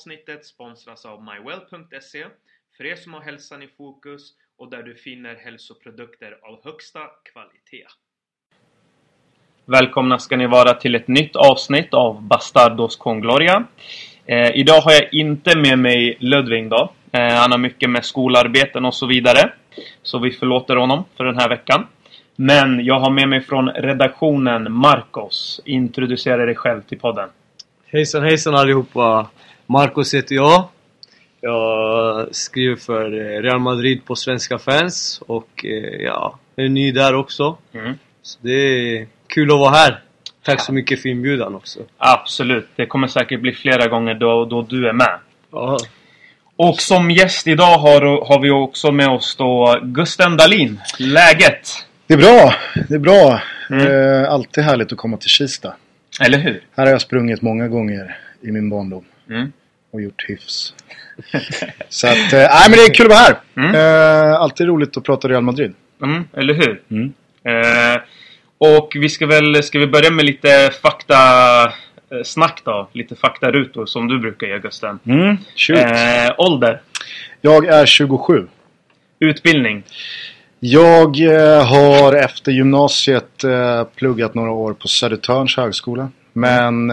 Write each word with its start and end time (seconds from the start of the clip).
avsnittet 0.00 0.46
sponsras 0.46 1.04
av 1.04 1.22
mywell.se 1.22 2.24
för 2.76 2.86
er 2.86 2.96
som 2.96 3.14
har 3.14 3.20
hälsan 3.20 3.62
i 3.62 3.68
fokus 3.78 4.32
och 4.58 4.70
där 4.70 4.82
du 4.82 4.94
finner 4.94 5.34
hälsoprodukter 5.34 6.38
av 6.42 6.64
högsta 6.64 7.00
kvalitet. 7.32 7.86
Välkomna 9.64 10.18
ska 10.18 10.36
ni 10.36 10.46
vara 10.46 10.74
till 10.74 10.94
ett 10.94 11.08
nytt 11.08 11.36
avsnitt 11.36 11.94
av 11.94 12.22
Bastardos 12.22 12.96
con 12.96 13.20
Gloria. 13.20 13.64
Eh, 14.26 14.50
idag 14.54 14.80
har 14.80 14.92
jag 14.92 15.14
inte 15.14 15.58
med 15.58 15.78
mig 15.78 16.16
Ludvig 16.20 16.70
då. 16.70 16.92
Eh, 17.12 17.20
han 17.20 17.52
har 17.52 17.58
mycket 17.58 17.90
med 17.90 18.04
skolarbeten 18.04 18.84
och 18.84 18.94
så 18.94 19.06
vidare. 19.06 19.52
Så 20.02 20.18
vi 20.18 20.30
förlåter 20.30 20.76
honom 20.76 21.04
för 21.16 21.24
den 21.24 21.38
här 21.38 21.48
veckan. 21.48 21.86
Men 22.36 22.84
jag 22.84 23.00
har 23.00 23.10
med 23.10 23.28
mig 23.28 23.40
från 23.40 23.68
redaktionen 23.68 24.72
Marcos. 24.72 25.60
Introducera 25.64 26.46
dig 26.46 26.54
själv 26.54 26.82
till 26.82 26.98
podden. 26.98 27.28
Hejsan 27.86 28.22
hejsan 28.22 28.54
allihopa! 28.54 29.30
Marcos 29.70 30.14
heter 30.14 30.34
jag. 30.34 30.68
Jag 31.40 32.34
skriver 32.34 32.76
för 32.76 33.04
eh, 33.04 33.42
Real 33.42 33.58
Madrid 33.58 34.04
på 34.04 34.16
Svenska 34.16 34.58
fans 34.58 35.22
och 35.26 35.64
eh, 35.64 36.02
ja, 36.04 36.38
jag 36.54 36.66
är 36.66 36.68
ny 36.68 36.92
där 36.92 37.14
också. 37.14 37.56
Mm. 37.74 37.94
Så 38.22 38.38
det 38.42 38.52
är 38.52 39.06
kul 39.26 39.50
att 39.52 39.58
vara 39.58 39.70
här. 39.70 40.02
Tack 40.44 40.60
så 40.60 40.72
mycket 40.72 41.02
för 41.02 41.08
inbjudan 41.08 41.54
också. 41.54 41.80
Absolut. 41.98 42.68
Det 42.76 42.86
kommer 42.86 43.06
säkert 43.06 43.40
bli 43.40 43.52
flera 43.52 43.88
gånger 43.88 44.14
då, 44.14 44.44
då 44.44 44.62
du 44.62 44.88
är 44.88 44.92
med. 44.92 45.18
Ja, 45.52 45.78
Och 46.56 46.80
som 46.80 47.10
gäst 47.10 47.46
idag 47.46 47.78
har, 47.78 48.26
har 48.28 48.40
vi 48.42 48.50
också 48.50 48.92
med 48.92 49.08
oss 49.08 49.36
då 49.36 49.80
Gusten 49.82 50.36
Dahlin. 50.36 50.80
Läget? 50.98 51.68
Det 52.06 52.14
är 52.14 52.18
bra. 52.18 52.54
Det 52.88 52.94
är 52.94 52.98
bra. 52.98 53.40
Mm. 53.70 53.86
Eh, 53.86 54.30
alltid 54.32 54.64
härligt 54.64 54.92
att 54.92 54.98
komma 54.98 55.16
till 55.16 55.30
Kista. 55.30 55.74
Eller 56.20 56.38
hur? 56.38 56.62
Här 56.76 56.84
har 56.84 56.92
jag 56.92 57.00
sprungit 57.00 57.42
många 57.42 57.68
gånger 57.68 58.18
i 58.42 58.52
min 58.52 58.70
barndom 58.70 59.04
Mm. 59.30 59.52
Och 59.90 60.02
gjort 60.02 60.24
hyfs. 60.28 60.74
Så 61.88 62.06
att, 62.06 62.32
eh, 62.32 62.38
nej 62.38 62.66
men 62.68 62.72
det 62.72 62.84
är 62.84 62.94
kul 62.94 63.06
att 63.06 63.12
vara 63.12 63.20
här. 63.20 63.36
Mm. 63.56 63.74
Eh, 63.74 64.40
alltid 64.40 64.66
roligt 64.66 64.96
att 64.96 65.04
prata 65.04 65.28
Real 65.28 65.42
Madrid. 65.42 65.74
Mm, 66.02 66.24
eller 66.36 66.54
hur? 66.54 66.82
Mm. 66.90 67.12
Eh, 67.44 68.00
och 68.58 68.92
vi 68.94 69.08
ska 69.08 69.26
väl 69.26 69.62
ska 69.62 69.78
vi 69.78 69.86
börja 69.86 70.10
med 70.10 70.24
lite 70.24 70.70
fakta 70.82 71.16
snack 72.24 72.60
då? 72.64 72.88
Lite 72.92 73.16
faktarutor 73.16 73.86
som 73.86 74.08
du 74.08 74.18
brukar 74.18 74.46
göra 74.46 74.58
Gusten. 74.58 74.98
Mm. 75.06 75.36
Ålder? 76.38 76.80
Jag 77.40 77.66
är 77.66 77.86
27. 77.86 78.46
Utbildning? 79.18 79.82
Jag 80.60 81.16
har 81.64 82.12
efter 82.12 82.52
gymnasiet 82.52 83.44
pluggat 83.96 84.34
några 84.34 84.50
år 84.50 84.72
på 84.72 84.88
Södertörns 84.88 85.56
högskola. 85.56 86.10
Men 86.32 86.92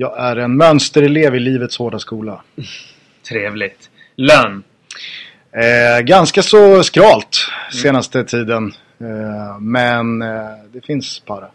jag 0.00 0.18
är 0.18 0.36
en 0.36 0.56
mönsterelev 0.56 1.34
i 1.34 1.38
livets 1.38 1.78
hårda 1.78 1.98
skola. 1.98 2.42
Trevligt. 3.28 3.90
Lön? 4.16 4.62
Eh, 5.52 6.00
ganska 6.00 6.42
så 6.42 6.82
skralt 6.82 7.46
senaste 7.72 8.24
tiden. 8.24 8.72
Eh, 9.00 9.60
men 9.60 10.22
eh, 10.22 10.28
det 10.72 10.86
finns 10.86 11.20
para. 11.20 11.48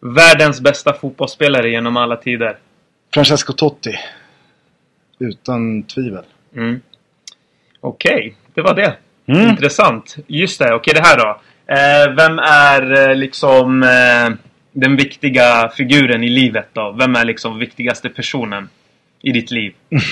Världens 0.00 0.60
bästa 0.60 0.92
fotbollsspelare 0.92 1.70
genom 1.70 1.96
alla 1.96 2.16
tider? 2.16 2.58
Francesco 3.14 3.52
Totti. 3.52 3.94
Utan 5.18 5.82
tvivel. 5.82 6.24
Mm. 6.56 6.80
Okej, 7.80 8.36
det 8.54 8.62
var 8.62 8.74
det. 8.74 8.96
Mm. 9.26 9.48
Intressant. 9.48 10.16
Just 10.26 10.58
det, 10.58 10.74
okej 10.74 10.94
det 10.94 11.06
här 11.06 11.16
då. 11.16 11.40
Eh, 11.66 12.14
vem 12.16 12.38
är 12.38 13.08
eh, 13.08 13.16
liksom 13.16 13.82
eh, 13.82 14.51
den 14.72 14.96
viktiga 14.96 15.68
figuren 15.76 16.24
i 16.24 16.28
livet 16.28 16.68
då? 16.72 16.96
Vem 16.98 17.16
är 17.16 17.24
liksom 17.24 17.58
viktigaste 17.58 18.08
personen 18.08 18.68
i 19.22 19.32
ditt 19.32 19.50
liv? 19.50 19.72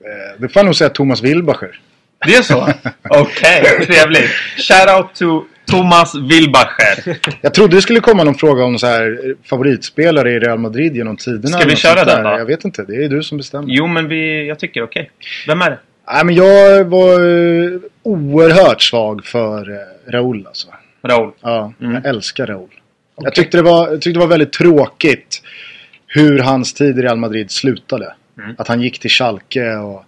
Eh, 0.00 0.40
det 0.40 0.48
får 0.48 0.60
jag 0.60 0.64
nog 0.66 0.76
säga 0.76 0.90
Thomas 0.90 1.22
Wilbacher. 1.22 1.80
Det 2.26 2.34
är 2.34 2.42
så? 2.42 2.68
Okej, 3.10 3.86
trevligt. 3.86 4.30
Shoutout 4.58 5.14
to 5.14 5.44
Thomas 5.66 6.14
Wilbacher. 6.14 7.18
Jag 7.40 7.54
trodde 7.54 7.76
det 7.76 7.82
skulle 7.82 8.00
komma 8.00 8.24
någon 8.24 8.34
fråga 8.34 8.64
om 8.64 8.78
så 8.78 8.86
här, 8.86 9.02
eh, 9.24 9.34
favoritspelare 9.48 10.30
i 10.32 10.38
Real 10.38 10.58
Madrid 10.58 10.96
genom 10.96 11.16
tiderna. 11.16 11.58
Ska 11.58 11.68
vi 11.68 11.76
köra 11.76 12.04
den 12.04 12.22
då? 12.24 12.30
Jag 12.30 12.46
vet 12.46 12.64
inte. 12.64 12.82
Det 12.84 13.04
är 13.04 13.08
du 13.08 13.22
som 13.22 13.38
bestämmer. 13.38 13.68
Jo, 13.68 13.86
men 13.86 14.08
vi, 14.08 14.46
jag 14.48 14.58
tycker 14.58 14.82
okej. 14.82 15.10
Vem 15.46 15.62
är 15.62 15.70
det? 15.70 15.78
Nej, 16.12 16.24
men 16.24 16.34
jag 16.34 16.84
var 16.84 17.12
eh, 17.12 17.78
oerhört 18.02 18.82
svag 18.82 19.24
för 19.24 19.78
Raúl 20.10 20.46
alltså. 20.46 20.68
Raúl. 21.02 21.32
Ja, 21.40 21.72
Mm. 21.80 21.94
jag 21.94 22.06
älskar 22.06 22.46
Raúl. 22.46 22.68
Jag, 23.16 23.34
tyckte 23.34 23.56
det 23.56 23.62
var, 23.62 23.92
tyckte 23.92 24.12
det 24.12 24.18
var 24.18 24.26
väldigt 24.26 24.52
tråkigt 24.52 25.42
hur 26.06 26.38
hans 26.38 26.74
tid 26.74 26.98
i 26.98 27.02
Real 27.02 27.18
Madrid 27.18 27.50
slutade. 27.50 28.14
Mm. 28.38 28.54
Att 28.58 28.68
han 28.68 28.82
gick 28.82 28.98
till 28.98 29.10
Schalke 29.10 29.76
och 29.76 30.04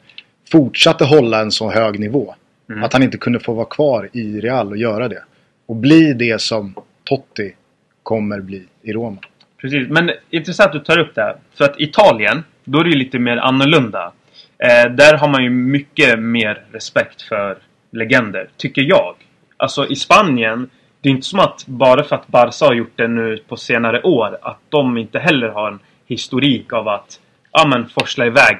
fortsatte 0.53 1.05
hålla 1.05 1.41
en 1.41 1.51
så 1.51 1.71
hög 1.71 1.99
nivå. 1.99 2.35
Mm. 2.71 2.85
Att 2.85 2.93
han 2.93 3.03
inte 3.03 3.19
kunde 3.19 3.41
få 3.41 3.53
vara 3.53 3.67
kvar 3.67 4.09
i 4.13 4.41
Real 4.41 4.69
och 4.69 4.77
göra 4.77 5.09
det. 5.09 5.23
Och 5.67 5.77
bli 5.77 6.13
det 6.13 6.41
som 6.41 6.75
Totti 7.05 7.55
kommer 8.03 8.41
bli 8.41 8.65
i 8.83 8.93
Roma. 8.93 9.19
Precis, 9.61 9.89
men 9.89 10.11
intressant 10.31 10.67
att 10.67 10.73
du 10.73 10.81
tar 10.81 10.99
upp 10.99 11.15
det 11.15 11.23
här. 11.23 11.37
För 11.55 11.65
att 11.65 11.81
Italien, 11.81 12.45
då 12.65 12.81
är 12.81 12.85
det 12.85 12.91
ju 12.91 12.97
lite 12.97 13.19
mer 13.19 13.37
annorlunda. 13.37 14.13
Eh, 14.59 14.91
där 14.93 15.17
har 15.17 15.29
man 15.29 15.45
ju 15.45 15.51
mycket 15.51 16.19
mer 16.19 16.65
respekt 16.73 17.23
för 17.23 17.59
legender, 17.91 18.49
tycker 18.57 18.83
jag. 18.83 19.15
Alltså 19.57 19.87
i 19.87 19.97
Spanien, 19.97 20.71
det 21.01 21.09
är 21.09 21.11
inte 21.11 21.27
som 21.27 21.41
att 21.41 21.67
bara 21.67 22.05
för 22.05 22.17
att 22.17 22.27
Barca 22.27 22.65
har 22.67 22.75
gjort 22.75 22.97
det 22.97 23.09
nu 23.09 23.39
på 23.49 23.57
senare 23.57 24.03
år, 24.03 24.39
att 24.43 24.61
de 24.69 24.99
inte 24.99 25.19
heller 25.19 25.49
har 25.49 25.69
en 25.69 25.79
historik 26.07 26.73
av 26.73 26.89
att 26.89 27.21
ja, 27.53 27.67
men 27.67 27.89
forsla 27.89 28.27
iväg 28.27 28.59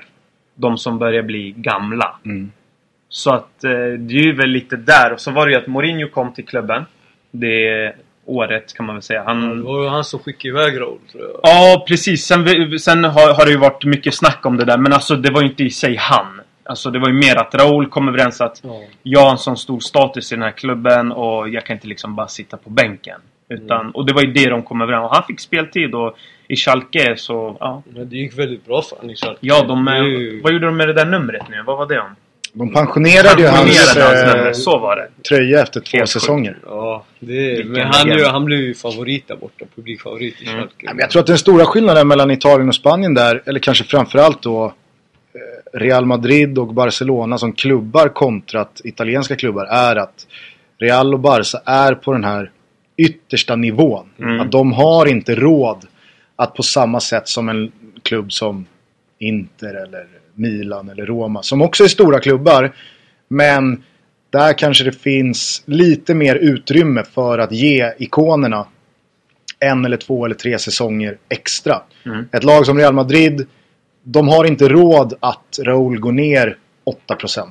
de 0.55 0.79
som 0.79 0.99
börjar 0.99 1.23
bli 1.23 1.55
gamla. 1.57 2.17
Mm. 2.25 2.53
Så 3.09 3.31
att 3.31 3.65
eh, 3.65 3.71
det 3.99 4.15
är 4.15 4.25
ju 4.25 4.35
väl 4.35 4.51
lite 4.51 4.77
där. 4.77 5.13
Och 5.13 5.21
så 5.21 5.31
var 5.31 5.47
det 5.47 5.53
ju 5.53 5.59
att 5.59 5.67
Mourinho 5.67 6.09
kom 6.09 6.33
till 6.33 6.47
klubben. 6.47 6.85
Det 7.31 7.95
året 8.25 8.75
kan 8.75 8.87
man 8.87 8.95
väl 8.95 9.03
säga. 9.03 9.25
Han, 9.25 9.59
det 9.59 9.65
var 9.65 9.83
ju 9.83 9.89
han 9.89 10.05
som 10.05 10.21
skickade 10.21 10.49
iväg 10.49 10.81
Raúl 10.81 10.99
tror 11.13 11.23
jag. 11.23 11.41
Ja, 11.43 11.85
precis. 11.89 12.25
Sen, 12.25 12.79
sen 12.79 13.05
har, 13.05 13.35
har 13.35 13.45
det 13.45 13.51
ju 13.51 13.59
varit 13.59 13.85
mycket 13.85 14.15
snack 14.15 14.47
om 14.47 14.57
det 14.57 14.65
där. 14.65 14.79
Men 14.79 14.93
alltså 14.93 15.17
det 15.17 15.31
var 15.31 15.43
ju 15.43 15.49
inte 15.49 15.65
i 15.65 15.71
sig 15.71 15.97
han. 15.97 16.38
Alltså 16.69 16.91
det 16.91 16.99
var 16.99 17.09
ju 17.09 17.15
mer 17.15 17.37
att 17.37 17.55
Raúl 17.55 17.87
kom 17.89 18.09
överens 18.09 18.41
att 18.41 18.61
Ja. 18.65 18.81
jag 19.03 19.21
har 19.21 19.31
en 19.31 19.39
sån 19.39 19.57
stor 19.57 19.81
status 19.81 20.33
i 20.33 20.35
den 20.35 20.43
här 20.43 20.51
klubben 20.51 21.13
och 21.13 21.49
jag 21.49 21.65
kan 21.67 21.77
inte 21.77 21.87
liksom 21.89 22.15
bara 22.17 22.29
sitta 22.29 22.57
på 22.57 22.71
bänken. 22.71 23.21
Utan, 23.51 23.81
Mm. 23.81 23.91
Och 23.93 24.07
det 24.07 24.13
var 24.13 24.23
ju 24.23 24.33
det 24.33 24.51
de 24.51 24.63
kom 24.63 24.81
överens 24.81 25.03
om. 25.03 25.09
Han 25.13 25.23
fick 25.25 25.41
speltid 25.41 25.95
och 25.95 26.17
i 26.49 26.57
Schalke 26.57 27.15
så, 27.17 27.57
ja. 27.61 27.83
Men 27.95 28.09
det 28.09 28.17
gick 28.17 28.39
väldigt 28.39 28.67
bra 28.67 28.83
för 28.83 28.97
honom 28.97 29.11
i 29.11 29.17
Schalke. 29.17 29.39
Ja, 29.41 29.65
de, 29.69 29.89
eh, 29.89 29.95
ju- 29.99 30.41
vad 30.43 30.53
gjorde 30.53 30.67
de 30.67 30.77
med 30.77 30.89
det 30.89 30.93
där 30.93 31.07
numret 31.07 31.43
nu? 31.51 31.63
Vad 31.67 31.79
var 31.79 31.87
det 31.87 32.01
om? 32.01 32.17
De 32.53 32.73
pensionerade 32.73 33.43
ju 33.43 33.49
hans 33.49 33.61
Pensionerade 33.65 34.03
hans 34.25 34.33
eh, 34.35 34.37
nummer, 34.39 34.53
så 34.53 34.79
var 34.79 34.97
det. 34.97 35.09
tröja 35.29 35.63
efter 35.63 35.81
två 35.81 35.97
Helt 35.99 36.01
sjukt. 36.11 36.23
säsonger. 36.23 36.57
Ja, 36.67 37.05
det, 37.21 37.65
men 37.67 37.87
han, 37.93 38.09
ju- 38.09 38.25
han 38.25 38.45
blev 38.45 38.61
ju 38.61 38.75
favorit 38.75 39.29
där 39.29 39.37
borta. 39.37 39.65
Publikfavorit 39.77 40.43
i 40.43 40.45
Mm. 40.47 40.57
Schalke. 40.59 40.75
Ja, 40.79 40.91
men 40.93 40.99
Jag 41.01 41.11
tror 41.11 41.21
att 41.21 41.27
den 41.27 41.39
stora 41.39 41.65
skillnaden 41.67 42.09
mellan 42.09 42.31
Italien 42.31 42.69
och 42.69 42.75
Spanien 42.75 43.15
där, 43.15 43.43
eller 43.47 43.61
kanske 43.61 43.85
framförallt 43.85 44.43
då 44.43 44.73
Real 45.73 46.07
Madrid 46.07 46.59
och 46.59 46.75
Barcelona 46.75 47.39
som 47.39 47.53
klubbar 47.53 48.09
kontrat 48.09 48.81
italienska 48.85 49.37
klubbar 49.37 49.65
är 49.65 49.97
att 49.97 50.27
Real 50.79 51.15
och 51.15 51.21
Barca 51.21 51.59
är 51.65 51.95
på 51.95 52.13
den 52.13 52.25
här 52.25 52.51
yttersta 52.97 53.57
nivån. 53.57 54.07
Mm. 54.19 54.41
Att 54.41 54.53
de 54.53 54.73
har 54.73 55.07
inte 55.07 55.35
råd 55.35 55.85
att 56.37 56.55
på 56.55 56.63
samma 56.63 57.01
sätt 57.01 57.29
som 57.29 57.49
en 57.49 57.73
klubb 58.03 58.33
som 58.33 58.67
Inter 59.19 59.75
eller 59.75 60.07
Milan 60.35 60.89
eller 60.89 61.07
Roma, 61.07 61.43
som 61.43 61.63
också 61.63 61.85
är 61.85 61.89
stora 61.89 62.21
klubbar, 62.21 62.75
men 63.29 63.83
där 64.31 64.53
kanske 64.53 64.85
det 64.85 64.93
finns 64.93 65.63
lite 65.67 66.15
mer 66.15 66.35
utrymme 66.35 67.05
för 67.15 67.39
att 67.39 67.53
ge 67.53 67.93
ikonerna 67.99 68.67
en 69.61 69.85
eller 69.85 69.97
två 69.97 70.25
eller 70.25 70.35
tre 70.35 70.59
säsonger 70.59 71.19
extra. 71.29 71.83
Mm. 72.07 72.29
Ett 72.33 72.45
lag 72.45 72.67
som 72.67 72.79
Real 72.79 72.95
Madrid, 72.95 73.47
de 74.03 74.29
har 74.29 74.45
inte 74.45 74.69
råd 74.69 75.15
att 75.21 75.59
Raúl 75.63 76.01
går 76.01 76.13
ner 76.13 76.57
8% 76.85 77.43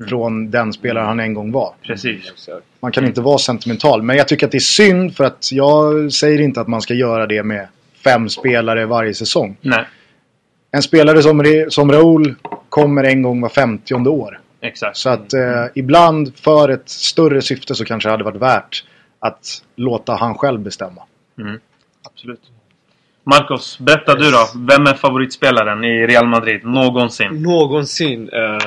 Mm. 0.00 0.08
från 0.08 0.50
den 0.50 0.72
spelare 0.72 1.04
han 1.04 1.20
en 1.20 1.34
gång 1.34 1.52
var. 1.52 1.74
Precis. 1.82 2.48
Man 2.80 2.92
kan 2.92 3.04
inte 3.06 3.20
vara 3.20 3.38
sentimental. 3.38 4.02
Men 4.02 4.16
jag 4.16 4.28
tycker 4.28 4.46
att 4.46 4.52
det 4.52 4.58
är 4.58 4.60
synd 4.60 5.16
för 5.16 5.24
att 5.24 5.52
jag 5.52 6.12
säger 6.12 6.40
inte 6.40 6.60
att 6.60 6.68
man 6.68 6.82
ska 6.82 6.94
göra 6.94 7.26
det 7.26 7.42
med 7.42 7.68
fem 8.04 8.28
spelare 8.28 8.86
varje 8.86 9.14
säsong. 9.14 9.56
Nej, 9.60 9.84
En 10.70 10.82
spelare 10.82 11.22
som, 11.22 11.64
som 11.68 11.92
Raúl 11.92 12.34
kommer 12.68 13.04
en 13.04 13.22
gång 13.22 13.40
var 13.40 13.48
50 13.48 13.94
år. 13.94 14.40
exakt. 14.60 14.96
Så 14.96 15.08
att 15.10 15.32
eh, 15.34 15.64
ibland 15.74 16.36
för 16.36 16.68
ett 16.68 16.88
större 16.88 17.42
syfte 17.42 17.74
så 17.74 17.84
kanske 17.84 18.08
det 18.08 18.12
hade 18.12 18.24
varit 18.24 18.42
värt 18.42 18.84
att 19.18 19.62
låta 19.76 20.12
han 20.14 20.34
själv 20.34 20.60
bestämma. 20.60 21.02
Mm. 21.38 21.58
Absolut. 22.02 22.40
Marcos, 23.24 23.78
berätta 23.78 24.14
du 24.14 24.30
då. 24.30 24.46
Vem 24.68 24.86
är 24.86 24.94
favoritspelaren 24.94 25.84
i 25.84 26.06
Real 26.06 26.26
Madrid 26.26 26.64
någonsin? 26.64 27.42
Någonsin. 27.42 28.30
Uh, 28.30 28.58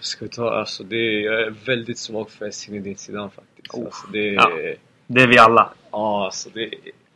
ska 0.00 0.24
vi 0.24 0.30
ta, 0.30 0.50
alltså 0.50 0.84
det 0.84 0.96
är, 0.96 1.20
jag 1.20 1.40
är 1.42 1.50
väldigt 1.66 1.98
svag 1.98 2.30
för 2.30 2.50
Zinedine 2.50 2.96
Zidane 2.96 3.30
faktiskt. 3.30 3.74
Oh, 3.74 3.84
Alltså, 3.84 4.06
det, 4.12 4.18
ja. 4.26 4.50
ja. 4.50 4.74
Det 5.06 5.22
är 5.22 5.26
vi 5.26 5.38
alla. 5.38 5.72
alltså 5.90 6.50
det, 6.54 6.70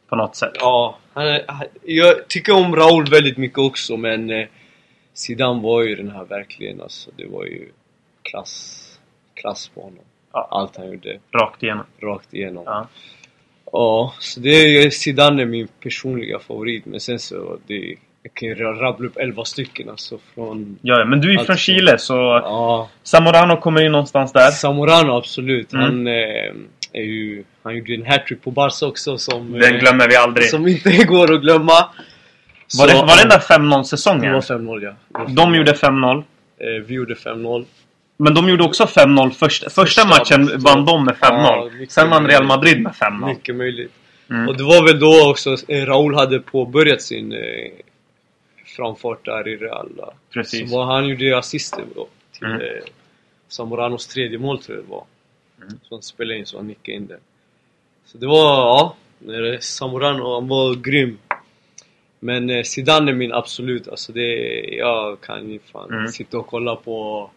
På 0.08 0.16
något 0.16 0.36
sätt. 0.36 0.52
ja, 0.60 0.98
han 1.12 1.26
är, 1.26 1.44
han, 1.48 1.66
jag 1.84 2.28
tycker 2.28 2.52
om 2.56 2.76
Raúl 2.76 3.10
väldigt 3.10 3.36
mycket 3.36 3.58
också 3.58 3.96
men 3.96 4.30
eh, 4.30 4.46
Zidane 5.14 5.62
var 5.62 5.82
ju 5.82 5.96
den 5.96 6.10
här 6.10 6.24
verkligen 6.24 6.80
alltså. 6.80 7.10
Det 7.16 7.26
var 7.26 7.44
ju 7.44 7.68
klass, 8.22 8.86
klass 9.34 9.68
på 9.68 9.80
honom. 9.80 10.04
Ja. 10.32 10.48
Allt 10.50 10.76
han 10.76 10.86
gjorde, 10.92 11.18
Rakt 11.32 11.62
igenom. 11.62 11.84
rakt 12.02 12.34
igenom. 12.34 12.62
Ja. 12.66 12.88
Ja, 13.72 14.14
så 14.18 14.40
det 14.40 14.48
är 14.50 14.90
Zidane 14.90 15.42
är 15.42 15.46
min 15.46 15.68
personliga 15.82 16.38
favorit. 16.38 16.86
Men 16.86 17.00
sen 17.00 17.18
så, 17.18 17.58
det, 17.66 17.94
jag 18.22 18.34
kan 18.34 18.48
ju 18.48 18.54
rabbla 18.54 19.06
upp 19.08 19.16
11 19.16 19.44
stycken 19.44 19.90
alltså 19.90 20.18
från... 20.34 20.78
Ja, 20.82 21.04
men 21.04 21.20
du 21.20 21.28
är 21.34 21.38
ju 21.38 21.44
från. 21.44 21.56
Chile 21.56 21.98
så 21.98 22.14
Ja, 22.44 22.88
Zamorano 23.02 23.56
kommer 23.56 23.80
ju 23.82 23.88
någonstans 23.88 24.32
där. 24.32 24.50
Zamorano 24.50 25.12
absolut. 25.12 25.72
Mm. 25.72 25.84
Han 25.84 26.06
eh, 26.06 26.12
är 26.92 27.02
ju... 27.02 27.44
Han 27.62 27.76
gjorde 27.76 27.94
en 27.94 28.06
hattrick 28.06 28.42
på 28.42 28.50
Barca 28.50 28.86
också 28.86 29.18
som... 29.18 29.52
Den 29.52 29.74
eh, 29.74 29.80
glömmer 29.80 30.08
vi 30.08 30.16
aldrig. 30.16 30.46
Som 30.46 30.66
inte 30.68 31.04
går 31.08 31.34
att 31.34 31.40
glömma. 31.40 31.72
Var, 32.78 32.86
det, 32.86 32.92
Så- 32.92 33.06
var 33.06 33.16
den 33.20 33.28
där 33.28 33.38
Det 33.48 33.76
5-0-säsongen? 33.76 34.32
var 34.32 34.40
5-0 34.40 34.82
ja. 34.82 34.90
Det 35.08 35.18
var 35.18 35.26
De 35.26 35.52
5-0. 35.54 35.56
gjorde 35.56 35.72
5-0. 35.72 36.16
Eh, 36.18 36.82
vi 36.86 36.94
gjorde 36.94 37.14
5-0. 37.14 37.64
Men 38.20 38.34
de 38.34 38.48
gjorde 38.48 38.64
också 38.64 38.84
5-0 38.84 39.30
först, 39.30 39.72
första 39.72 40.04
matchen. 40.06 40.50
vann 40.58 40.84
de 40.84 41.04
med 41.04 41.14
5-0. 41.14 41.20
Ja, 41.20 41.70
Sen 41.88 42.10
vann 42.10 42.26
Real. 42.26 42.44
Madrid 42.44 42.82
med 42.82 42.92
5-0. 42.92 43.26
Mycket 43.26 43.56
möjligt. 43.56 43.92
Mm. 44.30 44.48
Och 44.48 44.56
det 44.56 44.62
var 44.62 44.84
väl 44.86 45.00
då 45.00 45.30
också 45.30 45.56
eh, 45.68 45.86
Raúl 45.86 46.14
hade 46.14 46.40
påbörjat 46.40 47.02
sin 47.02 47.32
eh, 47.32 47.70
framfart 48.76 49.24
där 49.24 49.48
i 49.48 49.56
Real. 49.56 49.88
Precis. 50.32 50.70
Så 50.70 50.76
var, 50.76 50.84
han 50.84 51.08
gjorde 51.08 51.38
assisten 51.38 51.84
då 51.94 52.06
till 52.32 52.46
Mm. 52.46 52.60
eh, 52.60 52.66
Zamoranos 53.48 54.06
tredje 54.06 54.38
mål 54.38 54.62
tror 54.62 54.76
jag 54.78 54.84
det 54.86 54.90
var. 54.90 55.04
Mm. 55.62 55.78
Så 55.88 55.94
han 55.94 56.02
spelade 56.02 56.38
in 56.38 56.46
så 56.46 56.56
han 56.56 56.66
nickade 56.66 56.96
in 56.96 57.06
det. 57.06 57.18
Så 58.06 58.18
det 58.18 58.26
var, 58.26 58.44
ja. 58.44 58.96
Zamorano, 59.60 60.34
han 60.34 60.48
var 60.48 60.74
grym. 60.74 61.18
Men 62.20 62.50
eh, 62.50 62.62
Zidane 62.62 63.10
är 63.10 63.14
min 63.14 63.32
absolut, 63.32 63.88
alltså 63.88 64.12
det, 64.12 64.34
jag 64.76 65.20
kan 65.20 65.50
ju 65.50 65.58
fan 65.72 65.90
Mm. 65.90 66.08
sitta 66.08 66.38
och 66.38 66.46
kolla 66.46 66.76
på 66.76 67.30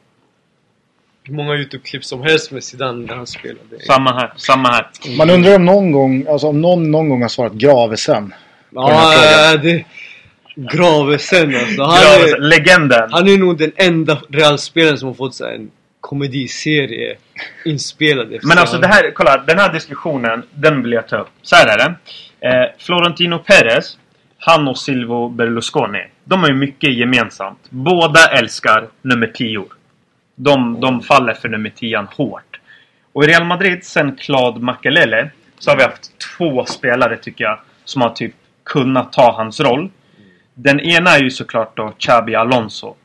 hur 1.23 1.33
många 1.33 1.53
YouTube-klipp 1.55 2.03
som 2.05 2.21
helst 2.23 2.51
med 2.51 2.63
Zidane 2.63 3.05
när 3.05 3.15
han 3.15 3.27
spelade. 3.27 3.79
Samma 3.87 4.13
här. 4.13 4.33
Samma 4.35 4.69
här. 4.69 4.87
Man 5.17 5.29
undrar 5.29 5.55
om 5.55 5.65
någon 5.65 5.91
gång, 5.91 6.25
alltså 6.29 6.47
om 6.47 6.61
någon 6.61 6.91
någon 6.91 7.09
gång 7.09 7.21
har 7.21 7.29
svarat 7.29 7.53
Gravesen. 7.53 8.33
Ja, 8.69 9.57
det... 9.63 9.85
Gravesen 10.55 11.55
alltså. 11.55 11.83
Han 11.83 11.99
Ja, 12.03 12.27
är, 12.27 12.41
legenden. 12.41 13.09
han 13.11 13.27
är 13.29 13.37
nog 13.37 13.57
den 13.57 13.71
enda 13.75 14.21
Real-spelaren 14.29 14.97
som 14.97 15.07
har 15.07 15.15
fått 15.15 15.35
så 15.35 15.45
här, 15.45 15.53
en 15.53 15.71
komediserie 16.01 17.15
inspelad 17.65 18.33
efter 18.33 18.47
Men 18.47 18.57
alltså 18.57 18.77
det 18.77 18.87
här, 18.87 19.11
kolla. 19.15 19.37
Den 19.47 19.59
här 19.59 19.73
diskussionen, 19.73 20.43
den 20.53 20.83
vill 20.83 20.91
jag 20.91 21.07
ta 21.07 21.17
upp. 21.17 21.29
Så 21.41 21.55
här 21.55 21.67
är 21.67 21.77
det. 21.77 21.95
Eh, 22.47 22.69
Florentino 22.77 23.39
Perez, 23.39 23.97
han 24.39 24.67
och 24.67 24.77
Silvio 24.77 25.29
Berlusconi. 25.29 26.03
De 26.25 26.39
har 26.41 26.49
ju 26.49 26.55
mycket 26.55 26.97
gemensamt. 26.97 27.59
Båda 27.69 28.19
älskar 28.39 28.87
nummer 29.01 29.27
10. 29.27 29.65
De, 30.43 30.79
de 30.81 31.01
faller 31.01 31.33
för 31.33 31.49
nummer 31.49 31.69
10 31.69 32.07
hårt. 32.17 32.59
Och 33.13 33.23
i 33.23 33.27
Real 33.27 33.45
Madrid, 33.45 33.83
sen 33.85 34.15
Claude 34.15 34.59
Makelele, 34.59 35.29
så 35.59 35.71
har 35.71 35.77
vi 35.77 35.83
haft 35.83 36.11
två 36.37 36.65
spelare 36.65 37.17
tycker 37.17 37.43
jag, 37.43 37.59
som 37.85 38.01
har 38.01 38.09
typ 38.09 38.33
kunnat 38.63 39.13
ta 39.13 39.31
hans 39.31 39.59
roll. 39.59 39.89
Den 40.53 40.79
ena 40.79 41.09
är 41.09 41.23
ju 41.23 41.29
såklart 41.29 41.77
då 41.77 41.93
Xabi 41.99 42.35
Alonso. 42.35 42.95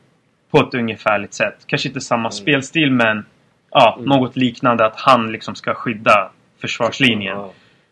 På 0.51 0.59
ett 0.59 0.73
ungefärligt 0.73 1.33
sätt. 1.33 1.55
Kanske 1.65 1.87
inte 1.87 2.01
samma 2.01 2.31
spelstil 2.31 2.91
men 2.91 3.25
ja, 3.71 3.95
Mm. 3.97 4.09
något 4.09 4.35
liknande 4.35 4.85
att 4.85 4.95
han 4.99 5.31
liksom 5.31 5.55
ska 5.55 5.73
skydda 5.73 6.29
försvarslinjen. 6.61 7.37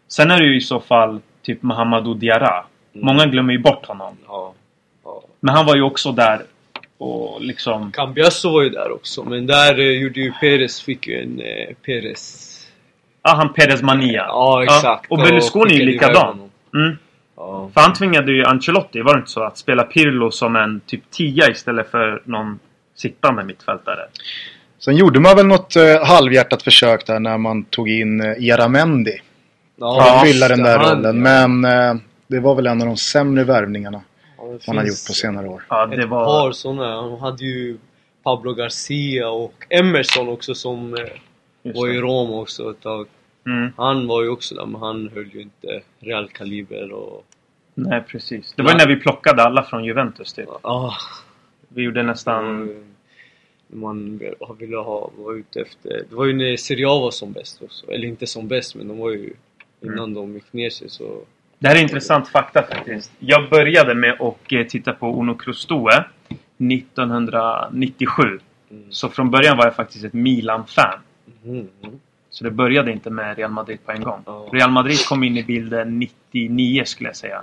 Sen 0.08 0.32
är 0.32 0.38
det 0.38 0.46
ju 0.46 0.58
i 0.58 0.62
så 0.62 0.80
fall 0.80 1.22
typ 1.42 1.64
Mahamadou 1.64 2.14
Diarra. 2.14 2.64
Mm. 2.94 3.06
Många 3.06 3.26
glömmer 3.26 3.54
ju 3.54 3.60
bort 3.60 3.86
honom. 3.86 4.18
Men 5.40 5.56
han 5.56 5.66
var 5.66 5.76
ju 5.76 5.82
också 5.82 6.12
där 6.12 6.42
och 6.98 7.42
liksom... 7.42 7.92
Cambiasso 7.92 8.50
var 8.52 8.62
ju 8.64 8.70
där 8.70 8.92
också, 8.92 9.24
men 9.24 9.48
där 9.48 9.80
eh, 9.80 9.86
gjorde 9.86 10.20
ju 10.20 10.32
Perez, 10.32 10.82
fick 10.82 11.08
ju 11.08 11.22
en 11.22 11.40
eh, 11.40 11.76
Perez... 11.86 12.44
Ja, 13.24 13.36
han 13.36 13.54
Perez 13.54 13.82
Mania. 13.82 14.26
Ja, 14.28 14.64
exakt. 14.64 15.12
och 15.12 15.18
Berlusconi 15.18 15.74
är 15.74 15.80
ju 15.80 15.86
likadan. 15.86 16.50
Mm. 16.76 16.98
Ja. 17.38 17.70
För 17.74 17.82
han 17.82 17.94
tvingade 17.94 18.32
ju 18.32 18.44
Ancelotti, 18.44 19.02
var 19.02 19.14
det 19.14 19.20
inte 19.20 19.32
så? 19.32 19.44
Att 19.44 19.58
spela 19.58 19.84
Pirlo 19.84 20.32
som 20.32 20.56
en 20.56 20.82
typ 20.86 21.12
tia 21.12 21.50
istället 21.50 21.92
för 21.92 22.22
någon 22.26 22.60
sittande 22.96 23.44
mittfältare. 23.44 24.00
Sen 24.80 24.96
gjorde 24.96 25.20
man 25.20 25.36
väl 25.36 25.48
något 25.48 25.76
eh, 25.76 26.06
halvhjärtat 26.06 26.64
försök 26.64 27.06
där 27.06 27.20
när 27.20 27.38
man 27.38 27.64
tog 27.64 27.90
in 27.90 28.22
eh, 28.22 28.34
Iramendi. 28.38 29.22
Ja, 29.76 30.02
För 30.02 30.16
att 30.16 30.28
fylla 30.28 30.48
den 30.48 30.64
där 30.64 30.80
rollen. 30.80 31.26
ja. 31.26 31.48
Men 31.48 31.66
eh, 31.66 32.02
det 32.28 32.40
var 32.40 32.56
väl 32.56 32.68
en 32.68 32.82
av 32.82 32.88
de 32.88 32.98
sämre 32.98 33.44
värvningarna 33.44 34.02
Det 34.52 34.68
man 34.68 34.78
har 34.78 34.84
finns 34.84 35.02
gjort 35.04 35.08
på 35.08 35.14
senare 35.14 35.48
år. 35.48 35.64
Ja, 35.70 35.86
det 35.86 36.04
Ett 36.04 36.10
var... 36.10 36.26
par 36.26 36.52
sådana. 36.52 37.02
Han 37.02 37.20
hade 37.20 37.46
ju 37.46 37.78
Pablo 38.24 38.54
Garcia 38.54 39.30
och 39.30 39.66
Emerson 39.70 40.30
också 40.30 40.56
som 40.56 40.94
eh, 40.94 41.00
just 41.64 41.78
var 41.80 41.88
i. 41.88 41.98
Rom 42.02 42.32
också 42.32 42.72
ett 42.72 42.82
tag. 42.82 43.08
Mm. 43.46 43.72
Han 43.78 44.08
var 44.08 44.24
ju 44.24 44.30
också 44.30 44.56
där, 44.56 44.66
men 44.66 44.82
han 44.82 45.10
höll 45.14 45.30
ju 45.34 45.42
inte 45.42 45.82
Real 46.00 46.30
Kaliber 46.30 46.92
och... 46.92 47.26
Nej, 47.74 48.04
precis. 48.08 48.54
Det 48.56 48.64
var 48.64 48.72
ju 48.72 48.78
när 48.78 48.88
vi 48.88 48.96
plockade 48.96 49.44
alla 49.44 49.64
från 49.64 49.86
Juventus 49.86 50.34
typ. 50.34 50.50
Ah, 50.62 50.94
Vi 51.68 51.82
gjorde 51.84 52.04
nästan... 52.04 52.46
mm. 52.62 52.84
man 53.68 54.20
ville 54.60 54.78
ha, 54.78 55.12
var 55.18 55.34
ute 55.34 55.62
efter... 55.62 55.90
Det 56.10 56.16
var 56.16 56.26
ju 56.26 56.34
när 56.34 56.58
Serie 56.58 56.88
A 56.88 57.00
var 57.00 57.12
som 57.12 57.32
bäst 57.32 57.62
också. 57.62 57.92
Eller 57.92 58.08
inte 58.08 58.28
som 58.28 58.48
bäst, 58.48 58.76
men 58.76 58.88
de 58.88 58.98
var 58.98 59.10
ju... 59.12 59.34
Innan 59.82 59.98
Mm. 60.00 60.14
de 60.14 60.34
gick 60.34 60.54
ner 60.54 60.70
sig 60.70 60.90
så... 60.90 61.22
Det 61.60 61.68
här 61.68 61.76
är 61.76 61.82
intressant 61.82 62.28
fakta 62.28 62.64
faktiskt. 62.64 63.12
Jag 63.20 63.50
började 63.50 63.96
med 63.96 64.22
att 64.22 64.52
eh, 64.52 64.64
titta 64.64 64.94
på 64.94 65.22
Uno 65.22 65.36
Crustue 65.36 66.04
1997. 66.58 68.24
Mm. 68.72 68.84
Så 68.90 69.10
från 69.10 69.32
början 69.32 69.58
var 69.58 69.66
jag 69.66 69.76
faktiskt 69.76 70.06
ett 70.06 70.14
Milan-fan. 70.14 71.00
Mm. 71.46 71.68
Så 72.30 72.44
det 72.44 72.52
började 72.52 72.92
inte 72.92 73.10
med 73.10 73.38
Real 73.38 73.52
Madrid 73.52 73.80
på 73.86 73.92
en 73.92 74.04
gång. 74.04 74.22
Ja. 74.26 74.50
Real 74.52 74.72
Madrid 74.72 75.06
kom 75.06 75.24
in 75.24 75.38
i 75.38 75.44
bilden 75.44 76.00
99 76.00 76.84
skulle 76.86 77.10
jag 77.10 77.16
säga. 77.16 77.42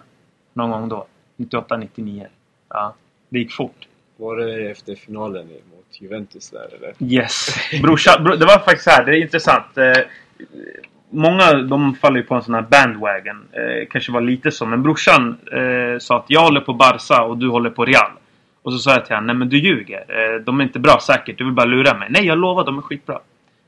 Någon 0.53 0.71
gång 0.71 0.89
då. 0.89 1.07
98, 1.37 1.77
99. 1.77 2.27
Ja, 2.69 2.95
det 3.29 3.39
gick 3.39 3.53
fort. 3.53 3.89
Var 4.17 4.37
det 4.37 4.71
efter 4.71 4.95
finalen 4.95 5.47
mot 5.47 6.01
Juventus 6.01 6.51
där 6.51 6.69
eller? 6.77 6.95
Yes. 7.13 7.49
Brorsa, 7.83 8.21
bro, 8.21 8.37
det 8.37 8.47
var 8.47 8.59
faktiskt 8.59 8.85
så 8.85 8.91
här, 8.91 9.05
det 9.05 9.17
är 9.17 9.23
intressant. 9.23 9.79
Många 11.15 11.53
de 11.53 11.95
faller 11.95 12.17
ju 12.17 12.23
på 12.23 12.35
en 12.35 12.43
sån 12.43 12.55
här 12.55 12.63
bandwagon. 12.63 13.45
Eh, 13.53 13.87
kanske 13.91 14.13
var 14.13 14.21
lite 14.21 14.51
så. 14.51 14.67
Men 14.67 14.83
brorsan 14.83 15.37
eh, 15.53 15.99
sa 15.99 16.17
att 16.17 16.25
jag 16.29 16.41
håller 16.41 16.61
på 16.61 16.73
Barca 16.73 17.23
och 17.23 17.39
du 17.39 17.49
håller 17.49 17.71
på 17.71 17.85
Real. 17.85 18.11
Och 18.63 18.73
så 18.73 18.79
sa 18.79 18.91
jag 18.93 19.07
till 19.07 19.15
honom, 19.15 19.27
nej 19.27 19.37
men 19.37 19.49
du 19.49 19.59
ljuger. 19.59 19.99
Eh, 20.09 20.41
de 20.45 20.61
är 20.61 20.65
inte 20.65 20.79
bra 20.79 20.99
säkert, 21.07 21.39
du 21.39 21.45
vill 21.45 21.53
bara 21.55 21.67
lura 21.67 21.99
mig. 21.99 22.09
Nej, 22.11 22.27
jag 22.27 22.39
lovar, 22.39 22.65
de 22.65 22.79
är 22.79 22.83
skitbra. 22.83 23.19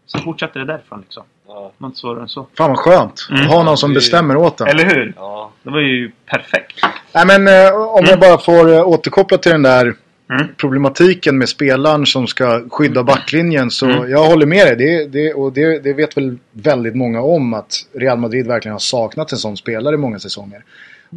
Så 0.06 0.18
fortsatte 0.18 0.58
det 0.58 0.64
därifrån 0.64 1.00
liksom. 1.00 1.22
Ja. 1.48 1.72
Något 1.78 1.88
inte 1.88 1.98
svårare 1.98 2.22
än 2.22 2.28
så. 2.28 2.46
Fan 2.58 2.70
vad 2.70 2.78
skönt. 2.78 3.28
Mm. 3.30 3.46
Ha 3.46 3.62
någon 3.62 3.76
som 3.76 3.94
bestämmer 3.94 4.36
åt 4.36 4.60
en. 4.60 4.66
Eller 4.66 4.84
hur? 4.84 5.12
Ja. 5.16 5.50
Det 5.62 5.70
var 5.70 5.80
ju 5.80 6.10
perfekt. 6.26 6.80
Nej 7.14 7.26
men 7.26 7.48
eh, 7.48 7.74
om 7.74 7.98
Mm. 7.98 8.10
jag 8.10 8.20
bara 8.20 8.38
får 8.38 8.72
eh, 8.72 8.88
återkoppla 8.88 9.38
till 9.38 9.52
den 9.52 9.62
där 9.62 9.94
Mm. 10.30 10.46
problematiken 10.56 11.38
med 11.38 11.48
spelaren 11.48 12.06
som 12.06 12.26
ska 12.26 12.68
skydda 12.70 13.02
backlinjen. 13.02 13.70
Så 13.70 13.86
Mm. 13.86 14.10
jag 14.10 14.26
håller 14.26 14.46
med 14.46 14.66
dig. 14.66 14.76
Det, 14.76 15.06
det, 15.06 15.34
och 15.34 15.52
det, 15.52 15.78
det 15.78 15.92
vet 15.92 16.16
väl 16.16 16.38
väldigt 16.52 16.94
många 16.96 17.20
om 17.22 17.54
att 17.54 17.86
Real 17.94 18.18
Madrid 18.18 18.46
verkligen 18.46 18.72
har 18.72 18.78
saknat 18.78 19.32
en 19.32 19.38
sån 19.38 19.56
spelare 19.56 19.94
i 19.94 19.98
många 19.98 20.18
säsonger. 20.18 20.64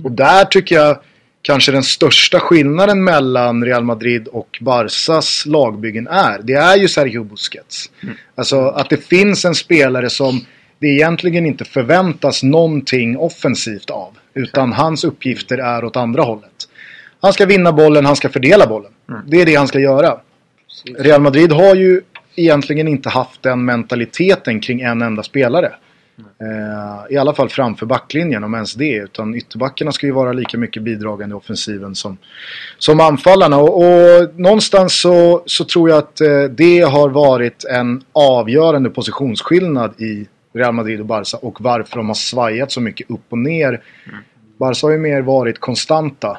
Och 0.04 0.12
där 0.12 0.46
tycker 0.46 0.75
jag 0.75 0.98
kanske 1.42 1.72
den 1.72 1.84
största 1.84 2.39
skillnaden 2.39 3.04
mellan 3.04 3.66
Real 3.66 3.84
Madrid 3.84 4.28
och 4.28 4.58
Barsas 4.62 5.44
lagbyggen 5.46 6.08
är. 6.08 6.39
Det 6.44 6.54
är 6.54 6.78
ju 6.78 6.88
Sergio 6.88 7.24
Busquets. 7.24 7.92
Alltså 8.36 8.62
att 8.68 8.89
det 8.89 8.98
finns 9.08 9.46
en 9.46 9.56
spelare 9.56 10.10
som 10.10 10.46
det 10.80 10.88
egentligen 10.88 11.46
inte 11.46 11.66
förväntas 11.66 12.44
någonting 12.44 13.18
offensivt 13.18 13.89
av. 13.89 14.18
Utan 14.34 14.74
hans 14.74 15.04
uppgifter 15.04 15.58
är 15.58 15.84
åt 15.86 15.96
andra 15.96 16.24
hållet. 16.24 16.49
Han 17.21 17.33
ska 17.33 17.45
vinna 17.45 17.71
bollen, 17.71 18.05
han 18.05 18.15
ska 18.15 18.29
fördela 18.29 18.67
bollen. 18.67 18.91
Mm. 19.09 19.21
Det 19.27 19.41
är 19.41 19.45
det 19.45 19.55
han 19.55 19.67
ska 19.67 19.79
göra. 19.79 20.17
Real 20.97 21.21
Madrid 21.21 21.51
har 21.51 21.75
ju 21.75 22.01
egentligen 22.35 22.88
inte 22.88 23.09
haft 23.09 23.43
den 23.43 23.65
mentaliteten 23.65 24.59
kring 24.59 24.81
en 24.81 25.01
enda 25.01 25.23
spelare. 25.23 25.71
Eh, 26.19 27.13
I 27.15 27.17
alla 27.17 27.33
fall 27.33 27.49
framför 27.49 27.85
backlinjen, 27.85 28.43
om 28.43 28.53
ens 28.53 28.73
det. 28.73 28.95
Utan 28.95 29.35
ytterbackarna 29.35 29.91
ska 29.91 30.05
ju 30.05 30.11
vara 30.11 30.33
lika 30.33 30.57
mycket 30.57 30.83
bidragande 30.83 31.33
i 31.33 31.38
offensiven 31.38 31.95
som, 31.95 32.17
som 32.77 32.99
anfallarna. 32.99 33.57
Och, 33.57 33.77
och 33.77 34.39
någonstans 34.39 35.01
så, 35.01 35.43
så 35.45 35.65
tror 35.65 35.89
jag 35.89 35.97
att 35.97 36.21
eh, 36.21 36.43
det 36.43 36.79
har 36.79 37.09
varit 37.09 37.63
en 37.63 38.03
avgörande 38.13 38.89
positionsskillnad 38.89 40.01
i 40.01 40.27
Real 40.53 40.73
Madrid 40.73 40.99
och 40.99 41.05
Barca 41.05 41.38
och 41.38 41.61
varför 41.61 41.97
de 41.97 42.07
har 42.07 42.15
svajat 42.15 42.71
så 42.71 42.81
mycket 42.81 43.11
upp 43.11 43.25
och 43.29 43.38
ner. 43.38 43.81
Barca 44.57 44.88
har 44.88 44.91
ju 44.91 44.97
mer 44.97 45.21
varit 45.21 45.59
konstanta. 45.59 46.38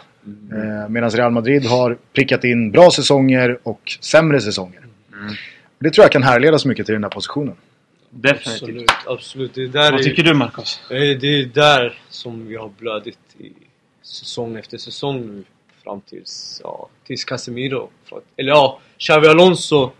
Eh, 0.52 0.88
Medan 0.88 1.10
Real 1.10 1.32
Madrid 1.32 1.64
har 1.66 1.98
prickat 2.12 2.44
in 2.44 2.70
bra 2.70 2.90
säsonger 2.90 3.58
och 3.62 3.98
sämre 4.00 4.40
säsonger. 4.40 4.80
Mm. 5.12 5.34
Det 5.78 5.90
tror 5.90 6.04
jag 6.04 6.12
kan 6.12 6.22
härledas 6.22 6.64
mycket 6.64 6.86
till 6.86 6.92
den 6.92 7.02
här 7.04 7.10
positionen. 7.10 7.54
Definitivt. 8.10 8.62
Absolut, 8.62 8.90
absolut. 9.06 9.54
Det 9.54 9.66
där 9.68 9.90
Vad 9.92 10.00
är, 10.00 10.04
tycker 10.04 10.22
du 10.22 10.34
Marcos? 10.34 10.80
Eh, 10.90 10.96
Det 10.96 11.26
är 11.26 11.44
där 11.54 11.98
som 12.08 12.46
vi 12.46 12.56
har 12.56 12.70
blödit 12.78 13.18
i 13.38 13.52
säsong 14.02 14.56
efter 14.56 14.78
säsong 14.78 15.20
nu. 15.26 15.44
fram 15.84 16.00
tills, 16.00 16.60
ja, 16.64 16.88
tills 17.06 17.24
Casemiro. 17.24 17.90
Eller 18.36 18.50
ja, 18.50 18.80
Xavi 18.98 19.26
Alonso 19.26 19.90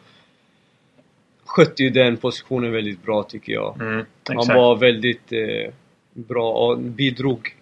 skötte 1.45 1.83
ju 1.83 1.91
den 1.91 2.17
positionen 2.17 2.73
väldigt 2.73 3.03
bra 3.03 3.23
tycker 3.23 3.53
jag. 3.53 3.81
Mm, 3.81 4.05
Han 4.29 4.57
var 4.57 4.77
väldigt 4.77 5.33
eh, 5.33 5.73
bra 6.13 6.53
och 6.53 6.79
bidrog 6.79 7.57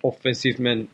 offensivt 0.00 0.58
men 0.58 0.86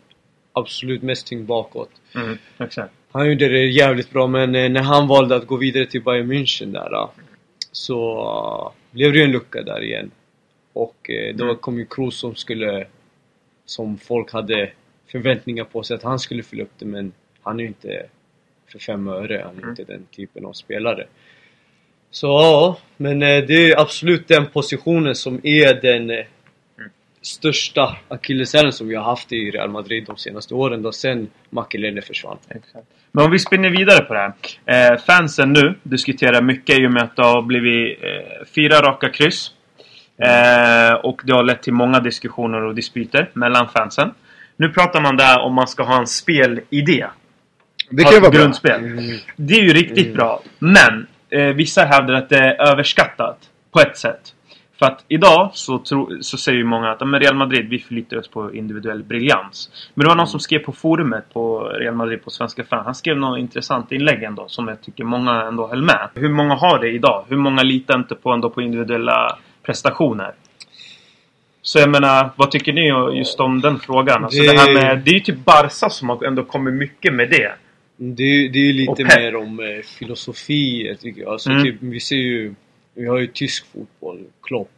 absolut 0.60 1.02
mest 1.02 1.26
tyngd 1.26 1.46
bakåt. 1.46 1.90
Mm, 2.14 2.38
exakt. 2.58 2.92
Han 3.12 3.28
gjorde 3.28 3.48
det 3.48 3.64
jävligt 3.66 4.10
bra 4.10 4.26
men 4.26 4.54
eh, 4.54 4.70
när 4.70 4.82
han 4.82 5.08
valde 5.08 5.36
att 5.36 5.46
gå 5.46 5.56
vidare 5.56 5.86
till 5.86 6.02
Bayern 6.02 6.32
München 6.32 6.72
där 6.72 6.94
eh, 6.94 7.08
så 7.72 8.20
eh, 8.20 8.94
blev 8.94 9.12
det 9.12 9.18
ju 9.18 9.24
en 9.24 9.32
lucka 9.32 9.62
där 9.62 9.82
igen. 9.84 10.10
Och 10.72 11.10
eh, 11.10 11.34
då 11.36 11.44
Mm. 11.44 11.56
kom 11.56 11.78
ju 11.78 11.86
Kroos 11.86 12.16
som 12.20 12.34
skulle 12.34 12.86
som 13.64 13.98
folk 13.98 14.32
hade 14.32 14.70
förväntningar 15.06 15.64
på 15.64 15.82
sig 15.82 15.94
att 15.96 16.02
han 16.02 16.18
skulle 16.18 16.42
fylla 16.42 16.62
upp 16.62 16.72
det 16.78 16.86
men 16.86 17.12
han 17.42 17.58
är 17.58 17.62
ju 17.62 17.68
inte 17.68 18.06
för 18.72 18.78
fem 18.78 19.08
öre, 19.08 19.42
han 19.44 19.54
är 19.56 19.58
Mm. 19.58 19.70
inte 19.70 19.84
den 19.84 20.06
typen 20.16 20.44
av 20.46 20.52
spelare. 20.52 21.06
Så 22.10 22.26
ja, 22.26 22.78
men 22.96 23.18
det 23.20 23.70
är 23.70 23.80
absolut 23.80 24.28
den 24.28 24.46
positionen 24.46 25.14
som 25.14 25.40
är 25.42 25.74
den 25.82 26.24
största 27.22 27.96
akilleshälen 28.08 28.72
som 28.72 28.88
vi 28.88 28.94
har 28.94 29.04
haft 29.04 29.32
i 29.32 29.50
Real 29.50 29.70
Madrid 29.70 30.04
de 30.06 30.16
senaste 30.16 30.54
åren 30.54 30.82
då 30.82 30.92
sen 30.92 31.28
Makelele 31.50 32.02
försvann. 32.02 32.38
Exakt. 32.48 32.86
Men 33.12 33.24
om 33.24 33.30
vi 33.30 33.38
spinner 33.38 33.70
vidare 33.70 34.04
på 34.04 34.14
det 34.14 34.20
här. 34.66 34.92
Eh, 34.92 34.98
fansen 34.98 35.52
nu 35.52 35.74
diskuterar 35.82 36.42
mycket 36.42 36.78
i 36.78 36.86
och 36.86 36.92
med 36.92 37.02
att 37.02 37.16
det 37.16 37.22
har 37.22 37.42
blivit 37.42 37.98
eh, 38.02 38.46
fyra 38.54 38.82
raka 38.82 39.08
kryss. 39.08 39.50
Eh, 40.18 40.94
och 40.94 41.20
det 41.24 41.32
har 41.32 41.42
lett 41.42 41.62
till 41.62 41.72
många 41.72 42.00
diskussioner 42.00 42.62
och 42.62 42.74
dispyter 42.74 43.30
mellan 43.32 43.68
fansen. 43.68 44.14
Nu 44.56 44.68
pratar 44.68 45.00
man 45.00 45.16
där 45.16 45.40
om 45.40 45.54
man 45.54 45.68
ska 45.68 45.82
ha 45.82 45.98
en 45.98 46.06
spelidé. 46.06 47.06
Det 47.90 48.02
kan 48.02 48.12
ju 48.12 48.20
vara 48.20 48.30
bra. 48.30 48.40
grundspel. 48.40 48.80
Det 49.36 49.54
är 49.54 49.62
ju 49.62 49.72
riktigt 49.72 50.14
bra. 50.14 50.42
Men 50.58 51.06
eh, 51.30 51.44
vissa 51.44 51.84
hävdar 51.84 52.14
att 52.14 52.28
det 52.28 52.38
är 52.38 52.72
överskattat. 52.72 53.38
På 53.72 53.80
ett 53.80 53.98
sätt. 53.98 54.34
För 54.80 54.86
att 54.86 55.04
idag 55.08 55.50
så, 55.54 55.78
tro, 55.78 56.22
så 56.22 56.36
säger 56.36 56.58
ju 56.58 56.64
många 56.64 56.90
att 56.90 57.08
men 57.08 57.20
Real 57.20 57.36
Madrid, 57.36 57.68
vi 57.68 57.78
förlitar 57.78 58.16
oss 58.16 58.28
på 58.28 58.54
individuell 58.54 59.02
briljans. 59.02 59.70
Men 59.94 60.04
det 60.04 60.08
var 60.08 60.16
någon 60.16 60.26
som 60.26 60.40
skrev 60.40 60.58
på 60.58 60.72
forumet 60.72 61.24
på 61.32 61.60
Real 61.60 61.94
Madrid 61.94 62.24
på 62.24 62.30
Svenska 62.30 62.64
fan. 62.64 62.84
Han 62.84 62.94
skrev 62.94 63.16
något 63.16 63.38
intressant 63.38 63.92
inlägg 63.92 64.22
ändå 64.22 64.48
som 64.48 64.68
jag 64.68 64.82
tycker 64.82 65.04
många 65.04 65.42
ändå 65.42 65.66
höll 65.68 65.82
med. 65.82 66.08
Hur 66.14 66.28
många 66.28 66.54
har 66.54 66.78
det 66.78 66.88
idag? 66.90 67.24
Hur 67.28 67.36
många 67.36 67.62
litar 67.62 67.98
inte 67.98 68.14
på 68.14 68.30
ändå 68.30 68.50
på 68.50 68.62
individuella 68.62 69.38
prestationer? 69.62 70.32
Så 71.62 71.78
jag 71.78 71.90
menar, 71.90 72.30
vad 72.36 72.50
tycker 72.50 72.72
ni 72.72 73.16
just 73.18 73.40
om 73.40 73.60
den 73.60 73.78
frågan? 73.78 74.24
Alltså 74.24 74.42
det, 74.42 74.48
Det- 74.52 74.58
här 74.58 74.74
med, 74.74 74.98
det 75.04 75.10
är 75.10 75.14
ju 75.14 75.20
typ 75.20 75.44
Barca 75.44 75.90
som 75.90 76.08
har 76.08 76.24
ändå 76.24 76.44
kommit 76.44 76.74
mycket 76.74 77.14
med 77.14 77.30
det. 77.30 77.52
Det, 77.96 78.22
är- 78.22 78.48
det 78.48 78.58
är 78.58 78.64
ju 78.64 78.72
lite 78.72 79.04
mer 79.04 79.36
om 79.36 79.60
eh, 79.60 79.82
filosofi 79.98 80.96
tycker 81.00 81.20
jag. 81.22 81.32
Alltså, 81.32 81.50
Mm. 81.50 81.62
typ, 81.64 81.76
vi 81.80 82.00
ser 82.00 82.16
ju, 82.16 82.54
vi 83.00 83.06
har 83.06 83.18
ju 83.18 83.26
tysk 83.26 83.66
fotboll, 83.66 84.24
Klopp. 84.42 84.70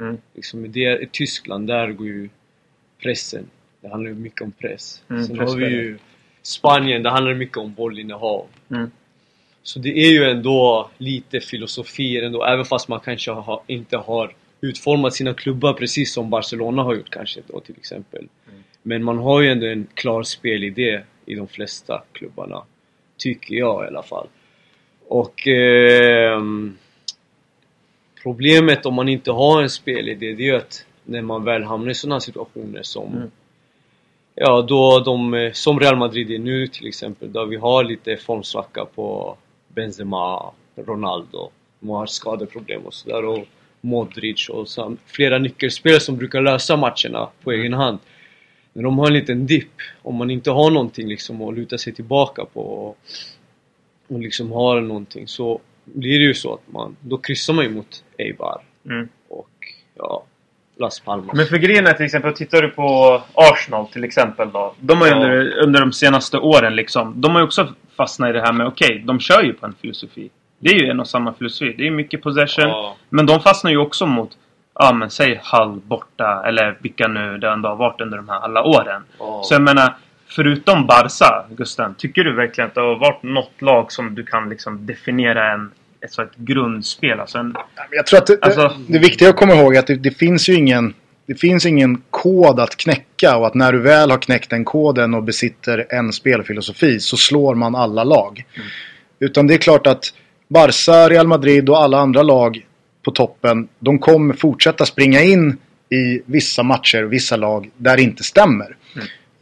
Mm. 0.00 0.18
Liksom, 0.34 0.72
det, 0.72 1.02
I 1.02 1.08
Tyskland, 1.12 1.66
där 1.66 1.92
går 1.92 2.06
ju 2.06 2.28
pressen. 3.02 3.50
Det 3.80 3.88
handlar 3.88 4.10
ju 4.10 4.16
mycket 4.16 4.42
om 4.42 4.52
press. 4.52 5.02
Mm, 5.10 5.24
Sen 5.24 5.38
har 5.38 5.56
vi 5.56 5.66
ju 5.66 5.98
Spanien, 6.42 7.02
där 7.02 7.10
handlar 7.10 7.32
det 7.32 7.38
mycket 7.38 7.56
om 7.56 7.74
bollinnehav. 7.74 8.46
Mm. 8.70 8.90
Så 9.62 9.78
det 9.78 9.98
är 9.98 10.10
ju 10.10 10.24
ändå 10.24 10.90
lite 10.98 11.40
filosofier 11.40 12.22
ändå, 12.22 12.44
även 12.44 12.64
fast 12.64 12.88
man 12.88 13.00
kanske 13.00 13.30
har, 13.30 13.62
inte 13.66 13.96
har 13.96 14.34
utformat 14.60 15.14
sina 15.14 15.34
klubbar 15.34 15.72
precis 15.72 16.12
som 16.12 16.30
Barcelona 16.30 16.82
har 16.82 16.94
gjort 16.94 17.10
kanske 17.10 17.40
då 17.46 17.60
till 17.60 17.76
exempel. 17.78 18.28
Mm. 18.48 18.62
Men 18.82 19.04
man 19.04 19.18
har 19.18 19.40
ju 19.40 19.48
ändå 19.48 19.66
en 19.66 19.86
klar 19.94 20.22
spelidé 20.22 21.00
i 21.26 21.34
de 21.34 21.48
flesta 21.48 22.02
klubbarna. 22.12 22.62
Tycker 23.16 23.54
jag 23.54 23.84
i 23.84 23.88
alla 23.88 24.02
fall. 24.02 24.26
Och 25.08 25.46
ehm, 25.46 26.76
Problemet 28.22 28.86
om 28.86 28.94
man 28.94 29.08
inte 29.08 29.32
har 29.32 29.62
en 29.62 29.70
spelidé, 29.70 30.34
det 30.34 30.48
är 30.48 30.54
att 30.54 30.86
när 31.04 31.22
man 31.22 31.44
väl 31.44 31.62
hamnar 31.62 31.90
i 31.90 31.94
sådana 31.94 32.20
situationer 32.20 32.82
som 32.82 33.16
Mm. 33.16 33.30
Ja, 34.34 34.62
då 34.62 35.00
de, 35.00 35.34
eh, 35.34 35.52
som 35.52 35.80
Real 35.80 35.96
Madrid 35.96 36.30
är 36.30 36.38
nu 36.38 36.66
till 36.66 36.86
exempel, 36.86 37.32
där 37.32 37.46
vi 37.46 37.56
har 37.56 37.84
lite 37.84 38.16
formsvacka 38.16 38.84
på 38.84 39.36
Benzema, 39.68 40.52
Ronaldo, 40.76 41.50
de 41.80 41.88
har 41.88 42.06
skadeproblem 42.06 42.82
och 42.82 42.94
sådär 42.94 43.24
och 43.24 43.46
Modric 43.80 44.48
och 44.48 44.68
så, 44.68 44.96
flera 45.06 45.38
nyckelspelare 45.38 46.00
som 46.00 46.16
brukar 46.16 46.42
lösa 46.42 46.76
matcherna 46.76 47.28
på 47.42 47.52
egen 47.52 47.72
hand. 47.72 47.98
När 48.72 48.82
de 48.82 48.98
har 48.98 49.06
en 49.06 49.14
liten 49.14 49.46
dipp, 49.46 49.72
om 50.02 50.14
man 50.14 50.30
inte 50.30 50.50
har 50.50 50.70
någonting 50.70 51.08
liksom 51.08 51.42
att 51.42 51.54
luta 51.54 51.78
sig 51.78 51.94
tillbaka 51.94 52.44
på 52.44 52.60
och, 52.60 52.98
och 54.08 54.20
liksom 54.20 54.52
har 54.52 54.80
någonting 54.80 55.28
så 55.28 55.60
blir 55.94 56.18
det 56.18 56.24
ju 56.24 56.34
så 56.34 56.54
att 56.54 56.72
man, 56.72 56.96
då 57.00 57.18
kryssar 57.18 57.52
man 57.54 57.64
ju 57.64 57.70
mot 57.70 58.04
Eibar 58.18 58.60
Mm. 58.86 59.08
och 59.28 59.48
ja, 59.98 60.22
Las 60.76 61.00
Palmas. 61.00 61.36
Men 61.36 61.46
för 61.46 61.56
grejen 61.56 61.86
är 61.86 61.92
till 61.92 62.04
exempel, 62.04 62.32
tittar 62.34 62.62
du 62.62 62.68
på 62.68 63.22
Arsenal 63.34 63.86
till 63.86 64.04
exempel 64.04 64.50
då. 64.52 64.74
De 64.80 64.98
har 65.00 65.06
ju 65.06 65.12
Ja. 65.12 65.16
under, 65.16 65.58
under 65.58 65.80
de 65.80 65.92
senaste 65.92 66.38
åren 66.38 66.74
liksom, 66.76 67.20
de 67.20 67.30
har 67.30 67.38
ju 67.40 67.44
också 67.44 67.68
fastnat 67.96 68.30
i 68.30 68.32
det 68.32 68.40
här 68.40 68.52
med, 68.52 68.66
okej, 68.66 69.02
de 69.06 69.20
kör 69.20 69.42
ju 69.42 69.52
på 69.52 69.66
en 69.66 69.74
filosofi. 69.80 70.30
Det 70.58 70.70
är 70.70 70.74
ju 70.74 70.90
en 70.90 71.00
och 71.00 71.08
samma 71.08 71.32
filosofi. 71.34 71.74
Det 71.78 71.86
är 71.86 71.90
mycket 71.90 72.22
possession. 72.22 72.68
Ja. 72.68 72.96
Men 73.08 73.26
de 73.26 73.40
fastnar 73.40 73.70
ju 73.70 73.76
också 73.76 74.06
mot, 74.06 74.30
ja 74.74 74.92
men 74.94 75.10
säg 75.10 75.40
Hall 75.42 75.80
borta, 75.84 76.42
eller 76.46 76.78
vilka 76.80 77.08
nu 77.08 77.38
det 77.38 77.48
ändå 77.50 77.68
har 77.68 77.76
varit 77.76 78.00
under 78.00 78.16
de 78.16 78.28
här 78.28 78.40
alla 78.40 78.62
åren. 78.62 79.02
Ja. 79.18 79.40
Så 79.44 79.54
jag 79.54 79.62
menar, 79.62 79.96
förutom 80.30 80.86
Barca, 80.86 81.46
Gusten, 81.50 81.94
tycker 81.94 82.24
du 82.24 82.34
verkligen 82.34 82.68
att 82.68 82.74
det 82.74 82.80
har 82.80 82.98
varit 82.98 83.22
något 83.22 83.62
lag 83.62 83.92
som 83.92 84.14
du 84.14 84.22
kan 84.24 84.48
liksom 84.48 84.86
definiera 84.86 85.52
en, 85.52 85.70
ett, 86.04 86.18
ett 86.18 86.36
grundspel? 86.36 87.20
Alltså 87.20 87.38
en, 87.38 87.54
Jag 87.90 88.06
tror 88.06 88.18
att 88.18 88.26
det, 88.26 88.38
Alltså- 88.42 88.76
det 88.88 88.98
viktiga 88.98 89.28
att 89.28 89.36
komma 89.36 89.54
ihåg 89.54 89.74
är 89.74 89.78
att 89.78 89.86
det, 89.86 89.96
det 89.96 90.10
finns 90.10 90.48
ju 90.48 90.54
ingen 90.54 90.94
det 91.26 91.34
finns 91.34 91.66
ingen 91.66 92.02
kod 92.10 92.60
att 92.60 92.76
knäcka 92.76 93.36
och 93.36 93.46
att 93.46 93.54
när 93.54 93.72
du 93.72 93.78
väl 93.78 94.10
har 94.10 94.18
knäckt 94.18 94.50
den 94.50 94.64
koden 94.64 95.14
och 95.14 95.22
besitter 95.22 95.86
en 95.90 96.12
spelfilosofi 96.12 97.00
så 97.00 97.16
slår 97.16 97.54
man 97.54 97.74
alla 97.74 98.04
lag. 98.04 98.44
Utan 99.20 99.46
det 99.46 99.54
är 99.54 99.58
klart 99.58 99.86
att 99.86 100.04
Barca, 100.48 101.08
Real 101.08 101.26
Madrid 101.26 101.68
och 101.68 101.82
alla 101.82 101.98
andra 101.98 102.22
lag 102.22 102.66
på 103.04 103.10
toppen 103.10 103.68
de 103.78 103.98
kommer 103.98 104.34
fortsätta 104.34 104.86
springa 104.86 105.20
in 105.20 105.56
i 105.90 106.22
vissa 106.26 106.62
matcher 106.62 107.02
vissa 107.02 107.36
lag 107.36 107.70
där 107.76 107.96
det 107.96 108.02
inte 108.02 108.22
stämmer. 108.24 108.76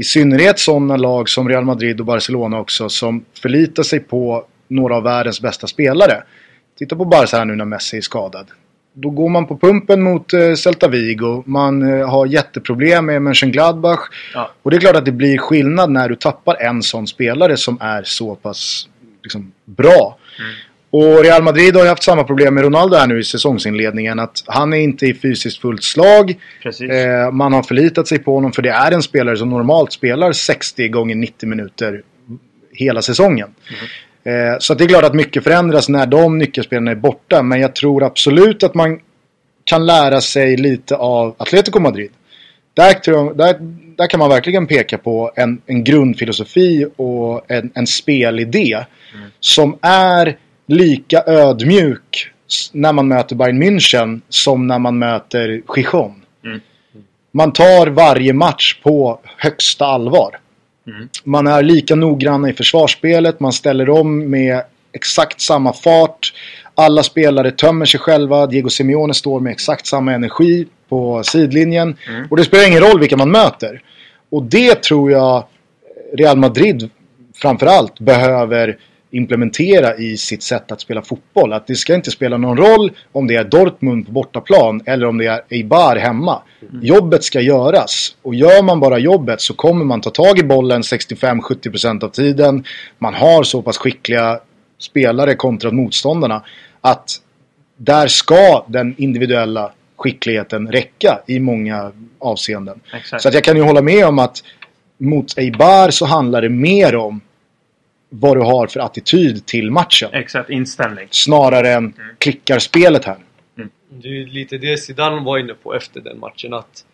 I 0.01 0.05
synnerhet 0.05 0.59
sådana 0.59 0.97
lag 0.97 1.29
som 1.29 1.49
Real 1.49 1.65
Madrid 1.65 2.01
och 2.01 2.07
Barcelona 2.07 2.59
också 2.59 2.89
som 2.89 3.25
förlitar 3.43 3.83
sig 3.83 4.01
på 4.01 4.45
några 4.69 4.97
av 4.97 5.03
världens 5.03 5.41
bästa 5.41 5.67
spelare. 5.67 6.23
Titta 6.79 6.97
på 6.97 7.05
Barca 7.05 7.37
här 7.37 7.45
nu 7.45 7.57
när 7.57 7.65
Messi 7.65 7.97
är 7.97 8.01
skadad. 8.01 8.47
Då 8.93 9.11
går 9.11 9.29
man 9.29 9.47
på 9.47 9.59
pumpen 9.59 10.03
mot 10.03 10.33
eh, 10.33 10.55
Celta 10.55 10.89
Vigo. 10.89 11.43
Man 11.47 11.93
eh, 11.93 12.11
har 12.11 12.27
jätteproblem 12.27 13.07
med 13.07 13.23
Mönchengladbach. 13.23 14.01
Ja. 14.35 14.51
Och 14.63 14.71
det 14.71 14.77
är 14.77 14.81
klart 14.81 14.97
att 14.97 15.05
det 15.05 15.13
blir 15.13 15.39
skillnad 15.39 15.91
när 15.91 16.09
du 16.09 16.17
tappar 16.17 16.57
en 16.61 16.83
sån 16.83 17.07
spelare 17.07 17.57
som 17.57 17.79
är 17.81 18.03
så 18.05 18.35
pass 18.35 18.89
liksom, 19.23 19.53
bra. 19.65 20.19
Och 20.91 21.23
Real 21.23 21.43
Madrid 21.43 21.77
har 21.77 21.83
ju 21.83 21.89
haft 21.89 22.03
samma 22.03 22.25
problem 22.25 22.55
med 22.55 22.65
Ronaldo 22.65 22.97
här 22.97 23.07
nu 23.07 23.21
i 23.21 23.25
säsongsinledningen. 23.25 24.19
Att 24.19 24.43
han 24.47 24.73
är 24.73 24.79
inte 24.79 25.07
i 25.07 25.15
fysiskt 25.15 25.61
fullt 25.61 25.85
slag. 25.85 26.31
Eh, 26.91 27.31
man 27.33 27.53
har 27.53 27.63
förlitat 27.63 28.09
sig 28.09 28.19
på 28.19 28.35
honom 28.35 28.53
för 28.53 28.63
det 28.63 28.71
är 28.71 28.93
en 28.93 29.03
spelare 29.03 29.37
som 29.37 29.51
normalt 29.51 29.93
spelar 29.93 30.33
60 30.33 30.89
gånger 30.89 31.15
90 31.15 31.49
minuter 31.49 32.03
hela 32.73 33.03
säsongen. 33.03 33.49
Eh, 34.25 34.59
så 34.59 34.75
det 34.75 34.85
är 34.85 34.89
klart 34.89 35.05
att 35.05 35.15
mycket 35.15 35.45
förändras 35.45 35.89
när 35.89 36.07
de 36.07 36.39
nyckelspelarna 36.39 36.91
är 36.91 36.95
borta. 36.95 37.43
Men 37.43 37.61
jag 37.61 37.75
tror 37.75 38.03
absolut 38.03 38.63
att 38.63 38.75
man 38.75 39.01
kan 39.65 39.87
lära 39.87 40.21
sig 40.21 40.57
lite 40.57 40.97
av 40.97 41.35
Atletico 41.39 41.81
Madrid. 41.81 42.11
Där, 42.75 42.93
tror 42.93 43.35
där, 43.35 43.57
där 43.97 44.07
kan 44.07 44.21
man 44.21 44.29
verkligen 44.29 44.67
peka 44.67 44.99
på 44.99 45.33
en, 45.37 45.61
en 45.67 45.85
grundfilosofi 45.85 46.87
och 46.97 47.51
en, 47.51 47.71
en 47.75 47.87
spelidé 47.87 48.85
som 49.41 49.79
är 49.83 50.37
lika 50.69 51.23
ödmjuk 51.27 52.31
när 52.73 52.93
man 52.93 53.09
möter 53.09 53.37
Bayern 53.37 53.63
München 53.63 54.21
som 54.29 54.67
när 54.67 54.79
man 54.79 54.99
möter 54.99 55.63
Gijon. 55.77 56.23
Mm. 56.45 56.61
Man 57.33 57.53
tar 57.53 57.87
varje 57.87 58.33
match 58.33 58.81
på 58.83 59.21
högsta 59.37 59.87
allvar. 59.87 60.39
Mm. 60.87 61.09
Man 61.25 61.47
är 61.47 61.63
lika 61.63 61.95
noggranna 61.95 62.51
i 62.51 62.53
försvarsspelet, 62.53 63.41
man 63.41 63.53
ställer 63.53 63.91
om 63.91 64.31
med 64.31 64.63
exakt 64.93 65.41
samma 65.41 65.73
fart. 65.73 66.33
Alla 66.75 67.03
spelare 67.03 67.51
tömmer 67.51 67.87
sig 67.87 68.01
själva, 68.01 68.47
Diego 68.47 68.69
Simeone 68.69 69.15
står 69.15 69.41
med 69.41 69.53
exakt 69.53 69.87
samma 69.87 70.13
energi 70.13 70.67
på 70.89 71.23
sidlinjen. 71.23 71.97
Mm. 72.09 72.27
Och 72.31 72.37
det 72.37 72.45
spelar 72.45 72.67
ingen 72.69 72.83
roll 72.83 73.01
vilka 73.01 73.17
man 73.17 73.31
möter. 73.31 73.83
Och 74.31 74.43
det 74.43 74.83
tror 74.83 75.11
jag 75.11 75.45
Real 76.13 76.37
Madrid 76.37 76.91
framförallt 77.35 78.01
behöver 78.01 78.79
implementera 79.11 79.97
i 79.97 80.17
sitt 80.17 80.43
sätt 80.43 80.73
att 80.73 80.81
spela 80.81 81.03
fotboll. 81.03 81.53
Att 81.53 81.67
det 81.67 81.77
ska 81.77 81.95
inte 81.95 82.11
spela 82.11 82.37
någon 82.37 82.57
roll 82.57 82.93
om 83.13 83.27
det 83.27 83.35
är 83.35 83.45
Dortmund 83.45 84.07
på 84.07 84.13
bortaplan 84.13 84.83
eller 84.87 85.07
om 85.07 85.19
det 85.19 85.27
är 85.27 85.41
Eibar 85.49 85.97
hemma. 85.97 86.43
Jobbet 86.83 87.25
ska 87.25 87.41
göras. 87.41 88.17
Och 88.23 88.35
gör 88.35 88.63
man 88.63 88.81
bara 88.81 88.99
jobbet 88.99 89.41
så 89.41 89.55
kommer 89.55 89.85
man 89.85 90.01
ta 90.01 90.11
tag 90.11 90.39
i 90.39 90.43
bollen 90.43 90.83
65-70% 90.83 92.05
av 92.05 92.09
tiden. 92.09 92.65
Man 92.99 93.15
har 93.15 93.43
så 93.43 93.63
pass 93.63 93.79
skickliga 93.79 94.41
spelare 94.79 95.35
kontra 95.35 95.71
motståndarna 95.71 96.43
att 96.81 97.21
där 97.77 98.07
ska 98.07 98.65
den 98.69 98.95
individuella 98.99 99.73
skickligheten 99.97 100.73
räcka 100.73 101.21
i 101.27 101.41
många 101.41 101.93
avseenden. 102.19 102.81
Exakt. 102.95 103.23
Så 103.23 103.29
att 103.29 103.35
jag 103.35 103.45
kan 103.45 103.57
ju 103.57 103.63
hålla 103.63 103.83
med 103.83 104.07
om 104.07 104.19
att 104.19 104.43
mot 104.99 105.39
Eibar 105.39 105.91
så 105.91 106.07
handlar 106.07 106.43
det 106.43 106.49
mer 106.49 106.97
om 106.97 107.21
vad 108.09 108.37
du 108.37 108.41
har 108.41 108.67
för 108.67 108.81
attityd 108.81 109.47
till 109.47 109.71
matchen. 109.71 110.09
Exakt, 110.13 110.51
inställning. 110.51 111.09
Snarare 111.11 111.69
än 111.73 111.93
klickarspelet 112.19 113.05
här. 113.05 113.17
Det 113.91 114.09
är 114.09 114.27
lite 114.27 114.59
det 114.59 114.77
Zidane 114.77 115.25
var 115.25 115.39
inne 115.39 115.55
på 115.55 115.75
efter 115.75 116.01
den 116.01 116.19
matchen 116.19 116.55
att 116.55 116.85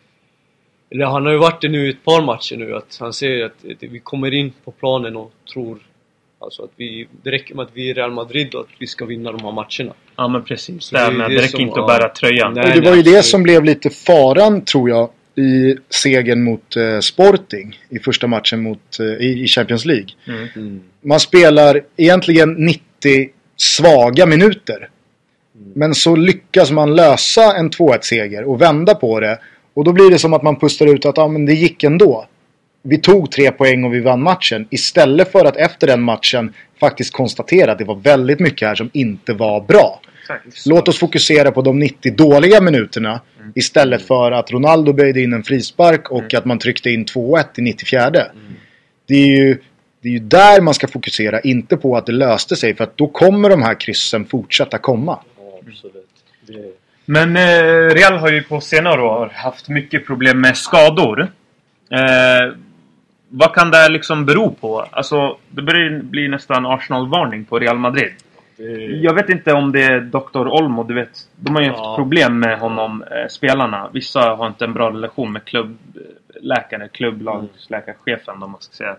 Eller 0.91 1.05
han 1.07 1.25
har 1.27 1.33
ju 1.33 1.39
varit 1.39 1.61
det 1.61 1.69
nu 1.69 1.87
i 1.87 1.91
ett 1.91 2.05
par 2.05 2.23
matcher 2.23 2.57
nu 2.57 2.77
att 2.77 2.97
han 3.01 3.13
säger 3.13 3.45
att 3.45 3.53
vi 3.81 3.99
kommer 3.99 4.35
in 4.35 4.53
på 4.65 4.71
planen 4.71 5.17
och 5.17 5.33
tror 5.53 5.79
Alltså 6.39 6.63
att 6.63 6.71
vi, 6.77 7.07
det 7.23 7.31
räcker 7.31 7.55
med 7.55 7.63
att 7.63 7.71
vi 7.75 7.91
är 7.91 7.95
Real 7.95 8.13
Madrid 8.13 8.55
och 8.55 8.61
att 8.61 8.67
vi 8.79 8.87
ska 8.87 9.05
vinna 9.05 9.33
de 9.33 9.41
här 9.45 9.53
matcherna. 9.53 9.95
Ja 10.17 10.29
men 10.29 10.45
precis. 10.45 10.85
Så 10.85 10.97
Det, 10.97 11.03
det 11.11 11.17
det 11.19 11.29
räcker 11.29 11.49
som- 11.49 11.61
inte 11.61 11.81
att 11.81 11.87
bära 11.87 12.09
tröjan. 12.09 12.55
Nej. 12.55 12.81
Det 12.81 12.91
var 12.91 12.97
ju 12.97 13.03
det 13.03 13.23
som 13.23 13.43
blev 13.43 13.65
lite 13.65 13.91
faran 13.91 14.65
tror 14.65 14.91
jag 14.91 15.11
i 15.37 15.77
segern 15.89 16.43
mot 16.45 16.77
eh, 16.77 16.99
Sporting 17.01 17.79
i 17.89 17.99
första 17.99 18.27
matchen 18.27 18.63
mot, 18.63 18.99
eh, 19.01 19.07
i, 19.07 19.43
i 19.43 19.47
Champions 19.47 19.85
League. 19.85 20.07
Mm. 20.27 20.49
Mm. 20.57 20.81
Man 21.05 21.21
spelar 21.21 21.81
egentligen 21.97 22.53
90 22.53 22.81
svaga 23.57 24.27
minuter. 24.27 24.89
Men 25.75 25.95
så 25.95 26.17
lyckas 26.17 26.71
man 26.71 26.97
lösa 26.97 27.57
en 27.57 27.71
2-1 27.71 27.99
seger 28.01 28.45
och 28.45 28.61
vända 28.61 28.95
på 28.95 29.21
det. 29.21 29.39
Och 29.75 29.85
då 29.85 29.93
blir 29.93 30.11
det 30.11 30.19
som 30.19 30.33
att 30.33 30.43
man 30.43 30.59
pustar 30.59 30.87
ut 30.87 31.07
att 31.07 31.19
ah, 31.19 31.29
men 31.29 31.47
det 31.47 31.55
gick 31.55 31.85
ändå. 31.85 32.27
Vi 32.83 32.99
tog 32.99 33.31
tre 33.31 33.51
poäng 33.51 33.85
och 33.85 33.95
vi 33.95 34.01
vann 34.01 34.23
matchen. 34.23 34.67
Istället 34.71 35.33
för 35.33 35.45
att 35.45 35.57
efter 35.57 35.87
den 35.87 36.03
matchen 36.03 36.53
faktiskt 36.81 37.13
konstatera 37.13 37.73
att 37.73 37.79
det 37.79 37.85
var 37.85 37.95
väldigt 37.95 38.41
mycket 38.41 38.69
här 38.69 38.75
som 38.75 38.91
inte 38.93 39.33
var 39.33 39.61
bra. 39.61 40.01
Exakt. 40.21 40.67
Låt 40.67 40.89
oss 40.89 40.99
fokusera 40.99 41.51
på 41.51 41.63
de 41.63 41.79
90 41.79 42.15
dåliga 42.15 42.61
minuterna 42.61 43.21
istället 43.55 44.03
för 44.03 44.33
att 44.33 44.51
Ronaldo 44.51 44.93
böjde 44.93 45.21
in 45.21 45.33
en 45.33 45.45
frispark 45.45 46.11
och 46.11 46.35
att 46.35 46.45
man 46.45 46.59
tryckte 46.59 46.91
in 46.91 47.05
2-1 47.05 47.45
i 47.57 47.63
94. 47.63 48.11
Det, 49.07 49.15
är 49.15 49.27
ju, 49.27 49.59
det 50.05 50.09
är 50.09 50.13
ju 50.13 50.19
där 50.19 50.61
man 50.61 50.75
ska 50.75 50.89
fokusera, 50.89 51.41
inte 51.41 51.77
på 51.77 51.97
att 51.97 52.07
det 52.07 52.13
löste 52.13 52.57
sig 52.57 52.77
för 52.77 52.85
att 52.85 52.97
då 52.97 53.07
kommer 53.09 53.51
de 53.51 53.63
här 53.63 53.81
kryssen 53.81 54.25
fortsätta 54.25 54.79
komma. 54.79 55.19
Ja, 55.39 55.59
absolut. 55.69 56.09
Det, 56.47 56.73
Men 57.05 57.37
eh, 57.37 57.95
Real 57.95 58.17
har 58.19 58.31
ju 58.31 58.43
på 58.43 58.61
senare 58.61 59.03
år 59.03 59.31
haft 59.35 59.69
mycket 59.69 60.07
problem 60.07 60.41
med 60.41 60.57
skador. 60.57 61.21
Eh, 61.91 62.53
vad 63.29 63.55
kan 63.55 63.71
det 63.71 63.89
liksom 63.89 64.27
bero 64.27 64.51
på? 64.55 64.87
Alltså, 64.91 65.37
det 65.51 65.63
börjar 65.63 66.03
bli 66.03 66.29
nästan 66.29 66.67
Arsenal-varning 66.67 67.45
på 67.45 67.59
Real 67.59 67.79
Madrid. 67.79 68.13
det, 68.57 68.65
Jag 69.03 69.15
vet 69.15 69.29
inte 69.29 69.53
om 69.53 69.73
det 69.73 69.83
är 69.85 70.01
Dr. 70.01 70.49
Olmo, 70.49 70.83
du 70.83 70.95
vet. 70.95 71.11
De 71.37 71.55
har 71.55 71.63
ju 71.63 71.69
haft 71.69 71.81
Ja. 71.81 71.97
problem 71.97 72.39
med 72.39 72.59
honom, 72.59 73.03
eh, 73.03 73.29
spelarna. 73.29 73.91
Vissa 73.93 74.21
har 74.21 74.47
inte 74.47 74.65
en 74.65 74.73
bra 74.73 74.91
relation 74.91 75.33
med 75.33 75.43
klubbläkare, 75.45 76.89
klubblagsläkarchefen 76.93 78.43
om 78.43 78.51
man 78.51 78.61
ska 78.61 78.75
säga. 78.75 78.97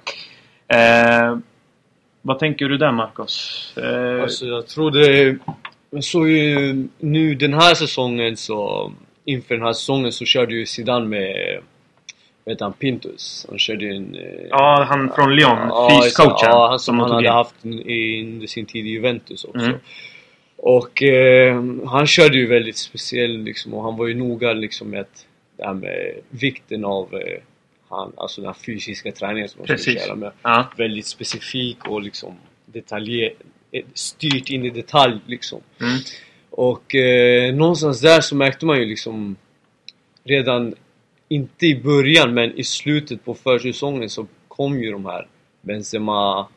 Eh, 0.68 1.38
vad 2.22 2.40
tänker 2.40 2.66
du 2.70 2.78
där 2.78 2.92
Marcos? 2.92 3.74
Eh, 3.78 4.22
Alltså 4.24 4.46
jag 4.46 4.68
tror 4.68 4.92
det... 4.92 5.38
Jag 5.90 6.04
såg 6.04 6.30
ju 6.30 6.88
nu 7.00 7.36
den 7.36 7.54
här 7.54 7.74
säsongen 7.76 8.38
så... 8.38 8.92
Inför 9.26 9.56
den 9.56 9.64
här 9.66 9.74
säsongen 9.74 10.12
så 10.12 10.26
körde 10.26 10.56
ju 10.56 10.66
Zidane 10.66 11.06
med... 11.06 11.60
Vad 12.44 12.54
heter 12.54 12.66
han? 12.66 12.74
Pintus. 12.74 13.46
Han 13.50 13.60
körde 13.60 13.86
ju 13.86 13.92
en... 13.96 14.16
eh, 14.16 14.48
ja, 14.50 14.86
han 14.90 15.12
från 15.16 15.36
Lyon, 15.36 15.58
Ja, 15.70 16.02
fyscoachen. 16.04 16.50
Ja, 16.50 16.68
han 16.70 16.80
som 16.80 17.00
han 17.00 17.12
hade 17.12 17.28
in. 17.28 17.34
haft 17.34 17.66
i- 17.66 18.22
under 18.24 18.48
sin 18.48 18.66
tid 18.66 18.86
i 18.86 18.90
Juventus 18.90 19.44
också. 19.44 19.66
Mm. 19.66 19.78
Och 20.58 21.04
eh, 21.04 21.64
han 21.86 22.08
körde 22.08 22.38
ju 22.38 22.48
väldigt 22.48 22.78
speciell 22.78 23.38
liksom 23.44 23.74
och 23.74 23.84
han 23.84 23.98
var 23.98 24.08
ju 24.08 24.14
noga 24.14 24.54
liksom 24.54 24.90
med 24.90 25.00
att 25.02 25.26
det 25.58 25.66
här 25.66 25.74
med 25.74 26.12
vikten 26.30 26.86
av 26.86 27.14
eh, 27.14 27.42
han, 27.90 28.14
alltså 28.18 28.42
den 28.42 28.54
fysiska 28.54 29.12
träningen 29.12 29.50
som 29.50 29.60
man 29.60 29.66
skulle 29.66 29.78
Precis. 29.78 30.06
köra 30.06 30.16
med. 30.16 30.32
Ja. 30.42 30.72
Väldigt 30.78 31.06
specifik 31.06 31.88
och 31.88 32.02
liksom 32.02 32.36
detaljer, 32.66 33.34
eh, 33.72 33.86
styrt 33.94 34.50
in 34.50 34.66
i 34.66 34.70
detalj 34.70 35.20
liksom. 35.26 35.62
Mm. 35.82 35.98
Och 36.50 36.96
eh, 36.96 37.56
någonstans 37.56 38.02
där 38.02 38.22
så 38.22 38.36
märkte 38.36 38.66
man 38.66 38.80
ju 38.80 38.86
liksom 38.86 39.36
redan, 40.24 40.76
inte 41.28 41.66
i 41.66 41.76
början 41.76 42.34
men 42.34 42.58
i 42.58 42.64
slutet 42.64 43.26
på 43.26 43.34
försäsongen 43.34 44.10
så 44.10 44.28
kom 44.48 44.84
ju 44.84 44.92
de 44.92 45.06
här 45.06 45.28
Benzema 45.62 46.48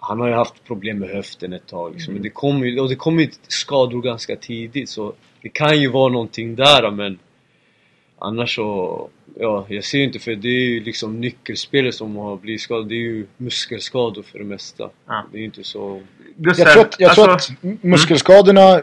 han 0.00 0.20
har 0.20 0.28
ju 0.28 0.34
haft 0.34 0.64
problem 0.64 0.98
med 0.98 1.08
höften 1.08 1.52
ett 1.52 1.66
tag 1.66 1.92
liksom. 1.92 2.14
Men 2.14 2.22
det 2.22 2.30
kom 2.30 2.64
ju, 2.64 2.80
och 2.80 2.88
det 2.88 2.96
kom 2.96 3.20
ju 3.20 3.30
skador 3.48 4.02
ganska 4.02 4.36
tidigt 4.36 4.88
så 4.88 5.12
det 5.42 5.48
kan 5.48 5.80
ju 5.80 5.88
vara 5.88 6.12
någonting 6.12 6.54
där 6.54 6.90
men 6.90 7.18
annars 8.20 8.54
så 8.54 9.10
Ja, 9.38 9.66
jag 9.68 9.84
ser 9.84 9.98
ju 9.98 10.04
inte 10.04 10.18
för 10.18 10.30
det 10.30 10.48
är 10.48 10.68
ju 10.68 10.80
liksom 10.80 11.20
nyckelspelare 11.20 11.92
som 11.92 12.16
har 12.16 12.36
blivit 12.36 12.60
skadade. 12.60 12.88
Det 12.88 12.94
är 12.94 12.98
ju 12.98 13.26
muskelskador 13.36 14.22
för 14.22 14.38
det 14.38 14.44
mesta. 14.44 14.90
Ja. 15.06 15.26
Det 15.32 15.38
är 15.38 15.42
inte 15.42 15.64
så... 15.64 16.02
Jag 16.36 16.56
tror 16.56 16.80
att, 16.80 16.96
jag 16.98 17.14
tror 17.14 17.30
alltså, 17.30 17.52
att 17.52 17.82
muskelskadorna 17.84 18.82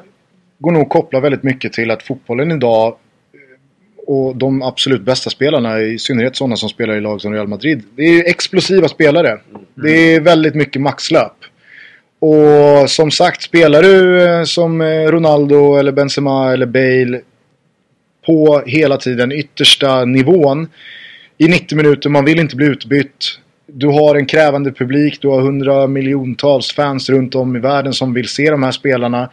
går 0.58 0.72
nog 0.72 0.82
att 0.82 0.90
koppla 0.90 1.20
väldigt 1.20 1.44
mycket 1.44 1.74
till 1.74 1.92
att 1.92 2.04
fotbollen 2.04 2.52
idag 2.52 2.88
eh, 2.88 4.08
och 4.08 4.36
de 4.36 4.62
absolut 4.62 5.02
bästa 5.02 5.30
spelarna, 5.30 5.82
i 5.82 6.00
synnerhet 6.00 6.36
sådana 6.36 6.56
som 6.56 6.70
spelar 6.70 6.96
i 6.96 7.02
lag 7.02 7.22
som 7.22 7.34
Real 7.34 7.48
Madrid, 7.48 7.84
det 7.96 8.02
är 8.02 8.12
ju 8.12 8.22
explosiva 8.22 8.88
spelare. 8.88 9.40
Det 9.76 9.92
är 9.92 10.22
väldigt 10.22 10.56
mycket 10.56 10.82
maxlöp. 10.82 11.34
Och 12.20 12.90
som 12.90 13.12
sagt, 13.12 13.42
spelar 13.42 13.84
du 13.84 14.24
eh, 14.24 14.44
som 14.44 14.82
eh, 14.82 15.08
Ronaldo 15.08 15.76
eller 15.76 15.92
Benzema 15.92 16.54
eller 16.54 16.66
Bale 16.66 17.22
på 18.28 18.64
hela 18.66 18.98
tiden 18.98 19.32
yttersta 19.32 20.06
nivån 20.06 20.68
i 21.38 21.48
90 21.48 21.76
minuter, 21.78 22.10
man 22.10 22.26
vill 22.26 22.40
inte 22.40 22.56
bli 22.56 22.66
utbytt. 22.66 23.40
Du 23.68 23.88
har 23.88 24.16
en 24.16 24.26
krävande 24.26 24.72
publik, 24.72 25.22
du 25.22 25.28
har 25.28 25.42
hundra 25.42 25.88
miljontals 25.88 26.72
fans 26.72 27.10
runt 27.10 27.36
om 27.36 27.56
i 27.56 27.60
världen 27.60 27.94
som 27.94 28.14
vill 28.14 28.28
se 28.28 28.50
de 28.50 28.64
här 28.64 28.72
spelarna. 28.72 29.30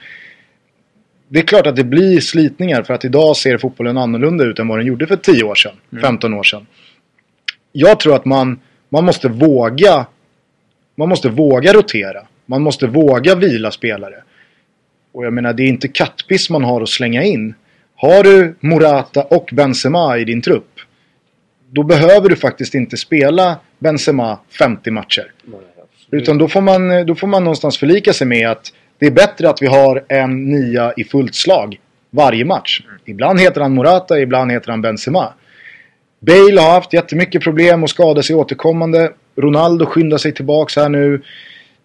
Det 1.29 1.39
är 1.39 1.45
klart 1.45 1.67
att 1.67 1.77
det 1.77 1.85
blir 1.85 2.21
slitningar 2.21 2.83
för 2.83 2.95
att 2.95 3.05
idag 3.05 3.37
ser 3.37 3.59
fotbollen 3.59 3.99
annorlunda 3.99 4.45
ut 4.45 4.59
än 4.59 4.69
vad 4.69 4.79
den 4.79 4.87
gjorde 4.87 5.07
för 5.07 5.17
10 5.17 5.45
år 5.45 5.55
sedan, 5.55 5.75
15 6.03 6.35
år 6.35 6.43
sedan. 6.43 6.67
Jag 7.73 8.01
tror 8.01 8.17
att 8.17 8.25
man, 8.25 8.61
man 8.89 9.05
måste 9.05 9.29
våga 9.29 10.07
man 10.97 11.09
måste 11.09 11.29
våga 11.29 11.73
rotera. 11.73 12.27
Man 12.47 12.63
måste 12.63 12.87
våga 12.87 13.35
vila 13.35 13.71
spelare. 13.71 14.23
Och 15.13 15.25
jag 15.25 15.33
menar, 15.33 15.53
det 15.53 15.63
är 15.63 15.69
inte 15.69 15.89
kattpiss 15.89 16.51
man 16.51 16.65
har 16.65 16.83
att 16.83 16.89
slänga 16.89 17.23
in. 17.23 17.55
Har 18.05 18.23
du 18.23 18.55
Morata 18.61 19.23
och 19.23 19.51
Benzema 19.53 20.19
i 20.19 20.25
din 20.25 20.43
trupp, 20.43 20.71
då 21.71 21.83
behöver 21.83 22.29
du 22.29 22.37
faktiskt 22.37 22.75
inte 22.75 22.97
spela 22.97 23.57
Benzema 23.79 24.39
50 24.59 24.91
matcher. 24.91 25.33
Utan 26.11 26.39
då 26.39 26.49
får, 26.49 26.61
man, 26.61 27.07
då 27.07 27.15
får 27.15 27.27
man 27.27 27.45
någonstans 27.45 27.79
förlika 27.79 28.13
sig 28.13 28.27
med 28.27 28.51
att 28.51 28.73
det 28.99 29.07
är 29.07 29.11
bättre 29.11 29.51
att 29.51 29.63
vi 29.63 29.67
har 29.67 30.05
en 30.09 30.45
nia 30.45 30.93
i 30.97 31.05
fullt 31.05 31.35
slag 31.35 31.81
varje 32.11 32.45
match. 32.45 32.83
Ibland 33.05 33.41
heter 33.41 33.61
han 33.61 33.75
Morata, 33.75 34.21
ibland 34.21 34.53
heter 34.53 34.71
han 34.71 34.83
Benzema. 34.83 35.33
Bale 36.21 36.61
har 36.61 36.71
haft 36.71 36.93
jättemycket 36.93 37.43
problem 37.43 37.83
och 37.83 37.91
skadar 37.91 38.23
sig 38.23 38.37
återkommande. 38.37 39.13
Ronaldo 39.37 39.87
skyndar 39.87 40.19
sig 40.19 40.33
tillbaks 40.33 40.77
här 40.77 40.89
nu. 40.89 41.23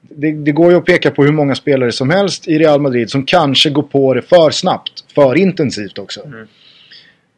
Det, 0.01 0.31
det 0.31 0.51
går 0.51 0.71
ju 0.71 0.77
att 0.77 0.85
peka 0.85 1.11
på 1.11 1.23
hur 1.23 1.31
många 1.31 1.55
spelare 1.55 1.91
som 1.91 2.09
helst 2.09 2.47
i 2.47 2.59
Real 2.59 2.81
Madrid 2.81 3.09
som 3.09 3.25
kanske 3.25 3.69
går 3.69 3.83
på 3.83 4.13
det 4.13 4.21
för 4.21 4.51
snabbt, 4.51 5.03
för 5.15 5.37
intensivt 5.37 5.97
också. 5.97 6.19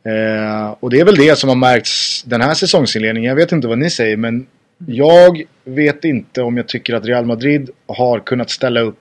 Eh, 0.05 0.75
och 0.79 0.89
det 0.89 0.99
är 0.99 1.05
väl 1.05 1.15
det 1.15 1.37
som 1.37 1.49
har 1.49 1.55
märkts 1.55 2.23
den 2.23 2.41
här 2.41 2.53
säsongsinledningen. 2.53 3.29
Jag 3.29 3.35
vet 3.35 3.51
inte 3.51 3.67
vad 3.67 3.77
ni 3.77 3.89
säger 3.89 4.17
men 4.17 4.47
jag 4.87 5.43
vet 5.63 6.05
inte 6.05 6.41
om 6.41 6.57
jag 6.57 6.67
tycker 6.67 6.93
att 6.93 7.05
Real 7.05 7.25
Madrid 7.25 7.69
har 7.87 8.19
kunnat 8.19 8.49
ställa 8.49 8.81
upp 8.81 8.97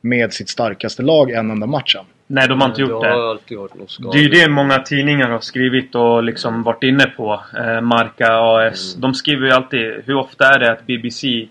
med 0.00 0.32
sitt 0.32 0.48
starkaste 0.48 1.02
lag 1.02 1.30
en 1.30 1.50
enda 1.50 1.66
match 1.66 1.96
än. 1.96 2.04
nej, 2.26 2.48
de 2.48 2.60
har 2.60 2.68
inte 2.68 2.80
gjort 2.80 3.02
det. 3.02 4.12
Det 4.12 4.18
är 4.18 4.22
ju 4.22 4.28
det 4.28 4.48
många 4.48 4.78
tidningar 4.78 5.28
har 5.28 5.40
skrivit 5.40 5.94
och 5.94 6.22
liksom 6.22 6.62
varit 6.62 6.82
inne 6.82 7.04
på. 7.06 7.40
Eh, 7.58 7.80
Marca, 7.80 8.26
AS. 8.30 8.94
Mm. 8.94 9.00
De 9.00 9.14
skriver 9.14 9.46
ju 9.46 9.52
alltid 9.52 9.80
hur 10.04 10.16
ofta 10.16 10.44
är 10.54 10.58
det 10.58 10.72
att 10.72 10.86
BBC 10.86 11.48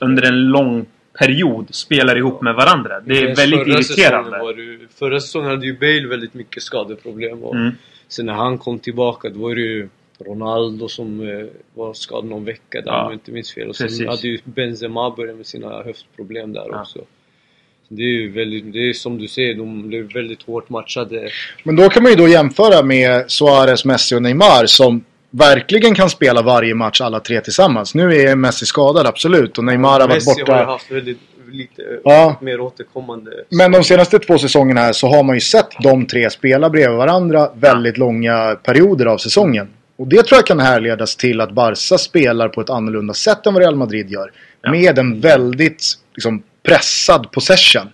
under 0.00 0.22
en 0.22 0.40
lång 0.40 0.86
period 1.18 1.66
spelar 1.74 2.16
ihop 2.16 2.42
med 2.42 2.54
varandra. 2.54 3.00
Det 3.00 3.18
är 3.18 3.36
väldigt 3.36 3.60
förra 3.60 3.78
irriterande. 3.78 4.30
Var 4.38 4.54
det, 4.54 4.78
förra 4.98 5.20
säsongen 5.20 5.50
hade 5.50 5.66
ju 5.66 5.78
Bale 5.78 6.06
väldigt 6.08 6.34
mycket 6.34 6.62
skadeproblem 6.62 7.42
och 7.44 7.54
Mm. 7.56 7.70
sen 8.08 8.26
när 8.26 8.32
han 8.32 8.58
kom 8.58 8.78
tillbaka 8.78 9.28
då 9.28 9.38
var 9.40 9.54
det 9.54 9.60
ju 9.60 9.88
Ronaldo 10.26 10.88
som 10.88 11.20
eh, 11.28 11.46
var 11.74 11.94
skadad 11.94 12.24
någon 12.24 12.44
vecka 12.44 12.80
där 12.80 12.82
Ja. 12.86 13.00
om 13.00 13.04
jag 13.04 13.14
inte 13.14 13.32
minns 13.32 13.54
fel. 13.54 13.68
Och 13.68 13.76
sen 13.76 13.86
Precis. 13.86 14.06
hade 14.06 14.28
ju 14.28 14.38
Benzema 14.44 15.10
börjat 15.10 15.36
med 15.36 15.46
sina 15.46 15.82
höftproblem 15.82 16.52
där 16.52 16.66
Ja. 16.70 16.80
också. 16.80 16.98
Så 17.88 17.94
det 17.94 18.02
är 18.02 18.06
ju 18.20 18.30
väldigt, 18.32 18.72
det 18.72 18.88
är 18.88 18.92
som 18.92 19.18
du 19.18 19.28
säger, 19.28 19.54
de 19.54 19.88
blev 19.88 20.12
väldigt 20.12 20.42
hårt 20.42 20.68
matchade. 20.68 21.28
Men 21.64 21.76
då 21.76 21.88
kan 21.88 22.02
man 22.02 22.12
ju 22.12 22.16
då 22.16 22.28
jämföra 22.28 22.82
med 22.82 23.30
Suarez, 23.30 23.84
Messi 23.84 24.16
och 24.16 24.22
Neymar 24.22 24.66
som 24.66 25.04
verkligen 25.30 25.94
kan 25.94 26.10
spela 26.10 26.42
varje 26.42 26.74
match 26.74 27.00
alla 27.00 27.20
tre 27.20 27.40
tillsammans. 27.40 27.94
Nu 27.94 28.14
är 28.16 28.36
Messi 28.36 28.66
skadad 28.66 29.06
absolut 29.06 29.58
och 29.58 29.64
Neymar 29.64 29.90
har 30.00 30.00
varit 30.00 30.10
Messi 30.26 30.40
borta. 30.40 30.52
har 30.52 30.60
ju 30.60 30.66
haft 30.66 30.90
väldigt 30.90 31.18
lite 31.50 31.82
Ja. 32.04 32.36
mer 32.40 32.60
återkommande. 32.60 33.30
Men 33.50 33.72
de 33.72 33.84
senaste 33.84 34.18
två 34.18 34.38
säsongerna 34.38 34.80
här 34.80 34.92
så 34.92 35.06
har 35.08 35.22
man 35.22 35.36
ju 35.36 35.40
sett 35.40 35.68
de 35.82 36.06
tre 36.06 36.30
spela 36.30 36.70
bredvid 36.70 36.98
varandra 36.98 37.50
väldigt 37.54 37.98
långa 37.98 38.54
perioder 38.54 39.06
av 39.06 39.18
säsongen. 39.18 39.68
Och 39.98 40.06
det 40.08 40.22
tror 40.22 40.38
jag 40.38 40.46
kan 40.46 40.60
härledas 40.60 41.16
till 41.16 41.40
att 41.40 41.52
Barca 41.52 41.98
spelar 41.98 42.48
på 42.48 42.60
ett 42.60 42.70
annorlunda 42.70 43.14
sätt 43.14 43.46
än 43.46 43.54
vad 43.54 43.62
Real 43.62 43.76
Madrid 43.76 44.10
gör. 44.10 44.32
Ja. 44.62 44.70
Med 44.70 44.98
en 44.98 45.20
väldigt 45.20 45.84
liksom, 46.14 46.42
pressad 46.62 47.30
possession. 47.32 47.88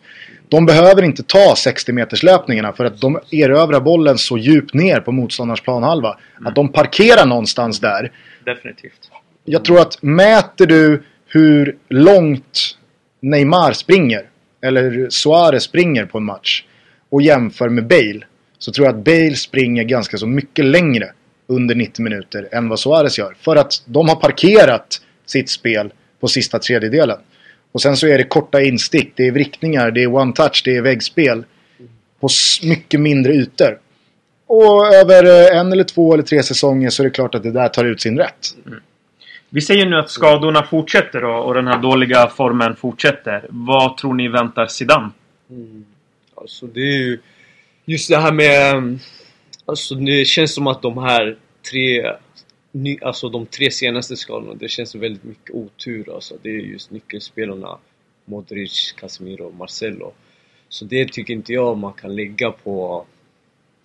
De 0.49 0.67
behöver 0.67 1.03
inte 1.03 1.23
ta 1.23 1.55
60 1.57 1.93
meters 1.93 2.23
löpningarna 2.23 2.73
för 2.73 2.85
att 2.85 3.01
de 3.01 3.21
erövrar 3.31 3.81
bollen 3.81 4.19
så 4.19 4.39
djupt 4.39 4.75
ner 4.75 5.01
på 5.01 5.13
motståndarens 5.13 5.61
planhalva. 5.61 6.19
Att 6.45 6.55
de 6.55 6.69
parkerar 6.69 7.27
någonstans 7.27 7.81
där. 7.81 8.13
Definitivt. 8.45 9.11
Jag 9.45 9.65
tror 9.65 9.81
att 9.81 10.03
mäter 10.03 10.67
du 10.67 11.03
hur 11.27 11.77
långt 11.89 12.77
Neymar 13.21 13.73
springer 13.73 14.23
eller 14.63 15.11
Suarez 15.11 15.63
springer 15.63 16.07
på 16.07 16.19
en 16.19 16.25
match 16.25 16.65
och 17.11 17.23
jämför 17.23 17.69
med 17.69 17.87
Bale 17.87 18.21
så 18.59 18.73
tror 18.73 18.87
jag 18.87 18.97
att 18.97 19.05
Bale 19.05 19.35
springer 19.35 19.85
ganska 19.85 20.19
så 20.19 20.27
mycket 20.27 20.65
längre 20.65 21.13
under 21.47 21.75
90 21.75 22.03
minuter 22.03 22.49
än 22.53 22.69
vad 22.69 22.81
Suarez 22.81 23.19
gör. 23.19 23.37
För 23.41 23.57
att 23.57 23.83
de 23.87 24.09
har 24.09 24.17
parkerat 24.17 25.01
sitt 25.27 25.51
spel 25.51 25.93
på 26.21 26.29
sista 26.29 26.59
tredjedelen. 26.59 27.19
Och 27.75 27.83
sen 27.83 27.97
så 27.97 28.07
är 28.07 28.19
det 28.19 28.25
korta 28.25 28.63
instick, 28.63 29.13
det 29.17 29.27
är 29.27 29.33
vrickningar, 29.33 29.91
det 29.91 30.03
är 30.03 30.07
one-touch, 30.07 30.63
det 30.65 30.77
är 30.77 30.83
väggspel. 30.83 31.45
På 32.21 32.29
mycket 32.63 33.01
mindre 33.01 33.33
ytor. 33.33 33.79
Och 34.47 34.95
över 34.95 35.25
eh, 35.25 35.59
en 35.59 35.73
eller 35.73 35.85
två 35.85 36.15
eller 36.15 36.23
tre 36.23 36.43
säsonger 36.43 36.91
så 36.91 37.03
är 37.03 37.05
det 37.05 37.11
klart 37.11 37.35
att 37.35 37.43
det 37.43 37.51
där 37.51 37.69
tar 37.69 37.85
ut 37.85 38.01
sin 38.01 38.19
rätt. 38.19 38.47
Vi 39.49 39.61
säger 39.61 39.87
nu 39.87 39.97
att 39.97 40.11
skadorna 40.11 40.67
fortsätter 40.67 41.25
och, 41.25 41.47
och 41.47 41.55
den 41.55 41.67
här 41.67 41.79
dåliga 41.79 42.29
formen 42.29 42.77
fortsätter. 42.77 43.47
Vad 43.49 43.97
tror 43.97 44.15
ni 44.15 44.29
väntar 44.29 44.67
Zidane? 44.67 45.11
Mm. 45.51 45.85
Alltså 46.35 46.67
det 46.67 46.81
är 46.81 46.99
ju 46.99 47.19
just 47.85 48.11
det 48.11 48.19
här 48.19 48.33
med... 48.33 48.77
um, 48.77 49.01
Alltså 49.67 49.95
det 49.95 50.25
känns 50.25 50.55
som 50.55 50.67
att 50.67 50.83
de 50.83 50.99
här 50.99 51.37
tre... 51.71 52.13
Ny, 52.77 52.99
alltså 53.03 53.29
de 53.29 53.47
tre 53.47 53.71
senaste 53.71 54.17
skadorna, 54.17 54.55
det 54.55 54.69
känns 54.69 54.95
väldigt 54.95 55.25
mycket 55.25 55.55
otur 55.55 56.15
alltså. 56.15 56.35
Det 56.43 56.49
är 56.49 56.55
just 56.55 56.91
nyckelspelarna 56.91 57.79
Modric, 58.25 58.93
Casemiro 58.93 59.45
och 59.45 59.55
Marcelo. 59.55 60.13
Så 60.69 60.85
det 60.85 61.13
tycker 61.13 61.35
inte 61.35 61.53
jag 61.53 61.79
man 61.79 61.93
kan 61.93 62.17
lägga 62.17 62.51
på... 62.51 63.05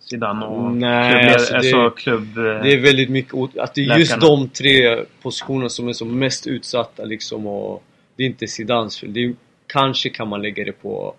Zidane 0.00 0.46
och 0.46 0.72
Nej, 0.72 1.12
klubb, 1.22 1.32
alltså 1.34 1.54
alltså 1.54 1.84
det- 1.84 1.90
klubb... 1.96 2.34
Det 2.34 2.72
är 2.72 2.80
väldigt 2.80 3.08
mycket 3.10 3.34
ot- 3.34 3.58
Att 3.58 3.74
det 3.74 3.80
är 3.80 3.98
just 3.98 4.10
Läkarna. 4.12 4.26
de 4.36 4.48
tre 4.48 5.04
positionerna 5.22 5.68
som 5.68 5.88
är 5.88 5.92
som 5.92 6.18
mest 6.18 6.46
utsatta 6.46 7.04
liksom 7.04 7.46
och 7.46 7.82
Det 8.16 8.22
är 8.22 8.26
inte 8.26 8.46
Zidans 8.46 9.00
fel. 9.00 9.12
Det 9.12 9.24
är, 9.24 9.34
kanske 9.66 10.08
kan 10.08 10.28
man 10.28 10.42
lägga 10.42 10.64
det 10.64 10.72
på 10.72 11.14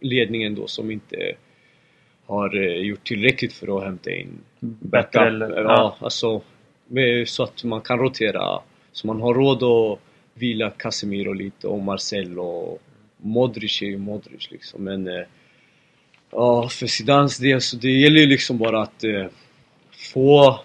ledningen 0.00 0.54
då 0.54 0.66
som 0.66 0.90
inte 0.90 1.32
har 2.26 2.56
eh, 2.56 2.76
gjort 2.76 3.04
tillräckligt 3.06 3.52
för 3.52 3.78
att 3.78 3.84
hämta 3.84 4.10
in 4.10 4.28
Bättre 4.80 5.26
eller- 5.28 5.50
Ja, 5.50 5.62
ja. 5.62 5.96
alltså 6.00 6.42
med, 6.88 7.28
så 7.28 7.42
att 7.42 7.64
man 7.64 7.80
kan 7.80 7.98
rotera. 7.98 8.60
Så 8.92 9.06
man 9.06 9.20
har 9.20 9.34
råd 9.34 9.62
att 9.62 9.98
vila 10.34 10.70
Casemiro 10.70 11.32
lite 11.32 11.66
och 11.66 11.80
Marcelo 11.82 12.42
och 12.42 12.82
Modric 13.16 13.82
är 13.82 13.86
ju 13.86 13.98
Modric 13.98 14.50
liksom 14.50 14.84
men 14.84 15.08
eh, 15.08 15.24
Ja, 16.36 16.68
för 16.68 16.86
Zidans 16.86 17.38
del 17.38 17.60
så 17.60 17.76
det 17.76 17.90
gäller 17.90 18.20
ju 18.20 18.26
liksom 18.26 18.58
bara 18.58 18.82
att 18.82 19.04
eh, 19.04 19.26
få 20.14 20.60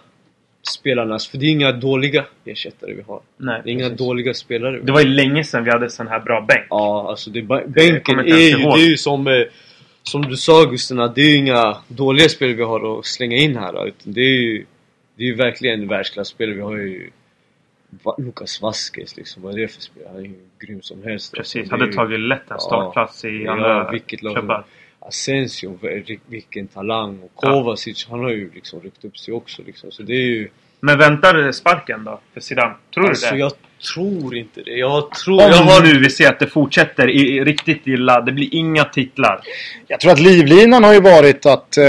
spelarna, 0.77 1.19
för 1.19 1.37
det 1.37 1.45
är 1.45 1.51
inga 1.51 1.71
dåliga 1.71 2.25
ersättare 2.45 2.93
vi 2.93 3.01
har. 3.01 3.21
Nej, 3.37 3.61
Det 3.63 3.69
är 3.69 3.73
inga 3.73 3.83
precis. 3.89 3.97
dåliga 3.97 4.33
spelare. 4.33 4.79
vi 4.79 4.85
Det 4.85 4.91
var 4.91 5.01
ju 5.01 5.07
länge 5.07 5.43
sedan 5.43 5.63
vi 5.63 5.71
hade 5.71 5.89
sån 5.89 6.07
här 6.07 6.19
bra 6.19 6.45
bänk. 6.47 6.67
Ja, 6.69 7.09
alltså 7.09 7.29
det, 7.29 7.41
bänken 7.41 8.19
är 8.19 8.23
ju, 8.23 8.57
det 8.57 8.83
är 8.83 8.89
ju 8.89 8.97
som, 8.97 9.27
eh, 9.27 9.33
som 10.03 10.21
du 10.21 10.37
sa 10.37 10.63
Gustina, 10.65 11.07
det 11.07 11.21
är 11.21 11.29
ju 11.29 11.37
inga 11.37 11.77
dåliga 11.87 12.29
spelare 12.29 12.55
vi 12.55 12.63
har 12.63 12.99
att 12.99 13.05
slänga 13.05 13.37
in 13.37 13.57
här 13.57 13.87
utan 13.87 14.13
det 14.13 14.21
är 14.21 14.41
ju, 14.41 14.65
det 15.19 15.23
är 15.25 15.27
ju 15.27 15.35
verkligen 15.35 15.87
världsklasspelare. 15.87 16.55
Vi 16.55 16.61
har 16.61 16.75
ju 16.77 17.09
Lucas 18.17 18.61
Vasquez 18.61 19.17
liksom, 19.17 19.43
vad 19.43 19.53
är 19.53 19.57
det 19.57 19.67
för 19.67 19.81
spelare? 19.81 20.09
Han 20.13 20.19
är 20.21 20.25
ju 20.27 20.33
grym 20.59 20.81
som 20.81 21.03
helst. 21.03 21.33
Precis, 21.33 21.55
Alltså, 21.59 21.73
hade 21.75 21.85
ju- 21.85 21.93
tagit 21.93 22.19
lätt 22.19 22.51
en 22.51 22.59
startplats 22.59 23.25
i 23.25 23.43
Ja, 23.43 23.51
andra 23.51 23.91
vilket 23.91 24.21
lag 24.23 24.33
klubbar. 24.35 24.63
Asensio, 24.99 25.77
vil- 25.81 26.19
vilken 26.27 26.67
talang. 26.67 27.19
Och 27.23 27.31
Kovacic, 27.35 28.07
han 28.09 28.19
har 28.19 28.29
ju 28.29 28.51
liksom 28.55 28.81
ryckt 28.81 29.05
upp 29.05 29.17
sig 29.17 29.33
också 29.33 29.61
liksom. 29.65 29.91
Så 29.91 30.03
det 30.03 30.13
är 30.13 30.25
ju... 30.25 30.49
Men 30.79 30.97
väntar 30.97 31.51
sparken 31.51 32.03
då 32.03 32.19
för 32.33 32.39
Zidane? 32.41 32.73
Tror 32.93 33.09
alltså 33.09 33.25
du 33.25 33.31
det? 33.31 33.39
jag 33.39 33.51
tror 33.93 34.35
inte 34.35 34.61
det. 34.61 34.71
Jag 34.71 35.11
tror... 35.11 35.33
Om 35.35 35.39
jag 35.51 35.57
har... 35.57 35.83
nu 35.83 35.99
vi 35.99 36.09
ser 36.09 36.29
att 36.29 36.39
det 36.39 36.47
fortsätter 36.47 37.09
i, 37.09 37.21
i 37.37 37.43
riktigt 37.43 37.87
illa, 37.87 38.21
det 38.21 38.31
blir 38.31 38.55
inga 38.55 38.83
titlar. 38.83 39.41
Jag 39.87 39.99
tror 39.99 40.11
att 40.11 40.19
livlinan 40.19 40.83
har 40.83 40.93
ju 40.93 41.01
varit 41.01 41.45
att 41.45 41.77
eh, 41.77 41.85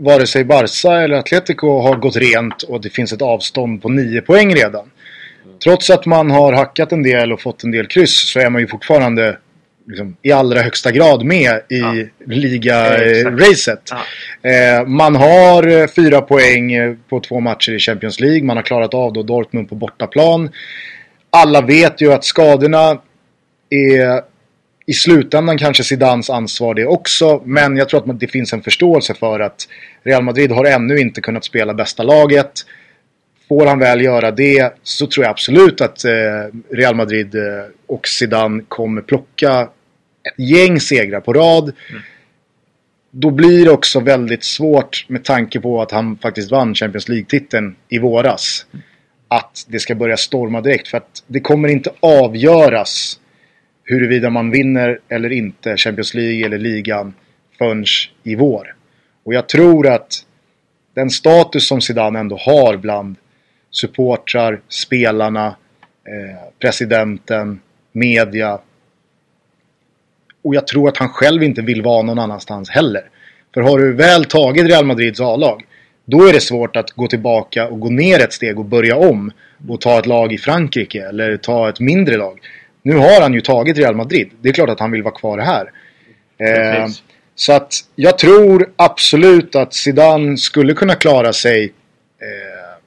vare 0.00 0.26
sig 0.26 0.44
Barca 0.44 0.92
eller 1.00 1.16
Atletico 1.16 1.80
har 1.80 1.96
gått 1.96 2.16
rent 2.16 2.62
och 2.62 2.80
det 2.80 2.90
finns 2.90 3.12
ett 3.12 3.22
avstånd 3.22 3.82
på 3.82 3.88
9 3.88 4.20
poäng 4.20 4.54
redan. 4.54 4.90
Trots 5.64 5.90
att 5.90 6.06
man 6.06 6.30
har 6.30 6.52
hackat 6.52 6.92
en 6.92 7.02
del 7.02 7.32
och 7.32 7.40
fått 7.40 7.64
en 7.64 7.70
del 7.70 7.86
kryss 7.86 8.30
så 8.32 8.40
är 8.40 8.50
man 8.50 8.60
ju 8.60 8.66
fortfarande 8.68 9.36
liksom, 9.86 10.16
i 10.22 10.32
allra 10.32 10.60
högsta 10.60 10.90
grad 10.90 11.24
med 11.24 11.50
i 11.68 11.78
Ja. 11.78 11.94
liga-racet. 12.26 13.90
Ja. 14.42 14.50
Eh, 14.50 14.86
man 14.86 15.16
har 15.16 15.66
eh, 15.82 15.86
fyra 15.86 16.20
poäng 16.20 16.72
eh, 16.72 16.94
på 17.08 17.20
två 17.20 17.40
matcher 17.40 17.72
i 17.72 17.78
Champions 17.78 18.20
League. 18.20 18.42
Man 18.44 18.56
har 18.56 18.64
klarat 18.64 18.94
av 18.94 19.12
då 19.12 19.22
Dortmund 19.22 19.68
på 19.68 19.74
bortaplan. 19.74 20.50
Alla 21.30 21.60
vet 21.60 22.00
ju 22.02 22.12
att 22.12 22.24
skadorna 22.24 22.98
är 23.70 24.29
i 24.90 24.92
slutändan 24.92 25.58
kanske 25.58 25.84
Zidans 25.84 26.30
ansvar 26.30 26.74
det 26.74 26.86
också. 26.86 27.42
Men 27.44 27.76
jag 27.76 27.88
tror 27.88 28.10
att 28.10 28.20
det 28.20 28.26
finns 28.26 28.52
en 28.52 28.62
förståelse 28.62 29.14
för 29.14 29.40
att 29.40 29.68
Real 30.02 30.22
Madrid 30.22 30.52
har 30.52 30.64
ännu 30.64 30.98
inte 30.98 31.20
kunnat 31.20 31.44
spela 31.44 31.74
bästa 31.74 32.02
laget. 32.02 32.52
Får 33.48 33.66
han 33.66 33.78
väl 33.78 34.00
göra 34.00 34.30
det 34.30 34.74
så 34.82 35.06
tror 35.06 35.24
jag 35.24 35.30
absolut 35.30 35.80
att 35.80 36.04
eh, 36.04 36.12
Real 36.70 36.94
Madrid 36.94 37.34
eh, 37.34 37.42
och 37.86 38.08
Zidane 38.08 38.62
kommer 38.68 39.02
plocka 39.02 39.60
ett 39.60 40.48
gäng 40.48 40.80
segrar 40.80 41.20
på 41.20 41.32
rad. 41.32 41.72
Då 43.10 43.30
blir 43.30 43.64
det 43.64 43.70
också 43.70 44.00
väldigt 44.00 44.44
svårt 44.44 45.04
med 45.08 45.24
tanke 45.24 45.60
på 45.60 45.82
att 45.82 45.90
han 45.90 46.16
faktiskt 46.16 46.50
vann 46.50 46.74
Champions 46.74 47.08
League-titeln 47.08 47.76
i 47.88 47.98
våras. 47.98 48.66
Att 49.28 49.64
det 49.68 49.78
ska 49.78 49.94
börja 49.94 50.16
storma 50.16 50.60
direkt. 50.60 50.88
För 50.88 50.98
att 50.98 51.22
det 51.26 51.40
kommer 51.40 51.68
inte 51.68 51.90
avgöras 52.00 53.19
huruvida 53.90 54.30
man 54.30 54.50
vinner 54.50 54.98
eller 55.08 55.32
inte 55.32 55.76
Champions 55.76 56.14
League 56.14 56.46
eller 56.46 56.58
ligan 56.58 57.14
förrän 57.58 57.84
i 58.22 58.34
vår. 58.34 58.74
Och 59.24 59.34
jag 59.34 59.48
tror 59.48 59.86
att 59.86 60.24
den 60.94 61.10
status 61.10 61.68
som 61.68 61.80
Zidane 61.80 62.18
ändå 62.18 62.36
har 62.36 62.76
bland 62.76 63.16
supportrar, 63.70 64.60
spelarna, 64.68 65.46
eh, 65.46 66.48
presidenten, 66.58 67.60
media. 67.92 68.58
Och 70.42 70.54
jag 70.54 70.66
tror 70.66 70.88
att 70.88 70.96
han 70.96 71.08
själv 71.08 71.42
inte 71.42 71.62
vill 71.62 71.82
vara 71.82 72.02
någon 72.02 72.18
annanstans 72.18 72.70
heller. 72.70 73.02
För 73.54 73.60
har 73.60 73.78
du 73.78 73.92
väl 73.92 74.24
tagit 74.24 74.66
Real 74.66 74.86
Madrids 74.86 75.20
A-lag, 75.20 75.64
då 76.04 76.28
är 76.28 76.32
det 76.32 76.40
svårt 76.40 76.76
att 76.76 76.90
gå 76.90 77.06
tillbaka 77.06 77.68
och 77.68 77.80
gå 77.80 77.90
ner 77.90 78.20
ett 78.20 78.32
steg 78.32 78.58
och 78.58 78.64
börja 78.64 78.96
om. 78.96 79.32
Och 79.68 79.80
ta 79.80 79.98
ett 79.98 80.06
lag 80.06 80.32
i 80.32 80.38
Frankrike 80.38 81.08
eller 81.08 81.36
ta 81.36 81.68
ett 81.68 81.80
mindre 81.80 82.16
lag. 82.16 82.40
Nu 82.82 82.96
har 82.96 83.20
han 83.20 83.34
ju 83.34 83.40
tagit 83.40 83.78
Real 83.78 83.96
Madrid. 83.96 84.30
Det 84.40 84.48
är 84.48 84.52
klart 84.52 84.68
att 84.70 84.80
han 84.80 84.90
vill 84.90 85.02
vara 85.02 85.14
kvar 85.14 85.38
här. 85.38 85.70
Eh, 86.38 86.86
så 87.34 87.52
att 87.52 87.72
jag 87.96 88.18
tror 88.18 88.70
absolut 88.76 89.54
att 89.56 89.74
Zidane 89.74 90.36
skulle 90.36 90.74
kunna 90.74 90.94
klara 90.94 91.32
sig 91.32 91.64
eh, 91.64 91.70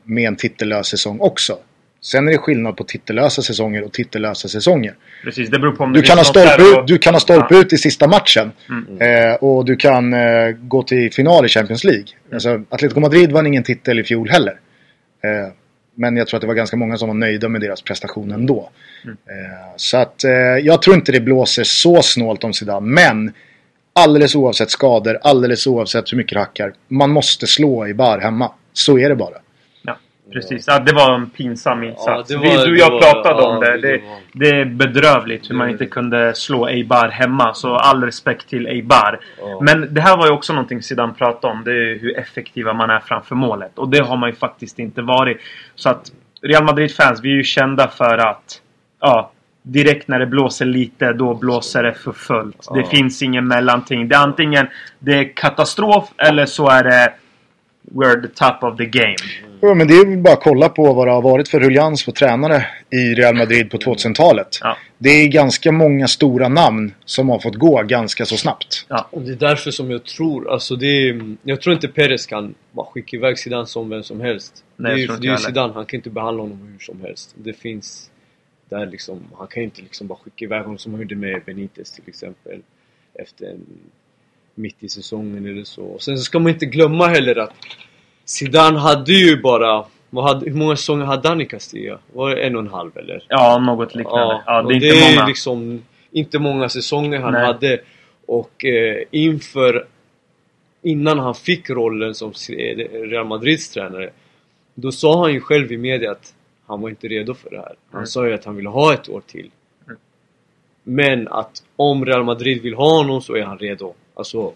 med 0.04 0.28
en 0.28 0.36
titellös 0.36 0.88
säsong 0.88 1.18
också. 1.20 1.58
Sen 2.02 2.28
är 2.28 2.32
det 2.32 2.38
skillnad 2.38 2.78
på 2.78 2.84
titellösa 2.84 3.42
säsonger 3.42 3.84
och 3.84 3.94
titellösa 3.94 4.48
säsonger. 4.48 4.94
Precis, 5.24 5.50
det 5.50 5.60
beror 5.60 5.72
på 5.72 5.84
om 5.84 5.94
Du 5.94 6.02
kan, 6.02 6.18
ha 6.18 6.26
stolpe 6.26 6.62
ut, 6.64 6.78
och- 6.78 6.86
du 6.88 6.98
kan 6.98 7.14
ha 7.14 7.20
stolpe 7.20 7.56
Ja. 7.56 7.62
ut 7.62 7.74
i 7.74 7.78
sista 7.78 8.08
matchen. 8.08 8.52
Mm. 8.70 9.30
Eh, 9.30 9.36
och 9.36 9.66
du 9.66 9.76
kan 9.76 10.14
eh, 10.14 10.50
gå 10.52 10.84
till 10.84 11.14
final 11.14 11.46
i 11.46 11.50
Champions 11.50 11.84
League. 11.84 12.06
Alltså, 12.34 12.62
Atletico 12.70 13.00
Madrid 13.00 13.32
vann 13.32 13.48
ingen 13.48 13.64
titel 13.64 14.00
i 14.00 14.04
fjol 14.04 14.30
heller. 14.30 14.54
Eh, 15.24 15.54
men 15.96 16.18
jag 16.18 16.28
tror 16.28 16.38
att 16.38 16.42
det 16.42 16.48
var 16.48 16.54
ganska 16.54 16.78
många 16.78 16.98
som 16.98 17.08
var 17.08 17.16
nöjda 17.16 17.50
med 17.50 17.62
deras 17.62 17.82
prestation 17.82 18.32
ändå. 18.32 18.70
Mm. 19.04 19.18
Eh, 19.26 19.74
så 19.76 19.98
att 19.98 20.24
eh, 20.24 20.32
jag 20.62 20.82
tror 20.82 20.96
inte 20.96 21.12
det 21.12 21.20
blåser 21.20 21.64
så 21.64 22.02
snålt 22.02 22.44
om 22.44 22.54
Zidane. 22.54 22.88
Men 22.88 23.34
alldeles 23.94 24.36
oavsett 24.36 24.72
skador, 24.72 25.20
alldeles 25.22 25.68
oavsett 25.68 26.12
hur 26.12 26.18
mycket 26.18 26.34
det 26.36 26.40
hackar. 26.40 26.74
Man 26.88 27.10
måste 27.10 27.48
slå 27.48 27.88
i 27.88 27.94
bar 27.94 28.20
hemma. 28.20 28.52
Så 28.74 29.00
är 29.00 29.10
det 29.10 29.16
bara. 29.16 29.38
Ja. 30.34 30.40
Precis, 30.42 30.68
ja, 30.68 30.80
det 30.80 30.94
var 30.94 31.14
en 31.16 31.30
pinsam 31.30 31.84
insats. 31.84 32.30
det 32.30 32.36
var- 32.38 32.44
Vi, 32.44 32.50
du 32.66 32.72
och 32.72 32.78
jag 32.78 32.92
var- 32.92 33.02
pratade 33.02 33.42
om 33.44 33.64
ja, 33.64 33.72
det. 33.72 33.78
det 33.82 34.02
Det, 34.34 34.50
är 34.50 34.66
bedrövligt 34.66 35.50
hur 35.50 35.56
man 35.56 35.70
inte 35.70 35.86
kunde 35.86 36.34
slå 36.36 36.68
Eibar 36.68 37.10
hemma. 37.10 37.54
Så 37.54 37.76
all 37.76 38.04
respekt 38.04 38.50
till 38.50 38.68
Eibar. 38.68 39.20
Ja. 39.40 39.60
Men 39.62 39.94
det 39.94 40.02
här 40.02 40.18
var 40.18 40.26
ju 40.26 40.32
också 40.32 40.54
någonting 40.54 40.82
Zidane 40.82 41.14
pratade 41.14 41.54
om. 41.54 41.64
Det 41.64 41.72
är 41.72 42.00
hur 42.00 42.20
effektiva 42.20 42.74
man 42.74 42.90
är 42.90 43.00
framför 43.00 43.36
målet. 43.36 43.80
Och 43.80 43.90
det 43.90 44.00
har 44.04 44.18
man 44.18 44.30
ju 44.30 44.36
faktiskt 44.36 44.80
inte 44.80 45.02
varit. 45.02 45.38
Så 45.76 45.90
att 45.90 46.12
Real 46.42 46.64
Madrid-fans, 46.64 47.20
vi 47.24 47.32
är 47.32 47.36
ju 47.36 47.44
kända 47.44 47.88
för 47.88 48.18
att... 48.18 48.62
Ja, 49.02 49.32
direkt 49.62 50.08
när 50.08 50.20
det 50.20 50.26
blåser 50.26 50.66
lite, 50.66 51.14
då 51.14 51.34
blåser 51.34 51.84
det 51.84 51.94
för 51.94 52.12
fullt. 52.12 52.68
Det 52.74 52.80
Ja. 52.80 52.86
finns 52.86 53.22
ingen 53.22 53.48
mellanting. 53.48 54.08
Det 54.08 54.16
är 54.16 54.20
antingen 54.20 54.68
det 55.00 55.14
är 55.20 55.34
katastrof 55.36 56.10
eller 56.18 56.46
så 56.46 56.70
är 56.70 56.84
det... 56.84 57.14
We're 57.96 58.22
the 58.22 58.28
top 58.28 58.64
of 58.64 58.78
the 58.78 58.86
game. 58.86 59.16
Ja, 59.66 59.74
men 59.74 59.88
det 59.88 59.94
är 59.94 60.06
väl 60.06 60.18
bara 60.18 60.34
att 60.34 60.44
kolla 60.44 60.70
på 60.70 60.94
vad 60.94 61.08
det 61.08 61.12
har 61.12 61.22
varit 61.22 61.50
för 61.50 61.60
ruljans 61.60 62.06
på 62.06 62.12
tränare 62.12 62.66
i 62.90 63.14
Real 63.14 63.36
Madrid 63.36 63.72
på 63.72 63.78
2000-talet. 63.78 64.60
Ja. 64.62 64.78
Det 64.98 65.10
är 65.10 65.28
ganska 65.28 65.72
många 65.72 66.08
stora 66.08 66.48
namn 66.48 66.94
som 67.06 67.30
har 67.30 67.40
fått 67.40 67.56
gå 67.56 67.84
ganska 67.84 68.26
så 68.26 68.38
snabbt. 68.38 68.86
Och 69.10 69.22
det 69.22 69.32
är 69.32 69.36
därför 69.36 69.72
som 69.72 69.92
jag 69.92 70.04
tror, 70.04 70.52
alltså 70.52 70.76
det 70.76 71.10
är, 71.10 71.36
Jag 71.44 71.62
tror 71.62 71.74
inte 71.74 71.88
Perez 71.88 72.26
kan 72.26 72.56
bara 72.72 72.86
skicka 72.86 73.18
iväg 73.18 73.40
Zidane 73.40 73.66
som 73.66 73.90
vem 73.90 74.04
som 74.04 74.22
helst. 74.22 74.64
Nej, 74.76 74.96
det 74.96 75.04
är, 75.04 75.08
jag 75.08 75.22
det 75.22 75.28
är. 75.28 75.38
Zidane, 75.38 75.74
han 75.74 75.86
kan 75.86 75.98
inte 75.98 76.10
behandla 76.10 76.44
honom 76.44 76.68
hur 76.72 76.80
som 76.80 77.02
helst. 77.02 77.36
Det 77.36 77.54
finns... 77.54 78.10
Där 78.70 78.86
liksom, 78.86 79.20
han 79.38 79.48
kan 79.48 79.64
inte 79.64 79.82
liksom 79.82 80.08
bara 80.08 80.20
skicka 80.20 80.46
iväg 80.46 80.62
honom 80.62 80.78
som 80.78 80.94
han 80.94 81.02
gjorde 81.02 81.16
med 81.16 81.42
Benitez 81.46 81.92
till 81.92 82.04
exempel. 82.08 82.60
Efter 83.14 83.46
en, 83.46 83.66
mitt 84.56 84.84
i 84.84 84.90
säsongen 84.90 85.46
eller 85.46 85.64
så. 85.64 85.84
Och 85.84 86.02
sen 86.02 86.18
så 86.18 86.24
ska 86.24 86.40
man 86.40 86.52
inte 86.52 86.66
glömma 86.66 87.08
heller 87.08 87.36
att 87.36 87.54
Zidane 88.26 88.80
hade 88.80 89.14
ju 89.14 89.42
bara... 89.42 89.86
Hade, 90.16 90.50
hur 90.50 90.58
många 90.58 90.76
säsonger 90.76 91.06
hade 91.06 91.28
han 91.30 91.42
i 91.42 91.46
Castilla? 91.46 92.00
Var 92.14 92.30
det 92.30 92.42
en 92.44 92.56
och 92.56 92.62
en 92.62 92.68
halv 92.68 92.98
eller? 92.98 93.24
Ja, 93.30 93.60
något 93.60 93.96
liknande. 93.96 94.42
Ja, 94.46 94.62
och 94.62 94.68
det 94.70 94.74
är 94.74 94.76
inte 94.76 94.88
är 95.06 95.16
många. 95.16 95.28
liksom 95.28 95.84
inte 96.12 96.40
många 96.40 96.70
säsonger 96.70 97.20
han 97.20 97.34
Nej. 97.34 97.46
hade. 97.46 97.80
Och 98.26 98.66
eh, 98.66 99.04
inför... 99.12 99.86
Innan 100.82 101.20
han 101.20 101.36
fick 101.36 101.70
rollen 101.70 102.16
som 102.16 102.32
Real 102.92 103.26
Madrids 103.26 103.70
tränare. 103.70 104.10
Då 104.76 104.92
sa 104.92 105.22
han 105.22 105.34
ju 105.34 105.42
själv 105.42 105.72
i 105.72 105.78
media 105.78 106.12
att 106.12 106.34
han 106.68 106.82
var 106.82 106.90
inte 106.90 107.08
redo 107.08 107.34
för 107.34 107.50
det 107.50 107.58
här. 107.58 107.76
Han 107.92 107.98
Mm. 108.00 108.08
sa 108.08 108.28
ju 108.28 108.34
att 108.34 108.46
han 108.46 108.56
ville 108.56 108.70
ha 108.70 108.94
ett 108.94 109.10
år 109.10 109.22
till. 109.28 109.52
Mm. 109.88 109.98
Men 110.84 111.28
att 111.28 111.64
om 111.76 112.06
Real 112.06 112.24
Madrid 112.24 112.62
vill 112.62 112.74
ha 112.74 112.98
honom 112.98 113.22
så 113.22 113.36
är 113.36 113.44
han 113.44 113.58
redo. 113.58 113.94
Alltså, 114.14 114.54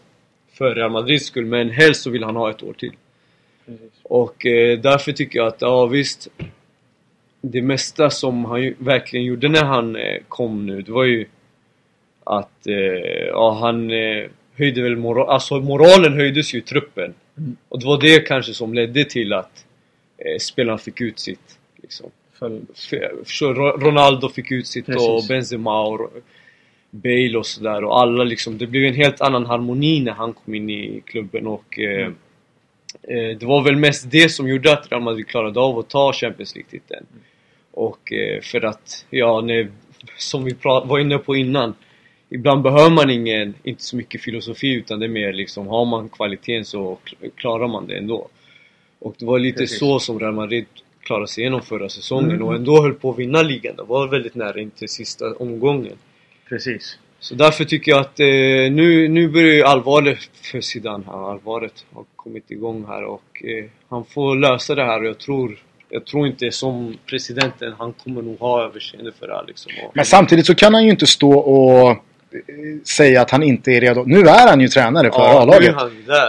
för 0.54 0.76
Real 0.76 0.92
Madrids 0.92 1.26
skull. 1.26 1.46
Men 1.46 1.70
helst 1.70 2.02
så 2.04 2.10
vill 2.10 2.24
han 2.24 2.36
ha 2.36 2.50
ett 2.50 2.64
år 2.64 2.74
till. 2.74 2.92
Och 4.04 4.46
eh, 4.46 4.80
därför 4.80 5.12
tycker 5.12 5.40
jag 5.40 5.48
att, 5.48 5.62
ja 5.62 5.86
visst. 5.86 6.28
Det 7.42 7.62
mesta 7.62 8.10
som 8.10 8.46
han 8.46 8.64
ju 8.64 8.76
verkligen 8.80 9.26
gjorde 9.26 9.50
när 9.50 9.64
han 9.64 9.96
eh, 9.96 10.18
kom 10.28 10.66
nu, 10.66 10.82
det 10.82 10.92
var 10.92 11.04
ju 11.04 11.26
att, 12.24 12.68
eh, 12.68 12.76
ja 13.28 13.58
han 13.62 13.92
eh, 13.92 14.26
höjde 14.58 14.82
väl 14.82 14.96
moral, 14.98 15.30
alltså 15.30 15.60
moralen 15.60 16.14
höjdes 16.14 16.54
ju 16.54 16.58
i 16.58 16.62
truppen. 16.62 17.14
Mm. 17.38 17.58
Och 17.70 17.80
det 17.80 17.86
var 17.86 18.02
det 18.02 18.20
kanske 18.20 18.54
som 18.54 18.74
ledde 18.74 19.06
till 19.06 19.34
att 19.34 19.66
eh, 20.18 20.38
spelarna 20.40 20.78
fick 20.78 21.02
ut 21.02 21.20
sitt. 21.20 21.58
Liksom. 21.82 22.12
Ronaldo 23.80 24.30
fick 24.30 24.52
ut 24.52 24.68
sitt 24.68 24.90
och 24.90 24.96
Precis. 24.96 25.28
Benzema 25.28 25.82
och 25.82 26.10
Bale 26.92 27.38
och 27.38 27.46
sådär 27.46 27.84
och 27.84 28.02
alla 28.02 28.24
liksom, 28.24 28.58
det 28.58 28.68
blev 28.68 28.84
en 28.84 28.94
helt 28.94 29.22
annan 29.22 29.46
harmoni 29.46 30.00
när 30.00 30.12
han 30.12 30.34
kom 30.34 30.54
in 30.54 30.70
i 30.70 31.02
klubben 31.06 31.48
och 31.48 31.80
eh, 31.80 32.06
Mm. 32.06 32.16
Eh, 33.04 33.38
det 33.40 33.46
var 33.46 33.64
väl 33.64 33.76
mest 33.76 34.12
det 34.12 34.30
som 34.30 34.48
gjorde 34.50 34.74
att 34.74 34.92
Real 34.92 35.02
Madrid 35.04 35.28
klarade 35.28 35.60
av 35.60 35.80
att 35.80 35.90
ta 35.90 36.14
Champions 36.14 36.56
League-titeln. 36.56 37.06
Och 37.72 38.14
eh, 38.14 38.42
för 38.42 38.66
att, 38.66 39.06
ja, 39.10 39.42
när, 39.42 39.68
som 40.18 40.44
vi 40.46 40.56
var 40.62 41.00
inne 41.00 41.18
på 41.18 41.36
innan 41.36 41.74
Ibland 42.30 42.62
behöver 42.62 42.90
man 42.92 43.10
ingen, 43.10 43.54
inte 43.64 43.84
så 43.84 43.96
mycket 43.96 44.22
filosofi 44.22 44.74
utan 44.74 45.00
det 45.00 45.06
är 45.06 45.10
mer 45.10 45.34
liksom, 45.34 45.68
har 45.68 45.86
man 45.86 46.10
kvaliteten 46.10 46.66
så 46.66 46.98
kl- 47.06 47.30
klarar 47.36 47.68
man 47.68 47.88
det 47.88 47.98
ändå. 47.98 48.28
Och 49.00 49.16
det 49.20 49.26
var 49.26 49.40
lite 49.40 49.58
Precis. 49.60 49.80
så 49.80 50.00
som 50.00 50.20
Real 50.20 50.34
Madrid 50.34 50.66
klarade 51.02 51.28
sig 51.28 51.42
igenom 51.42 51.62
förra 51.62 51.90
säsongen 51.90 52.32
Mm. 52.32 52.44
och 52.44 52.56
ändå 52.56 52.82
höll 52.82 52.94
på 52.94 53.12
att 53.12 53.20
vinna 53.20 53.42
ligan. 53.42 53.76
Det 53.76 53.84
var 53.84 54.08
väldigt 54.08 54.36
nära 54.36 54.60
in 54.62 54.72
till 54.72 54.90
sista 54.90 55.34
omgången. 55.34 55.96
Precis. 56.50 56.98
Så 57.20 57.36
därför 57.36 57.64
tycker 57.64 57.92
jag 57.92 58.02
att 58.02 58.20
eh, 58.20 58.26
nu, 58.72 59.08
nu 59.10 59.28
börjar 59.28 59.54
ju 59.54 59.64
allvaret 59.64 60.18
för 60.42 60.62
Zidane 60.62 61.04
här. 61.08 61.32
Allvaret 61.32 61.86
har 61.94 62.04
kommit 62.16 62.52
igång 62.52 62.86
här 62.88 63.04
och 63.04 63.44
eh, 63.44 63.66
han 63.90 64.06
får 64.06 64.36
lösa 64.36 64.76
det 64.76 64.84
här 64.84 65.00
och 65.00 65.08
jag 65.08 65.18
tror 65.18 65.60
jag 65.90 66.06
tror 66.06 66.28
inte 66.28 66.52
som 66.52 66.98
presidenten, 67.06 67.74
han 67.78 67.94
kommer 67.94 68.22
nog 68.22 68.40
ha 68.40 68.64
överseende 68.64 69.12
för 69.20 69.28
det 69.28 69.34
här 69.34 69.44
liksom. 69.48 69.72
Men 69.94 70.06
samtidigt 70.06 70.46
så 70.46 70.56
kan 70.56 70.74
han 70.74 70.84
ju 70.84 70.90
inte 70.90 71.08
stå 71.08 71.32
och 71.32 71.90
eh, 71.90 71.98
säga 72.84 73.22
att 73.22 73.32
han 73.32 73.44
inte 73.44 73.72
är 73.72 73.82
redo. 73.82 74.04
Nu 74.06 74.20
är 74.20 74.48
han 74.48 74.62
ju 74.62 74.68
tränare 74.68 75.12
för 75.12 75.20
Ja, 75.20 75.42
A-laget. 75.42 75.76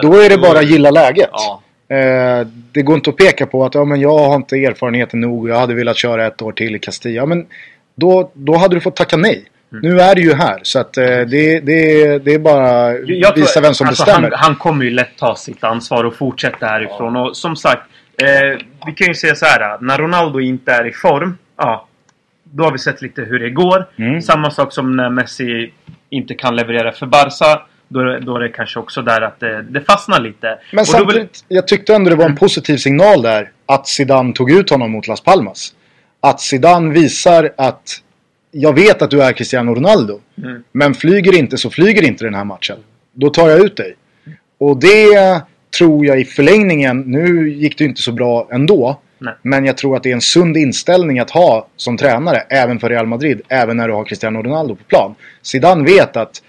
Då 0.02 0.14
är 0.14 0.28
det 0.28 0.38
bara 0.38 0.58
att 0.58 0.70
gilla 0.70 0.90
läget. 0.90 1.30
Ja, 1.32 1.62
Eh, 1.90 2.46
det 2.72 2.82
går 2.82 2.94
inte 2.96 3.10
att 3.10 3.16
peka 3.16 3.46
på 3.46 3.64
att 3.64 3.74
ja, 3.74 3.84
men 3.84 4.00
jag 4.00 4.18
har 4.18 4.36
inte 4.36 4.56
erfarenheten 4.56 5.20
nog. 5.20 5.48
Jag 5.48 5.58
hade 5.58 5.74
velat 5.74 5.96
köra 5.96 6.26
ett 6.26 6.42
år 6.42 6.52
till 6.52 6.76
i 6.76 6.78
Castilla. 6.78 7.14
Ja, 7.14 7.26
Men 7.26 7.46
då, 7.94 8.30
då 8.34 8.56
hade 8.56 8.76
du 8.76 8.80
fått 8.80 8.96
tacka 8.96 9.16
nej. 9.16 9.44
Mm. 9.72 9.82
Nu 9.82 10.00
är 10.00 10.14
du 10.14 10.22
ju 10.22 10.34
här. 10.34 10.58
Så 10.62 10.78
att, 10.78 10.96
eh, 10.96 11.04
det, 11.04 11.60
det, 11.60 12.18
det 12.18 12.34
är 12.34 12.38
bara 12.38 12.92
Jag 12.92 13.34
tror- 13.34 13.42
visa 13.42 13.60
vem 13.60 13.74
som 13.74 13.86
alltså, 13.88 14.04
bestämmer. 14.04 14.30
Han, 14.30 14.38
han 14.38 14.56
kommer 14.56 14.84
ju 14.84 14.90
lätt 14.90 15.16
ta 15.18 15.36
sitt 15.36 15.64
ansvar 15.64 16.04
och 16.04 16.14
fortsätta 16.16 16.66
härifrån. 16.66 17.16
Och 17.16 17.36
som 17.36 17.56
sagt, 17.56 17.82
eh, 18.22 18.58
vi 18.86 18.92
kan 18.92 19.06
ju 19.08 19.14
säga 19.14 19.34
så 19.34 19.46
här. 19.46 19.78
När 19.80 19.98
Ronaldo 19.98 20.40
inte 20.40 20.72
är 20.72 20.86
i 20.88 20.92
form, 20.92 21.38
ja. 21.56 21.84
Då 22.52 22.64
har 22.64 22.72
vi 22.72 22.78
sett 22.78 23.02
lite 23.02 23.22
hur 23.22 23.38
det 23.38 23.50
går. 23.50 23.86
Mm. 23.98 24.22
Samma 24.22 24.50
sak 24.50 24.72
som 24.72 24.96
när 24.96 25.10
Messi 25.10 25.72
inte 26.10 26.34
kan 26.34 26.56
leverera 26.56 26.92
för 26.92 27.06
Barca. 27.06 27.62
Då, 27.88 28.00
är- 28.00 28.20
då 28.20 28.36
är 28.36 28.40
det 28.40 28.48
kanske 28.48 28.78
också 28.78 29.02
där 29.02 29.20
att 29.20 29.40
det, 29.40 29.62
det 29.62 29.80
fastnar 29.80 30.20
lite. 30.20 30.58
Men 30.72 30.80
Och 30.80 30.86
då 30.86 30.98
vill- 30.98 31.06
samtidigt, 31.14 31.44
jag 31.48 31.68
tyckte 31.68 31.94
ändå 31.94 32.10
det 32.10 32.16
var 32.16 32.24
en 32.24 32.36
positiv 32.36 32.76
signal 32.76 33.22
där 33.22 33.50
att 33.66 33.88
Zidane 33.88 34.32
tog 34.32 34.50
ut 34.50 34.70
honom 34.70 34.90
mot 34.90 35.08
Las 35.08 35.20
Palmas. 35.20 35.72
Att 36.20 36.40
Zidane 36.40 36.94
visar 36.94 37.50
att 37.56 37.82
jag 38.50 38.74
vet 38.74 39.02
att 39.02 39.10
du 39.10 39.22
är 39.22 39.32
Cristiano 39.32 39.74
Ronaldo. 39.74 40.20
Mm. 40.42 40.62
Men 40.72 40.94
flyger 40.94 41.38
inte 41.38 41.58
så 41.58 41.70
flyger 41.70 42.02
inte 42.02 42.24
den 42.24 42.34
här 42.34 42.44
matchen. 42.44 42.76
Då 43.12 43.30
tar 43.30 43.50
jag 43.50 43.60
ut 43.60 43.76
dig. 43.76 43.96
Och 44.58 44.80
det 44.80 45.42
tror 45.78 46.06
jag 46.06 46.20
i 46.20 46.24
förlängningen, 46.24 47.00
nu 47.00 47.50
gick 47.50 47.78
det 47.78 47.84
inte 47.84 48.02
så 48.02 48.12
bra 48.12 48.48
ändå. 48.50 49.00
Nej. 49.18 49.34
Men 49.42 49.64
jag 49.64 49.76
tror 49.76 49.96
att 49.96 50.02
det 50.02 50.10
är 50.10 50.14
en 50.14 50.20
sund 50.20 50.56
inställning 50.56 51.18
att 51.18 51.30
ha 51.30 51.66
som 51.76 51.96
tränare, 51.96 52.36
även 52.36 52.80
för 52.80 52.88
Real 52.88 53.06
Madrid, 53.06 53.40
även 53.48 53.76
när 53.76 53.88
du 53.88 53.94
har 53.94 54.04
Cristiano 54.04 54.42
Ronaldo 54.42 54.74
på 54.74 54.84
plan. 54.84 55.14
Zidane 55.42 55.84
vet 55.84 56.16
att 56.16 56.42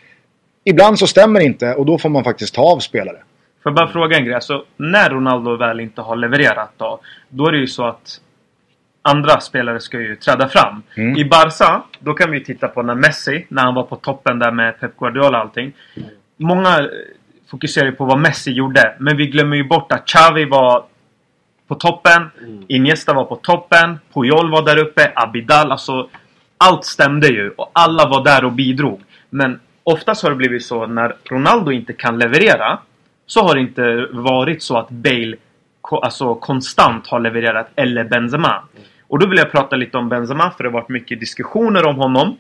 ibland 0.63 0.99
så 0.99 1.07
stämmer 1.07 1.39
det 1.39 1.45
inte 1.45 1.73
och 1.73 1.85
då 1.85 1.97
får 1.97 2.09
man 2.09 2.23
faktiskt 2.23 2.55
ta 2.55 2.61
av 2.61 2.79
spelare. 2.79 3.17
Får 3.63 3.69
jag 3.69 3.75
bara 3.75 3.87
fråga 3.87 4.17
en 4.17 4.25
grej? 4.25 4.35
Alltså, 4.35 4.65
när 4.77 5.09
Ronaldo 5.09 5.57
väl 5.57 5.79
inte 5.79 6.01
har 6.01 6.15
levererat 6.15 6.71
då. 6.77 6.99
Då 7.29 7.47
är 7.47 7.51
det 7.51 7.57
ju 7.57 7.67
så 7.67 7.87
att 7.87 8.21
andra 9.01 9.39
spelare 9.39 9.79
ska 9.79 9.99
ju 9.99 10.15
träda 10.15 10.47
fram. 10.47 10.83
Mm. 10.95 11.17
I 11.17 11.25
Barca, 11.25 11.83
då 11.99 12.13
kan 12.13 12.31
vi 12.31 12.43
titta 12.43 12.67
på 12.67 12.81
när 12.81 12.95
Messi, 12.95 13.45
när 13.49 13.63
han 13.63 13.75
var 13.75 13.83
på 13.83 13.95
toppen 13.95 14.39
där 14.39 14.51
med 14.51 14.79
Pep 14.79 14.97
Guardiola 14.97 15.37
och 15.37 15.43
allting. 15.43 15.73
Många 16.37 16.69
eh, 16.79 16.85
fokuserar 17.51 17.85
ju 17.85 17.91
på 17.91 18.05
vad 18.05 18.19
Messi 18.19 18.51
gjorde. 18.51 18.95
Men 18.99 19.17
vi 19.17 19.27
glömmer 19.27 19.57
ju 19.57 19.63
bort 19.63 19.91
att 19.91 20.05
Xavi 20.07 20.45
var 20.45 20.83
på 21.67 21.75
toppen. 21.75 22.29
Mm. 22.41 22.63
Iniesta 22.67 23.13
var 23.13 23.25
på 23.25 23.35
toppen. 23.35 23.99
Puyol 24.13 24.51
var 24.51 24.65
där 24.65 24.79
uppe. 24.79 25.11
Abidal. 25.15 25.71
Alltså, 25.71 26.09
allt 26.57 26.85
stämde 26.85 27.27
ju. 27.27 27.49
Och 27.49 27.71
alla 27.73 28.09
var 28.09 28.23
där 28.23 28.45
och 28.45 28.51
bidrog. 28.51 29.01
Men 29.29 29.59
oftast 29.83 30.23
har 30.23 30.29
det 30.29 30.35
blivit 30.35 30.65
så 30.65 30.87
när 30.87 31.15
Ronaldo 31.29 31.71
inte 31.71 31.93
kan 31.93 32.19
leverera. 32.19 32.79
Så 33.25 33.41
har 33.41 33.55
det 33.55 33.61
inte 33.61 34.07
varit 34.11 34.63
så 34.63 34.77
att 34.77 34.89
Bale 34.89 35.35
alltså, 35.97 36.35
konstant 36.35 37.07
har 37.07 37.19
levererat. 37.19 37.69
Eller 37.75 38.03
Benzema. 38.03 38.63
Och 39.07 39.19
då 39.19 39.29
vill 39.29 39.37
jag 39.37 39.51
prata 39.51 39.75
lite 39.75 39.97
om 39.97 40.09
Benzema. 40.09 40.51
För 40.51 40.63
det 40.63 40.69
har 40.69 40.73
varit 40.73 40.89
mycket 40.89 41.19
diskussioner 41.19 41.87
om 41.87 41.95
honom. 41.95 42.37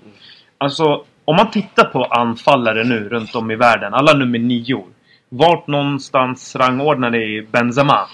Alltså, 0.57 1.03
om 1.25 1.35
man 1.35 1.51
tittar 1.51 1.83
på 1.83 2.03
anfallare 2.03 2.83
nu 2.83 3.09
runt 3.09 3.35
om 3.35 3.51
i 3.51 3.55
världen. 3.55 3.93
Alla 3.93 4.13
nummer 4.13 4.39
nio. 4.39 4.85
Vart 5.29 5.67
någonstans 5.67 6.55
rangordnar 6.55 7.09
ni 7.09 7.47
Benzema? 7.51 8.07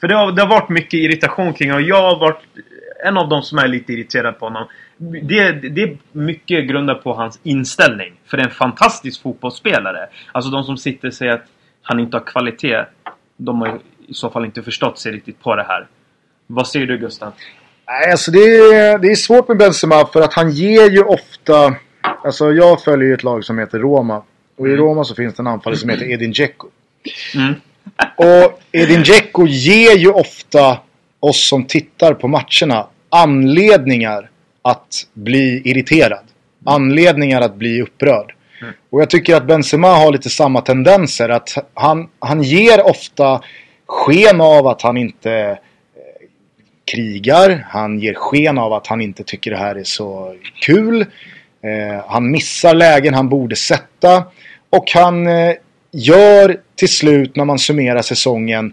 För 0.00 0.08
det 0.08 0.14
har, 0.14 0.32
det 0.32 0.42
har 0.42 0.48
varit 0.48 0.68
mycket 0.68 0.94
irritation 0.94 1.52
kring 1.52 1.70
honom. 1.70 1.86
Jag 1.86 2.02
har 2.02 2.18
varit 2.18 2.42
en 3.04 3.16
av 3.16 3.28
de 3.28 3.42
som 3.42 3.58
är 3.58 3.68
lite 3.68 3.92
irriterad 3.92 4.38
på 4.38 4.46
honom. 4.46 4.66
Det, 4.98 5.52
det 5.52 5.82
är 5.82 5.96
mycket 6.12 6.68
grundat 6.68 7.04
på 7.04 7.14
hans 7.14 7.40
inställning. 7.42 8.12
För 8.26 8.36
det 8.36 8.42
är 8.42 8.46
en 8.46 8.54
fantastisk 8.54 9.22
fotbollsspelare. 9.22 10.08
Alltså 10.32 10.50
de 10.50 10.64
som 10.64 10.76
sitter 10.76 11.08
och 11.08 11.14
säger 11.14 11.32
att 11.32 11.46
han 11.82 12.00
inte 12.00 12.16
har 12.16 12.24
kvalitet. 12.24 12.84
De 13.36 13.60
har 13.60 13.78
i 14.08 14.14
så 14.14 14.30
fall 14.30 14.44
inte 14.44 14.62
förstått 14.62 14.98
sig 14.98 15.12
riktigt 15.12 15.40
på 15.40 15.56
det 15.56 15.62
här. 15.62 15.86
Vad 16.46 16.68
säger 16.68 16.86
du 16.86 16.98
Gustav? 16.98 17.32
Nej, 17.88 18.10
alltså 18.10 18.30
det 18.30 18.38
är, 18.38 18.98
det 18.98 19.08
är 19.08 19.14
svårt 19.14 19.48
med 19.48 19.56
Benzema 19.56 20.06
för 20.06 20.20
att 20.22 20.34
han 20.34 20.50
ger 20.50 20.90
ju 20.90 21.02
ofta... 21.02 21.74
Alltså 22.24 22.52
jag 22.52 22.82
följer 22.82 23.08
ju 23.08 23.14
ett 23.14 23.22
lag 23.22 23.44
som 23.44 23.58
heter 23.58 23.78
Roma. 23.78 24.22
Och 24.56 24.66
i 24.66 24.70
Mm. 24.70 24.80
Roma 24.80 25.04
så 25.04 25.14
finns 25.14 25.34
det 25.34 25.40
en 25.40 25.46
anfallare 25.46 25.78
som 25.78 25.90
heter 25.90 26.10
Edin 26.10 26.32
Dzeko. 26.32 26.68
Mm. 27.34 27.54
Och 28.16 28.60
Edin 28.72 29.02
Dzeko 29.02 29.46
ger 29.46 29.96
ju 29.96 30.10
ofta 30.10 30.78
oss 31.20 31.48
som 31.48 31.64
tittar 31.64 32.14
på 32.14 32.28
matcherna 32.28 32.86
anledningar 33.08 34.30
att 34.62 35.06
bli 35.12 35.62
irriterad. 35.64 36.24
Anledningar 36.64 37.40
att 37.40 37.54
bli 37.54 37.82
upprörd. 37.82 38.34
Mm. 38.62 38.74
Och 38.90 39.00
jag 39.00 39.10
tycker 39.10 39.36
att 39.36 39.46
Benzema 39.46 39.88
har 39.88 40.12
lite 40.12 40.30
samma 40.30 40.60
tendenser. 40.60 41.28
Att 41.28 41.68
han, 41.74 42.08
han 42.18 42.42
ger 42.42 42.86
ofta 42.86 43.40
sken 43.86 44.40
av 44.40 44.66
att 44.66 44.82
han 44.82 44.96
inte 44.96 45.32
eh, 45.32 45.56
krigar. 46.92 47.66
Han 47.70 47.98
ger 47.98 48.14
sken 48.14 48.58
av 48.58 48.72
att 48.72 48.86
han 48.86 49.00
inte 49.00 49.24
tycker 49.24 49.50
det 49.50 49.56
här 49.56 49.74
är 49.74 49.84
så 49.84 50.36
kul. 50.60 51.00
Eh, 51.62 52.04
han 52.08 52.30
missar 52.30 52.74
lägen 52.74 53.14
han 53.14 53.28
borde 53.28 53.56
sätta. 53.56 54.24
Och 54.70 54.90
han 54.94 55.26
eh, 55.26 55.54
gör 55.92 56.60
till 56.74 56.88
slut 56.88 57.36
när 57.36 57.44
man 57.44 57.58
summerar 57.58 58.02
säsongen 58.02 58.72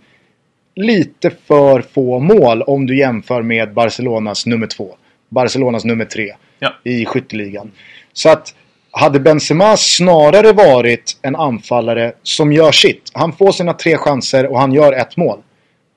lite 0.76 1.32
för 1.48 1.82
få 1.82 2.20
mål 2.20 2.62
om 2.62 2.86
du 2.86 2.98
jämför 2.98 3.42
med 3.42 3.74
Barcelonas 3.74 4.46
nummer 4.46 4.68
två. 4.68 4.96
Barcelonas 5.30 5.86
nummer 5.86 6.06
tre 6.06 6.34
Ja. 6.60 6.74
i 6.84 7.06
skytteligan. 7.06 7.72
Så 8.14 8.30
att 8.30 8.56
hade 8.96 9.20
Benzema 9.20 9.78
snarare 9.78 10.52
varit 10.54 11.18
en 11.22 11.36
anfallare 11.36 12.14
som 12.24 12.54
gör 12.54 12.72
sitt. 12.72 13.12
Han 13.14 13.34
får 13.34 13.52
sina 13.52 13.74
tre 13.74 13.98
chanser 13.98 14.46
och 14.46 14.60
han 14.60 14.74
gör 14.74 14.94
ett 14.94 15.18
mål 15.18 15.40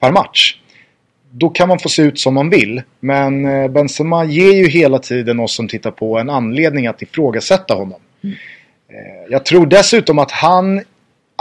per 0.00 0.12
match. 0.12 0.60
Då 1.30 1.48
kan 1.48 1.68
man 1.68 1.78
få 1.78 1.88
se 1.88 2.02
ut 2.02 2.18
som 2.20 2.34
man 2.34 2.50
vill. 2.50 2.82
Men 3.00 3.46
eh, 3.46 3.68
Benzema 3.70 4.24
ger 4.24 4.52
ju 4.52 4.66
hela 4.68 4.98
tiden 4.98 5.40
oss 5.40 5.54
som 5.54 5.68
tittar 5.68 5.90
på 5.90 6.18
en 6.18 6.30
anledning 6.30 6.86
att 6.86 7.02
ifrågasätta 7.02 7.74
honom. 7.74 8.00
Eh, 8.24 9.30
Jag 9.30 9.44
tror 9.44 9.66
dessutom 9.66 10.18
att 10.18 10.30
han 10.30 10.82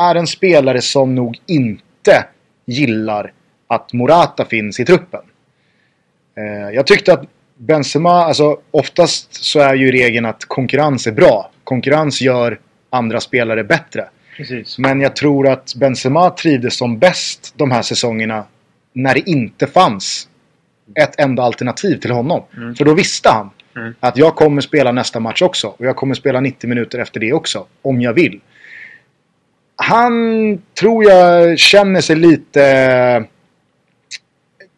är 0.01 0.15
en 0.15 0.27
spelare 0.27 0.81
som 0.81 1.15
nog 1.15 1.37
inte 1.45 2.25
gillar 2.65 3.31
att 3.67 3.93
Morata 3.93 4.45
finns 4.45 4.79
i 4.79 4.85
truppen. 4.85 5.21
Eh, 6.37 6.75
Jag 6.75 6.87
tyckte 6.87 7.13
att 7.13 7.23
Benzema, 7.57 8.11
alltså 8.11 8.59
oftast 8.71 9.43
så 9.43 9.59
är 9.59 9.75
ju 9.75 9.91
regeln 9.91 10.25
att 10.25 10.45
konkurrens 10.45 11.07
är 11.07 11.11
bra. 11.11 11.51
Konkurrens 11.63 12.21
gör 12.21 12.59
andra 12.89 13.19
spelare 13.19 13.63
bättre. 13.63 14.05
Precis. 14.37 14.77
Men 14.77 15.01
jag 15.01 15.15
tror 15.15 15.47
att 15.47 15.75
Benzema 15.75 16.29
trivdes 16.29 16.77
som 16.77 16.99
bäst 16.99 17.53
de 17.57 17.71
här 17.71 17.81
säsongerna 17.81 18.43
när 18.93 19.13
det 19.13 19.29
inte 19.29 19.67
fanns 19.67 20.27
ett 20.95 21.19
enda 21.19 21.43
alternativ 21.43 21.97
till 21.97 22.11
honom. 22.11 22.43
Mm. 22.57 22.75
För 22.75 22.85
då 22.85 22.93
visste 22.93 23.29
han 23.29 23.49
Mm. 23.77 23.93
att 23.99 24.17
jag 24.17 24.35
kommer 24.35 24.61
spela 24.61 24.91
nästa 24.91 25.19
match 25.19 25.41
också. 25.41 25.67
Och 25.67 25.85
jag 25.85 25.95
kommer 25.95 26.15
spela 26.15 26.39
90 26.41 26.67
minuter 26.67 26.99
efter 26.99 27.19
det 27.19 27.33
också. 27.33 27.65
Om 27.81 28.01
jag 28.01 28.13
vill. 28.13 28.39
Han 29.75 30.13
tror 30.79 31.03
jag 31.03 31.59
känner 31.59 32.01
sig 32.01 32.15
lite... 32.15 33.25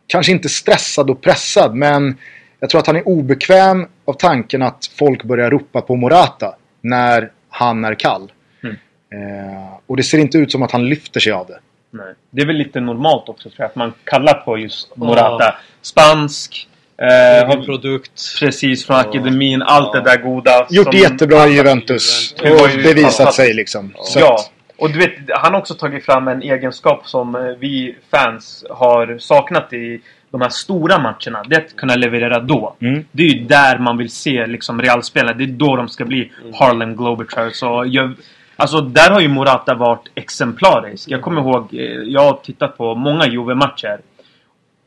Kanske 0.08 0.32
inte 0.32 0.50
stressad 0.50 1.10
och 1.10 1.22
pressad 1.22 1.76
men 1.76 2.18
jag 2.60 2.70
tror 2.70 2.80
att 2.82 2.88
han 2.88 2.96
är 2.96 3.08
obekväm 3.08 3.88
av 4.06 4.14
tanken 4.14 4.62
att 4.62 4.90
folk 5.00 5.24
börjar 5.24 5.50
ropa 5.50 5.82
på 5.82 5.96
Morata 5.96 6.56
när 6.82 7.32
han 7.50 7.86
är 7.86 7.96
kall. 7.96 8.32
Mm. 8.64 8.76
Eh, 9.12 9.68
och 9.88 9.98
det 9.98 10.04
ser 10.04 10.18
inte 10.18 10.38
ut 10.38 10.52
som 10.52 10.64
att 10.64 10.72
han 10.72 10.86
lyfter 10.90 11.20
sig 11.20 11.34
av 11.34 11.48
det. 11.48 11.60
Nej. 11.92 12.14
Det 12.30 12.42
är 12.42 12.46
väl 12.46 12.56
lite 12.56 12.80
normalt 12.80 13.30
också 13.30 13.50
tror 13.50 13.60
jag, 13.62 13.66
att 13.66 13.76
man 13.76 13.94
kallar 14.04 14.34
på 14.34 14.58
just 14.58 14.96
Morata. 14.98 15.56
Spansk. 15.82 16.68
Eh, 17.02 17.48
har, 17.48 17.66
produkt. 17.66 18.40
precis, 18.40 18.86
från 18.86 18.98
Ja. 18.98 19.02
akademin. 19.10 19.62
Allt 19.62 19.90
Ja. 19.94 20.00
det 20.00 20.10
där 20.10 20.18
goda. 20.24 20.68
Gjort 20.70 20.84
som- 20.86 20.92
det 20.92 20.98
jättebra 20.98 21.48
i 21.48 21.56
Juventus. 21.56 22.34
Och 22.42 22.70
bevisat 22.84 23.34
sig 23.34 23.54
liksom. 23.54 23.94
Så 23.96 24.20
Ja. 24.20 24.38
Och 24.80 24.90
du 24.92 25.00
vet, 25.00 25.12
han 25.30 25.54
har 25.54 25.60
också 25.60 25.74
tagit 25.74 26.06
fram 26.06 26.28
en 26.28 26.42
egenskap 26.42 27.08
som 27.08 27.36
eh, 27.36 27.42
vi 27.42 27.96
fans 28.12 28.66
har 28.70 29.18
saknat 29.20 29.74
i 29.74 30.02
de 30.40 30.44
här 30.44 30.50
stora 30.50 30.98
matcherna. 30.98 31.44
Det 31.48 31.56
är 31.56 31.66
att 31.66 31.76
kunna 31.76 31.96
leverera 31.96 32.40
då. 32.40 32.76
Mm. 32.80 33.06
Det 33.12 33.24
är 33.24 33.28
ju 33.28 33.44
där 33.46 33.80
man 33.80 33.98
vill 33.98 34.10
se 34.10 34.48
liksom 34.48 34.82
Real-spelare. 34.82 35.34
Det 35.38 35.44
är 35.44 35.48
då 35.48 35.76
de 35.76 35.90
ska 35.90 36.06
bli 36.06 36.32
Harlem 36.54 36.96
Globetrotters. 36.96 37.64
Och 37.64 37.88
jag, 37.88 38.14
alltså 38.56 38.82
där 38.82 39.12
har 39.12 39.22
ju 39.22 39.28
Morata 39.28 39.76
varit 39.76 40.08
exemplarisk. 40.16 41.10
Jag 41.10 41.22
kommer 41.22 41.42
ihåg, 41.42 41.74
eh, 41.74 41.80
jag 41.86 42.22
har 42.22 42.34
tittat 42.34 42.78
på 42.78 42.96
många 42.96 43.28
Juve-matcher. 43.28 44.00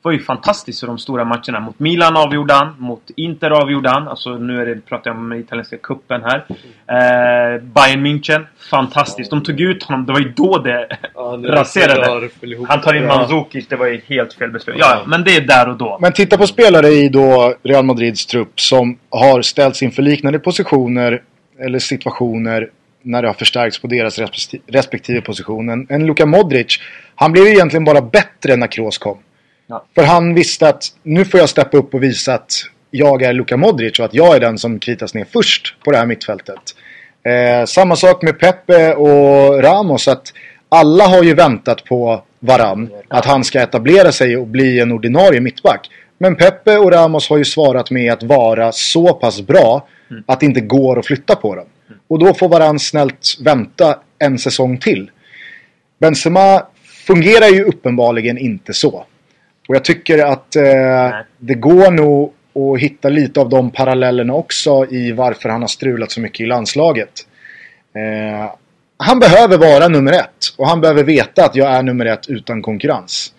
Det 0.03 0.09
var 0.09 0.13
ju 0.13 0.19
fantastiskt 0.23 0.83
i 0.83 0.87
de 0.87 0.99
stora 0.99 1.25
matcherna. 1.25 1.61
Mot 1.61 1.79
Milan 1.79 2.17
avgjorde 2.17 2.55
han, 2.55 2.75
mot 2.79 3.03
Inter 3.17 3.51
avgjorde 3.51 3.89
han. 3.91 4.09
Alltså 4.09 4.31
nu 4.31 4.63
är 4.63 4.67
det, 4.67 4.81
pratar 4.81 5.11
jag 5.11 5.19
om 5.19 5.33
italienska 5.33 5.77
kuppen 5.77 6.23
här. 6.25 6.45
Eh, 6.87 7.63
Bayern 7.63 8.07
München, 8.07 8.47
fantastiskt. 8.71 9.31
De 9.31 9.43
tog 9.43 9.61
ut 9.61 9.83
honom, 9.83 10.07
det 10.07 10.13
var 10.13 10.21
ju 10.21 10.29
då 10.37 10.59
det 10.59 10.87
Ja, 11.15 11.39
raserade. 11.45 12.29
Han 12.69 12.81
tar 12.81 12.95
in. 12.95 13.07
Mandzukic, 13.07 13.67
det 13.69 13.77
var 13.77 13.87
ju 13.87 14.01
helt 14.07 14.33
fel 14.35 14.51
beslut. 14.51 14.77
Ja, 14.79 15.03
men 15.07 15.25
det 15.25 15.37
är 15.37 15.41
där 15.41 15.69
och 15.69 15.77
då. 15.77 15.99
Men 16.01 16.13
titta 16.13 16.39
på 16.39 16.47
spelare 16.47 16.89
i 16.89 17.09
då 17.09 17.55
Real 17.63 17.85
Madrids 17.85 18.27
trupp 18.27 18.61
som 18.61 18.99
har 19.11 19.43
ställts 19.43 19.83
inför 19.83 20.03
liknande 20.03 20.39
positioner 20.39 21.23
eller 21.59 21.79
situationer 21.79 22.69
när 23.03 23.23
det 23.23 23.29
har 23.29 23.35
förstärkts 23.35 23.79
på 23.79 23.87
deras 23.87 24.19
respekti- 24.19 24.61
respektive 24.67 25.21
positionen. 25.21 25.87
En 25.89 26.07
Luka 26.07 26.27
Modric, 26.27 26.79
han 27.15 27.33
blev 27.33 27.45
ju 27.45 27.51
egentligen 27.51 27.85
bara 27.85 28.01
bättre 28.01 28.57
när 28.57 28.67
Kroos 28.67 28.99
kom. 28.99 29.19
Ja. 29.71 29.85
För 29.95 30.03
han 30.03 30.35
visste 30.35 30.69
att 30.69 30.85
nu 31.03 31.25
får 31.25 31.41
jag 31.41 31.49
steppa 31.49 31.77
upp 31.77 31.95
och 31.95 32.03
visa 32.03 32.35
att 32.35 32.53
jag 32.91 33.23
är 33.23 33.33
Luka 33.33 33.57
Modric 33.57 33.99
och 33.99 34.05
att 34.05 34.15
jag 34.15 34.37
är 34.37 34.41
den 34.41 34.59
som 34.59 34.79
kritas 34.79 35.15
ner 35.15 35.27
först 35.33 35.77
på 35.85 35.91
det 35.91 35.97
här 35.97 36.07
mittfältet. 36.07 36.61
Eh, 37.23 37.67
samma 37.67 37.97
sak 37.97 38.23
med 38.23 38.39
Pepe 38.39 38.95
och 38.95 39.63
Ramos. 39.63 40.09
att 40.09 40.33
Alla 40.69 41.05
har 41.07 41.23
ju 41.23 41.35
väntat 41.35 41.85
på 41.85 42.23
varann. 42.41 42.91
Att 43.09 43.25
han 43.25 43.45
ska 43.45 43.61
etablera 43.61 44.13
sig 44.13 44.37
och 44.37 44.47
bli 44.47 44.81
en 44.81 44.93
ordinarie 44.93 45.41
mittback. 45.41 45.91
Men 46.19 46.37
Pepe 46.37 46.79
och 46.79 46.93
Ramos 46.93 47.29
har 47.31 47.39
ju 47.39 47.45
svarat 47.45 47.91
med 47.91 48.13
att 48.13 48.23
vara 48.23 48.73
så 48.73 49.15
pass 49.15 49.41
bra 49.43 49.89
att 50.27 50.41
det 50.41 50.47
inte 50.47 50.61
går 50.61 50.99
att 50.99 51.07
flytta 51.07 51.37
på 51.37 51.55
dem. 51.55 51.67
Och 52.09 52.19
då 52.19 52.35
får 52.35 52.49
varann 52.49 52.79
snällt 52.79 53.37
vänta 53.45 53.99
en 54.19 54.39
säsong 54.39 54.79
till. 54.79 55.11
Benzema 56.01 56.63
fungerar 57.07 57.49
ju 57.49 57.65
uppenbarligen 57.65 58.39
inte 58.39 58.75
så. 58.75 59.05
Och 59.71 59.77
jag 59.77 59.85
tycker 59.85 60.19
att 60.19 60.57
eh, 60.57 61.11
det 61.39 61.55
går 61.55 61.91
nog 61.91 62.33
att 62.55 62.81
hitta 62.81 63.09
lite 63.09 63.41
av 63.41 63.49
de 63.49 63.71
parallellerna 63.71 64.35
också 64.35 64.87
i 64.91 65.13
varför 65.13 65.49
han 65.49 65.61
har 65.61 65.69
strulat 65.69 66.11
så 66.11 66.21
mycket 66.21 66.41
i 66.41 66.47
landslaget. 66.47 67.27
Eh, 67.95 68.53
han 68.97 69.19
behöver 69.19 69.59
vara 69.59 69.89
nummer 69.89 70.13
ett 70.13 70.55
och 70.57 70.67
han 70.67 70.81
behöver 70.81 71.05
veta 71.05 71.45
att 71.45 71.57
jag 71.57 71.71
är 71.71 71.83
nummer 71.83 72.07
ett 72.07 72.29
utan 72.29 72.63
konkurrens. 72.63 73.35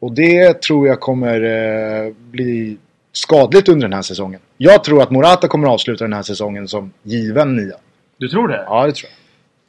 Och 0.00 0.12
det 0.12 0.62
tror 0.62 0.88
jag 0.88 1.00
kommer 1.00 1.42
eh, 1.42 2.12
bli 2.14 2.76
skadligt 3.12 3.68
under 3.68 3.88
den 3.88 3.94
här 3.94 4.02
säsongen. 4.02 4.40
Jag 4.56 4.84
tror 4.84 5.02
att 5.02 5.10
Morata 5.10 5.48
kommer 5.48 5.68
avsluta 5.68 6.04
den 6.04 6.12
här 6.12 6.22
säsongen 6.22 6.68
som 6.68 6.92
given 7.02 7.56
nia. 7.56 7.76
Du 8.16 8.28
tror 8.28 8.48
det? 8.48 8.64
Ja, 8.66 8.86
det 8.86 8.92
tror 8.92 9.10
jag. 9.10 9.17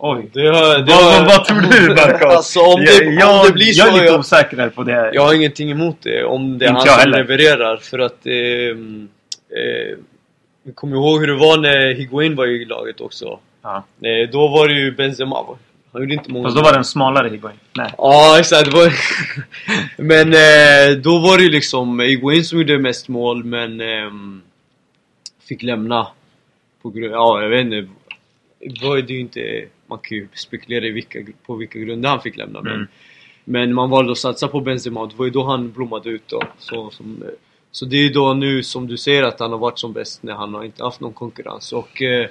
Oj. 0.01 0.29
Det 0.33 0.47
har, 0.47 0.77
det 0.77 0.91
Vad, 0.93 1.03
har, 1.03 1.25
vad 1.25 1.45
tror 1.45 1.62
du 1.62 1.89
Marcos? 1.89 2.35
Alltså 2.35 2.59
om 2.59 2.79
det, 2.79 3.03
jag, 3.03 3.13
jag, 3.13 3.39
om 3.39 3.45
det 3.47 3.53
blir 3.53 3.73
så... 3.73 3.79
jag 3.79 3.88
är 3.88 3.93
lite 3.93 4.05
jag, 4.05 4.19
osäker 4.19 4.69
på 4.69 4.83
det. 4.83 5.12
jag 5.13 5.21
har 5.21 5.33
ingenting 5.33 5.71
emot 5.71 5.97
det. 6.01 6.23
Om 6.23 6.57
det 6.57 6.65
är 6.65 6.69
han 6.69 6.81
jag 6.85 6.88
som 6.88 6.99
heller. 6.99 7.17
levererar. 7.17 7.77
För 7.77 7.99
att... 7.99 8.25
ehm, 8.25 9.09
Eh, 9.51 9.97
vi 10.63 10.73
kommer 10.73 10.95
ihåg 10.95 11.19
hur 11.19 11.27
det 11.27 11.35
var 11.35 11.57
när 11.57 11.93
Higuain 11.93 12.35
var 12.35 12.47
i 12.47 12.65
laget 12.65 13.01
också. 13.01 13.39
Ja. 13.62 13.83
Eh, 14.01 14.29
då 14.31 14.47
var 14.47 14.67
det 14.67 14.73
ju 14.73 14.91
Benzema. 14.91 15.45
Han 15.91 16.01
gjorde 16.01 16.13
inte 16.13 16.31
många 16.31 16.43
Fast 16.43 16.57
då 16.57 16.63
var 16.63 16.73
den 16.73 16.83
smalare 16.85 17.29
Higuain. 17.29 17.57
Nej. 17.75 17.93
Ja, 17.97 18.39
exakt. 18.39 18.65
Det 18.65 18.77
var... 18.77 18.93
men 20.03 20.27
eh, 20.27 20.97
då 20.97 21.19
var 21.19 21.38
det 21.38 21.43
ju 21.43 21.49
liksom 21.49 21.99
Higuain 21.99 22.45
som 22.45 22.57
gjorde 22.59 22.79
mest 22.79 23.07
mål, 23.07 23.43
men 23.43 23.81
ehm, 23.81 24.41
fick 25.47 25.63
lämna. 25.63 26.07
På 26.81 26.89
grund... 26.89 27.13
Ja, 27.13 27.41
jag 27.41 27.49
vet 27.49 27.62
inte. 27.62 27.88
Det 28.59 28.88
var 28.88 28.97
ju 28.97 29.19
inte... 29.19 29.65
Man 29.89 29.99
kan 29.99 30.17
ju 30.17 30.28
spekulera 30.34 30.86
i 30.86 30.91
vilka, 30.91 31.19
på 31.45 31.56
vilka 31.56 31.80
grunder 31.80 32.10
han 32.10 32.21
fick 32.21 32.38
lämna. 32.38 32.62
Men, 32.62 32.73
Mm. 32.73 32.88
men 33.45 33.73
man 33.73 33.89
valde 33.89 34.12
att 34.12 34.17
satsa 34.17 34.47
på 34.47 34.62
Benzema. 34.62 35.06
Det 35.06 35.15
var 35.15 35.25
ju 35.25 35.32
då 35.32 35.43
han 35.43 35.71
blommade 35.71 36.10
ut 36.10 36.23
då. 36.28 36.41
Så, 36.58 36.89
som, 36.89 37.23
eh, 37.23 37.30
så 37.71 37.85
det 37.85 37.96
är 37.98 38.02
ju 38.02 38.10
då 38.10 38.33
nu 38.33 38.63
som 38.63 38.87
du 38.87 38.98
ser 38.98 39.23
att 39.23 39.40
han 39.40 39.52
har 39.52 39.58
varit 39.60 39.79
som 39.79 39.94
bäst 39.94 40.23
när 40.23 40.33
han 40.33 40.54
har 40.54 40.63
inte 40.63 40.83
haft 40.83 41.00
någon 41.00 41.13
konkurrens. 41.13 41.73
Och... 41.73 42.02
Eh, 42.02 42.27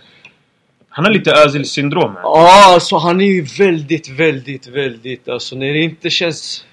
Han 0.90 1.04
har 1.04 1.12
lite 1.12 1.32
Özil-syndrom. 1.32 2.14
här. 2.14 2.22
Ja, 2.22 2.74
alltså 2.74 2.96
han 2.96 3.20
är 3.20 3.24
ju 3.26 3.42
väldigt, 3.58 4.08
väldigt, 4.08 4.66
väldigt... 4.66 5.28
Alltså 5.28 5.56
när 5.56 5.72
det 5.72 5.78
inte 5.80 6.10
känns... 6.10 6.64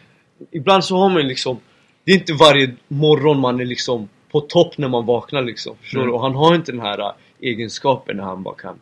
Ibland 0.52 0.84
så 0.84 0.98
har 0.98 1.10
man 1.10 1.28
liksom... 1.28 1.60
Det 2.04 2.12
är 2.12 2.16
inte 2.16 2.34
varje 2.34 2.76
morgon 2.88 3.40
man 3.40 3.60
är 3.60 3.66
liksom 3.66 4.10
på 4.32 4.42
topp 4.42 4.78
när 4.78 4.88
man 4.88 5.06
vaknar 5.06 5.42
liksom. 5.44 5.76
Förstår 5.82 6.00
Mm. 6.00 6.10
du? 6.10 6.16
Och 6.16 6.22
han 6.22 6.36
har 6.36 6.56
inte 6.56 6.72
den 6.72 6.82
här 6.82 7.00
äh, 7.00 7.12
egenskapen 7.40 8.18
när 8.18 8.24
han 8.24 8.44
bara 8.44 8.56
kan 8.56 8.80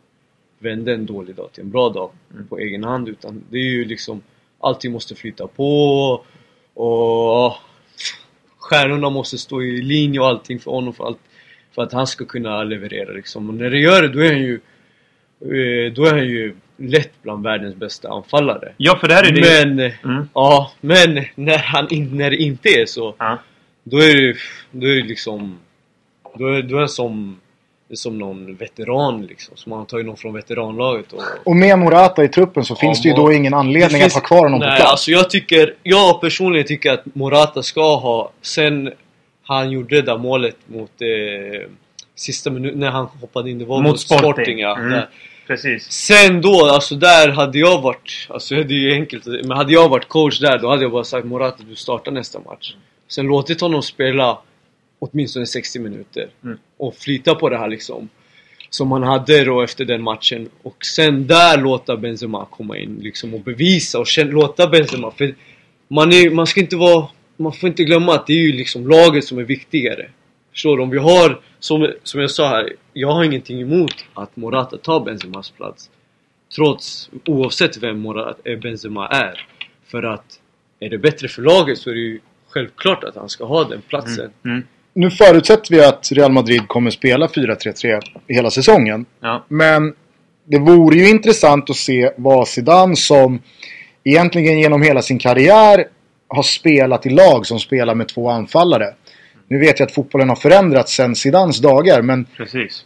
vända 0.64 0.92
en 0.92 1.06
dålig 1.06 1.34
dag 1.36 1.52
till 1.52 1.62
en 1.62 1.70
bra 1.70 1.88
dag 1.88 2.10
Mm. 2.34 2.48
på 2.48 2.58
egen 2.58 2.84
hand. 2.84 3.08
Utan 3.08 3.44
det 3.50 3.56
är 3.58 3.70
ju 3.70 3.84
liksom... 3.84 4.22
Allting 4.60 4.92
måste 4.92 5.14
flyta 5.14 5.46
på 5.46 5.64
och... 6.74 7.52
Stjärnorna 8.58 9.10
måste 9.10 9.38
stå 9.38 9.62
i 9.62 9.82
linje 9.82 10.20
och 10.20 10.26
allting 10.26 10.60
för 10.60 10.70
honom 10.70 10.94
för, 10.94 11.04
allt, 11.04 11.18
för 11.74 11.82
att 11.82 11.92
han 11.92 12.06
ska 12.06 12.24
kunna 12.24 12.64
leverera 12.64 13.12
liksom. 13.12 13.48
Och 13.48 13.54
när 13.54 13.70
det 13.70 13.78
gör 13.78 14.02
det, 14.02 14.08
då 14.08 14.20
är 14.20 14.32
han 14.32 14.42
ju... 14.42 14.54
eh, 15.40 15.92
Då 15.92 16.04
är 16.06 16.10
han 16.10 16.26
ju 16.28 16.54
lätt 16.76 17.12
bland 17.22 17.44
världens 17.44 17.74
bästa 17.76 18.08
anfallare. 18.08 18.72
Ja, 18.76 18.96
för 19.00 19.08
det 19.08 19.14
här 19.14 19.24
är 19.28 19.32
det... 19.32 19.66
Men... 19.66 19.92
Mm. 20.14 20.28
Ja, 20.34 20.72
men 20.80 21.24
när, 21.34 21.58
han 21.58 21.88
när 21.90 22.30
det 22.30 22.36
inte 22.36 22.68
är 22.68 22.86
så 22.86 23.14
Ja. 23.18 23.38
Då 23.82 23.96
är 23.98 24.14
det, 24.16 24.36
då 24.70 24.86
är 24.86 24.94
det 24.94 25.02
liksom... 25.08 25.58
Då 26.38 26.46
är, 26.46 26.62
då 26.62 26.76
är 26.76 26.80
det 26.80 26.88
som, 26.88 27.40
som 27.96 28.18
någon 28.18 28.56
veteran 28.56 29.22
liksom. 29.26 29.56
Så 29.56 29.70
man 29.70 29.78
har 29.78 29.86
tagit 29.86 30.06
någon 30.06 30.16
från 30.16 30.34
veteranlaget 30.34 31.12
och... 31.12 31.22
Och 31.44 31.56
med 31.56 31.78
Morata 31.78 32.24
i 32.24 32.28
truppen 32.28 32.64
så 32.64 32.74
finns 32.74 33.02
det 33.02 33.08
ju 33.08 33.14
då 33.14 33.32
ingen 33.32 33.54
anledning 33.54 34.00
finns- 34.00 34.16
att 34.16 34.22
ha 34.22 34.28
kvar 34.28 34.42
honom 34.44 34.60
Nej, 34.60 34.70
på 34.70 34.76
plats. 34.76 34.90
alltså 34.90 35.10
jag 35.10 35.30
tycker... 35.30 35.74
Jag 35.82 36.20
personligen 36.20 36.66
tycker 36.66 36.92
att 36.92 37.14
Morata 37.14 37.62
ska 37.62 37.96
ha... 37.96 38.30
Sen 38.42 38.92
han 39.42 39.70
gjorde 39.70 39.96
det 39.96 40.02
där 40.02 40.18
målet 40.18 40.56
mot... 40.66 40.90
Eh, 41.00 41.68
sista 42.16 42.50
minuten 42.50 42.80
när 42.80 42.90
han 42.90 43.06
hoppade 43.20 43.50
in. 43.50 43.58
Det 43.58 43.64
var 43.64 43.82
Mot 43.82 44.00
Sporting. 44.00 44.58
ja. 44.58 44.78
Mm. 44.78 45.00
Precis. 45.46 45.92
Sen 45.92 46.40
då, 46.40 46.66
alltså 46.66 46.94
där 46.94 47.28
hade 47.28 47.58
jag 47.58 47.82
varit, 47.82 48.26
alltså 48.28 48.54
det 48.54 48.74
är 48.74 48.78
ju 48.78 48.92
enkelt, 48.92 49.26
men 49.26 49.50
hade 49.50 49.72
jag 49.72 49.88
varit 49.88 50.08
coach 50.08 50.40
där 50.40 50.58
då 50.58 50.68
hade 50.70 50.82
jag 50.82 50.92
bara 50.92 51.04
sagt 51.04 51.26
Morata 51.26 51.62
du 51.68 51.74
startar 51.76 52.12
nästa 52.12 52.38
match. 52.40 52.74
Sen 53.08 53.26
låtit 53.26 53.60
honom 53.60 53.82
spela 53.82 54.38
åtminstone 55.04 55.46
60 55.46 55.78
minuter. 55.78 56.28
Mm. 56.44 56.58
Och 56.76 56.96
flyta 56.96 57.34
på 57.34 57.48
det 57.48 57.58
här 57.58 57.68
liksom. 57.68 58.08
Som 58.70 58.92
han 58.92 59.02
hade 59.02 59.44
då 59.44 59.62
efter 59.62 59.84
den 59.84 60.02
matchen. 60.02 60.48
Och 60.62 60.84
sen 60.84 61.26
där 61.26 61.60
låta 61.60 61.96
Benzema 61.96 62.46
komma 62.50 62.78
in 62.78 62.98
liksom 63.02 63.34
och 63.34 63.40
bevisa 63.40 63.98
och 63.98 64.06
känna, 64.06 64.30
låta 64.30 64.66
Benzema. 64.66 65.10
För 65.10 65.34
man, 65.88 66.12
är, 66.12 66.30
man 66.30 66.46
ska 66.46 66.60
inte 66.60 66.76
vara, 66.76 67.08
man 67.36 67.52
får 67.52 67.68
inte 67.68 67.84
glömma 67.84 68.14
att 68.14 68.26
det 68.26 68.32
är 68.32 68.42
ju 68.46 68.52
liksom 68.52 68.88
laget 68.88 69.24
som 69.24 69.38
är 69.38 69.42
viktigare. 69.42 70.10
Förstår 70.50 70.76
du? 70.76 70.82
Om 70.82 70.90
vi 70.90 70.98
har, 70.98 71.40
som, 71.58 71.92
som 72.02 72.20
jag 72.20 72.30
sa 72.30 72.48
här, 72.48 72.72
jag 72.92 73.12
har 73.12 73.24
ingenting 73.24 73.60
emot 73.60 74.04
att 74.14 74.36
Morata 74.36 74.76
tar 74.76 75.04
Benzemas 75.04 75.50
plats. 75.50 75.90
Trots, 76.56 77.10
oavsett 77.26 77.76
vem 77.76 77.98
Morata, 77.98 78.50
eh, 78.50 78.58
Benzema 78.58 79.08
är. 79.08 79.46
För 79.86 80.02
att 80.02 80.40
är 80.80 80.90
det 80.90 80.98
bättre 80.98 81.28
för 81.28 81.42
laget 81.42 81.78
så 81.78 81.90
är 81.90 81.94
det 81.94 82.00
ju 82.00 82.20
självklart 82.48 83.04
att 83.04 83.16
han 83.16 83.28
ska 83.28 83.44
ha 83.44 83.64
den 83.64 83.82
platsen. 83.82 84.30
Mm. 84.44 84.62
Nu 84.94 85.10
förutsätter 85.10 85.74
vi 85.74 85.84
att 85.84 86.12
Real 86.12 86.32
Madrid 86.32 86.68
kommer 86.68 86.90
spela 86.90 87.26
4-3-3 87.26 88.00
hela 88.28 88.50
säsongen. 88.50 89.06
Ja. 89.20 89.44
Men 89.48 89.94
det 90.44 90.58
vore 90.58 90.96
ju 90.96 91.08
intressant 91.08 91.70
att 91.70 91.76
se 91.76 92.10
vad 92.16 92.48
Zidane 92.48 92.96
som 92.96 93.42
egentligen 94.04 94.58
genom 94.58 94.82
hela 94.82 95.02
sin 95.02 95.18
karriär 95.18 95.84
har 96.28 96.42
spelat 96.42 97.06
i 97.06 97.10
lag 97.10 97.46
som 97.46 97.60
spelar 97.60 97.94
med 97.94 98.08
två 98.08 98.30
anfallare. 98.30 98.94
Nu 99.48 99.58
vet 99.58 99.78
jag 99.78 99.86
att 99.86 99.94
fotbollen 99.94 100.28
har 100.28 100.36
förändrats 100.36 100.94
sedan 100.94 101.14
Zidanes 101.14 101.58
dagar 101.58 102.02
men, 102.02 102.26
Precis. 102.36 102.84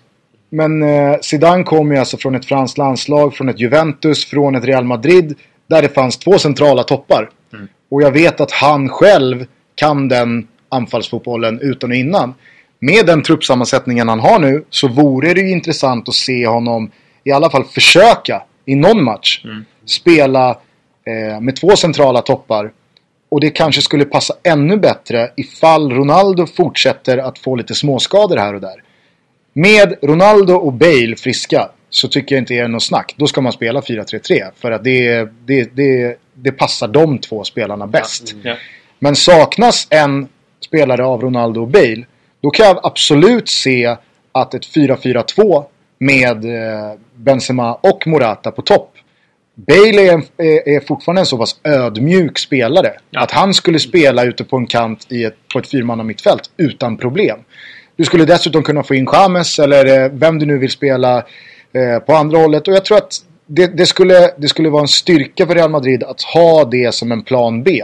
men 0.50 0.82
eh, 0.82 1.16
Zidane 1.20 1.64
kom 1.64 1.92
ju 1.92 1.98
alltså 1.98 2.16
från 2.16 2.34
ett 2.34 2.46
franskt 2.46 2.78
landslag, 2.78 3.34
från 3.34 3.48
ett 3.48 3.60
Juventus, 3.60 4.26
från 4.26 4.54
ett 4.54 4.64
Real 4.64 4.84
Madrid 4.84 5.38
där 5.66 5.82
det 5.82 5.88
fanns 5.88 6.18
två 6.18 6.38
centrala 6.38 6.82
toppar. 6.82 7.30
Mm. 7.52 7.68
Och 7.90 8.02
jag 8.02 8.10
vet 8.10 8.40
att 8.40 8.52
han 8.52 8.88
själv 8.88 9.46
kan 9.74 10.08
den 10.08 10.48
anfallsfotbollen 10.68 11.60
utan 11.60 11.90
och 11.90 11.96
innan. 11.96 12.34
Med 12.80 13.06
den 13.06 13.22
truppsammansättningen 13.22 14.08
han 14.08 14.20
har 14.20 14.38
nu 14.38 14.64
så 14.70 14.88
vore 14.88 15.34
det 15.34 15.40
ju 15.40 15.50
intressant 15.50 16.08
att 16.08 16.14
se 16.14 16.46
honom 16.46 16.90
i 17.24 17.32
alla 17.32 17.50
fall 17.50 17.64
försöka 17.64 18.42
i 18.64 18.74
någon 18.74 19.04
match 19.04 19.40
Mm. 19.44 19.64
spela 19.86 20.50
eh, 21.06 21.40
med 21.40 21.56
två 21.56 21.76
centrala 21.76 22.22
toppar. 22.22 22.72
Och 23.30 23.40
det 23.40 23.50
kanske 23.50 23.82
skulle 23.82 24.04
passa 24.04 24.34
ännu 24.42 24.76
bättre 24.76 25.30
ifall 25.36 25.92
Ronaldo 25.92 26.46
fortsätter 26.46 27.18
att 27.18 27.38
få 27.38 27.56
lite 27.56 27.74
småskador 27.74 28.36
här 28.36 28.54
och 28.54 28.60
där. 28.60 28.82
Med 29.52 29.94
Ronaldo 30.02 30.54
och 30.54 30.72
Bale 30.72 31.16
friska 31.16 31.68
så 31.90 32.08
tycker 32.08 32.34
jag 32.34 32.42
inte 32.42 32.54
det 32.54 32.60
är 32.60 32.68
något 32.68 32.82
snack. 32.82 33.14
Då 33.16 33.26
ska 33.26 33.40
man 33.40 33.52
spela 33.52 33.80
4-3-3 33.80 34.50
för 34.56 34.70
att 34.70 34.84
det, 34.84 35.28
det, 35.46 35.76
det, 35.76 36.16
det 36.34 36.52
passar 36.52 36.88
de 36.88 37.18
två 37.18 37.44
spelarna 37.44 37.86
bäst. 37.86 38.34
Ja. 38.42 38.56
Men 38.98 39.16
saknas 39.16 39.86
en 39.90 40.28
spelare 40.60 41.04
av 41.04 41.20
Ronaldo 41.20 41.60
och 41.60 41.68
Bale 41.68 42.04
då 42.40 42.50
kan 42.50 42.66
jag 42.66 42.80
absolut 42.82 43.48
se 43.48 43.96
att 44.32 44.54
ett 44.54 44.66
4-4-2 44.66 45.64
med 45.98 46.44
eh, 46.44 46.92
Benzema 47.14 47.74
och 47.74 48.06
Morata 48.06 48.50
på 48.50 48.62
topp. 48.62 48.92
Bale 49.54 50.02
är, 50.02 50.22
är, 50.36 50.68
är 50.68 50.80
fortfarande 50.86 51.20
en 51.22 51.26
så 51.26 51.38
pass 51.38 51.60
ödmjuk 51.64 52.38
spelare 52.38 52.92
Ja. 53.10 53.22
att 53.22 53.30
han 53.30 53.54
skulle 53.54 53.78
spela 53.78 54.24
ute 54.24 54.44
på 54.44 54.56
en 54.56 54.66
kant 54.66 55.06
i 55.12 55.24
ett, 55.24 55.36
på 55.52 55.58
ett 55.58 55.70
fyrmanna 55.70 56.02
mittfält 56.02 56.50
utan 56.56 56.96
problem. 56.96 57.38
Du 57.96 58.04
skulle 58.04 58.24
dessutom 58.24 58.62
kunna 58.62 58.82
få 58.82 58.94
in 58.94 59.08
James 59.12 59.58
eller 59.58 60.04
eh, 60.04 60.10
vem 60.12 60.38
du 60.38 60.46
nu 60.46 60.58
vill 60.58 60.70
spela 60.70 61.16
eh, 61.72 61.98
på 62.06 62.12
andra 62.14 62.38
hållet. 62.38 62.68
Och 62.68 62.74
jag 62.74 62.84
tror 62.84 62.98
att 62.98 63.12
det, 63.46 63.66
det, 63.66 63.86
skulle, 63.86 64.30
det 64.36 64.48
skulle 64.48 64.68
vara 64.68 64.82
en 64.82 64.88
styrka 64.88 65.46
för 65.46 65.54
Real 65.54 65.70
Madrid 65.70 66.02
att 66.02 66.22
ha 66.22 66.64
det 66.64 66.94
som 66.94 67.12
en 67.12 67.22
plan 67.22 67.62
B. 67.62 67.82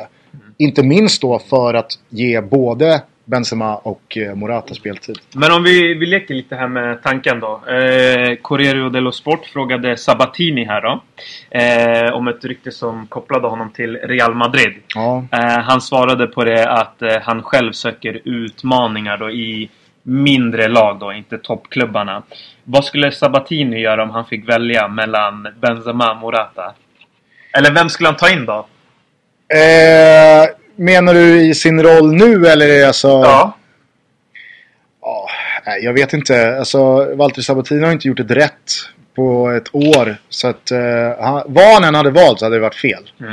Inte 0.59 0.83
minst 0.83 1.23
då 1.23 1.39
för 1.39 1.75
att 1.75 1.93
ge 2.09 2.41
både 2.41 3.03
Benzema 3.25 3.77
och 3.77 4.17
eh, 4.17 4.35
Morata 4.35 4.75
speltid. 4.75 5.19
Men 5.35 5.53
om 5.53 5.63
vi, 5.63 5.95
vi 5.95 6.07
leker 6.07 6.35
lite 6.35 6.57
här 6.57 6.69
med 6.69 7.03
tanken 7.03 7.41
då. 7.41 7.61
Eh, 7.69 8.35
Corriere 8.43 8.91
dello 8.91 9.13
Sport 9.13 9.47
frågade 9.47 9.97
Sabatini 9.97 10.65
här 10.65 10.83
då. 10.83 11.03
Eh, 11.51 12.15
om 12.15 12.29
ett 12.29 12.45
rykte 12.45 12.71
som 12.71 13.07
kopplade 13.07 13.49
honom 13.49 13.71
till 13.71 13.97
Real 13.97 14.35
Madrid. 14.35 14.73
Ja, 14.95 15.25
Eh, 15.33 15.59
han 15.59 15.81
svarade 15.81 16.27
på 16.27 16.45
det 16.45 16.71
att 16.71 17.03
eh, 17.03 17.17
han 17.23 17.43
själv 17.43 17.73
söker 17.73 18.21
utmaningar 18.25 19.17
då 19.17 19.31
i 19.31 19.71
mindre 20.03 20.69
lag 20.69 20.99
då, 20.99 21.13
inte 21.13 21.39
toppklubbarna. 21.39 22.23
Vad 22.65 22.85
skulle 22.85 23.13
Sabatini 23.13 23.81
göra 23.81 24.03
om 24.03 24.11
han 24.11 24.25
fick 24.27 24.49
välja 24.49 24.89
mellan 24.89 25.49
Benzema 25.61 26.11
och 26.11 26.17
Morata? 26.17 26.75
Eller 27.59 27.75
vem 27.75 27.89
skulle 27.89 28.09
han 28.09 28.17
ta 28.17 28.31
in 28.31 28.47
då? 28.47 28.67
Eh, 29.49 30.49
menar 30.77 31.15
du 31.15 31.41
i 31.41 31.55
sin 31.55 31.83
roll 31.83 32.13
nu 32.13 32.47
eller 32.47 32.69
är 32.69 32.79
det 32.79 32.87
alltså... 32.87 33.09
Ja. 33.09 33.57
Ja, 35.01 35.29
nej, 35.67 35.85
jag 35.85 35.93
vet 35.93 36.13
inte. 36.13 36.59
Alltså, 36.59 37.15
Walter 37.15 37.43
Sabatini 37.43 37.85
har 37.85 37.93
inte 37.93 38.09
gjort 38.09 38.21
ett 38.21 38.31
rätt 38.31 38.73
på 39.17 39.51
ett 39.51 39.75
år. 39.75 40.17
Så 40.29 40.49
att 40.49 40.71
eh, 40.71 40.79
han, 41.21 41.43
vad 41.47 41.75
han 41.75 41.85
än 41.85 41.95
hade 41.95 42.11
valt 42.11 42.39
så 42.39 42.45
hade 42.45 42.57
det 42.57 42.61
varit 42.61 42.75
fel. 42.75 43.11
Mm. 43.21 43.33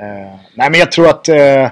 Eh, 0.00 0.40
nej, 0.54 0.70
men 0.70 0.80
jag 0.80 0.92
tror 0.92 1.08
att 1.08 1.28
eh, 1.28 1.68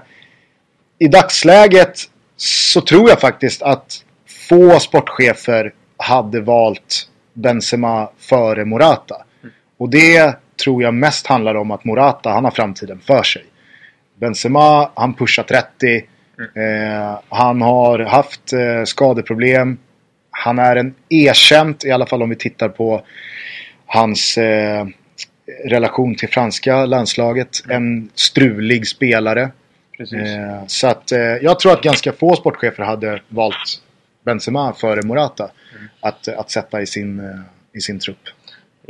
i 0.99 1.09
dagsläget 1.09 2.01
så 2.37 2.81
tror 2.81 3.09
jag 3.09 3.21
faktiskt 3.21 3.63
att 3.63 4.05
få 4.49 4.81
sportchefer 4.81 5.73
hade 5.97 6.41
valt 6.41 7.09
Benzema 7.33 8.11
före 8.19 8.65
Morata. 8.65 9.17
Och 9.79 9.89
det 9.89 10.37
tror 10.65 10.83
jag 10.83 10.95
mest 10.95 11.27
handlar 11.27 11.55
om 11.55 11.71
att 11.71 11.85
Morata, 11.85 12.31
han 12.31 12.45
har 12.45 12.51
framtiden 12.51 13.01
för 13.07 13.23
sig. 13.23 13.45
Benzema, 14.21 14.91
han 14.95 15.15
pushar 15.15 15.43
30. 15.43 15.97
Eh, 15.97 17.19
han 17.29 17.63
har 17.63 17.99
haft 17.99 18.53
eh, 18.53 18.85
skadeproblem. 18.85 19.79
Han 20.31 20.59
är 20.59 20.77
en 20.77 20.95
erkänt, 21.09 21.85
i 21.85 21.91
alla 21.91 22.07
fall 22.07 22.23
om 22.23 22.31
vi 22.31 22.37
tittar 22.37 22.69
på 22.69 23.03
hans 23.87 24.39
eh, 24.39 24.87
relation 25.65 26.15
till 26.15 26.29
franska 26.29 26.87
landslaget, 26.87 27.63
en 27.69 28.11
strulig 28.15 28.87
spelare. 28.87 29.51
Eh, 30.01 30.67
så 30.67 30.87
att 30.87 31.13
eh, 31.13 31.19
jag 31.21 31.61
tror 31.61 31.73
att 31.73 31.83
ganska 31.83 32.13
få 32.13 32.37
sportchefer 32.37 32.83
hade 32.83 33.23
valt 33.29 33.83
Benzema 34.25 34.73
före 34.75 35.03
Morata 35.03 35.51
att, 36.01 36.29
att 36.29 36.51
sätta 36.51 36.83
i 36.83 36.87
sin, 36.87 37.21
eh, 37.21 37.41
i 37.73 37.81
sin 37.81 37.99
trupp. 37.99 38.29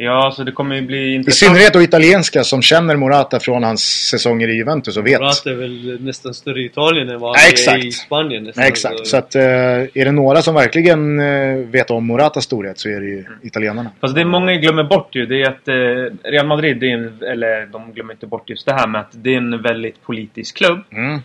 Ja, 0.01 0.33
så 0.37 0.45
det 0.45 0.53
kommer 0.53 0.77
ju 0.77 0.83
bli 0.83 0.99
I 0.99 1.15
intressant. 1.15 1.51
synnerhet 1.51 1.73
då 1.73 1.83
italienska 1.83 2.45
som 2.45 2.63
känner 2.63 2.97
Morata 2.97 3.41
från 3.41 3.63
hans 3.63 4.09
säsonger 4.11 4.49
i 4.49 4.53
Juventus 4.53 4.97
och 4.97 5.07
vet. 5.07 5.21
Morata 5.21 5.51
är 5.51 5.55
väl 5.55 5.99
nästan 6.01 6.35
större 6.35 6.61
i 6.61 6.65
Italien 6.65 7.09
än 7.09 7.21
vad 7.21 7.37
Ja, 7.37 7.41
han 7.67 7.75
är 7.81 7.87
i 7.87 7.93
Spanien 7.93 8.45
nästan. 8.45 8.65
Exakt, 8.65 9.07
så 9.07 9.17
att 9.17 9.35
eh, 9.35 9.43
är 9.43 10.05
det 10.05 10.13
några 10.13 10.43
som 10.43 10.55
verkligen 10.55 11.21
eh, 11.21 11.57
vet 11.57 11.91
om 11.91 12.07
Moratas 12.07 12.45
storhet 12.45 12.79
så 12.79 12.89
är 12.89 13.01
det 13.01 13.07
ju 13.07 13.25
italienarna. 13.43 13.91
Fast 14.01 14.15
det 14.15 14.25
många 14.25 14.55
glömmer 14.55 14.85
bort 14.85 15.15
ju, 15.15 15.27
det 15.27 15.43
är 15.43 15.49
att 15.49 15.69
eh, 15.69 16.31
Real 16.31 16.47
Madrid, 16.47 16.81
det 16.81 16.91
är 16.91 16.95
en, 16.95 17.19
eller 17.23 17.67
de 17.67 17.93
glömmer 17.93 18.13
inte 18.13 18.27
bort 18.27 18.51
just 18.51 18.67
det 18.67 18.73
här 18.73 18.87
med 18.87 19.01
att 19.01 19.11
det 19.13 19.33
är 19.33 19.37
en 19.37 19.63
väldigt 19.63 20.03
politisk 20.03 20.57
klubb. 20.57 20.79
Mm. 20.93 21.21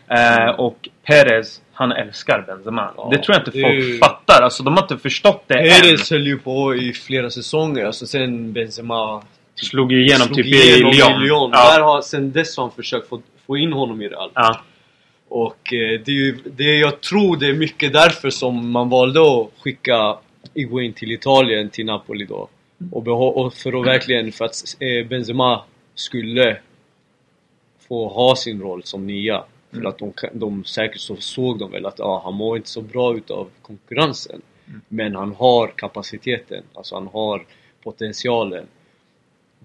Och 0.57 0.89
Perez, 1.07 1.61
han 1.73 1.91
älskar 1.91 2.43
Benzema. 2.47 2.93
Ja, 2.97 3.09
det 3.11 3.17
tror 3.23 3.35
jag 3.35 3.41
inte 3.41 3.51
det 3.51 3.61
folk 3.61 3.73
ju- 3.73 3.97
fattar. 3.97 4.41
Alltså 4.41 4.63
de 4.63 4.73
har 4.73 4.81
inte 4.81 4.97
förstått 4.97 5.43
det. 5.47 5.53
Perez 5.53 6.11
höll 6.11 6.27
ju 6.27 6.37
på 6.39 6.75
i 6.75 6.93
flera 6.93 7.29
säsonger, 7.29 7.85
alltså 7.85 8.07
sen 8.07 8.53
Benzema 8.53 9.23
Slog 9.55 9.91
ju 9.91 10.05
igenom 10.05 10.25
slog 10.27 10.37
typ 10.37 10.45
igenom 10.45 10.91
i 10.91 10.95
Lyon. 10.95 11.21
Lyon. 11.21 11.49
Ja. 11.53 11.73
Där 11.73 11.81
har, 11.81 12.01
sen 12.01 12.31
dess 12.31 12.57
har 12.57 12.63
han 12.63 12.71
försökt 12.71 13.09
få, 13.09 13.21
få 13.47 13.57
in 13.57 13.73
honom 13.73 14.01
i 14.01 14.07
Real. 14.07 14.31
Ja. 14.33 14.61
Och 15.27 15.73
eh, 15.73 16.01
det 16.05 16.11
är 16.11 16.15
ju, 16.15 16.37
det, 16.45 16.77
jag 16.77 17.01
tror 17.01 17.37
det 17.37 17.47
är 17.47 17.53
mycket 17.53 17.93
därför 17.93 18.29
som 18.29 18.71
man 18.71 18.89
valde 18.89 19.21
att 19.21 19.49
skicka 19.59 20.17
Higuain 20.55 20.93
till 20.93 21.11
Italien, 21.11 21.69
till 21.69 21.85
Napoli 21.85 22.25
då. 22.25 22.49
Och, 22.91 23.37
och 23.37 23.53
för 23.53 23.79
att 23.79 23.87
verkligen, 23.87 24.31
för 24.31 24.45
att 24.45 24.55
eh, 24.79 25.07
Benzema 25.07 25.63
skulle 25.95 26.57
få 27.87 28.07
ha 28.07 28.35
sin 28.35 28.61
roll 28.61 28.83
som 28.83 29.07
nia. 29.07 29.43
För 29.73 29.85
att 29.85 29.97
de, 29.99 30.13
de 30.33 30.63
säkert 30.63 30.99
så 31.01 31.15
såg 31.15 31.59
de 31.59 31.71
väl 31.71 31.85
att 31.85 31.99
ah, 31.99 32.21
han 32.23 32.33
mår 32.33 32.57
inte 32.57 32.69
så 32.69 32.81
bra 32.81 33.15
utav 33.15 33.47
konkurrensen. 33.61 34.41
Men 34.87 35.15
han 35.15 35.35
har 35.37 35.67
kapaciteten, 35.67 36.63
alltså 36.73 36.95
han 36.95 37.07
har 37.13 37.43
potentialen. 37.83 38.65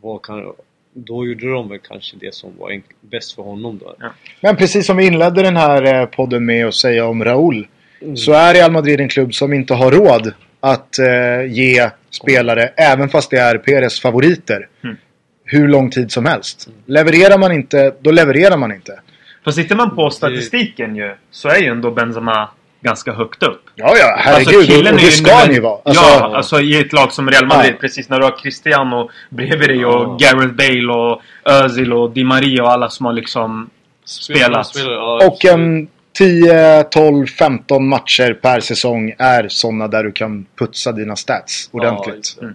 Vad 0.03 0.23
kan, 0.23 0.53
då 0.93 1.27
gjorde 1.27 1.51
de 1.53 1.69
väl 1.69 1.79
kanske 1.79 2.17
det 2.21 2.35
som 2.35 2.51
var 2.59 2.71
enk- 2.71 2.83
bäst 3.01 3.35
för 3.35 3.43
honom 3.43 3.79
då. 3.79 3.95
Ja. 4.01 4.11
Men 4.41 4.57
precis 4.57 4.87
som 4.87 4.97
vi 4.97 5.07
inledde 5.07 5.43
den 5.43 5.57
här 5.57 6.01
eh, 6.01 6.07
podden 6.07 6.45
med 6.45 6.67
att 6.67 6.75
säga 6.75 7.07
om 7.07 7.25
Raúl. 7.25 7.69
Mm. 8.03 8.17
Så 8.17 8.33
är 8.33 8.55
Real 8.55 8.73
Madrid 8.73 9.01
en 9.01 9.09
klubb 9.09 9.35
som 9.35 9.53
inte 9.53 9.75
har 9.75 9.91
råd 9.91 10.33
att 10.61 10.99
eh, 10.99 11.45
ge 11.53 11.91
spelare, 12.11 12.63
även 12.77 13.09
fast 13.09 13.31
det 13.31 13.37
är 13.39 13.59
Perez 13.59 14.01
favoriter, 14.01 14.69
Mm. 14.85 14.97
hur 15.45 15.69
lång 15.69 15.91
tid 15.91 16.13
som 16.13 16.25
helst. 16.27 16.69
Levererar 16.87 17.39
man 17.39 17.53
inte, 17.53 17.95
då 18.01 18.11
levererar 18.11 18.57
man 18.57 18.73
inte. 18.73 19.01
Fast 19.45 19.59
tittar 19.59 19.77
man 19.77 19.97
på 19.97 20.11
statistiken 20.11 20.97
ju 20.97 21.15
så 21.31 21.49
är 21.49 21.59
ju 21.59 21.67
ändå 21.67 21.91
Benzema 21.91 22.49
ganska 22.81 23.13
högt 23.13 23.43
upp. 23.43 23.63
Ja, 23.75 23.95
ja, 23.99 24.17
herregud. 24.19 24.55
Alltså, 24.57 24.73
killen 24.73 24.95
och 24.95 25.01
är 25.01 25.05
det 25.05 25.11
ska 25.13 25.35
han 25.35 25.53
ju 25.55 25.61
vara. 25.61 25.79
Alltså, 25.85 26.03
ja, 26.05 26.37
alltså 26.37 26.61
i 26.61 26.81
ett 26.81 26.93
lag 26.93 27.13
som 27.13 27.31
Real 27.31 27.47
Madrid. 27.47 27.73
Ja. 27.75 27.79
Precis 27.81 28.09
när 28.09 28.19
du 28.19 28.25
har 28.25 28.39
Cristiano 28.39 29.11
bredvid 29.31 29.69
dig 29.69 29.81
Ja. 29.81 29.89
och 29.89 30.19
Gareth 30.21 30.55
Bale 30.55 30.93
och 30.93 31.23
Özil 31.45 31.93
och 31.93 32.11
Di 32.11 32.25
Maria 32.25 32.63
och 32.63 32.71
alla 32.73 32.89
som 32.89 33.07
har 33.07 33.13
liksom 33.13 33.71
spelat. 34.05 34.67
Spelar, 34.67 34.93
ja, 34.93 35.27
Och 35.27 35.45
en 35.45 35.89
10, 36.19 36.83
12, 36.83 37.27
15 37.27 37.89
matcher 37.89 38.33
per 38.43 38.61
säsong 38.61 39.15
är 39.19 39.49
sådana 39.49 39.89
där 39.89 40.05
du 40.05 40.13
kan 40.13 40.47
putsa 40.59 40.93
dina 40.93 41.17
stats 41.17 41.69
ordentligt. 41.73 42.17
exakt. 42.19 42.43
Mm. 42.43 42.55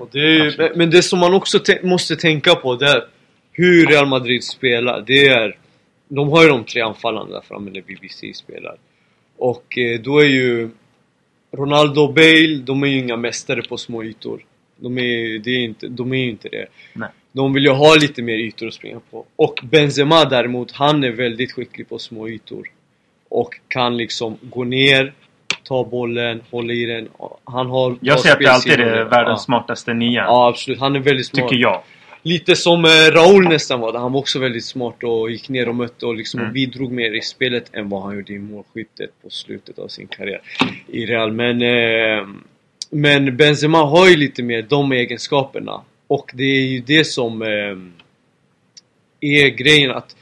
Och 0.00 0.08
det 0.12 0.18
är 0.18 0.22
ju, 0.30 0.72
men- 0.76 0.90
det 0.90 1.02
som 1.02 1.18
man 1.18 1.34
också 1.34 1.58
te- 1.58 1.78
måste 1.82 2.16
tänka 2.16 2.54
på 2.54 2.74
det 2.76 2.86
är 2.90 3.04
hur 3.52 3.86
Real 3.86 4.06
Madrid 4.06 4.44
spelar. 4.44 5.04
Det 5.06 5.28
är, 5.28 5.56
de 6.14 6.28
har 6.28 6.42
ju 6.42 6.48
de 6.48 6.64
tre 6.64 6.80
anfallarna 6.80 7.30
där 7.30 7.40
framme 7.40 7.70
när 7.70 7.82
BBC 7.82 8.34
spelar. 8.34 8.76
Och 9.36 9.78
eh, 9.78 10.00
då 10.00 10.18
är 10.18 10.26
ju 10.26 10.70
Ronaldo 11.52 12.00
och 12.00 12.14
Bale, 12.14 12.56
de 12.64 12.82
är 12.82 12.86
ju 12.86 12.98
inga 12.98 13.16
mästare 13.16 13.62
på 13.62 13.76
små 13.76 14.04
ytor. 14.04 14.44
De 14.76 14.98
är, 14.98 15.38
det 15.38 15.50
är 15.50 15.64
inte, 15.64 15.88
de 15.88 16.12
är 16.12 16.16
ju 16.16 16.30
inte 16.30 16.48
det. 16.48 16.66
Nej. 16.92 17.08
De 17.32 17.52
vill 17.52 17.64
ju 17.64 17.70
ha 17.70 17.94
lite 17.94 18.22
mer 18.22 18.34
ytor 18.34 18.66
att 18.66 18.74
springa 18.74 19.00
på. 19.10 19.24
Och 19.36 19.60
Benzema 19.62 20.24
däremot, 20.24 20.72
han 20.72 21.04
är 21.04 21.10
väldigt 21.10 21.52
skicklig 21.52 21.88
på 21.88 21.98
små 21.98 22.28
ytor. 22.28 22.70
Och 23.28 23.54
kan 23.68 23.96
liksom 23.96 24.38
gå 24.42 24.64
ner, 24.64 25.12
ta 25.62 25.84
bollen, 25.84 26.42
hålla 26.50 26.72
i 26.72 26.84
den. 26.84 27.08
Han 27.44 27.66
har 27.66 27.96
Jag 28.00 28.20
säger 28.20 28.34
att 28.34 28.40
det 28.40 28.52
alltid 28.52 28.80
är 28.80 29.04
världens 29.04 29.40
ja. 29.40 29.44
smartaste 29.44 29.94
nia. 29.94 30.22
Ja 30.22 30.48
absolut, 30.48 30.80
han 30.80 30.96
är 30.96 31.00
väldigt 31.00 31.26
smart. 31.26 31.48
Tycker 31.48 31.62
jag. 31.62 31.82
Lite 32.26 32.56
som 32.56 32.84
eh, 32.84 32.88
Raúl 32.88 33.48
nästan 33.48 33.80
var, 33.80 33.92
där 33.92 33.98
han 34.00 34.12
var 34.12 34.20
också 34.20 34.38
väldigt 34.38 34.64
smart 34.64 35.04
och 35.04 35.30
gick 35.30 35.48
ner 35.48 35.68
och 35.68 35.74
mötte 35.74 36.06
och 36.06 36.14
liksom 36.14 36.40
Mm. 36.40 36.52
bidrog 36.52 36.92
mer 36.92 37.12
i 37.12 37.20
spelet 37.20 37.74
än 37.74 37.88
vad 37.88 38.02
han 38.02 38.14
gjorde 38.14 38.32
i 38.32 38.38
målskyttet 38.38 39.10
på 39.22 39.30
slutet 39.30 39.78
av 39.78 39.88
sin 39.88 40.06
karriär 40.06 40.40
i 40.86 41.06
Real. 41.06 41.32
Men, 41.32 41.62
eh, 41.62 42.26
men 42.90 43.36
Benzema 43.36 43.84
har 43.84 44.08
ju 44.08 44.16
lite 44.16 44.42
mer 44.42 44.62
de 44.62 44.92
egenskaperna. 44.92 45.80
Och 46.06 46.30
det 46.34 46.44
är 46.44 46.66
ju 46.66 46.80
det 46.80 47.04
som 47.04 47.42
eh, 47.42 47.76
är 49.20 49.48
grejen 49.48 49.90
att 49.90 50.16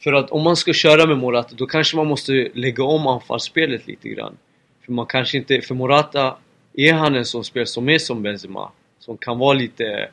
för 0.00 0.12
att 0.12 0.30
om 0.30 0.42
man 0.42 0.56
ska 0.56 0.72
köra 0.72 1.06
med 1.06 1.18
Morata 1.18 1.54
då 1.56 1.66
kanske 1.66 1.96
man 1.96 2.06
måste 2.06 2.48
lägga 2.54 2.84
om 2.84 3.06
anfallsspelet 3.06 3.86
lite 3.86 4.08
grann. 4.08 4.36
För 4.84 4.92
man 4.92 5.06
kanske 5.06 5.38
inte, 5.38 5.60
för 5.60 5.74
Morata 5.74 6.36
är 6.74 6.92
han 6.92 7.14
en 7.14 7.24
sån 7.24 7.44
spelare 7.44 7.66
som 7.66 7.88
är 7.88 7.98
som 7.98 8.22
Benzema. 8.22 8.70
Som 8.98 9.16
kan 9.16 9.38
vara 9.38 9.52
lite 9.52 10.08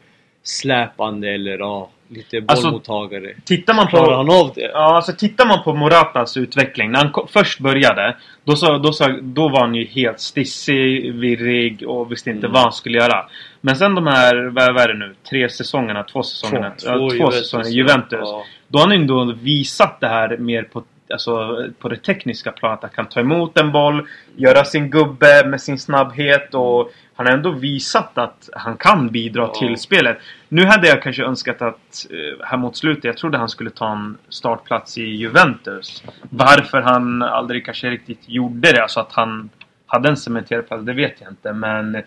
släpande 0.49 1.29
eller 1.33 1.57
ja, 1.57 1.89
lite 2.09 2.43
Alltså, 2.47 2.65
bollmottagare. 2.65 3.33
Tittar 3.45 3.73
man 3.73 3.87
Klarar 3.87 4.05
på... 4.05 4.13
han 4.15 4.29
av 4.29 4.51
det? 4.55 4.61
Ja, 4.73 4.95
alltså 4.95 5.13
tittar 5.13 5.45
man 5.45 5.63
på 5.63 5.73
Moratas 5.73 6.37
utveckling. 6.37 6.91
När 6.91 6.99
han 6.99 7.11
ko- 7.11 7.27
först 7.29 7.59
började, 7.59 8.15
då, 8.43 8.55
så, 8.55 8.77
då, 8.77 8.91
så, 8.93 9.19
då 9.21 9.49
var 9.49 9.59
han 9.59 9.75
ju 9.75 9.85
helt 9.85 10.19
stissig, 10.19 11.13
virrig 11.13 11.83
och 11.87 12.11
visste 12.11 12.29
inte 12.29 12.45
Mm. 12.47 12.53
vad 12.53 12.61
han 12.61 12.71
skulle 12.73 12.97
göra. 12.97 13.25
Men 13.61 13.75
sen 13.75 13.95
de 13.95 14.07
här, 14.07 14.35
vad 14.45 14.73
vad 14.73 14.83
är 14.83 14.87
det 14.87 14.99
nu? 14.99 15.15
Tre 15.29 15.49
säsongerna? 15.49 16.03
Två 16.03 16.23
säsongerna? 16.23 16.69
Två, 16.69 16.87
ja, 16.89 16.97
två 16.97 17.13
Juventus. 17.15 17.39
säsonger. 17.39 17.69
Juventus. 17.69 18.19
Ja. 18.21 18.43
Då 18.67 18.79
har 18.79 18.87
han 18.87 18.95
ändå 18.95 19.33
visat 19.41 19.99
det 19.99 20.07
här 20.07 20.37
mer 20.37 20.63
på, 20.63 20.83
alltså, 21.13 21.65
på 21.79 21.89
det 21.89 21.97
tekniska 21.97 22.51
planet. 22.51 22.79
Han 22.81 22.89
kan 22.91 23.05
ta 23.09 23.19
emot 23.19 23.59
en 23.59 23.71
boll, 23.71 24.07
göra 24.35 24.65
sin 24.65 24.89
gubbe 24.89 25.47
med 25.47 25.61
sin 25.61 25.79
snabbhet 25.79 26.53
och 26.53 26.91
han 27.15 27.25
har 27.25 27.33
ändå 27.33 27.51
visat 27.51 28.17
att 28.17 28.49
han 28.53 28.77
kan 28.77 29.09
bidra 29.09 29.41
Ja. 29.41 29.59
till 29.59 29.77
spelet. 29.77 30.17
Nu 30.49 30.65
hade 30.65 30.87
jag 30.87 31.01
kanske 31.01 31.23
önskat 31.23 31.61
att 31.61 32.07
eh, 32.09 32.45
här 32.45 32.57
mot 32.57 32.77
slutet, 32.77 33.03
jag 33.03 33.17
trodde 33.17 33.37
han 33.37 33.49
skulle 33.49 33.69
ta 33.69 33.91
en 33.91 34.17
startplats 34.29 34.97
i 34.97 35.03
Juventus. 35.03 36.03
Varför 36.29 36.81
han 36.81 37.21
aldrig 37.21 37.65
kanske 37.65 37.89
riktigt 37.89 38.19
gjorde 38.29 38.71
det, 38.71 38.81
alltså 38.83 38.99
att 38.99 39.11
han 39.11 39.49
hade 39.85 40.09
en 40.09 40.17
cementerad 40.17 40.67
plats, 40.67 40.85
det 40.85 40.93
vet 40.93 41.13
jag 41.21 41.31
inte. 41.31 41.53
Men 41.53 42.01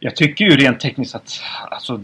jag 0.00 0.16
tycker 0.16 0.44
ju 0.44 0.50
rent 0.50 0.80
tekniskt 0.80 1.14
att 1.14 1.40
alltså, 1.70 2.00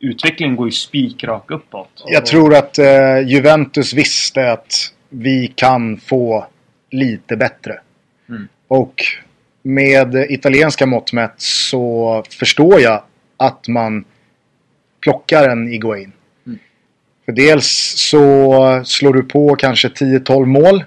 utvecklingen 0.00 0.56
går 0.56 0.66
ju 0.66 0.72
spikrak 0.72 1.50
uppåt. 1.50 2.04
Jag 2.06 2.26
tror 2.26 2.54
att 2.56 2.78
eh, 2.78 3.18
Juventus 3.26 3.94
visste 3.94 4.52
att 4.52 4.74
vi 5.08 5.52
kan 5.56 5.96
få 5.96 6.46
lite 6.90 7.36
bättre. 7.36 7.80
Mm. 8.28 8.48
Och 8.68 8.94
med 9.62 10.14
italienska 10.14 10.86
mått 10.86 11.12
mätt 11.12 11.34
så 11.36 12.24
förstår 12.38 12.80
jag 12.80 13.02
att 13.36 13.68
man 13.68 14.04
plockar 15.00 15.48
en 15.48 15.72
Iguain. 15.72 16.12
Mm. 16.46 16.58
För 17.24 17.32
dels 17.32 17.94
så 17.96 18.82
slår 18.84 19.12
du 19.12 19.22
på 19.22 19.56
kanske 19.56 19.88
10-12 19.88 20.44
mål 20.44 20.84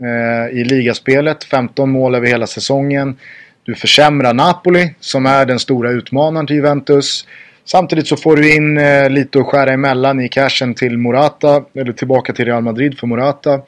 eh, 0.00 0.58
i 0.58 0.64
ligaspelet. 0.64 1.44
15 1.44 1.90
mål 1.90 2.14
över 2.14 2.26
hela 2.26 2.46
säsongen. 2.46 3.16
Du 3.62 3.74
försämrar 3.74 4.34
Napoli 4.34 4.94
som 5.00 5.26
är 5.26 5.46
den 5.46 5.58
stora 5.58 5.90
utmanaren 5.90 6.46
till 6.46 6.56
Juventus. 6.56 7.26
Samtidigt 7.64 8.06
så 8.06 8.16
får 8.16 8.36
du 8.36 8.54
in 8.54 8.78
eh, 8.78 9.10
lite 9.10 9.40
att 9.40 9.46
skära 9.46 9.72
emellan 9.72 10.20
i 10.20 10.28
cashen 10.28 10.74
till 10.74 10.98
Morata. 10.98 11.64
Eller 11.74 11.92
tillbaka 11.92 12.32
till 12.32 12.44
Real 12.44 12.62
Madrid 12.62 12.98
för 12.98 13.06
Morata. 13.06 13.60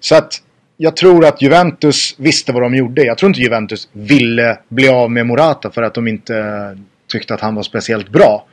Så 0.00 0.14
att 0.14 0.42
jag 0.76 0.96
tror 0.96 1.24
att 1.24 1.42
Juventus 1.42 2.14
visste 2.18 2.52
vad 2.52 2.62
de 2.62 2.74
gjorde. 2.74 3.04
Jag 3.04 3.18
tror 3.18 3.28
inte 3.28 3.40
Juventus 3.40 3.88
ville 3.92 4.58
bli 4.68 4.88
av 4.88 5.10
med 5.10 5.26
Morata 5.26 5.70
för 5.70 5.82
att 5.82 5.94
de 5.94 6.08
inte 6.08 6.78
tyckte 7.06 7.34
att 7.34 7.40
han 7.40 7.54
var 7.54 7.62
speciellt 7.62 8.08
bra. 8.08 8.46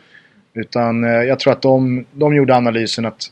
Utan 0.54 1.04
eh, 1.04 1.10
jag 1.10 1.40
tror 1.40 1.54
att 1.54 1.62
de, 1.62 2.06
de 2.12 2.36
gjorde 2.36 2.56
analysen 2.56 3.06
att 3.06 3.32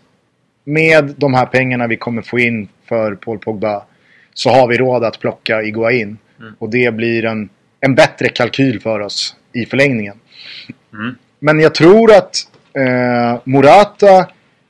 med 0.64 1.14
de 1.18 1.34
här 1.34 1.46
pengarna 1.46 1.88
vi 1.88 1.98
kommer 1.98 2.22
få 2.22 2.40
in 2.40 2.68
för 2.86 3.16
Paul 3.16 3.40
Pogba 3.40 3.84
så 4.34 4.50
har 4.50 4.68
vi 4.68 4.78
råd 4.78 5.04
att 5.04 5.20
plocka 5.20 5.62
Iguain. 5.62 6.18
Mm. 6.40 6.54
Och 6.60 6.70
det 6.70 6.94
blir 6.94 7.26
en, 7.26 7.50
en 7.80 7.96
bättre 7.96 8.30
kalkyl 8.30 8.82
för 8.82 9.00
oss 9.00 9.36
i 9.54 9.66
förlängningen. 9.66 10.20
Mm. 10.94 11.16
Men 11.40 11.60
jag 11.60 11.76
tror 11.76 12.12
att 12.12 12.36
eh, 12.74 13.42
Morata 13.44 14.28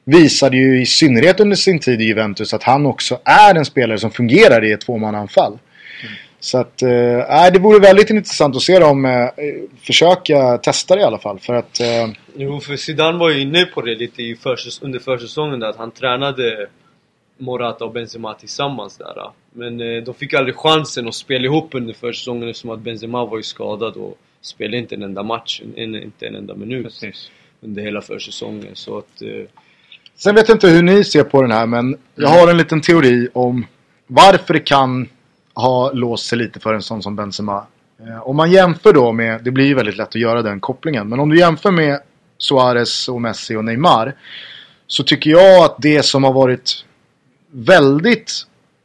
visade 0.07 0.57
ju 0.57 0.81
i 0.81 0.85
synnerhet 0.85 1.39
under 1.39 1.55
sin 1.55 1.79
tid 1.79 2.01
i 2.01 2.03
Juventus 2.03 2.53
att 2.53 2.63
han 2.63 2.85
också 2.85 3.19
är 3.23 3.55
en 3.55 3.65
spelare 3.65 3.97
som 3.97 4.11
fungerar 4.11 4.65
i 4.65 4.71
ett 4.71 4.81
tvåmannaanfall. 4.81 5.59
Så 6.39 6.57
att, 6.57 6.81
eh, 6.81 7.51
det 7.53 7.59
vore 7.59 7.79
väldigt 7.79 8.09
intressant 8.09 8.55
att 8.55 8.61
se 8.61 8.79
dem 8.79 9.05
eh, 9.05 9.29
försöka 9.81 10.57
testa 10.57 10.95
det 10.95 11.01
i 11.01 11.03
alla 11.03 11.17
fall. 11.17 11.39
För 11.39 11.53
att, 11.53 11.79
eh, 11.79 12.07
Jo, 12.35 12.59
för 12.59 12.75
Zidane 12.75 13.17
var 13.17 13.29
ju 13.29 13.41
inne 13.41 13.65
på 13.65 13.81
det 13.81 13.95
lite 13.95 14.23
i 14.23 14.35
försäs- 14.35 14.83
under 14.83 14.99
försäsongen 14.99 15.59
där, 15.59 15.67
att 15.67 15.77
han 15.77 15.91
tränade 15.91 16.67
Morata 17.37 17.85
och 17.85 17.93
Benzema 17.93 18.33
tillsammans 18.33 18.97
där. 18.97 19.31
Men 19.53 19.81
eh, 19.81 20.03
de 20.03 20.13
fick 20.13 20.33
aldrig 20.33 20.55
chansen 20.55 21.07
att 21.07 21.15
spela 21.15 21.45
ihop 21.45 21.69
under 21.75 21.93
försäsongen 21.93 22.49
eftersom 22.49 22.69
att 22.69 22.79
Benzema 22.79 23.25
var 23.25 23.37
ju 23.37 23.43
skadad 23.43 23.93
och 23.93 24.17
spelade 24.41 24.77
inte 24.77 24.95
en 24.95 25.03
enda 25.03 25.23
match, 25.23 25.61
en, 25.75 25.95
inte 25.95 26.27
en 26.27 26.35
enda 26.35 26.55
minut 26.55 26.83
Precis. 26.83 27.31
under 27.61 27.81
hela 27.81 28.01
försäsongen. 28.01 28.71
Så 28.73 28.97
att... 28.97 29.21
Eh, 29.21 29.43
sen 30.17 30.35
vet 30.35 30.47
jag 30.47 30.55
inte 30.55 30.67
hur 30.67 30.83
ni 30.83 31.03
ser 31.03 31.23
på 31.23 31.41
den 31.41 31.51
här 31.51 31.65
men 31.65 31.97
jag 32.15 32.29
har 32.29 32.47
en 32.47 32.57
liten 32.57 32.81
teori 32.81 33.29
om 33.33 33.65
varför 34.07 34.53
det 34.53 34.59
kan 34.59 35.09
ha 35.53 35.91
låst 35.91 36.25
sig 36.25 36.37
lite 36.37 36.59
för 36.59 36.73
en 36.73 36.81
sån 36.81 37.03
som 37.03 37.15
Benzema. 37.15 37.65
Eh, 37.99 38.27
om 38.27 38.35
man 38.35 38.51
jämför 38.51 38.93
då 38.93 39.11
med, 39.11 39.43
det 39.43 39.51
blir 39.51 39.65
ju 39.65 39.73
väldigt 39.73 39.97
lätt 39.97 40.07
att 40.07 40.15
göra 40.15 40.41
den 40.41 40.59
kopplingen, 40.59 41.09
men 41.09 41.19
om 41.19 41.29
du 41.29 41.37
jämför 41.37 41.71
med 41.71 41.99
Suarez 42.37 43.09
och 43.09 43.21
Messi 43.21 43.55
och 43.55 43.65
Neymar 43.65 44.15
så 44.87 45.03
tycker 45.03 45.29
jag 45.29 45.65
att 45.65 45.75
det 45.77 46.03
som 46.03 46.23
har 46.23 46.33
varit 46.33 46.85
väldigt 47.51 48.31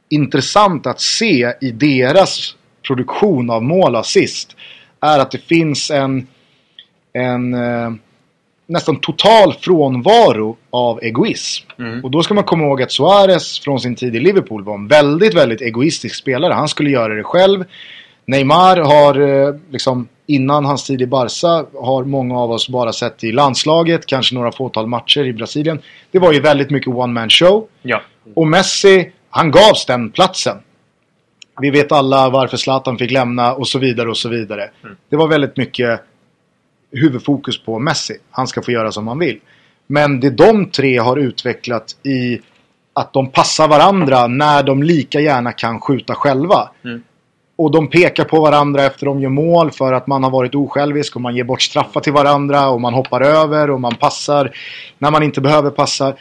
intressant 0.09 0.87
att 0.87 1.01
se 1.01 1.55
i 1.61 1.70
deras 1.70 2.57
produktion 2.87 3.51
av 3.51 3.62
mål 3.62 3.97
assist 3.97 4.57
är 5.01 5.18
att 5.18 5.30
det 5.30 5.39
finns 5.39 5.91
en, 5.91 6.26
en 7.12 7.55
eh, 7.55 7.93
nästan 8.66 8.96
total 8.96 9.52
frånvaro 9.52 10.56
av 10.70 11.02
egoism. 11.02 11.66
Mm. 11.78 12.04
Och 12.04 12.10
då 12.10 12.22
ska 12.22 12.34
man 12.34 12.44
komma 12.44 12.64
ihåg 12.64 12.82
att 12.82 12.92
Suarez 12.92 13.60
från 13.60 13.80
sin 13.80 13.94
tid 13.94 14.16
i 14.16 14.20
Liverpool 14.20 14.64
var 14.64 14.74
en 14.74 14.88
väldigt, 14.88 15.34
väldigt 15.34 15.60
egoistisk 15.60 16.14
spelare. 16.14 16.52
Han 16.52 16.68
skulle 16.68 16.90
göra 16.90 17.14
det 17.14 17.22
själv. 17.22 17.64
Neymar 18.24 18.76
har 18.76 19.20
eh, 19.20 19.54
liksom 19.70 20.08
innan 20.26 20.64
hans 20.64 20.86
tid 20.86 21.02
i 21.02 21.06
Barca 21.06 21.66
har 21.80 22.04
många 22.04 22.38
av 22.38 22.50
oss 22.50 22.68
bara 22.68 22.92
sett 22.92 23.24
i 23.24 23.32
landslaget, 23.32 24.06
kanske 24.06 24.34
några 24.34 24.52
fåtal 24.52 24.86
matcher 24.86 25.24
i 25.24 25.32
Brasilien. 25.32 25.80
Det 26.10 26.18
var 26.18 26.32
ju 26.32 26.40
väldigt 26.40 26.70
mycket 26.70 26.94
one 26.94 27.12
man 27.12 27.30
show. 27.30 27.66
Ja. 27.82 28.02
Och 28.34 28.46
Messi, 28.46 29.12
han 29.30 29.50
gavs 29.50 29.86
den 29.86 30.10
platsen. 30.10 30.56
Vi 31.60 31.70
vet 31.70 31.92
alla 31.92 32.30
varför 32.30 32.56
Zlatan 32.56 32.98
fick 32.98 33.10
lämna 33.10 33.52
och 33.52 33.68
så 33.68 33.78
vidare 33.78 34.10
och 34.10 34.16
så 34.16 34.28
vidare. 34.28 34.70
Mm. 34.84 34.96
Det 35.08 35.16
var 35.16 35.28
väldigt 35.28 35.56
mycket 35.56 36.00
huvudfokus 36.93 37.62
på 37.62 37.78
Messi. 37.78 38.16
Han 38.30 38.47
ska 38.47 38.62
få 38.62 38.70
göra 38.70 38.93
som 38.93 39.09
han 39.09 39.18
vill. 39.18 39.40
Men 39.86 40.20
det 40.20 40.30
de 40.30 40.70
tre 40.70 40.99
har 40.99 41.16
utvecklat 41.16 41.97
i 42.07 42.40
att 42.93 43.12
de 43.12 43.30
passar 43.30 43.68
varandra 43.68 44.26
när 44.26 44.62
de 44.62 44.82
lika 44.82 45.20
gärna 45.20 45.53
kan 45.53 45.80
skjuta 45.80 46.14
själva. 46.14 46.68
Mm. 46.84 47.03
Och 47.57 47.70
de 47.70 47.88
pekar 47.88 48.24
på 48.24 48.40
varandra 48.40 48.84
efter 48.84 49.07
de 49.07 49.20
gör 49.20 49.30
mål 49.30 49.70
för 49.70 49.93
att 49.93 50.07
man 50.07 50.24
har 50.24 50.30
varit 50.30 50.55
osjälvisk 50.55 51.16
och 51.16 51.22
man 51.22 51.36
ger 51.36 51.45
bort 51.45 51.62
straffar 51.62 52.01
till 52.01 52.12
varandra 52.12 52.68
och 52.68 52.80
man 52.80 52.95
hoppar 52.95 53.20
över 53.20 53.70
och 53.70 53.80
man 53.80 53.95
passar 53.95 54.57
när 54.99 55.11
man 55.11 55.22
inte 55.22 55.40
behöver 55.40 55.70
passa. 55.70 56.14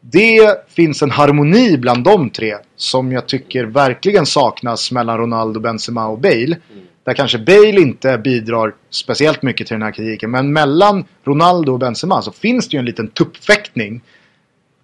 Det 0.00 0.68
finns 0.68 1.02
en 1.02 1.10
harmoni 1.10 1.78
bland 1.78 2.04
de 2.04 2.30
tre 2.30 2.54
som 2.76 3.12
jag 3.12 3.28
tycker 3.28 3.64
verkligen 3.64 4.26
saknas 4.26 4.92
mellan 4.92 5.18
Ronaldo, 5.18 5.60
Benzema 5.60 6.06
och 6.06 6.18
Bale. 6.18 6.56
Där 7.04 7.14
kanske 7.14 7.38
Bale 7.38 7.80
inte 7.80 8.18
bidrar 8.18 8.74
speciellt 8.90 9.42
mycket 9.42 9.66
till 9.66 9.74
den 9.74 9.82
här 9.82 9.92
kritiken. 9.92 10.30
Men 10.30 10.52
mellan 10.52 11.04
Ronaldo 11.24 11.72
och 11.72 11.78
Benzema 11.78 12.22
så 12.22 12.32
finns 12.32 12.68
det 12.68 12.74
ju 12.74 12.78
en 12.78 12.84
liten 12.84 13.08
tuppfäktning. 13.08 14.00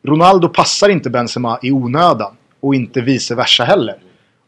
Ronaldo 0.03 0.49
passar 0.49 0.89
inte 0.89 1.11
Benzema 1.11 1.59
i 1.63 1.71
onödan. 1.71 2.37
Och 2.61 2.75
inte 2.75 3.01
vice 3.01 3.35
versa 3.35 3.65
heller. 3.65 3.97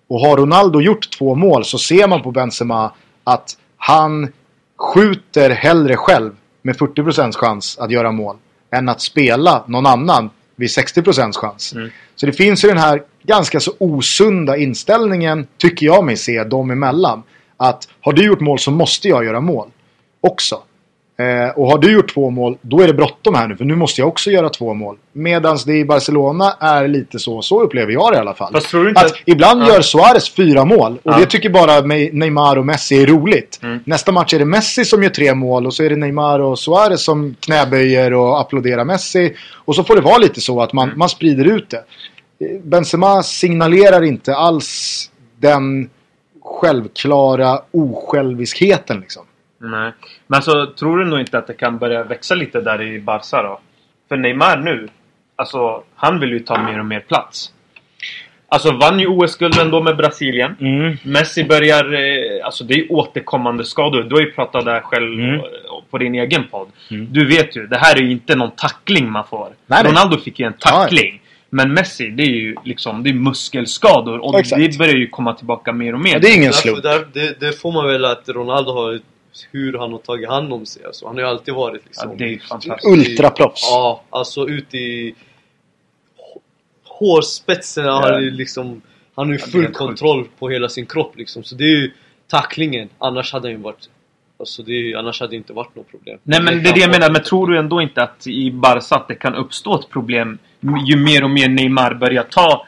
Och 0.08 0.20
har 0.20 0.36
Ronaldo 0.36 0.80
gjort 0.80 1.10
två 1.10 1.34
mål 1.34 1.64
så 1.64 1.78
ser 1.78 2.08
man 2.08 2.22
på 2.22 2.30
Benzema 2.30 2.92
att 3.24 3.56
han 3.76 4.32
skjuter 4.76 5.50
hellre 5.50 5.96
själv 5.96 6.32
med 6.62 6.76
40% 6.76 7.32
chans 7.32 7.78
att 7.78 7.90
göra 7.90 8.12
mål. 8.12 8.36
Än 8.70 8.88
att 8.88 9.00
spela 9.00 9.64
någon 9.66 9.86
annan 9.86 10.30
vid 10.56 10.68
60% 10.68 11.32
chans. 11.32 11.72
Mm. 11.74 11.90
Så 12.16 12.26
det 12.26 12.32
finns 12.32 12.64
ju 12.64 12.68
den 12.68 12.78
här 12.78 13.02
ganska 13.22 13.60
så 13.60 13.72
osunda 13.78 14.56
inställningen, 14.56 15.46
tycker 15.56 15.86
jag 15.86 16.04
mig 16.04 16.16
se, 16.16 16.44
dem 16.44 16.70
emellan. 16.70 17.22
Att 17.60 17.88
har 18.00 18.12
du 18.12 18.26
gjort 18.26 18.40
mål 18.40 18.58
så 18.58 18.70
måste 18.70 19.08
jag 19.08 19.24
göra 19.24 19.40
mål. 19.40 19.68
Också. 20.20 20.62
Eh, 21.20 21.58
och 21.58 21.70
har 21.70 21.78
du 21.78 21.92
gjort 21.92 22.14
två 22.14 22.30
mål, 22.30 22.58
då 22.62 22.80
är 22.80 22.86
det 22.86 22.94
bråttom 22.94 23.34
här 23.34 23.48
nu. 23.48 23.56
För 23.56 23.64
nu 23.64 23.74
måste 23.74 24.00
jag 24.00 24.08
också 24.08 24.30
göra 24.30 24.48
två 24.48 24.74
mål. 24.74 24.96
Medan 25.12 25.58
det 25.66 25.72
i 25.78 25.84
Barcelona 25.84 26.56
är 26.60 26.88
lite 26.88 27.18
så. 27.18 27.42
Så 27.42 27.62
upplever 27.62 27.92
jag 27.92 28.12
det 28.12 28.16
i 28.16 28.20
alla 28.20 28.34
fall. 28.34 28.52
Fast 28.52 28.68
tror 28.68 28.82
du 28.82 28.88
inte 28.88 29.00
att, 29.00 29.06
att- 29.06 29.18
ibland 29.24 29.62
Ja. 29.62 29.68
gör 29.68 29.80
Suarez 29.80 30.30
fyra 30.34 30.64
mål. 30.64 30.92
Och 30.92 31.12
Ja. 31.12 31.18
det 31.18 31.26
tycker 31.26 31.50
bara 31.50 31.80
Neymar 32.12 32.56
och 32.58 32.66
Messi 32.66 33.02
är 33.02 33.06
roligt. 33.06 33.60
Mm. 33.62 33.78
Nästa 33.84 34.12
match 34.12 34.34
är 34.34 34.38
det 34.38 34.44
Messi 34.44 34.84
som 34.84 35.02
gör 35.02 35.10
tre 35.10 35.34
mål. 35.34 35.66
Och 35.66 35.74
så 35.74 35.82
är 35.84 35.90
det 35.90 35.96
Neymar 35.96 36.40
och 36.40 36.58
Suarez 36.58 37.02
som 37.04 37.34
knäböjer 37.40 38.12
och 38.14 38.40
applåderar 38.40 38.84
Messi. 38.84 39.34
Och 39.64 39.74
så 39.74 39.84
får 39.84 39.94
det 39.94 40.00
vara 40.02 40.18
lite 40.18 40.40
så 40.40 40.60
att 40.62 40.72
man, 40.72 40.88
Mm. 40.88 40.98
man 40.98 41.08
sprider 41.08 41.44
ut 41.44 41.70
det. 41.70 41.84
Benzema 42.62 43.22
signalerar 43.22 44.02
inte 44.04 44.34
alls 44.36 45.10
den 45.40 45.90
självklara 46.48 47.60
osjälviskheten 47.70 49.00
liksom. 49.00 49.24
Nej. 49.60 49.92
Men 50.26 50.36
alltså, 50.36 50.66
tror 50.78 50.98
du 50.98 51.04
nog 51.04 51.20
inte 51.20 51.38
att 51.38 51.46
det 51.46 51.54
kan 51.54 51.78
börja 51.78 52.04
växa 52.04 52.34
lite 52.34 52.60
där 52.60 52.82
i 52.82 53.00
Barca 53.00 53.42
då? 53.42 53.60
För 54.08 54.16
Neymar 54.16 54.56
nu, 54.56 54.88
alltså 55.36 55.82
han 55.94 56.20
vill 56.20 56.30
ju 56.30 56.40
ta 56.40 56.62
mer 56.62 56.78
och 56.78 56.86
mer 56.86 57.00
plats. 57.00 57.52
Alltså 58.50 58.72
vann 58.76 59.00
ju 59.00 59.06
OS-gulden 59.06 59.70
då 59.70 59.82
med 59.82 59.96
Brasilien. 59.96 60.56
Messi 61.02 61.44
börjar, 61.44 61.92
eh, 61.94 62.44
alltså 62.46 62.64
det 62.64 62.74
är 62.74 62.92
återkommande 62.92 63.64
skador. 63.64 64.02
Du 64.02 64.14
har 64.14 64.22
ju 64.22 64.30
pratat 64.32 64.64
där 64.64 64.80
själv 64.80 65.20
Mm. 65.20 65.40
på 65.90 65.98
din 65.98 66.14
egen 66.14 66.44
podd. 66.50 66.68
Mm. 66.90 67.06
Du 67.12 67.26
vet 67.26 67.56
ju, 67.56 67.66
det 67.66 67.78
här 67.78 67.96
är 67.96 68.00
ju 68.02 68.10
inte 68.10 68.34
någon 68.36 68.50
tackling 68.50 69.10
man 69.10 69.24
får. 69.26 69.48
Nej, 69.66 69.82
nej. 69.82 69.92
Ronaldo 69.92 70.18
fick 70.18 70.38
ju 70.40 70.46
en 70.46 70.52
tackling. 70.52 71.20
Men 71.50 71.74
Messi, 71.74 72.10
det 72.10 72.22
är 72.22 72.26
ju 72.30 72.56
liksom, 72.64 73.02
det 73.02 73.10
är 73.10 73.14
muskelskador. 73.14 74.18
Och 74.18 74.38
Exakt. 74.38 74.62
det 74.62 74.78
börjar 74.78 74.94
ju 74.94 75.08
komma 75.08 75.34
tillbaka 75.34 75.72
mer 75.72 75.94
och 75.94 76.00
mer. 76.00 76.12
Ja, 76.12 76.18
det 76.18 76.28
är 76.28 76.36
ingen 76.36 76.52
slump. 76.52 76.82
där, 76.82 77.08
det, 77.12 77.40
det 77.40 77.52
får 77.52 77.72
man 77.72 77.86
väl 77.86 78.04
att 78.04 78.28
Ronaldo 78.28 78.72
har 78.72 79.00
hur 79.50 79.78
han 79.78 79.92
har 79.92 79.98
tagit 79.98 80.28
hand 80.28 80.52
om 80.52 80.66
sig. 80.66 80.84
Alltså, 80.84 81.06
han 81.06 81.16
har 81.16 81.22
ju 81.22 81.28
alltid 81.28 81.54
varit 81.54 81.84
liksom... 81.86 82.10
Ja, 82.10 82.16
det 82.18 82.34
är 82.34 82.38
fantastiskt. 82.38 82.86
Ultraproffs. 82.86 83.68
Ja, 83.70 84.02
alltså 84.10 84.48
ut 84.48 84.74
i 84.74 85.14
hå- 86.16 86.40
hårspetsen 86.84 87.84
har 87.84 88.12
han 88.12 88.22
ju 88.22 88.30
liksom... 88.30 88.82
Han 89.14 89.26
har 89.26 89.34
ju 89.34 89.40
Ja, 89.40 89.46
full 89.46 89.72
kontroll 89.72 90.28
på 90.38 90.48
hela 90.48 90.68
sin 90.68 90.86
kropp 90.86 91.16
liksom. 91.16 91.44
Så 91.44 91.54
det 91.54 91.64
är 91.64 91.76
ju 91.76 91.90
tacklingen. 92.28 92.88
Annars 92.98 93.32
hade 93.32 93.48
han 93.48 93.52
ju 93.52 93.62
varit... 93.62 93.88
Alltså 94.40 94.62
det 94.62 94.94
annars 94.94 95.20
hade 95.20 95.32
det 95.32 95.36
inte 95.36 95.52
varit 95.52 95.76
något 95.76 95.90
problem. 95.90 96.18
Nej 96.22 96.42
men 96.42 96.62
det 96.62 96.68
är 96.70 96.74
det 96.74 96.80
jag 96.80 96.90
menar, 96.90 97.10
men 97.10 97.22
tror 97.22 97.46
du 97.46 97.58
ändå 97.58 97.82
inte 97.82 98.02
att 98.02 98.26
i 98.26 98.50
Barca 98.50 98.94
att 98.94 99.08
det 99.08 99.14
kan 99.14 99.34
uppstå 99.34 99.80
ett 99.80 99.90
problem 99.90 100.38
ju 100.86 100.96
mer 100.96 101.24
och 101.24 101.30
mer 101.30 101.48
Neymar 101.48 101.94
börjar 101.94 102.22
ta 102.22 102.66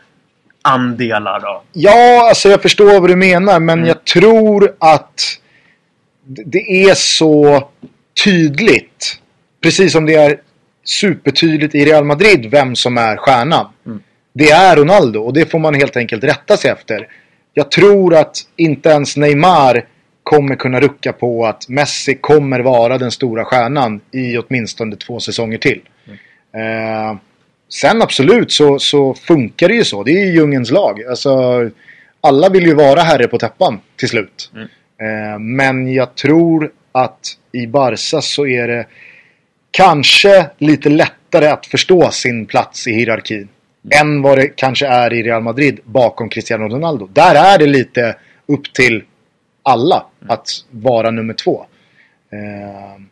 andelar 0.62 1.40
då? 1.40 1.62
Ja, 1.72 2.28
alltså 2.28 2.48
jag 2.48 2.62
förstår 2.62 3.00
vad 3.00 3.10
du 3.10 3.16
menar 3.16 3.60
men 3.60 3.78
Mm. 3.78 3.88
jag 3.88 4.04
tror 4.04 4.76
att 4.80 5.20
det 6.26 6.84
är 6.88 6.94
så 6.94 7.68
tydligt. 8.24 9.20
Precis 9.62 9.92
som 9.92 10.06
det 10.06 10.14
är 10.14 10.40
supertydligt 10.84 11.74
i 11.74 11.84
Real 11.84 12.04
Madrid 12.04 12.50
vem 12.50 12.76
som 12.76 12.98
är 12.98 13.16
stjärnan. 13.16 13.66
Mm. 13.86 14.00
Det 14.32 14.50
är 14.50 14.76
Ronaldo 14.76 15.20
och 15.20 15.32
det 15.32 15.50
får 15.50 15.58
man 15.58 15.74
helt 15.74 15.96
enkelt 15.96 16.24
rätta 16.24 16.56
sig 16.56 16.70
efter. 16.70 17.08
Jag 17.54 17.70
tror 17.70 18.14
att 18.16 18.36
inte 18.56 18.88
ens 18.88 19.16
Neymar 19.16 19.84
kommer 20.22 20.56
kunna 20.56 20.80
rucka 20.80 21.12
på 21.12 21.46
att 21.46 21.68
Messi 21.68 22.14
kommer 22.14 22.60
vara 22.60 22.98
den 22.98 23.10
stora 23.10 23.44
stjärnan 23.44 24.00
i 24.10 24.38
åtminstone 24.38 24.96
två 24.96 25.20
säsonger 25.20 25.58
till. 25.58 25.80
Eh, 26.54 27.18
sen 27.68 28.02
absolut 28.02 28.52
så, 28.52 28.78
så 28.78 29.14
funkar 29.14 29.68
det 29.68 29.74
ju 29.74 29.84
så. 29.84 30.02
Det 30.02 30.10
är 30.10 30.26
ju 30.26 30.32
djungens 30.32 30.70
lag. 30.70 31.04
Alltså, 31.04 31.30
alla 32.20 32.48
vill 32.48 32.66
ju 32.66 32.74
vara 32.74 33.00
herre 33.00 33.28
på 33.28 33.38
täppan 33.38 33.80
till 33.96 34.08
slut. 34.08 34.50
Mm. 34.54 34.68
Eh, 35.00 35.38
men 35.38 35.92
jag 35.94 36.14
tror 36.14 36.70
att 36.92 37.36
i 37.52 37.66
Barca 37.66 38.20
så 38.20 38.46
är 38.46 38.68
det 38.68 38.86
kanske 39.70 40.46
lite 40.58 40.88
lättare 40.88 41.46
att 41.46 41.66
förstå 41.66 42.10
sin 42.10 42.46
plats 42.46 42.86
i 42.86 42.92
hierarkin. 42.92 43.48
Än 44.00 44.22
vad 44.22 44.38
det 44.38 44.46
kanske 44.46 44.86
är 44.86 45.12
i 45.12 45.22
Real 45.22 45.42
Madrid 45.42 45.80
bakom 45.84 46.28
Cristiano 46.28 46.68
Ronaldo. 46.68 47.06
Där 47.06 47.34
är 47.34 47.58
det 47.58 47.66
lite 47.66 48.16
upp 48.46 48.72
till 48.72 49.02
alla 49.70 50.04
att 50.28 50.48
vara 50.70 51.10
nummer 51.10 51.34
två. 51.34 51.66
Eh, 52.32 53.02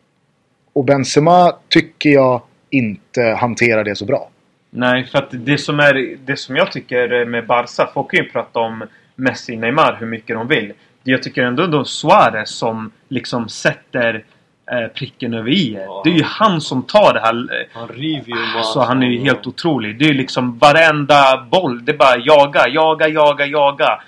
och 0.73 0.85
Benzema 0.85 1.53
tycker 1.69 2.09
jag 2.09 2.41
inte 2.69 3.21
hanterar 3.39 3.83
det 3.83 3.95
så 3.95 4.05
bra. 4.05 4.29
Nej, 4.69 5.05
för 5.05 5.17
att 5.17 5.29
det 5.31 5.57
som, 5.57 5.79
är, 5.79 6.17
det 6.25 6.37
som 6.37 6.55
jag 6.55 6.71
tycker 6.71 7.25
med 7.25 7.47
Barca, 7.47 7.89
folk 7.93 8.11
kan 8.11 8.23
ju 8.25 8.29
prata 8.29 8.59
om 8.59 8.83
Messi, 9.15 9.55
Neymar 9.55 9.97
hur 9.99 10.07
mycket 10.07 10.35
de 10.35 10.47
vill. 10.47 10.73
Det 11.03 11.11
jag 11.11 11.23
tycker 11.23 11.43
ändå 11.43 11.67
då 11.67 11.85
Suarez 11.85 12.49
som 12.49 12.91
liksom 13.07 13.49
sätter 13.49 14.23
eh, 14.71 14.87
pricken 14.87 15.33
över 15.33 15.49
i. 15.49 15.73
Ja. 15.85 16.01
Det 16.03 16.09
är 16.09 16.13
ju 16.13 16.23
han 16.23 16.61
som 16.61 16.83
tar 16.83 17.13
det 17.13 17.19
här. 17.19 17.33
eh, 17.33 17.67
Han 17.73 17.87
river 17.87 18.27
ju 18.27 18.51
Så 18.51 18.57
Alltså, 18.57 18.79
han 18.79 19.03
är 19.03 19.07
ju 19.07 19.19
helt 19.19 19.47
otrolig. 19.47 19.99
Det 19.99 20.05
är 20.05 20.09
ju 20.09 20.13
liksom 20.13 20.57
varenda 20.57 21.47
boll. 21.51 21.85
Det 21.85 21.91
är 21.91 21.97
bara 21.97 22.17
jaga, 22.17 22.67
jaga, 22.67 23.07
jaga, 23.07 23.45
jaga. 23.45 24.01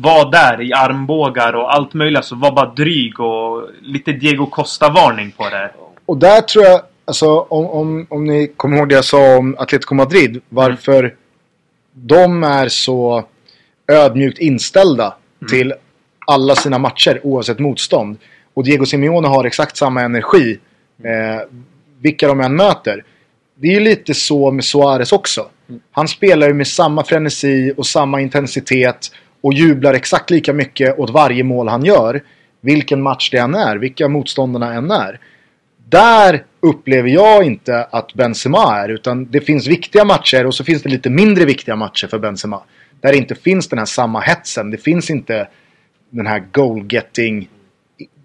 Var 0.00 0.30
där 0.30 0.62
i 0.62 0.72
armbågar 0.72 1.52
och 1.52 1.74
allt 1.74 1.94
möjligt. 1.94 2.24
Så 2.24 2.36
var 2.36 2.52
bara 2.52 2.74
dryg 2.74 3.20
och 3.20 3.68
lite 3.82 4.12
Diego 4.12 4.46
Costa-varning 4.46 5.30
på 5.30 5.48
det. 5.48 5.70
Och 6.06 6.16
där 6.16 6.40
tror 6.40 6.64
jag, 6.64 6.80
alltså 7.04 7.40
om, 7.40 7.66
om, 7.66 8.06
om 8.10 8.24
ni 8.24 8.52
kommer 8.56 8.76
ihåg 8.76 8.88
det 8.88 8.94
jag 8.94 9.04
sa 9.04 9.36
om 9.36 9.56
Atletico 9.58 9.94
Madrid. 9.94 10.42
Varför 10.48 11.14
de 11.92 12.44
är 12.44 12.68
så 12.68 13.24
ödmjukt 13.88 14.38
inställda 14.38 15.14
till 15.48 15.74
alla 16.26 16.54
sina 16.54 16.78
matcher 16.78 17.20
oavsett 17.22 17.58
motstånd. 17.58 18.18
Och 18.54 18.64
Diego 18.64 18.86
Simeone 18.86 19.28
har 19.28 19.44
exakt 19.44 19.76
samma 19.76 20.00
energi 20.00 20.58
eh, 21.04 21.48
vilka 22.00 22.28
de 22.28 22.40
än 22.40 22.56
möter. 22.56 23.04
Det 23.54 23.68
är 23.68 23.72
ju 23.72 23.80
lite 23.80 24.14
så 24.14 24.50
med 24.50 24.64
Suarez 24.64 25.12
också. 25.12 25.46
Han 25.92 26.08
spelar 26.08 26.48
ju 26.48 26.54
med 26.54 26.66
samma 26.66 27.04
frenesi 27.04 27.72
och 27.76 27.86
samma 27.86 28.20
intensitet 28.20 29.10
och 29.44 29.54
jublar 29.54 29.94
exakt 29.94 30.30
lika 30.30 30.52
mycket 30.52 30.98
åt 30.98 31.10
varje 31.10 31.44
mål 31.44 31.68
han 31.68 31.84
gör. 31.84 32.22
Vilken 32.60 33.02
match 33.02 33.30
det 33.30 33.38
än 33.38 33.54
är, 33.54 33.76
vilka 33.76 34.08
motståndarna 34.08 34.74
än 34.74 34.90
är. 34.90 35.20
Där 35.88 36.44
upplever 36.60 37.08
jag 37.08 37.44
inte 37.44 37.84
att 37.84 38.14
Benzema 38.14 38.76
är. 38.76 38.88
Utan 38.88 39.30
det 39.30 39.40
finns 39.40 39.66
viktiga 39.66 40.04
matcher 40.04 40.46
och 40.46 40.54
så 40.54 40.64
finns 40.64 40.82
det 40.82 40.88
lite 40.88 41.10
mindre 41.10 41.44
viktiga 41.44 41.76
matcher 41.76 42.06
för 42.06 42.18
Benzema. 42.18 42.62
Där 43.00 43.12
det 43.12 43.18
inte 43.18 43.34
finns 43.34 43.68
den 43.68 43.78
här 43.78 43.86
samma 43.86 44.20
hetsen. 44.20 44.70
Det 44.70 44.78
finns 44.78 45.10
inte 45.10 45.48
den 46.10 46.26
här 46.26 46.44
goal-getting 46.52 47.48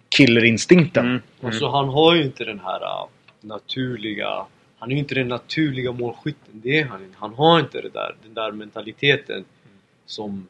killerinstinkten. 0.10 1.06
Mm. 1.06 1.22
Alltså 1.44 1.70
han 1.70 1.90
har 1.90 2.16
ju 2.16 2.24
inte 2.24 2.44
den 2.44 2.60
här 2.60 2.82
uh, 2.82 3.08
naturliga... 3.42 4.46
Han 4.80 4.90
är 4.90 4.94
ju 4.94 5.00
inte 5.00 5.16
den 5.16 5.28
naturliga 5.28 5.92
målskytten. 5.92 6.54
Det 6.54 6.80
är 6.80 6.86
han 6.86 7.04
inte. 7.04 7.16
Han 7.20 7.34
har 7.34 7.60
inte 7.60 7.82
det 7.82 7.90
där, 7.90 8.16
den 8.24 8.34
där 8.34 8.52
mentaliteten 8.52 9.46
som 10.06 10.48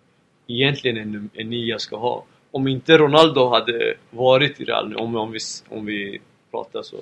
egentligen 0.50 0.98
en, 0.98 1.30
en 1.34 1.50
nia 1.50 1.80
ska 1.80 1.98
ha. 1.98 2.26
Om 2.52 2.68
inte 2.68 2.98
Ronaldo 2.98 3.50
hade 3.50 3.96
varit 4.10 4.62
i 4.62 4.66
Real 4.66 4.90
nu, 4.90 4.96
om, 4.96 5.16
om, 5.16 5.32
vi, 5.32 5.40
om 5.70 5.86
vi 5.86 6.22
pratar 6.52 6.82
så. 6.82 6.98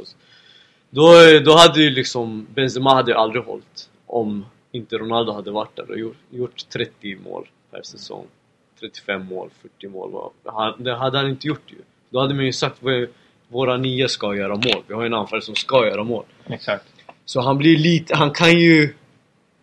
Då, 0.89 1.11
då 1.45 1.57
hade 1.57 1.83
ju 1.83 1.89
liksom 1.89 2.47
Benzema 2.53 2.93
hade 2.93 3.17
aldrig 3.17 3.43
hållit 3.43 3.89
om 4.05 4.45
inte 4.71 4.97
Ronaldo 4.97 5.31
hade 5.31 5.51
varit 5.51 5.75
där 5.75 5.91
och 5.91 5.99
gjort, 5.99 6.17
gjort 6.29 6.69
30 6.69 7.15
mål 7.15 7.47
per 7.71 7.81
säsong. 7.81 8.25
35 8.79 9.25
mål, 9.25 9.49
40 9.61 9.87
mål. 9.87 10.31
det 10.77 10.95
hade 10.95 11.17
han 11.17 11.29
inte 11.29 11.47
gjort 11.47 11.71
ju. 11.71 11.77
Då 12.09 12.19
hade 12.19 12.33
man 12.33 12.45
ju 12.45 12.53
sagt 12.53 12.83
att 12.83 13.09
våra 13.47 13.77
nia 13.77 14.07
ska 14.07 14.35
göra 14.35 14.55
mål. 14.55 14.83
Vi 14.87 14.93
har 14.93 15.01
ju 15.01 15.07
en 15.07 15.13
anfallare 15.13 15.41
som 15.41 15.55
ska 15.55 15.87
göra 15.87 16.03
mål. 16.03 16.23
Exakt. 16.45 16.85
Så 17.25 17.41
han 17.41 17.57
blir 17.57 17.77
lite, 17.77 18.15
han 18.15 18.31
kan 18.31 18.59
ju 18.59 18.93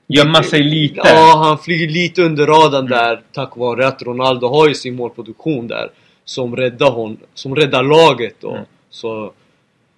Gömma 0.06 0.42
sig 0.42 0.62
lite. 0.62 1.00
Ja, 1.04 1.40
han 1.44 1.58
flyger 1.58 1.88
lite 1.88 2.22
under 2.22 2.46
radarn 2.46 2.86
där 2.86 3.20
tack 3.32 3.56
vare 3.56 3.86
att 3.86 4.02
Ronaldo 4.02 4.46
har 4.46 4.68
ju 4.68 4.74
sin 4.74 4.94
målproduktion 4.94 5.68
där 5.68 5.90
som 6.24 6.56
räddar 6.56 6.90
hon, 6.90 7.16
som 7.34 7.56
räddar 7.56 7.82
laget 7.82 8.34
då. 8.40 8.50
Mm. 8.50 8.64
Så 8.90 9.32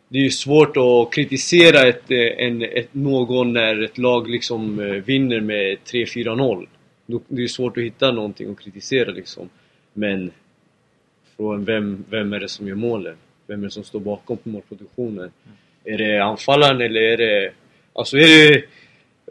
det 0.09 0.19
är 0.19 0.23
ju 0.23 0.31
svårt 0.31 0.77
att 0.77 1.13
kritisera 1.15 1.89
ett, 1.89 2.11
eh, 2.11 2.47
en, 2.47 2.63
ett, 2.63 2.89
någon 2.95 3.53
när 3.53 3.83
ett 3.85 3.99
lag 3.99 4.31
liksom 4.31 4.81
eh, 4.81 4.87
vinner 4.87 5.41
med 5.41 5.77
3-4-0. 5.85 6.67
Då- 7.07 7.21
Det 7.29 7.43
är 7.43 7.49
svårt 7.49 7.77
att 7.77 7.85
hitta 7.85 8.13
någonting 8.13 8.51
att 8.51 8.61
kritisera 8.61 9.11
liksom. 9.11 9.49
Men 9.93 10.31
från 11.37 11.65
vem, 11.65 12.05
vem 12.11 12.33
är 12.33 12.41
det 12.41 12.49
som 12.49 12.69
gör 12.69 12.75
målen? 12.75 13.15
Vem 13.47 13.61
är 13.61 13.65
det 13.67 13.71
som 13.71 13.85
står 13.85 14.01
bakom 14.01 14.39
målproduktionen? 14.43 15.31
Är 15.85 15.99
det 15.99 16.25
anfallaren 16.25 16.81
eller 16.81 17.01
är 17.01 17.17
det... 17.17 17.51
Alltså 17.93 18.17
är 18.17 18.53
det 18.53 18.63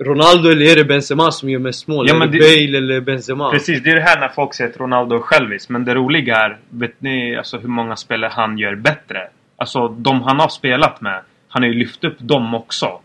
Ronaldo 0.02 0.50
eller 0.50 0.66
är 0.72 0.76
det 0.76 0.86
Benzema 0.86 1.32
som 1.32 1.50
gör 1.50 1.60
mest 1.60 1.88
mål? 1.88 2.06
Ja, 2.10 2.16
men 2.16 2.32
det 2.32 2.38
det- 2.38 2.68
Bale 2.68 2.78
eller 2.78 3.02
Benzema? 3.02 3.52
Precis, 3.52 3.84
det 3.84 3.90
är 3.90 3.96
det 3.96 4.02
här 4.02 4.20
när 4.20 4.30
folk 4.30 4.54
säger 4.54 4.70
att 4.70 4.78
Ronaldo 4.78 5.16
är 5.16 5.20
självisk. 5.20 5.70
Men 5.70 5.86
det 5.86 5.96
roliga 5.96 6.36
är, 6.36 6.58
vet 6.70 7.02
ni 7.02 7.36
alltså, 7.36 7.58
hur 7.58 7.68
många 7.68 7.96
spelare 7.96 8.32
han 8.34 8.58
gör 8.58 8.76
bättre? 8.76 9.28
Alltså 9.58 9.88
de 9.88 10.22
han 10.22 10.40
har 10.40 10.48
spelat 10.50 11.02
med, 11.02 11.22
han 11.48 11.64
har 11.64 11.68
ju 11.70 11.74
lyft 11.80 12.04
upp 12.04 12.20
dem 12.20 12.56
också. 12.56 13.00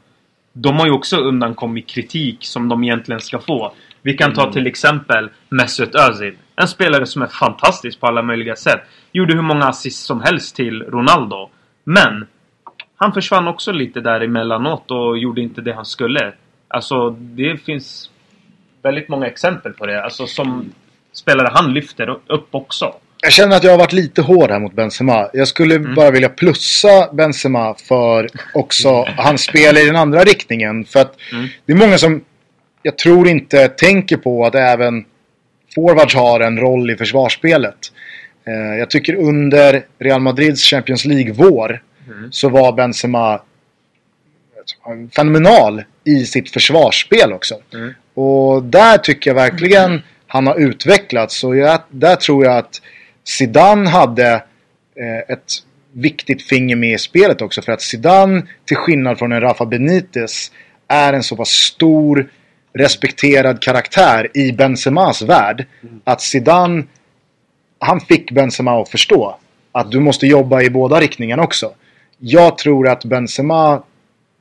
De 0.52 0.76
har 0.76 0.86
ju 0.86 0.92
också 0.92 1.16
undankommit 1.16 1.86
kritik 1.86 2.36
som 2.40 2.68
de 2.68 2.84
egentligen 2.84 3.20
ska 3.20 3.38
få. 3.38 3.72
Vi 4.02 4.16
kan 4.16 4.32
ta 4.32 4.52
till 4.52 4.66
exempel 4.66 5.30
Mesut 5.48 5.94
Özil. 5.94 6.34
En 6.56 6.68
spelare 6.68 7.06
som 7.06 7.22
är 7.22 7.26
fantastisk 7.26 8.00
på 8.00 8.06
alla 8.06 8.22
möjliga 8.22 8.56
sätt. 8.56 8.80
Gjorde 9.12 9.34
hur 9.34 9.42
många 9.42 9.64
assist 9.64 10.06
som 10.06 10.20
helst 10.20 10.56
till 10.56 10.82
Ronaldo. 10.82 11.50
Men 11.84 12.26
han 12.96 13.12
försvann 13.12 13.48
också 13.48 13.72
lite 13.72 14.00
där 14.00 14.20
emellanåt 14.20 14.90
och 14.90 15.18
gjorde 15.18 15.40
inte 15.40 15.60
det 15.60 15.72
han 15.74 15.84
skulle. 15.84 16.32
Alltså 16.70 17.10
det 17.10 17.56
finns 17.64 18.10
väldigt 18.82 19.08
många 19.08 19.26
exempel 19.26 19.72
på 19.72 19.86
det. 19.86 20.04
Alltså 20.04 20.26
som 20.26 20.72
spelare 21.12 21.48
han 21.52 21.74
lyfter 21.74 22.08
upp 22.26 22.48
också. 22.50 22.94
Jag 23.22 23.32
känner 23.32 23.56
att 23.56 23.64
jag 23.64 23.70
har 23.70 23.78
varit 23.78 23.92
lite 23.92 24.22
hård 24.22 24.50
här 24.50 24.58
mot 24.58 24.72
Benzema. 24.72 25.28
Jag 25.32 25.48
skulle 25.48 25.78
bara 25.78 26.10
vilja 26.10 26.28
plussa 26.28 27.12
Benzema 27.12 27.74
för 27.74 28.28
också 28.54 29.04
hans 29.16 29.42
spel 29.42 29.76
i 29.78 29.84
den 29.86 29.96
andra 29.96 30.20
riktningen. 30.24 30.84
För 30.84 31.00
att 31.00 31.16
Mm. 31.32 31.48
det 31.66 31.72
är 31.72 31.76
många 31.76 31.98
som 31.98 32.20
jag 32.82 32.98
tror 32.98 33.28
inte 33.28 33.68
tänker 33.68 34.16
på 34.16 34.46
att 34.46 34.54
även 34.54 35.04
forwards 35.74 36.14
har 36.14 36.40
en 36.40 36.58
roll 36.60 36.90
i 36.90 36.96
försvarsspelet. 36.96 37.78
Eh, 38.46 38.78
jag 38.78 38.90
tycker 38.90 39.14
under 39.14 39.82
Real 39.98 40.20
Madrids 40.20 40.64
Champions 40.64 41.04
League-vår 41.04 41.82
Mm. 42.06 42.32
så 42.32 42.48
var 42.48 42.72
Benzema 42.72 43.40
fenomenal 45.16 45.82
i 46.04 46.26
sitt 46.26 46.50
försvarsspel 46.50 47.32
också. 47.32 47.54
Mm. 47.74 47.94
Och 48.14 48.62
där 48.62 48.98
tycker 48.98 49.30
jag 49.30 49.34
verkligen 49.34 50.02
han 50.26 50.46
har 50.46 50.60
utvecklats. 50.60 51.44
Och 51.44 51.56
jag, 51.56 51.80
där 51.90 52.16
tror 52.16 52.44
jag 52.44 52.56
att 52.56 52.82
Zidane 53.24 53.88
hade 53.88 54.32
eh, 54.96 55.34
ett 55.34 55.52
viktigt 55.92 56.42
finger 56.42 56.76
med 56.76 56.94
i 56.94 56.98
spelet 56.98 57.42
också. 57.42 57.62
För 57.62 57.72
att 57.72 57.82
Zidane, 57.82 58.42
till 58.64 58.76
skillnad 58.76 59.18
från 59.18 59.32
en 59.32 59.40
Rafa 59.40 59.66
Benitez, 59.66 60.52
är 60.88 61.12
en 61.12 61.22
så 61.22 61.36
pass 61.36 61.48
stor 61.48 62.30
respekterad 62.72 63.62
karaktär 63.62 64.28
i 64.34 64.52
Benzemas 64.52 65.22
värld. 65.22 65.66
Att 66.04 66.20
Zidane, 66.20 66.82
han 67.78 68.00
fick 68.00 68.30
Benzema 68.30 68.82
att 68.82 68.88
förstå 68.88 69.36
att 69.72 69.90
du 69.90 70.00
måste 70.00 70.26
jobba 70.26 70.62
i 70.62 70.70
båda 70.70 71.00
riktningarna 71.00 71.42
också. 71.42 71.72
Jag 72.18 72.58
tror 72.58 72.88
att 72.88 73.04
Benzema 73.04 73.82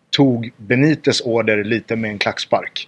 tog 0.10 0.52
Benites 0.58 1.22
order 1.22 1.64
lite 1.64 1.96
med 1.96 2.12
en 2.12 2.20
klackspark. 2.20 2.88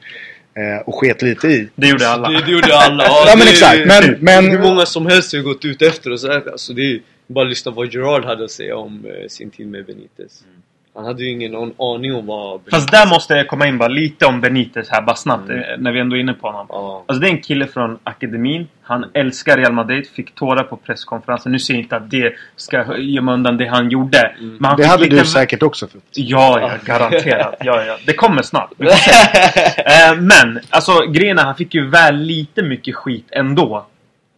Eh, 0.54 0.82
och 0.88 0.96
sket 0.96 1.22
lite 1.22 1.48
i. 1.48 1.70
Det 1.76 1.88
gjorde 1.88 2.10
alla. 2.10 2.30
Det, 2.30 2.46
det 2.46 2.52
gjorde 2.52 2.76
alla. 2.78 3.04
Ja, 3.08 3.24
Ja, 3.28 3.36
men 3.38 3.46
det- 3.46 3.52
exakt. 3.52 3.86
Men- 3.88 4.18
men- 4.22 4.52
Hur 4.52 4.60
många 4.60 4.86
som 4.86 5.06
helst 5.06 5.34
har 5.34 5.40
gått 5.42 5.66
ut 5.66 5.82
efter 5.82 6.12
och 6.12 6.20
så 6.20 6.28
här. 6.32 6.52
Alltså 6.52 6.74
det 6.74 6.82
är 6.82 7.00
bara 7.28 7.46
att 7.46 7.50
lyssna 7.50 7.72
på 7.72 7.76
vad 7.76 7.94
Gerard 7.94 8.26
hade 8.26 8.44
att 8.46 8.52
säga 8.52 8.76
om 8.78 9.06
eh, 9.06 9.28
sin 9.28 9.50
tid 9.50 9.68
med 9.68 9.86
Benitez. 9.86 10.44
Han 11.02 11.08
hade 11.08 11.24
ju 11.24 11.32
ingen 11.32 11.56
an- 11.56 11.74
aning 11.78 12.16
om 12.16 12.26
vad 12.26 12.60
Benitez... 12.60 12.72
Fast 12.74 12.91
där 12.91 13.10
måste 13.10 13.34
jag 13.34 13.47
komma 13.47 13.68
in 13.68 13.78
bara 13.78 13.89
lite 13.89 14.26
om 14.26 14.41
Benitez 14.41 14.89
här, 14.89 15.02
bara 15.02 15.16
snabbt, 15.16 15.49
Mm. 15.49 15.62
eh, 15.62 15.66
när 15.78 15.91
vi 15.91 15.99
ändå 15.99 16.16
är 16.16 16.20
inne 16.20 16.34
på 16.34 16.47
honom. 16.47 16.66
Ja. 16.70 17.04
Alltså 17.08 17.22
det 17.22 17.28
är 17.28 17.32
en 17.32 17.41
kille 17.41 17.68
från 17.68 17.97
akademin. 18.04 18.68
Han 18.82 19.06
älskar 19.14 19.58
Real 19.58 19.74
Madrid. 19.74 20.08
Fick 20.16 20.36
tårar 20.36 20.64
på 20.64 20.76
presskonferensen. 20.78 21.52
Nu 21.52 21.60
säger 21.60 21.78
jag 21.80 21.84
inte 21.86 21.95
att 21.95 22.10
det 22.12 22.34
ska 22.56 22.97
gömma 22.97 23.34
undan 23.34 23.58
det 23.58 23.66
han 23.66 23.89
gjorde. 23.89 24.32
Men 24.39 24.66
han 24.66 24.78
Det 24.78 24.86
hade 24.86 25.04
lite... 25.04 25.16
du 25.16 25.26
säkert 25.26 25.64
också 25.64 25.88
fått. 25.88 26.02
Ja, 26.14 26.60
ja, 26.62 26.72
garanterat. 26.86 27.56
Ja, 27.60 27.84
ja. 27.86 27.97
Det 28.06 28.14
kommer 28.14 28.41
snart. 28.41 28.72
Vi 28.78 28.86
får 28.86 28.93
se. 28.95 29.12
eh, 29.86 30.16
men, 30.16 30.60
alltså 30.70 30.99
grejen 31.08 31.38
han 31.38 31.56
fick 31.56 31.74
ju 31.74 31.89
väl 31.89 32.16
lite 32.16 32.64
mycket 32.64 32.95
skit 32.95 33.28
ändå. 33.32 33.86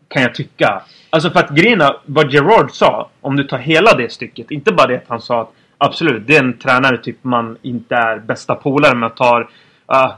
Kan 0.07 0.21
jag 0.21 0.35
tycka. 0.35 0.81
Alltså 1.09 1.29
för 1.29 1.39
att 1.39 1.49
grejen 1.49 1.81
vad 2.05 2.33
Gerard 2.33 2.71
sa, 2.71 3.09
om 3.21 3.35
du 3.35 3.43
tar 3.43 3.57
hela 3.57 3.93
det 3.93 4.11
stycket. 4.11 4.51
Inte 4.51 4.71
bara 4.71 4.87
det 4.87 4.95
att 4.97 5.03
han 5.07 5.21
sa 5.21 5.41
att 5.41 5.51
Absolut, 5.85 6.27
det 6.27 6.35
är 6.35 6.43
en 6.43 6.57
tränare 6.57 6.97
typ 6.97 7.17
man 7.21 7.57
inte 7.61 7.95
är 7.95 8.19
bästa 8.19 8.55
polare 8.55 8.95
med. 8.95 9.15
Tar, 9.15 9.41
uh, 9.41 10.13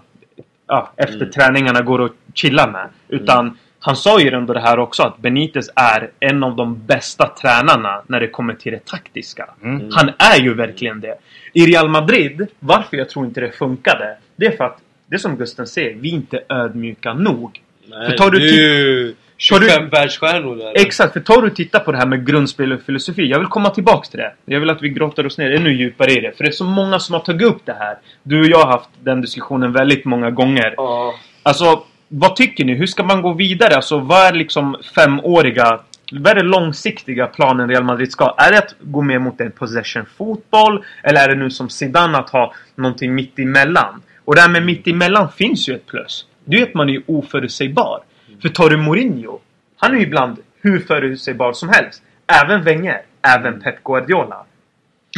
uh, 0.71 0.87
efter 0.95 1.15
mm. 1.15 1.31
träningarna 1.31 1.81
går 1.81 1.99
och 1.99 2.11
chillar 2.33 2.71
med. 2.71 2.87
Utan 3.07 3.39
mm. 3.39 3.57
han 3.79 3.95
sa 3.95 4.19
ju 4.19 4.29
ändå 4.29 4.53
det 4.53 4.59
här 4.59 4.79
också 4.79 5.03
att 5.03 5.17
Benitez 5.17 5.69
är 5.75 6.11
en 6.19 6.43
av 6.43 6.55
de 6.55 6.85
bästa 6.85 7.27
tränarna 7.27 8.01
när 8.07 8.19
det 8.19 8.27
kommer 8.27 8.53
till 8.53 8.71
det 8.71 8.85
taktiska. 8.85 9.49
Mm. 9.63 9.75
mm. 9.75 9.89
Han 9.91 10.09
är 10.17 10.41
ju 10.41 10.53
verkligen 10.53 11.01
det. 11.01 11.15
I 11.53 11.65
Real 11.65 11.89
Madrid, 11.89 12.47
varför 12.59 12.97
jag 12.97 13.09
tror 13.09 13.25
inte 13.25 13.41
det 13.41 13.51
funkade. 13.51 14.17
Det 14.35 14.45
är 14.45 14.57
för 14.57 14.63
att, 14.63 14.79
det 15.07 15.15
är 15.15 15.19
som 15.19 15.37
Gusten 15.37 15.67
säger, 15.67 15.95
vi 15.95 16.09
är 16.09 16.13
inte 16.13 16.43
ödmjuka 16.49 17.13
nog. 17.13 17.61
Nej, 17.87 18.09
för 18.09 18.17
tar 18.17 18.31
du 18.31 18.39
nu 18.39 19.15
25 19.37 19.89
världsstjärnor 19.89 20.55
där. 20.55 20.73
Exakt, 20.75 21.13
för 21.13 21.19
tar 21.19 21.41
du 21.41 21.47
och 21.47 21.55
tittar 21.55 21.79
på 21.79 21.91
det 21.91 21.97
här 21.97 22.05
med 22.05 22.27
grundspel 22.27 22.73
och 22.73 22.81
filosofi. 22.81 23.25
Jag 23.25 23.39
vill 23.39 23.47
komma 23.47 23.69
tillbaks 23.69 24.09
till 24.09 24.19
det. 24.19 24.33
Jag 24.45 24.59
vill 24.59 24.69
att 24.69 24.81
vi 24.81 24.89
grottar 24.89 25.25
oss 25.25 25.37
ner 25.37 25.51
ännu 25.51 25.73
djupare 25.73 26.11
i 26.11 26.19
det. 26.19 26.37
För 26.37 26.43
det 26.43 26.49
är 26.49 26.51
så 26.51 26.63
många 26.63 26.99
som 26.99 27.13
har 27.13 27.19
tagit 27.19 27.47
upp 27.47 27.61
det 27.65 27.73
här. 27.79 27.97
Du 28.23 28.39
och 28.39 28.45
jag 28.45 28.57
har 28.57 28.71
haft 28.71 28.89
den 29.03 29.21
diskussionen 29.21 29.73
väldigt 29.73 30.05
många 30.05 30.31
gånger. 30.31 30.73
Ja. 30.77 31.13
Alltså, 31.43 31.83
vad 32.07 32.35
tycker 32.35 32.65
ni? 32.65 32.73
Hur 32.73 32.87
ska 32.87 33.03
man 33.03 33.21
gå 33.21 33.33
vidare? 33.33 33.75
Alltså, 33.75 33.99
vad 33.99 34.27
är 34.27 34.33
liksom 34.33 34.77
femåriga 34.95 35.79
vad 36.11 36.27
är 36.27 36.35
den 36.35 36.47
långsiktiga 36.47 37.27
planen 37.27 37.69
Real 37.69 37.83
Madrid 37.83 38.11
ska? 38.11 38.35
Är 38.37 38.51
det 38.51 38.57
att 38.57 38.75
gå 38.79 39.01
mer 39.01 39.19
mot 39.19 39.41
en 39.41 39.51
possession-fotboll? 39.51 40.83
Eller 41.03 41.23
är 41.23 41.29
det 41.29 41.35
nu 41.35 41.49
som 41.49 41.69
Zidane 41.69 42.17
att 42.17 42.29
ha 42.29 42.53
någonting 42.75 43.15
mitt 43.15 43.39
emellan? 43.39 44.01
Och 44.25 44.35
det 44.35 44.41
här 44.41 44.49
med 44.49 44.65
mitt 44.65 44.87
emellan 44.87 45.31
finns 45.31 45.69
ju 45.69 45.75
ett 45.75 45.85
plus. 45.85 46.25
Det 46.45 46.57
är 46.57 46.63
att 46.63 46.73
man 46.73 46.89
är 46.89 47.01
oförutsägbar. 47.05 47.99
För 48.41 48.49
tar 48.49 48.69
du 48.69 48.77
Mourinho, 48.77 49.39
han 49.77 49.91
är 49.91 49.95
ju 49.97 50.03
ibland 50.03 50.37
hur 50.61 50.79
förutsägbar 50.79 51.53
som 51.53 51.69
helst. 51.69 52.01
Även 52.27 52.63
Wenger, 52.63 53.01
även 53.21 53.61
Pep 53.61 53.83
Guardiola. 53.83 54.43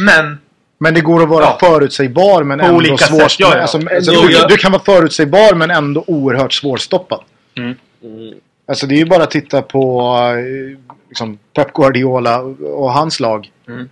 Men 0.04 0.38
Men 0.78 0.94
det 0.94 1.00
går 1.00 1.22
att 1.22 1.28
vara 1.28 1.44
Ja. 1.44 1.56
förutsägbar 1.60 2.42
men 2.42 2.58
På 2.58 2.64
ändå 2.64 2.76
olika 2.76 2.96
svår... 2.96 3.18
sätt, 3.28 3.40
ja, 3.40 3.52
ja. 3.54 3.60
Alltså, 3.62 3.78
Jo, 3.80 3.88
alltså, 3.94 4.12
du, 4.12 4.46
du 4.48 4.56
kan 4.56 4.72
vara 4.72 4.82
förutsägbar 4.82 5.54
men 5.54 5.70
ändå 5.70 6.04
oerhört 6.06 6.52
svårstoppad. 6.52 7.20
Mm. 7.56 7.74
Alltså 8.68 8.86
det 8.86 8.94
är 8.94 8.98
ju 8.98 9.04
bara 9.04 9.22
att 9.22 9.30
titta 9.30 9.62
på 9.62 10.02
eh, 10.36 10.78
liksom, 11.08 11.38
Pep 11.54 11.72
Guardiola 11.72 12.40
och 12.40 12.60
och 12.82 12.92
hans 12.92 13.20
lag. 13.20 13.50
Mm. 13.68 13.88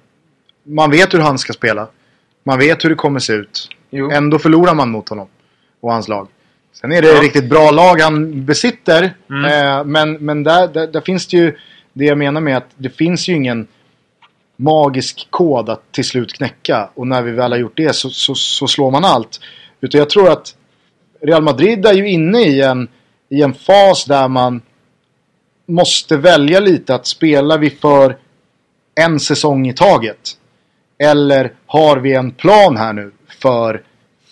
Man 0.62 0.91
vet 0.91 1.14
hur 1.14 1.18
han 1.20 1.39
ska 1.39 1.53
spela. 1.53 1.89
Man 2.45 2.59
vet 2.59 2.85
hur 2.85 2.89
det 2.91 2.95
kommer 2.97 3.20
se 3.20 3.33
ut. 3.33 3.68
Jo. 3.91 4.11
Ändå 4.11 4.39
förlorar 4.39 4.74
man 4.74 4.91
mot 4.91 5.09
honom 5.09 5.29
och 5.81 5.93
hans 5.93 6.09
lag. 6.09 6.29
Sen 6.81 6.93
är 6.93 7.03
det 7.03 7.09
Ja. 7.09 7.22
riktigt 7.22 7.49
bra 7.49 7.70
lag 7.70 8.01
han 8.01 8.45
besitter. 8.45 9.14
Mm. 9.31 9.45
Eh, 9.45 9.85
men 9.85 10.12
men 10.12 10.43
där, 10.43 10.68
där, 10.68 10.87
där 10.87 11.01
finns 11.01 11.27
det 11.27 11.37
ju... 11.37 11.57
Det 11.93 12.05
jag 12.05 12.18
menar 12.18 12.41
med 12.41 12.57
att 12.57 12.70
det 12.77 12.91
finns 12.91 13.29
ju 13.29 13.35
ingen 13.35 13.66
magisk 14.57 15.27
kod 15.31 15.68
att 15.68 15.93
till 15.93 16.05
slut 16.05 16.33
knäcka. 16.33 16.91
Och 16.95 17.07
när 17.07 17.22
vi 17.22 17.33
väl 17.33 17.53
har 17.53 17.59
gjort 17.59 17.77
det 17.77 17.95
så, 17.97 18.11
så, 18.11 18.35
så 18.35 18.66
slår 18.66 18.91
man 18.91 19.05
allt. 19.05 19.41
Utan 19.81 19.99
jag 19.99 20.11
tror 20.11 20.31
att 20.31 20.55
Real 21.22 21.43
Madrid 21.43 21.87
är 21.87 21.93
ju 21.95 22.09
inne 22.09 22.41
i 22.43 22.62
en, 22.62 22.89
i 23.29 23.43
en 23.43 23.55
fas 23.55 24.05
där 24.05 24.29
man 24.29 24.62
måste 25.66 26.16
välja 26.16 26.61
lite 26.61 26.95
att 26.95 27.07
spelar 27.07 27.59
vi 27.59 27.70
för 27.70 28.16
en 29.01 29.20
säsong 29.20 29.68
i 29.68 29.72
taget? 29.72 30.31
Eller 30.99 31.53
har 31.66 31.97
vi 31.97 32.14
en 32.14 32.31
plan 32.31 32.77
här 32.77 32.93
nu 32.93 33.12
för 33.41 33.83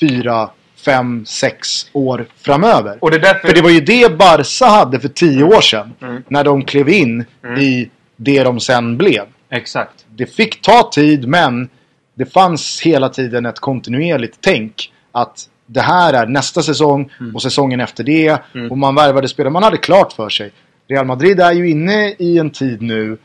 fyra, 0.01 0.51
fem, 0.85 1.25
sex 1.27 1.87
år 1.93 2.27
framöver? 2.37 2.99
Och 3.01 3.11
det 3.11 3.17
är 3.17 3.21
därför... 3.21 3.49
För 3.49 3.55
det 3.55 3.63
var 3.63 3.71
ju 3.71 3.81
det 3.81 4.19
Barca 4.19 4.67
hade 4.67 5.01
för 5.01 5.09
tio 5.09 5.45
år 5.45 5.61
sedan. 5.61 5.93
Mm. 6.03 6.23
När 6.29 6.45
de 6.45 6.65
klev 6.65 6.89
in 6.89 7.25
Mm. 7.45 7.61
i 7.61 7.91
det 8.17 8.43
de 8.43 8.61
sen 8.61 8.97
blev. 8.97 9.23
Exakt. 9.51 10.07
Det 10.17 10.27
fick 10.27 10.63
ta 10.63 10.91
tid 10.93 11.29
men 11.29 11.69
det 12.15 12.27
fanns 12.33 12.81
hela 12.83 13.09
tiden 13.09 13.47
ett 13.47 13.59
kontinuerligt 13.61 14.39
tänk. 14.41 14.93
Att 15.13 15.49
det 15.67 15.81
här 15.81 16.13
är 16.13 16.27
nästa 16.27 16.63
säsong 16.63 17.11
och 17.35 17.43
säsongen 17.43 17.81
efter 17.81 18.05
det. 18.05 18.43
Mm. 18.55 18.71
Och 18.73 18.79
man 18.79 18.95
värvade 18.95 19.29
spelare. 19.29 19.53
Man 19.53 19.63
hade 19.63 19.77
klart 19.77 20.13
för 20.13 20.29
sig. 20.29 20.53
Real 20.89 21.07
Madrid 21.07 21.41
är 21.41 21.53
ju 21.53 21.71
inne 21.71 22.09
i 22.19 22.39
en 22.39 22.51
tid 22.51 22.83
nu. 22.83 23.19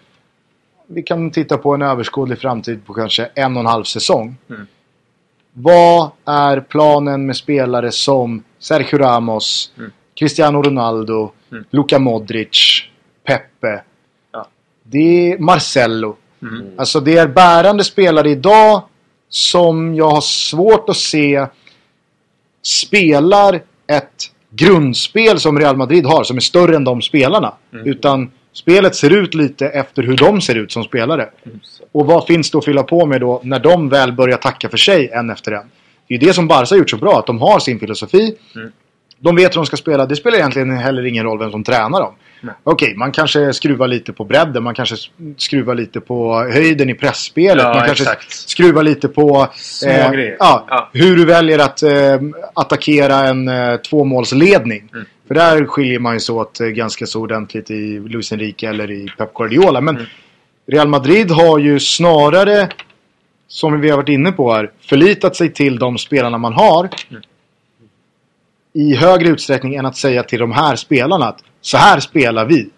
Vi 0.87 1.01
kan 1.03 1.31
titta 1.31 1.57
på 1.57 1.73
en 1.73 1.81
överskådlig 1.81 2.39
framtid 2.39 2.85
på 2.85 2.93
kanske 2.93 3.29
en 3.35 3.53
och 3.55 3.59
en 3.59 3.65
halv 3.65 3.83
säsong. 3.83 4.37
Vad 5.53 6.11
är 6.25 6.59
planen 6.61 7.25
med 7.25 7.35
spelare 7.37 7.91
som 7.91 8.43
Sergio 8.59 8.97
Ramos, 8.97 9.71
Mm. 9.77 9.91
Cristiano 10.19 10.61
Ronaldo, 10.61 11.31
Mm. 11.51 11.63
Luka 11.69 11.99
Modric, 11.99 12.83
Pepe. 13.27 13.83
Ja. 14.31 14.47
Det 14.83 15.31
är 15.33 15.37
Marcello. 15.39 16.15
Mm. 16.41 16.65
Alltså 16.77 16.99
det 16.99 17.17
är 17.17 17.27
bärande 17.27 17.83
spelare 17.83 18.29
idag 18.29 18.81
som 19.29 19.95
jag 19.95 20.09
har 20.09 20.21
svårt 20.21 20.89
att 20.89 20.97
se 20.97 21.45
spelar 22.61 23.61
ett 23.87 24.31
grundspel 24.49 25.39
som 25.39 25.59
Real 25.59 25.77
Madrid 25.77 26.05
har 26.05 26.23
som 26.23 26.37
är 26.37 26.41
större 26.41 26.75
än 26.75 26.83
de 26.83 27.01
spelarna. 27.01 27.53
Mm. 27.73 27.87
Utan 27.87 28.31
spelet 28.53 28.95
ser 28.95 29.09
ut 29.09 29.35
lite 29.35 29.67
efter 29.67 30.03
hur 30.03 30.17
de 30.17 30.41
ser 30.41 30.55
ut 30.55 30.71
som 30.71 30.83
spelare. 30.83 31.29
Och 31.91 32.05
vad 32.05 32.27
finns 32.27 32.51
det 32.51 32.57
att 32.57 32.65
fylla 32.65 32.83
på 32.83 33.05
med 33.05 33.21
då 33.21 33.41
när 33.43 33.59
de 33.59 33.89
väl 33.89 34.11
börjar 34.13 34.37
tacka 34.37 34.69
för 34.69 34.77
sig 34.77 35.09
en 35.13 35.29
efter 35.29 35.51
en? 35.51 35.65
Det 36.07 36.15
är 36.15 36.19
ju 36.19 36.27
det 36.27 36.33
som 36.33 36.47
Barca 36.47 36.75
har 36.75 36.79
gjort 36.79 36.89
så 36.89 36.97
bra, 36.97 37.19
att 37.19 37.27
de 37.27 37.41
har 37.41 37.59
sin 37.59 37.79
filosofi. 37.79 38.35
Mm. 38.55 38.71
De 39.21 39.35
vet 39.35 39.51
hur 39.51 39.59
de 39.59 39.65
ska 39.65 39.77
spela. 39.77 40.05
Det 40.05 40.15
spelar 40.15 40.37
egentligen 40.37 40.77
heller 40.77 41.05
ingen 41.05 41.23
roll 41.23 41.39
vem 41.39 41.51
som 41.51 41.63
tränar 41.63 42.01
dem. 42.01 42.13
Okej, 42.63 42.95
man 42.97 43.11
kanske 43.11 43.53
skruvar 43.53 43.87
lite 43.87 44.13
på 44.13 44.23
bredden, 44.25 44.63
man 44.63 44.75
kanske 44.75 44.95
skruvar 45.37 45.75
lite 45.75 45.99
på 46.01 46.33
höjden 46.53 46.89
i 46.89 46.93
pressspelet. 46.93 47.63
Ja, 47.63 47.73
man 47.73 47.85
kanske 47.85 48.03
exakt. 48.03 48.31
skruvar 48.31 48.83
lite 48.83 49.07
på 49.07 49.47
eh, 49.85 50.11
ja, 50.39 50.65
Ja. 50.69 50.89
hur 50.93 51.15
du 51.15 51.25
väljer 51.25 51.59
att 51.59 51.83
eh, 51.83 51.91
attackera 52.53 53.15
en 53.27 53.47
eh, 53.47 53.75
tvåmålsledning. 53.75 54.89
Mm. 54.93 55.05
För 55.29 55.35
där 55.35 55.65
skiljer 55.65 55.99
man 55.99 56.13
ju 56.13 56.19
sig 56.19 56.35
åt 56.35 56.59
eh, 56.59 56.67
ganska 56.67 57.05
så 57.05 57.21
ordentligt 57.21 57.71
i 57.71 57.99
Luis 57.99 58.31
Enrique 58.31 58.69
eller 58.69 58.91
i 58.91 59.07
Pep 59.17 59.33
Guardiola. 59.33 59.81
Men 59.81 59.95
Mm. 59.95 60.07
Real 60.67 60.87
Madrid 60.87 61.31
har 61.31 61.59
ju 61.59 61.79
snarare, 61.79 62.69
som 63.47 63.81
vi 63.81 63.89
har 63.89 63.97
varit 63.97 64.09
inne 64.09 64.31
på 64.31 64.53
här, 64.53 64.71
förlitat 64.81 65.35
sig 65.35 65.53
till 65.53 65.79
de 65.79 65.97
spelarna 65.97 66.37
man 66.37 66.53
har. 66.53 66.89
Mm. 67.09 67.21
I 68.73 68.95
högre 68.95 69.29
utsträckning 69.29 69.75
än 69.75 69.85
att 69.85 69.97
säga 69.97 70.23
till 70.23 70.39
de 70.39 70.51
här 70.51 70.75
spelarna 70.75 71.27
att 71.27 71.43
så 71.61 71.77
här 71.77 71.99
spelar 71.99 72.45
vi. 72.45 72.69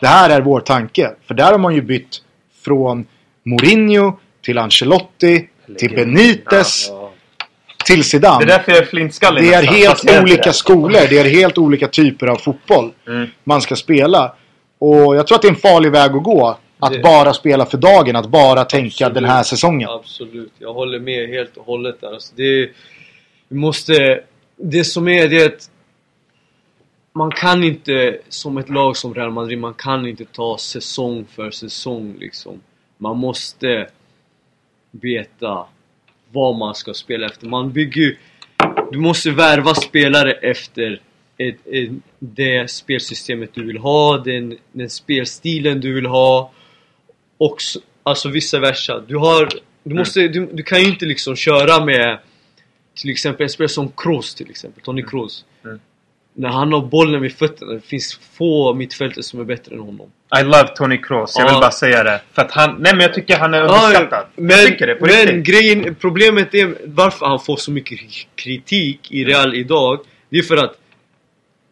Det 0.00 0.06
här 0.06 0.30
är 0.30 0.40
vår 0.40 0.60
tanke. 0.60 1.14
För 1.26 1.34
där 1.34 1.52
har 1.52 1.58
man 1.58 1.74
ju 1.74 1.82
bytt 1.82 2.22
från 2.64 3.06
Mourinho 3.42 4.18
till 4.42 4.58
Ancelotti 4.58 5.48
till 5.78 5.94
Benitez 5.94 6.88
Ja. 6.90 7.03
Till 7.84 8.04
Zidane. 8.04 8.44
Det 8.44 8.52
är 8.52 8.58
därför 8.58 8.72
jag 8.72 8.80
är 8.82 8.86
flintskallig 8.86 9.42
Det 9.44 9.54
är 9.54 9.62
nästan, 9.62 9.74
helt 10.08 10.22
olika 10.22 10.42
det. 10.50 10.52
skolor. 10.52 11.00
Det 11.10 11.18
är 11.18 11.24
helt 11.24 11.58
olika 11.58 11.88
typer 11.88 12.26
av 12.26 12.36
fotboll 12.36 12.92
Mm. 13.08 13.26
man 13.44 13.60
ska 13.60 13.76
spela. 13.76 14.34
Och 14.78 15.16
jag 15.16 15.26
tror 15.26 15.36
att 15.36 15.42
det 15.42 15.48
är 15.48 15.52
en 15.52 15.56
farlig 15.56 15.90
väg 15.92 16.10
att 16.16 16.22
gå. 16.22 16.58
Att 16.78 16.92
Det- 16.92 16.98
bara 16.98 17.32
spela 17.32 17.66
för 17.66 17.78
dagen. 17.78 18.16
Att 18.16 18.26
bara 18.28 18.64
tänka 18.64 18.86
Absolut. 19.06 19.14
den 19.14 19.24
här 19.24 19.42
säsongen. 19.42 19.88
Absolut, 19.90 20.52
jag 20.58 20.74
håller 20.74 20.98
med 21.00 21.28
helt 21.28 21.56
och 21.56 21.66
hållet 21.66 22.00
där. 22.00 22.12
Alltså 22.12 22.32
det, 22.36 22.70
vi 23.48 23.56
måste... 23.56 24.20
Det 24.56 24.84
som 24.84 25.08
är 25.08 25.28
det 25.28 25.42
är 25.42 25.46
att 25.46 25.70
man 27.12 27.30
kan 27.30 27.64
inte, 27.64 28.18
som 28.28 28.58
ett 28.58 28.68
lag 28.70 28.96
som 28.96 29.14
Real 29.14 29.30
Madrid, 29.30 29.58
man 29.58 29.74
kan 29.74 30.06
inte 30.06 30.24
ta 30.24 30.58
säsong 30.58 31.26
för 31.34 31.50
säsong 31.50 32.16
liksom. 32.20 32.60
Man 32.98 33.16
måste 33.16 33.86
veta 34.90 35.66
vad 36.34 36.54
man 36.58 36.74
ska 36.74 36.94
spela 36.94 37.26
efter. 37.26 37.46
Man 37.46 37.72
bygger 37.72 38.02
ju- 38.02 38.16
Du 38.92 38.98
måste 38.98 39.30
värva 39.30 39.74
spelare 39.74 40.32
efter 40.32 41.00
ett, 41.38 41.56
ett, 41.66 41.90
det 42.18 42.70
spelsystemet 42.70 43.50
du 43.54 43.66
vill 43.66 43.78
ha, 43.78 44.18
den, 44.18 44.58
den 44.72 44.90
spelstilen 44.90 45.80
du 45.80 45.94
vill 45.94 46.06
ha. 46.06 46.52
Och 47.38 47.56
s- 47.60 47.76
alltså 48.02 48.28
vice 48.28 48.58
versa. 48.58 49.00
Du 49.08 49.16
har... 49.16 49.48
Du 49.82 49.94
måste... 49.94 50.28
Du, 50.28 50.46
du 50.52 50.62
kan 50.62 50.80
ju 50.80 50.88
inte 50.88 51.04
liksom 51.06 51.36
köra 51.36 51.84
med 51.84 52.18
till 52.94 53.10
exempel 53.10 53.44
en 53.44 53.50
spelare 53.50 53.68
som 53.68 53.92
Kroos 53.96 54.34
till 54.34 54.50
exempel, 54.50 54.82
Toni 54.82 55.02
Kroos. 55.02 55.44
Mm. 55.64 55.80
När 56.36 56.48
han 56.48 56.72
har 56.72 56.80
bollen 56.80 57.22
vid 57.22 57.32
fötterna, 57.36 57.72
det 57.72 57.80
finns 57.80 58.20
få 58.32 58.74
mittfältare 58.74 59.22
som 59.22 59.40
är 59.40 59.44
bättre 59.44 59.74
än 59.74 59.80
honom. 59.80 60.06
I 60.40 60.42
love 60.42 60.68
Tony 60.76 60.98
Kroos. 60.98 61.34
Jag 61.38 61.44
vill 61.44 61.54
Ja. 61.54 61.60
bara 61.60 61.70
säga 61.70 62.04
det. 62.04 62.20
För 62.32 62.42
att 62.42 62.50
han... 62.52 62.76
Nej 62.78 62.92
men 62.92 63.00
jag 63.00 63.14
tycker 63.14 63.38
han 63.38 63.54
är 63.54 63.60
underskattad. 63.60 64.26
men, 64.36 64.50
jag 64.58 64.66
tycker 64.66 64.86
det 64.86 64.94
på 64.94 65.06
men 65.06 65.26
riktigt. 65.26 65.46
grejen, 65.46 65.94
problemet 66.00 66.54
är 66.54 66.74
varför 66.84 67.26
han 67.26 67.40
får 67.40 67.56
så 67.56 67.70
mycket 67.70 67.98
kritik 68.36 69.12
i 69.12 69.24
Real 69.24 69.54
idag. 69.54 69.98
Det 70.30 70.38
är 70.38 70.42
för 70.42 70.56
att 70.56 70.78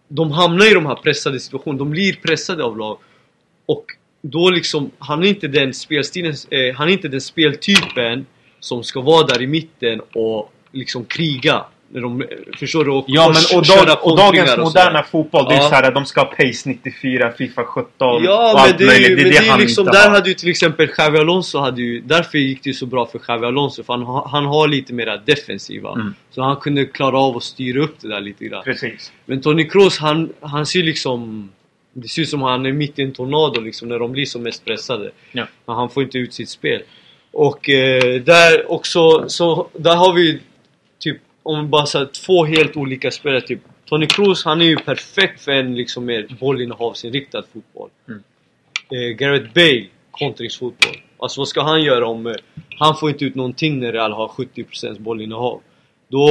de 0.08 0.30
hamnar 0.32 0.70
i 0.70 0.74
de 0.74 0.86
här 0.86 0.94
pressade 0.94 1.40
situationerna. 1.40 1.78
De 1.78 1.90
blir 1.90 2.12
pressade 2.22 2.64
av 2.64 2.78
lag. 2.78 2.98
Och 3.66 3.84
då 4.22 4.50
liksom, 4.50 4.90
han 4.98 5.22
är 5.22 5.26
inte 5.28 5.48
den 5.48 5.74
spelstilen, 5.74 6.32
eh, 6.50 6.76
han 6.76 6.88
är 6.88 6.92
inte 6.92 7.08
den 7.08 7.20
speltypen 7.20 8.26
som 8.60 8.84
ska 8.84 9.00
vara 9.00 9.26
där 9.26 9.42
i 9.42 9.46
mitten 9.46 10.00
och 10.00 10.52
liksom 10.72 11.04
kriga. 11.04 11.64
De, 11.94 12.24
förstår 12.58 12.84
du? 12.84 12.90
Och, 12.90 13.04
Ja 13.08 13.28
men 13.34 13.58
och, 13.58 13.66
dag, 13.66 13.98
och 14.02 14.16
dagens 14.16 14.52
och 14.52 14.58
moderna 14.64 15.02
fotboll, 15.02 15.44
det 15.48 15.54
är 15.54 15.58
Ja. 15.58 15.68
så 15.68 15.74
här 15.74 15.82
att 15.88 15.94
de 15.94 16.04
ska 16.04 16.20
ha 16.20 16.26
pace 16.28 16.68
94, 16.68 17.32
Fifa 17.38 17.64
17 17.64 17.92
och 18.16 18.22
Ja, 18.24 18.54
allt 18.58 18.70
men 18.70 18.78
det 18.78 18.84
är 18.84 18.86
möjligt. 18.86 19.10
ju, 19.10 19.16
men 19.16 19.24
det 19.24 19.36
är 19.36 19.50
han 19.50 19.60
liksom, 19.60 19.86
inte 19.86 19.98
där 19.98 20.04
har. 20.08 20.14
hade 20.14 20.28
ju 20.28 20.34
till 20.34 20.48
exempel 20.50 20.88
Xavi 20.88 21.18
Alonso 21.18 21.58
hade 21.58 21.82
ju, 21.82 22.00
därför 22.00 22.38
gick 22.38 22.62
det 22.64 22.70
ju 22.70 22.74
så 22.74 22.86
bra 22.86 23.06
för 23.06 23.18
Xavi 23.18 23.46
Alonso 23.46 23.82
för 23.82 23.92
han, 23.92 24.22
han 24.30 24.44
har 24.46 24.68
lite 24.68 24.92
mera 24.92 25.16
defensiva. 25.16 25.92
Mm. 25.92 26.14
Så 26.30 26.42
han 26.42 26.56
kunde 26.56 26.84
klara 26.84 27.18
av 27.18 27.36
att 27.36 27.42
styra 27.42 27.82
upp 27.82 27.96
det 28.00 28.08
där 28.08 28.20
lite 28.20 28.44
grann. 28.44 28.62
Precis. 28.64 29.12
Men 29.26 29.40
Toni 29.40 29.64
Kroos 29.68 29.98
han, 29.98 30.32
han 30.40 30.66
ser 30.66 30.82
liksom 30.82 31.50
Det 31.92 32.08
ser 32.08 32.22
ut 32.22 32.28
som 32.28 32.42
han 32.42 32.66
är 32.66 32.72
mitt 32.72 32.98
i 32.98 33.02
en 33.02 33.12
tornado 33.12 33.60
liksom 33.60 33.88
när 33.88 33.98
de 33.98 34.12
blir 34.12 34.24
som 34.26 34.42
mest 34.42 34.64
pressade. 34.64 35.10
Ja. 35.32 35.46
Men 35.66 35.76
han 35.76 35.88
får 35.90 36.02
inte 36.02 36.18
ut 36.18 36.34
sitt 36.34 36.48
spel. 36.48 36.82
Och 37.32 37.68
eh, 37.70 38.14
där 38.22 38.72
också, 38.72 39.28
så 39.28 39.68
där 39.72 39.96
har 39.96 40.12
vi 40.12 40.40
om 41.42 41.70
bara 41.70 41.86
säger 41.86 42.06
två 42.06 42.44
helt 42.44 42.76
olika 42.76 43.10
spelare 43.10 43.40
typ 43.40 43.60
Toni 43.88 44.06
Kroos 44.06 44.44
han 44.44 44.60
är 44.60 44.66
ju 44.66 44.76
perfekt 44.76 45.40
för 45.44 45.52
en 45.52 45.74
liksom 45.74 46.04
mer 46.04 46.26
bollinnehavsinriktad 46.40 47.42
fotboll. 47.52 47.90
Mm. 48.08 48.22
Eh, 48.90 49.16
Gareth 49.16 49.52
Bale, 49.54 49.86
kontringsfotboll. 50.10 50.96
Alltså 51.18 51.40
vad 51.40 51.48
ska 51.48 51.62
han 51.62 51.82
göra 51.82 52.06
om 52.06 52.26
eh, 52.26 52.34
han 52.78 52.96
får 52.96 53.10
inte 53.10 53.24
ut 53.24 53.34
någonting 53.34 53.80
när 53.80 53.92
Real 53.92 54.12
har 54.12 54.28
70% 54.28 55.00
bollinnehav? 55.00 55.60
Då, 56.08 56.26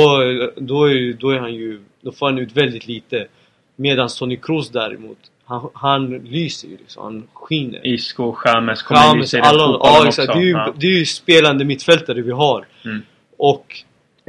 då, 0.55 0.85
är, 0.85 1.13
då 1.13 1.29
är 1.29 1.39
han 1.39 1.53
ju, 1.53 1.81
då 2.01 2.11
får 2.11 2.25
han 2.25 2.37
ut 2.39 2.57
väldigt 2.57 2.87
lite. 2.87 3.27
Medan 3.75 4.09
Toni 4.19 4.37
Kroos 4.37 4.69
däremot, 4.69 5.17
han, 5.45 5.69
han 5.73 6.09
lyser 6.09 6.67
ju 6.67 6.77
liksom, 6.77 7.03
han 7.03 7.27
skiner. 7.33 7.87
Isco, 7.87 8.33
Chamez 8.33 8.81
kommer 8.81 9.01
James, 9.01 9.21
lysa 9.21 9.37
i 9.37 9.41
den 9.41 9.49
alla, 9.49 9.79
ja, 9.83 10.07
exakt. 10.07 10.33
Det 10.33 10.39
är, 10.39 10.43
ju, 10.43 10.51
Ja. 10.51 10.73
det 10.77 10.87
är 10.87 10.99
ju 10.99 11.05
spelande 11.05 11.65
mittfältare 11.65 12.21
vi 12.21 12.31
har. 12.31 12.67
Mm. 12.85 13.01
Och 13.37 13.83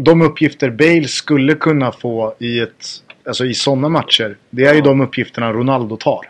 De 0.04 0.22
uppgifter 0.22 0.70
Bale 0.70 1.08
skulle 1.08 1.54
kunna 1.54 1.92
få 1.92 2.34
i 2.38 2.60
ett 2.60 2.86
Alltså 3.26 3.44
i 3.44 3.54
sådana 3.54 3.88
matcher. 3.88 4.36
Det 4.50 4.64
är 4.64 4.72
ju 4.72 4.78
Ja. 4.78 4.84
de 4.84 5.00
uppgifterna 5.00 5.52
Ronaldo 5.52 5.96
tar. 5.96 6.20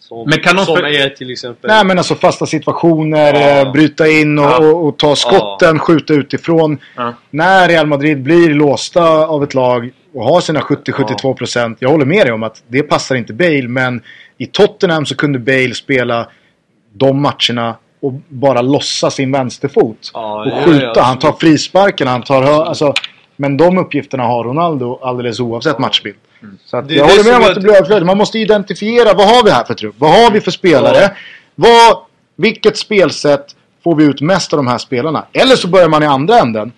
som, 0.00 0.24
Men 0.30 0.38
kan 0.40 0.56
de 0.56 0.64
som 0.64 0.76
är 0.76 1.08
till 1.08 1.30
exempel... 1.30 1.70
Nej 1.70 1.84
men 1.84 1.98
alltså 1.98 2.14
fasta 2.14 2.46
situationer, 2.46 3.34
Ja. 3.34 3.60
eh, 3.66 3.72
bryta 3.72 4.08
in 4.08 4.38
och, 4.38 4.44
Ja. 4.44 4.58
och, 4.58 4.86
och 4.88 4.98
ta 4.98 5.16
skotten, 5.16 5.78
skjuta 5.78 6.14
utifrån. 6.14 6.78
Ja. 6.96 7.14
När 7.30 7.68
Real 7.68 7.86
Madrid 7.86 8.22
blir 8.22 8.54
låsta 8.54 9.26
av 9.26 9.42
ett 9.42 9.54
lag 9.54 9.90
och 10.14 10.24
har 10.24 10.40
sina 10.40 10.60
70-72%. 10.60 11.76
Jag 11.78 11.88
håller 11.88 12.04
med 12.06 12.26
dig 12.26 12.32
om 12.32 12.42
att 12.42 12.62
det 12.68 12.82
passar 12.82 13.14
inte 13.14 13.32
Bale 13.32 13.68
men 13.68 14.02
i 14.38 14.46
Tottenham 14.46 15.06
så 15.06 15.16
kunde 15.16 15.38
Bale 15.38 15.74
spela 15.74 16.28
de 16.92 17.22
matcherna 17.22 17.76
och 18.02 18.12
bara 18.28 18.62
lossa 18.62 19.10
sin 19.10 19.32
vänsterfot. 19.32 20.10
Ja, 20.14 20.40
och 20.42 20.46
ja, 20.48 20.62
skjuta. 20.64 20.92
ja, 20.94 21.02
han 21.02 21.18
tar 21.18 21.32
frisparken, 21.32 22.06
han 22.08 22.22
tar 22.22 22.42
hö- 22.42 22.64
alltså, 22.64 22.94
Men 23.36 23.56
de 23.56 23.78
uppgifterna 23.78 24.22
har 24.22 24.44
Ronaldo 24.44 24.98
alldeles 25.02 25.40
oavsett 25.40 25.78
matchbild. 25.78 26.16
Så 26.64 26.76
att 26.76 26.88
Det 26.88 26.94
jag 26.94 27.08
det 27.08 27.12
håller 27.12 27.24
med 27.24 27.36
om 27.36 27.44
att 27.48 27.54
det 27.54 27.60
blir 27.60 27.72
överflödigt. 27.74 28.06
Man 28.06 28.18
måste 28.18 28.38
identifiera 28.38 29.14
vad 29.14 29.28
har 29.28 29.44
vi 29.44 29.50
här 29.50 29.64
för 29.64 29.74
trupp? 29.74 29.94
Vad 29.98 30.10
har 30.10 30.30
vi 30.30 30.40
för 30.40 30.50
spelare? 30.50 31.16
Vad, 31.54 31.96
vilket 32.36 32.76
spelsätt 32.76 33.46
får 33.84 33.94
vi 33.96 34.04
ut 34.04 34.20
mest 34.20 34.52
av 34.52 34.56
de 34.56 34.66
här 34.66 34.78
spelarna? 34.78 35.24
Eller 35.32 35.56
så 35.56 35.68
börjar 35.68 35.88
man 35.88 36.02
i 36.02 36.06
andra 36.06 36.38
änden. 36.38 36.72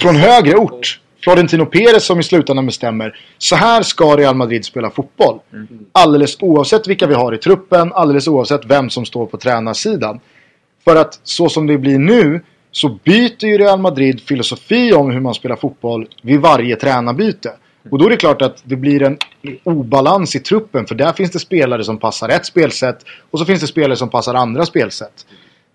Från 0.00 0.16
högre 0.16 0.56
ort. 0.56 1.00
Florentino 1.24 1.66
Perez 1.66 2.04
som 2.04 2.20
i 2.20 2.22
slutändan 2.22 2.66
bestämmer. 2.66 3.18
Så 3.38 3.56
här 3.56 3.82
ska 3.82 4.16
Real 4.16 4.34
Madrid 4.34 4.64
spela 4.64 4.90
fotboll. 4.90 5.38
Alldeles 5.92 6.36
oavsett 6.40 6.88
vilka 6.88 7.06
vi 7.06 7.14
har 7.14 7.34
i 7.34 7.38
truppen. 7.38 7.92
Alldeles 7.92 8.28
oavsett 8.28 8.64
vem 8.64 8.90
som 8.90 9.04
står 9.04 9.26
på 9.26 9.36
tränarsidan. 9.36 10.20
För 10.84 10.96
att 10.96 11.20
så 11.22 11.48
som 11.48 11.66
det 11.66 11.78
blir 11.78 11.98
nu 11.98 12.40
så 12.70 12.88
byter 13.04 13.44
ju 13.44 13.58
Real 13.58 13.80
Madrid 13.80 14.20
filosofi 14.20 14.92
om 14.92 15.10
hur 15.10 15.20
man 15.20 15.34
spelar 15.34 15.56
fotboll 15.56 16.08
vid 16.22 16.40
varje 16.40 16.76
tränarbyte. 16.76 17.52
Och 17.90 17.98
då 17.98 18.06
är 18.06 18.10
det 18.10 18.16
klart 18.16 18.42
att 18.42 18.62
det 18.64 18.76
blir 18.76 19.02
en 19.02 19.18
obalans 19.64 20.36
i 20.36 20.40
truppen 20.40 20.86
för 20.86 20.94
där 20.94 21.12
finns 21.12 21.30
det 21.30 21.38
spelare 21.38 21.84
som 21.84 21.98
passar 21.98 22.28
ett 22.28 22.46
spelsätt 22.46 22.98
och 23.30 23.38
så 23.38 23.44
finns 23.44 23.60
det 23.60 23.66
spelare 23.66 23.96
som 23.96 24.10
passar 24.10 24.34
andra 24.34 24.66
spelsätt. 24.66 25.26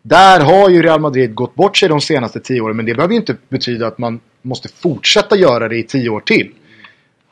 Där 0.01 0.39
har 0.39 0.69
ju 0.69 0.81
Real 0.81 1.01
Madrid 1.01 1.35
gått 1.35 1.55
bort 1.55 1.77
sig 1.77 1.89
de 1.89 2.01
senaste 2.01 2.39
tio 2.39 2.61
åren 2.61 2.77
men 2.77 2.85
det 2.85 2.95
behöver 2.95 3.13
ju 3.13 3.19
inte 3.19 3.35
betyda 3.49 3.87
att 3.87 3.97
man 3.97 4.19
måste 4.41 4.69
fortsätta 4.69 5.35
göra 5.35 5.67
det 5.67 5.77
i 5.77 5.83
tio 5.83 6.09
år 6.09 6.19
till. 6.19 6.51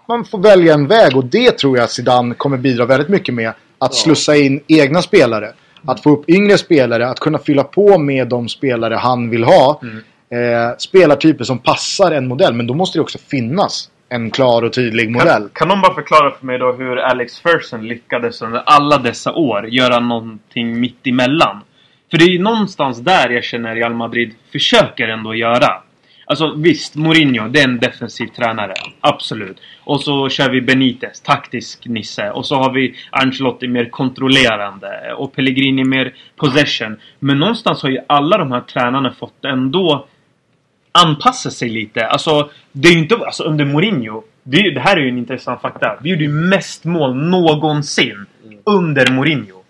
Man 0.08 0.26
får 0.26 0.40
välja 0.40 0.74
en 0.74 0.88
väg 0.88 1.18
och 1.18 1.26
det 1.26 1.58
tror 1.58 1.78
jag 1.78 1.90
Zidane 1.90 2.36
kommer 2.36 2.58
bidra 2.58 2.86
väldigt 2.86 3.10
mycket 3.10 3.34
med. 3.34 3.54
Att 3.78 3.96
slussa 3.96 4.36
in 4.36 4.62
egna 4.68 5.02
spelare. 5.02 5.54
Att 5.86 6.04
få 6.04 6.10
upp 6.10 6.30
yngre 6.30 6.58
spelare, 6.58 7.08
att 7.08 7.20
kunna 7.20 7.38
fylla 7.38 7.64
på 7.64 7.98
med 7.98 8.28
de 8.28 8.50
spelare 8.50 8.96
han 8.96 9.30
vill 9.30 9.44
ha. 9.44 9.82
Mm. 9.82 9.98
eh, 10.30 10.78
spelartyper 10.78 11.44
som 11.44 11.60
passar 11.60 12.12
en 12.12 12.28
modell. 12.28 12.54
Men 12.54 12.68
då 12.68 12.74
måste 12.74 12.98
det 12.98 13.02
också 13.02 13.18
finnas 13.18 13.90
en 14.10 14.32
klar 14.32 14.62
och 14.62 14.74
tydlig 14.74 15.12
modell. 15.12 15.42
Kan, 15.42 15.50
kan 15.54 15.68
någon 15.68 15.82
bara 15.82 15.94
förklara 15.94 16.32
för 16.32 16.46
mig 16.46 16.58
då 16.58 16.72
hur 16.72 16.98
Alex 16.98 17.40
Ferguson 17.40 17.88
lyckades 17.88 18.42
under 18.42 18.60
alla 18.66 18.98
dessa 18.98 19.34
år 19.34 19.68
göra 19.68 20.00
någonting 20.00 20.80
mitt 20.80 21.08
emellan? 21.08 21.62
För 22.12 22.18
det 22.18 22.24
är 22.24 22.30
ju 22.30 22.42
någonstans 22.42 23.00
där 23.00 23.30
jag 23.30 23.44
känner 23.44 23.76
Real 23.76 23.94
Madrid 23.94 24.36
försöker 24.52 25.08
ändå 25.08 25.36
göra. 25.36 25.82
Alltså 26.26 26.54
visst, 26.58 26.96
Mourinho, 26.96 27.48
det 27.48 27.60
är 27.60 27.68
en 27.68 27.80
defensiv 27.80 28.28
tränare. 28.28 28.74
Absolut. 29.02 29.58
Och 29.84 30.02
så 30.02 30.30
kör 30.30 30.50
vi 30.50 30.62
Benitez, 30.62 31.22
taktisk 31.22 31.86
nisse. 31.86 32.32
Och 32.32 32.46
så 32.46 32.56
har 32.56 32.74
vi 32.74 32.96
Ancelotti 33.10 33.68
mer 33.68 33.90
kontrollerande. 33.90 35.14
Och 35.18 35.34
Pellegrini 35.34 35.84
mer 35.84 36.14
possession. 36.36 36.98
Men 37.20 37.40
någonstans 37.40 37.84
har 37.84 37.90
ju 37.90 38.00
alla 38.08 38.38
de 38.38 38.52
här 38.52 38.62
tränarna 38.62 39.14
fått 39.14 39.46
ändå 39.46 40.08
anpassa 40.92 41.52
sig 41.52 41.70
lite. 41.70 42.08
Alltså, 42.08 42.50
det 42.72 42.88
är 42.88 42.94
ju 42.94 43.00
inte... 43.00 43.16
Alltså 43.16 43.44
under 43.44 43.66
Mourinho. 43.66 44.24
Det, 44.44 44.72
det 44.72 44.80
här 44.80 44.98
är 44.98 45.02
ju 45.02 45.10
en 45.10 45.18
intressant 45.18 45.62
fakta. 45.62 45.98
Vi 46.02 46.10
gjorde 46.10 46.24
ju 46.24 46.32
mest 46.32 46.86
mål 46.86 47.16
någonsin 47.16 48.26
under 48.64 49.12
Mourinho. 49.12 49.56
Och 49.58 49.66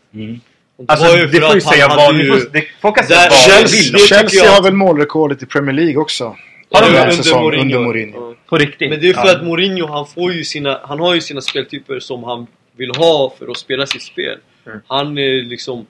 Alltså, 0.87 1.05
det 1.15 1.27
för 1.27 1.39
får 1.41 1.55
ju 1.55 1.61
säga 1.61 1.87
vad 1.87 2.15
ju- 2.15 2.27
får, 2.27 2.49
det, 2.53 2.63
Folk 2.81 2.95
kan 2.95 3.05
säga 3.05 3.19
Där- 3.19 3.29
vad 3.29 3.39
de 3.39 3.51
Chelsea, 3.51 3.81
vill. 3.83 3.91
det 3.91 3.99
Chelsea 3.99 4.43
jag- 4.45 4.51
har 4.51 4.63
väl 4.63 4.73
målrekordet 4.73 5.43
i 5.43 5.45
Premier 5.45 5.73
League 5.75 5.97
också? 5.97 6.35
Har 6.71 6.81
de 6.81 6.87
Under 6.87 7.05
det? 7.05 7.11
säsong 7.11 7.53
under 7.53 7.79
Mourinho. 7.79 8.29
Ja. 8.29 8.35
På 8.49 8.57
riktigt. 8.57 8.89
Men 8.89 9.01
det 9.01 9.09
är 9.09 9.13
för 9.13 9.25
Ja. 9.27 9.31
att 9.35 9.43
Mourinho, 9.43 9.87
han 9.87 10.07
får 10.07 10.33
ju 10.33 10.43
sina, 10.43 10.79
han 10.83 10.99
har 10.99 11.13
ju 11.15 11.21
sina 11.21 11.41
speltyper 11.41 11.99
som 11.99 12.23
han 12.23 12.47
vill 12.77 12.91
ha 12.95 13.33
för 13.39 13.47
att 13.51 13.57
spela 13.57 13.85
sitt 13.85 14.01
spel. 14.03 14.37
Mm. 14.67 14.79
Han 14.87 15.17
är 15.17 15.43
liksom, 15.49 15.85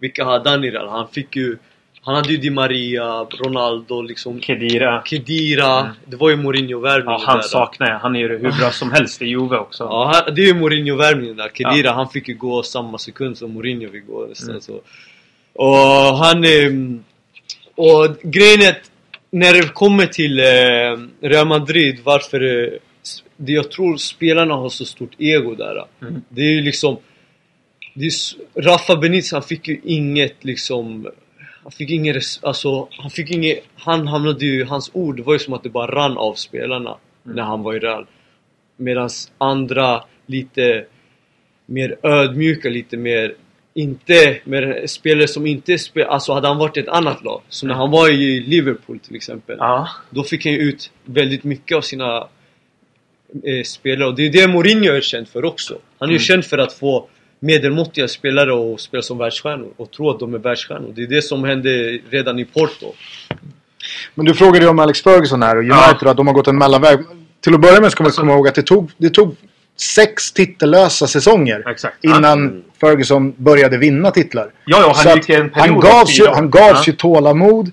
vilka 0.00 0.24
hade 0.24 0.50
han 0.50 0.64
i 0.64 0.70
Real? 0.70 0.88
Han 0.88 1.08
fick 1.08 1.36
ju, 1.36 1.56
han 2.02 2.14
hade 2.14 2.28
ju 2.28 2.36
Di 2.36 2.50
Maria, 2.50 3.24
Ronaldo, 3.24 4.02
liksom 4.02 4.40
Kedira. 4.40 5.02
Kedira. 5.04 5.90
Det 6.06 6.16
var 6.16 6.30
ju 6.30 6.36
Mourinho-värvningen 6.36 7.20
Ja, 7.20 7.26
han 7.26 7.36
där. 7.36 7.42
saknar 7.42 7.88
jag. 7.90 7.98
Han 7.98 8.16
är 8.16 8.20
ju 8.20 8.28
hur 8.28 8.58
bra 8.58 8.70
som 8.70 8.92
helst 8.92 9.22
i 9.22 9.26
Juve 9.26 9.56
också. 9.56 9.84
Ja, 9.84 10.26
det 10.36 10.42
är 10.42 10.46
ju 10.46 10.54
Mourinho-värvningen 10.54 11.36
där. 11.36 11.50
Kedira, 11.54 11.92
han 11.92 12.08
fick 12.08 12.28
ju 12.28 12.34
gå 12.34 12.62
samma 12.62 12.98
sekund 12.98 13.38
som 13.38 13.52
Mourinho 13.52 13.90
fick 13.90 14.06
gå 14.06 14.26
nästan 14.26 14.50
Mm. 14.50 14.60
så. 14.60 14.80
Och 15.52 16.16
han... 16.16 16.44
ehm, 16.44 17.04
Och 17.74 18.16
grejen 18.22 18.60
är 18.62 18.68
att 18.68 18.90
när 19.30 19.52
det 19.54 19.68
kommer 19.74 20.06
till 20.06 20.38
eh, 20.38 21.28
Real 21.28 21.46
Madrid, 21.46 22.00
varför... 22.04 22.40
eh, 22.64 22.68
Det 23.36 23.52
jag 23.52 23.70
tror 23.70 23.96
spelarna 23.96 24.54
har 24.54 24.68
så 24.68 24.84
stort 24.84 25.12
ego 25.18 25.54
där. 25.54 25.84
Mm. 26.02 26.22
Det 26.28 26.40
är 26.42 26.52
ju 26.52 26.60
liksom... 26.60 26.96
Det 27.94 28.04
är, 28.06 28.12
Rafa 28.62 28.96
Benitez, 28.96 29.32
han 29.32 29.42
fick 29.42 29.68
ju 29.68 29.80
inget 29.84 30.44
liksom... 30.44 31.06
Han 31.70 31.76
fick 31.76 31.90
ingen 31.90 32.14
res- 32.14 32.40
alltså, 32.44 32.88
han 32.90 33.10
fick 33.10 33.30
inget... 33.30 33.64
Han 33.76 34.06
hamnade 34.08 34.44
ju... 34.46 34.64
Hans 34.64 34.90
ord 34.94 35.20
var 35.20 35.32
ju 35.32 35.38
som 35.38 35.54
att 35.54 35.62
det 35.62 35.68
bara 35.68 35.86
rann 35.86 36.18
av 36.18 36.34
spelarna 36.34 36.96
när 37.22 37.42
han 37.42 37.62
var 37.62 37.74
i 37.74 37.78
Real. 37.78 38.06
Medan 38.76 39.10
andra 39.38 40.04
lite 40.26 40.84
mer 41.66 41.96
ödmjuka, 42.02 42.68
lite 42.68 42.96
mer 42.96 43.34
inte, 43.74 44.38
mer 44.44 44.86
spelare 44.86 45.28
som 45.28 45.46
inte 45.46 45.78
spelar, 45.78 46.08
alltså 46.08 46.32
hade 46.32 46.48
han 46.48 46.58
varit 46.58 46.76
i 46.76 46.80
ett 46.80 46.88
annat 46.88 47.24
lag, 47.24 47.42
som 47.48 47.68
när 47.68 47.74
han 47.74 47.90
var 47.90 48.10
i 48.10 48.40
Liverpool 48.40 48.98
till 48.98 49.16
exempel. 49.16 49.56
Ja. 49.58 49.88
Då 50.10 50.22
fick 50.24 50.44
han 50.44 50.52
ju 50.54 50.58
ut 50.58 50.90
väldigt 51.04 51.44
mycket 51.44 51.76
av 51.76 51.80
sina 51.80 52.28
eh, 53.44 53.62
spelare 53.64 54.08
och 54.08 54.14
det 54.14 54.26
är 54.26 54.30
det 54.32 54.48
Mourinho 54.48 54.92
är 54.92 55.00
känd 55.00 55.28
för 55.28 55.44
också. 55.44 55.78
Han 55.98 56.08
är 56.08 56.12
ju 56.12 56.16
Mm. 56.16 56.24
känd 56.24 56.44
för 56.44 56.58
att 56.58 56.72
få 56.72 57.08
medelmåttiga 57.40 58.08
spelare 58.08 58.52
och 58.52 58.80
spela 58.80 59.02
som 59.02 59.18
världsstjärnor 59.18 59.68
och 59.76 59.90
tro 59.90 60.10
att 60.10 60.20
de 60.20 60.34
är 60.34 60.38
världsstjärnor. 60.38 60.92
Det 60.96 61.02
är 61.02 61.06
det 61.06 61.22
som 61.22 61.44
hände 61.44 61.98
redan 62.10 62.38
i 62.38 62.44
Porto. 62.44 62.92
Men 64.14 64.26
du 64.26 64.34
frågade 64.34 64.64
ju 64.64 64.70
om 64.70 64.78
Alex 64.78 65.02
Ferguson 65.02 65.42
här 65.42 65.56
och 65.56 65.62
United 65.62 65.96
Ja. 66.00 66.10
att 66.10 66.16
de 66.16 66.26
har 66.26 66.34
gått 66.34 66.46
en 66.46 66.58
mellanväg. 66.58 66.98
Till 67.40 67.54
att 67.54 67.60
börja 67.60 67.80
med 67.80 67.90
ska 67.92 68.02
man 68.02 68.12
komma 68.12 68.32
ihåg 68.32 68.48
att 68.48 68.54
det 68.54 68.62
tog, 68.62 68.90
det 68.96 69.10
tog 69.10 69.36
sex 69.76 70.32
titellösa 70.32 71.06
säsonger 71.06 71.68
Exakt. 71.70 72.04
innan 72.04 72.62
Ferguson 72.80 73.32
började 73.36 73.76
vinna 73.78 74.10
titlar. 74.10 74.50
Ja, 74.64 74.78
ja, 74.86 74.94
Så 74.94 75.08
han 75.08 75.18
att 75.18 75.28
gick 75.28 75.38
en 75.38 75.50
period 75.50 75.68
han 75.68 75.76
av 75.76 75.82
gavs, 75.82 76.20
ju, 76.20 76.26
han 76.26 76.50
gavs 76.50 76.62
Ja. 76.74 76.82
ju 76.86 76.92
tålamod. 76.92 77.70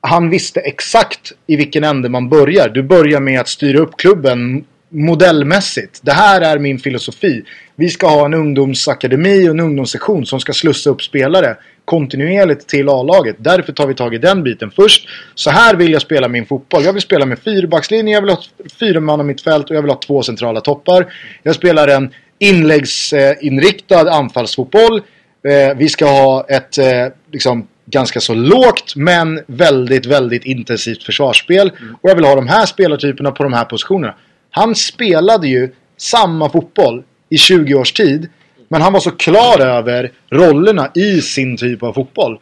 Han 0.00 0.30
visste 0.30 0.60
exakt 0.60 1.32
i 1.46 1.56
vilken 1.56 1.84
ände 1.84 2.08
man 2.08 2.28
börjar. 2.28 2.68
Du 2.68 2.82
börjar 2.82 3.20
med 3.20 3.40
att 3.40 3.48
styra 3.48 3.78
upp 3.78 3.96
klubben 3.96 4.64
modellmässigt. 4.88 6.00
Det 6.02 6.12
här 6.12 6.40
är 6.40 6.58
min 6.58 6.78
filosofi. 6.78 7.44
Vi 7.76 7.88
ska 7.88 8.08
ha 8.08 8.24
en 8.24 8.34
ungdomsakademi 8.34 9.48
och 9.48 9.50
en 9.50 9.60
ungdomssektion 9.60 10.26
som 10.26 10.40
ska 10.40 10.52
slussa 10.52 10.90
upp 10.90 11.02
spelare 11.02 11.56
kontinuerligt 11.84 12.68
till 12.68 12.88
A-laget. 12.88 13.36
Därför 13.38 13.72
tar 13.72 13.86
vi 13.86 13.94
tag 13.94 14.14
i 14.14 14.18
den 14.18 14.42
biten 14.42 14.70
först. 14.70 15.08
Så 15.34 15.50
här 15.50 15.74
vill 15.74 15.92
jag 15.92 16.02
spela 16.02 16.28
min 16.28 16.46
fotboll. 16.46 16.84
Jag 16.84 16.92
vill 16.92 17.02
spela 17.02 17.26
med 17.26 17.38
fyrbackslinje, 17.38 18.14
jag 18.14 18.20
vill 18.20 18.30
ha 18.30 18.42
fyra 18.80 19.00
man 19.00 19.26
mitt 19.26 19.40
fält 19.40 19.70
och 19.70 19.76
jag 19.76 19.82
vill 19.82 19.90
ha 19.90 20.00
två 20.06 20.22
centrala 20.22 20.60
toppar. 20.60 21.12
Jag 21.42 21.54
spelar 21.54 21.88
en 21.88 22.10
inläggsinriktad 22.38 24.10
anfallsfotboll. 24.10 25.02
Eh, 25.48 25.76
vi 25.76 25.88
ska 25.88 26.06
ha 26.06 26.46
ett 26.48 26.78
eh, 26.78 26.86
liksom, 27.32 27.66
ganska 27.86 28.20
så 28.20 28.34
lågt 28.34 28.96
men 28.96 29.40
väldigt, 29.46 30.06
väldigt 30.06 30.44
intensivt 30.44 31.02
försvarsspel. 31.02 31.72
Och 32.00 32.10
jag 32.10 32.14
vill 32.14 32.24
ha 32.24 32.34
de 32.34 32.48
här 32.48 32.66
spelartyperna 32.66 33.30
på 33.30 33.42
de 33.42 33.52
här 33.52 33.64
positionerna. 33.64 34.14
Han 34.50 34.74
spelade 34.74 35.48
ju 35.48 35.72
samma 35.96 36.50
fotboll 36.50 37.04
i 37.30 37.38
20 37.38 37.74
års 37.74 37.92
tid. 37.92 38.28
Men 38.68 38.82
han 38.82 38.92
var 38.92 39.00
så 39.00 39.10
klar 39.10 39.60
över 39.60 40.12
rollerna 40.30 40.90
i 40.94 41.20
sin 41.20 41.56
typ 41.56 41.82
av 41.82 41.92
fotboll. 41.92 42.40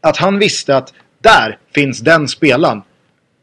Att 0.00 0.16
han 0.16 0.38
visste 0.38 0.76
att 0.76 0.92
där 1.20 1.58
finns 1.74 2.00
den 2.00 2.28
spelaren. 2.28 2.82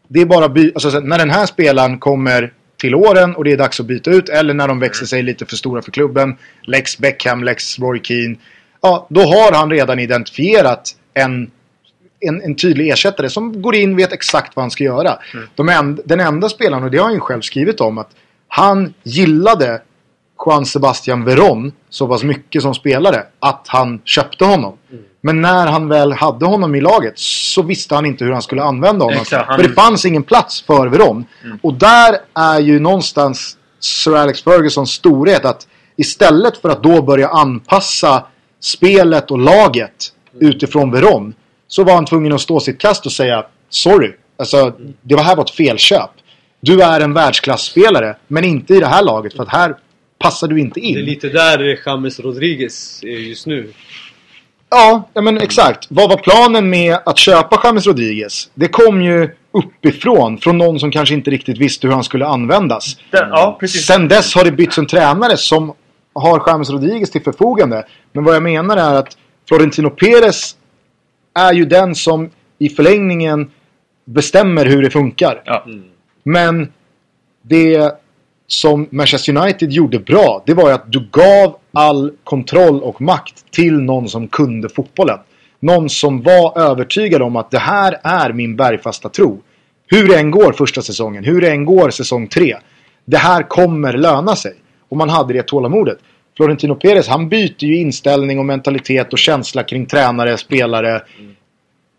Det 0.08 0.22
är 0.22 0.26
bara 0.26 0.50
by- 0.50 0.72
alltså, 0.76 1.00
när 1.00 1.18
den 1.18 1.30
här 1.30 1.46
spelaren 1.46 2.00
kommer 2.00 2.54
till 2.78 2.96
åren 2.96 3.36
och 3.36 3.44
det 3.44 3.52
är 3.52 3.58
dags 3.58 3.80
att 3.80 3.86
byta 3.86 4.12
ut 4.12 4.30
eller 4.30 4.54
när 4.54 4.68
de 4.68 4.80
växer 4.80 5.06
sig 5.06 5.24
lite 5.24 5.46
för 5.46 5.56
stora 5.56 5.82
för 5.82 5.92
klubben. 5.92 6.38
Lex 6.64 6.98
Beckham, 6.98 7.44
Lex 7.44 7.80
Roy 7.80 8.00
Keane. 8.04 8.36
Ja, 8.82 9.08
då 9.10 9.22
har 9.22 9.52
han 9.52 9.70
redan 9.70 10.00
identifierat 10.00 10.96
en, 11.14 11.52
en, 12.22 12.42
en 12.42 12.56
tydlig 12.56 12.90
ersättare 12.90 13.30
som 13.30 13.62
går 13.62 13.76
in 13.76 13.96
vet 13.96 14.14
exakt 14.14 14.56
vad 14.56 14.64
han 14.64 14.72
ska 14.72 14.84
göra. 14.84 15.18
De 15.56 15.70
en, 15.70 16.00
den 16.06 16.20
enda 16.20 16.50
spelaren, 16.50 16.84
och 16.84 16.92
det 16.92 16.98
har 16.98 17.06
han 17.06 17.14
ju 17.14 17.20
själv 17.20 17.42
skrivit 17.42 17.82
om, 17.82 17.98
att 17.98 18.10
han 18.48 18.94
gillade 19.04 19.82
Juan 20.46 20.66
Sebastian 20.66 21.26
Veron 21.26 21.72
så 21.90 22.08
pass 22.08 22.24
mycket 22.24 22.62
som 22.62 22.74
spelare 22.76 23.24
att 23.40 23.64
han 23.68 24.02
köpte 24.06 24.46
honom. 24.46 24.78
Men 25.22 25.42
när 25.42 25.68
han 25.68 25.88
väl 25.90 26.14
hade 26.14 26.46
honom 26.46 26.76
i 26.76 26.82
laget 26.82 27.14
så 27.20 27.62
visste 27.62 27.96
han 27.96 28.06
inte 28.06 28.26
hur 28.26 28.32
han 28.32 28.42
skulle 28.42 28.64
använda 28.64 29.06
honom. 29.06 29.22
Exakt, 29.22 29.48
han- 29.48 29.60
För 29.60 29.68
det 29.68 29.74
fanns 29.74 30.06
ingen 30.06 30.24
plats 30.24 30.62
för 30.62 30.88
Veron. 30.88 31.26
Och 31.62 31.74
där 31.74 32.18
är 32.34 32.60
ju 32.60 32.80
någonstans 32.80 33.58
Sir 33.80 34.16
Alex 34.16 34.42
Fergusons 34.44 34.92
storhet 34.92 35.46
att 35.46 35.68
istället 35.98 36.58
för 36.58 36.70
att 36.70 36.84
då 36.84 37.02
börja 37.02 37.28
anpassa 37.30 38.26
spelet 38.60 39.32
och 39.32 39.40
laget 39.40 40.14
utifrån 40.40 40.92
Veron 40.92 41.34
så 41.70 41.84
var 41.84 41.94
han 41.94 42.06
tvungen 42.06 42.34
att 42.34 42.42
stå 42.42 42.60
sitt 42.60 42.80
kast 42.80 43.06
och 43.06 43.12
säga 43.12 43.46
Sorry, 43.70 44.14
alltså 44.38 44.74
det 45.02 45.16
var 45.16 45.24
här 45.24 45.36
var 45.36 45.44
ett 45.44 45.50
felköp. 45.50 46.10
Du 46.62 46.82
är 46.82 47.02
en 47.02 47.14
världsklasspelare 47.14 48.16
men 48.28 48.44
inte 48.44 48.74
i 48.74 48.80
det 48.80 48.88
här 48.88 49.04
laget 49.04 49.34
för 49.34 49.44
att 49.44 49.50
här 49.50 49.76
passar 50.20 50.48
du 50.48 50.60
inte 50.60 50.80
in. 50.80 50.94
Det 50.94 51.02
är 51.02 51.06
lite 51.06 51.30
där 51.30 51.80
James 51.86 52.20
Rodriguez 52.20 53.04
är 53.04 53.08
just 53.08 53.48
nu. 53.48 53.74
Ja, 54.70 55.10
ja, 55.14 55.22
men 55.22 55.38
exakt. 55.38 55.88
Vad 55.90 56.10
var 56.10 56.18
planen 56.18 56.70
med 56.70 56.98
att 57.06 57.18
köpa 57.18 57.62
James 57.64 57.88
Rodriguez? 57.88 58.50
Det 58.54 58.68
kom 58.68 59.02
ju 59.02 59.30
uppifrån, 59.52 60.38
från 60.38 60.58
någon 60.58 60.80
som 60.80 60.92
kanske 60.92 61.16
inte 61.16 61.32
riktigt 61.32 61.58
visste 61.58 61.88
hur 61.88 61.94
han 61.94 62.04
skulle 62.04 62.26
användas. 62.26 62.98
Den, 63.12 63.30
ja, 63.30 63.58
precis. 63.60 63.86
Sen 63.86 64.08
dess 64.08 64.36
har 64.36 64.44
det 64.44 64.52
bytts 64.52 64.78
en 64.78 64.88
tränare 64.88 65.38
som 65.38 65.74
har 66.14 66.44
James 66.48 66.70
Rodriguez 66.70 67.12
till 67.12 67.24
förfogande. 67.24 67.86
Men 68.12 68.24
vad 68.24 68.36
jag 68.36 68.44
menar 68.44 68.78
är 68.78 68.94
att 68.94 69.18
Florentino 69.48 69.90
Perez 69.90 70.56
är 71.40 71.54
ju 71.54 71.66
den 71.66 71.96
som 71.96 72.30
i 72.58 72.70
förlängningen 72.70 73.52
bestämmer 74.06 74.66
hur 74.66 74.82
det 74.82 74.90
funkar. 74.90 75.42
Ja. 75.46 75.66
Men 76.24 76.68
det 77.42 77.94
som 78.48 78.88
Manchester 78.92 79.38
United 79.38 79.72
gjorde 79.72 80.00
bra, 80.00 80.44
det 80.46 80.54
var 80.54 80.68
ju 80.68 80.76
att 80.76 80.92
du 80.92 81.08
gav 81.12 81.56
all 81.72 82.12
kontroll 82.24 82.84
och 82.84 83.02
makt 83.02 83.52
till 83.52 83.74
någon 83.74 84.10
som 84.10 84.28
kunde 84.28 84.70
fotbollen. 84.70 85.20
Någon 85.60 85.90
som 85.90 86.22
var 86.22 86.60
övertygad 86.62 87.22
om 87.22 87.36
att 87.36 87.52
det 87.52 87.60
här 87.60 88.00
är 88.04 88.34
min 88.34 88.56
bergfasta 88.56 89.10
tro. 89.10 89.42
Hur 89.88 90.08
det 90.08 90.18
än 90.18 90.32
går 90.32 90.54
första 90.54 90.82
säsongen, 90.82 91.24
hur 91.24 91.42
det 91.42 91.52
än 91.52 91.66
går 91.66 91.90
säsong 91.90 92.28
tre. 92.28 92.58
Det 93.06 93.18
här 93.18 93.44
kommer 93.44 93.94
löna 93.94 94.36
sig. 94.36 94.54
Och 94.90 94.98
man 94.98 95.10
hade 95.10 95.34
det 95.34 95.44
tålamodet. 95.44 95.98
Florentino 96.40 96.76
Perez, 96.76 97.08
han 97.08 97.30
byter 97.30 97.64
ju 97.64 97.78
inställning 97.78 98.40
och 98.40 98.46
mentalitet 98.46 99.14
och 99.14 99.20
känsla 99.20 99.64
kring 99.64 99.86
tränare, 99.86 100.38
spelare. 100.38 101.02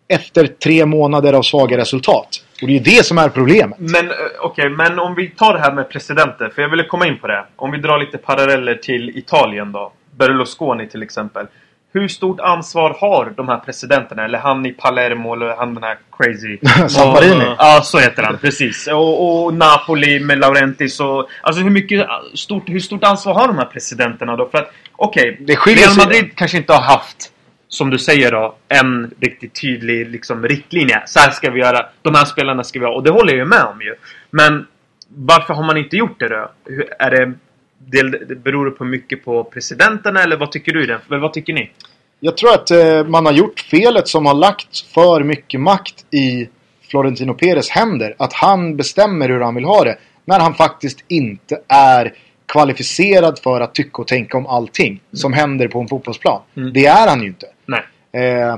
Efter 0.08 0.46
tre 0.46 0.86
månader 0.86 1.32
av 1.32 1.42
svaga 1.42 1.76
resultat. 1.76 2.28
Och 2.62 2.66
det 2.66 2.72
är 2.72 2.78
ju 2.78 2.96
det 2.96 3.06
som 3.06 3.18
är 3.18 3.28
problemet. 3.28 3.78
Men 3.78 4.06
okej, 4.06 4.16
okej, 4.40 4.68
men 4.68 4.98
om 4.98 5.14
vi 5.14 5.28
tar 5.28 5.54
det 5.54 5.60
här 5.60 5.72
med 5.72 5.88
presidenter, 5.88 6.48
för 6.54 6.62
jag 6.62 6.68
ville 6.68 6.84
komma 6.84 7.06
in 7.06 7.18
på 7.18 7.26
det. 7.26 7.44
Om 7.56 7.70
vi 7.70 7.78
drar 7.78 7.98
lite 7.98 8.18
paralleller 8.18 8.74
till 8.74 9.18
Italien 9.18 9.72
då. 9.72 9.92
Berlusconi 10.16 10.86
till 10.88 11.02
exempel 11.02 11.46
hur 11.92 12.08
stort 12.08 12.40
ansvar 12.40 12.96
har 13.00 13.32
de 13.36 13.48
här 13.48 13.58
presidenterna? 13.58 14.24
Eller 14.24 14.38
han 14.38 14.66
i 14.66 14.72
Palermo 14.72 15.34
eller 15.34 15.56
han 15.56 15.74
den 15.74 15.82
här 15.82 15.98
crazy... 16.18 16.58
Samparini. 16.88 17.54
Ja, 17.58 17.80
så 17.84 17.98
heter 17.98 18.22
han. 18.22 18.38
Precis. 18.38 18.86
Och, 18.86 19.44
och 19.44 19.54
Napoli 19.54 20.20
med 20.20 20.38
Laurentis 20.38 21.00
och... 21.00 21.28
Alltså 21.42 21.62
hur 21.62 21.70
mycket... 21.70 22.06
Stort, 22.34 22.68
hur 22.68 22.80
stort 22.80 23.04
ansvar 23.04 23.34
har 23.34 23.48
de 23.48 23.58
här 23.58 23.64
presidenterna 23.64 24.36
då? 24.36 24.48
För 24.48 24.58
att, 24.58 24.72
okej. 24.96 25.56
Skiljer 25.56 25.86
Real 25.86 25.96
Madrid 25.96 26.30
kanske 26.34 26.56
inte 26.56 26.72
har 26.72 26.82
haft, 26.82 27.32
som 27.68 27.90
du 27.90 27.98
säger 27.98 28.32
då, 28.32 28.56
en 28.68 29.14
riktigt 29.20 29.60
tydlig 29.60 30.10
liksom, 30.10 30.42
riktlinje. 30.44 31.02
Så 31.06 31.20
här 31.20 31.30
ska 31.30 31.50
vi 31.50 31.60
göra. 31.60 31.86
De 32.02 32.14
här 32.14 32.24
spelarna 32.24 32.64
ska 32.64 32.78
vi 32.78 32.84
ha. 32.84 32.94
Och 32.94 33.02
det 33.02 33.10
håller 33.10 33.32
jag 33.32 33.38
ju 33.38 33.44
med 33.44 33.64
om 33.64 33.80
ju. 33.80 33.94
Men 34.30 34.66
varför 35.08 35.54
har 35.54 35.62
man 35.62 35.76
inte 35.76 35.96
gjort 35.96 36.20
det 36.20 36.28
då? 36.28 36.50
Är 36.98 37.10
det... 37.10 37.32
Det, 37.86 38.36
beror 38.44 38.64
det 38.64 38.70
på 38.70 38.84
mycket 38.84 39.24
på 39.24 39.44
presidenterna 39.44 40.22
eller 40.22 40.36
vad 40.36 40.52
tycker 40.52 40.72
du? 40.72 40.86
den? 40.86 41.00
Vad 41.08 41.32
tycker 41.32 41.52
ni? 41.52 41.70
Jag 42.20 42.36
tror 42.36 42.54
att 42.54 42.70
eh, 42.70 43.04
man 43.04 43.26
har 43.26 43.32
gjort 43.32 43.60
felet 43.60 44.08
som 44.08 44.26
har 44.26 44.34
lagt 44.34 44.78
för 44.94 45.24
mycket 45.24 45.60
makt 45.60 46.14
i 46.14 46.48
Florentino 46.90 47.34
Perez 47.34 47.70
händer. 47.70 48.14
Att 48.18 48.32
han 48.32 48.76
bestämmer 48.76 49.28
hur 49.28 49.40
han 49.40 49.54
vill 49.54 49.64
ha 49.64 49.84
det. 49.84 49.98
När 50.24 50.40
han 50.40 50.54
faktiskt 50.54 51.04
inte 51.08 51.60
är 51.68 52.14
kvalificerad 52.46 53.38
för 53.38 53.60
att 53.60 53.74
tycka 53.74 54.02
och 54.02 54.08
tänka 54.08 54.38
om 54.38 54.46
allting 54.46 55.00
som 55.12 55.32
händer 55.32 55.68
på 55.68 55.80
en 55.80 55.88
fotbollsplan. 55.88 56.40
Mm. 56.56 56.72
Det 56.72 56.86
är 56.86 57.08
han 57.08 57.20
ju 57.20 57.26
inte. 57.26 57.46
Eh, 58.12 58.56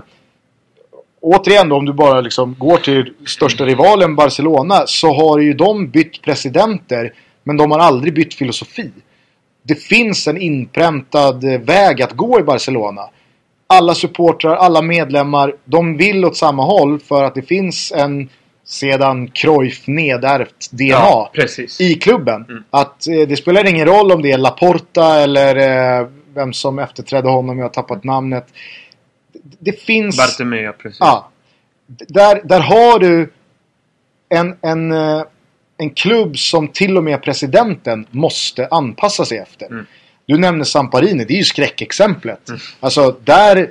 återigen 1.21 1.69
då, 1.69 1.77
om 1.77 1.85
du 1.85 1.93
bara 1.93 2.21
liksom 2.21 2.57
går 2.59 2.77
till 2.77 3.15
största 3.27 3.65
rivalen 3.65 4.17
Barcelona 4.17 4.83
så 4.87 5.13
har 5.13 5.39
ju 5.39 5.53
de 5.55 5.89
bytt 5.89 6.23
presidenter 6.23 7.13
men 7.45 7.57
de 7.57 7.71
har 7.71 7.79
aldrig 7.79 8.15
bytt 8.15 8.35
filosofi. 8.35 8.91
Det 9.63 9.75
finns 9.75 10.29
en 10.29 10.37
inpräntad 10.37 11.45
eh, 11.45 11.61
väg 11.61 12.03
att 12.03 12.13
gå 12.13 12.41
i 12.41 12.43
Barcelona. 12.43 13.03
Alla 13.67 13.95
supportrar, 13.95 14.57
alla 14.57 14.83
medlemmar, 14.83 15.55
de 15.65 15.97
vill 15.97 16.25
åt 16.25 16.37
samma 16.37 16.65
håll 16.65 17.01
för 17.01 17.25
att 17.25 17.35
det 17.35 17.43
finns 17.43 17.93
en 17.93 18.29
sedan 18.65 19.29
Cruyff 19.31 19.87
nedärvt 19.87 20.71
DNA 20.71 20.87
Ja, 20.89 21.31
i 21.81 21.95
klubben. 21.95 22.45
Mm. 22.49 22.65
Att 22.71 23.07
eh, 23.09 23.29
det 23.29 23.37
spelar 23.37 23.69
ingen 23.69 23.87
roll 23.87 24.13
om 24.13 24.23
det 24.23 24.33
är 24.33 24.39
Laporta 24.39 25.15
eller 25.21 25.57
eh, 26.01 26.07
vem 26.35 26.53
som 26.53 26.79
efterträdde 26.79 27.29
honom, 27.29 27.59
jag 27.59 27.65
har 27.65 27.71
tappat 27.71 28.05
namnet. 28.05 28.47
Det- 29.33 29.73
Det 29.73 29.81
finns... 29.81 30.17
Bartomeu, 30.17 30.73
precis. 30.73 30.99
Ja. 31.01 31.29
Där, 31.87 32.41
där 32.45 32.61
har 32.61 32.99
du 32.99 33.33
en, 34.29 34.57
en, 34.63 34.93
eh, 34.93 35.23
en 35.83 35.91
klubb 35.91 36.39
som 36.39 36.69
till 36.69 36.97
och 36.97 37.05
med 37.05 37.23
presidenten 37.23 38.07
måste 38.11 38.69
anpassa 38.71 39.25
sig 39.25 39.39
efter. 39.39 39.67
Mm. 39.67 39.87
Du 40.27 40.39
nämner 40.39 40.65
Samparini, 40.65 41.25
det 41.25 41.35
är 41.35 41.39
ju 41.39 41.45
skräckexemplet. 41.45 42.51
Alltså 42.81 43.17
där, 43.25 43.71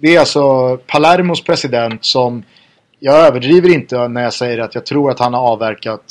det 0.00 0.16
är 0.16 0.20
alltså 0.20 0.76
Palermos 0.86 1.44
president 1.44 2.04
som 2.04 2.42
jag 2.98 3.26
överdriver 3.26 3.68
inte 3.68 4.08
när 4.08 4.22
jag 4.22 4.32
säger 4.32 4.58
att 4.58 4.74
jag 4.74 4.86
tror 4.86 5.10
att 5.10 5.18
han 5.18 5.34
har 5.34 5.40
avverkat 5.40 6.02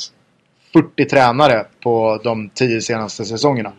40 0.72 1.04
tränare 1.04 1.66
på 1.82 2.20
de 2.24 2.48
10 2.48 2.80
senaste 2.80 3.24
säsongerna. 3.24 3.72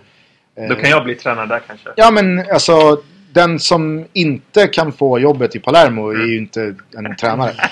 Då 0.70 0.76
kan 0.76 0.90
jag 0.90 1.04
bli 1.04 1.16
tränare 1.16 1.46
där 1.46 1.62
kanske. 1.68 1.90
Ja 1.96 2.12
men 2.12 2.52
alltså 2.52 3.02
den 3.34 3.60
som 3.60 4.06
inte 4.14 4.68
kan 4.68 4.92
få 4.92 5.20
jobbet 5.20 5.56
i 5.56 5.60
Palermo 5.60 6.10
är 6.10 6.28
ju 6.28 6.38
inte 6.38 6.76
en 6.98 7.16
tränare. 7.16 7.54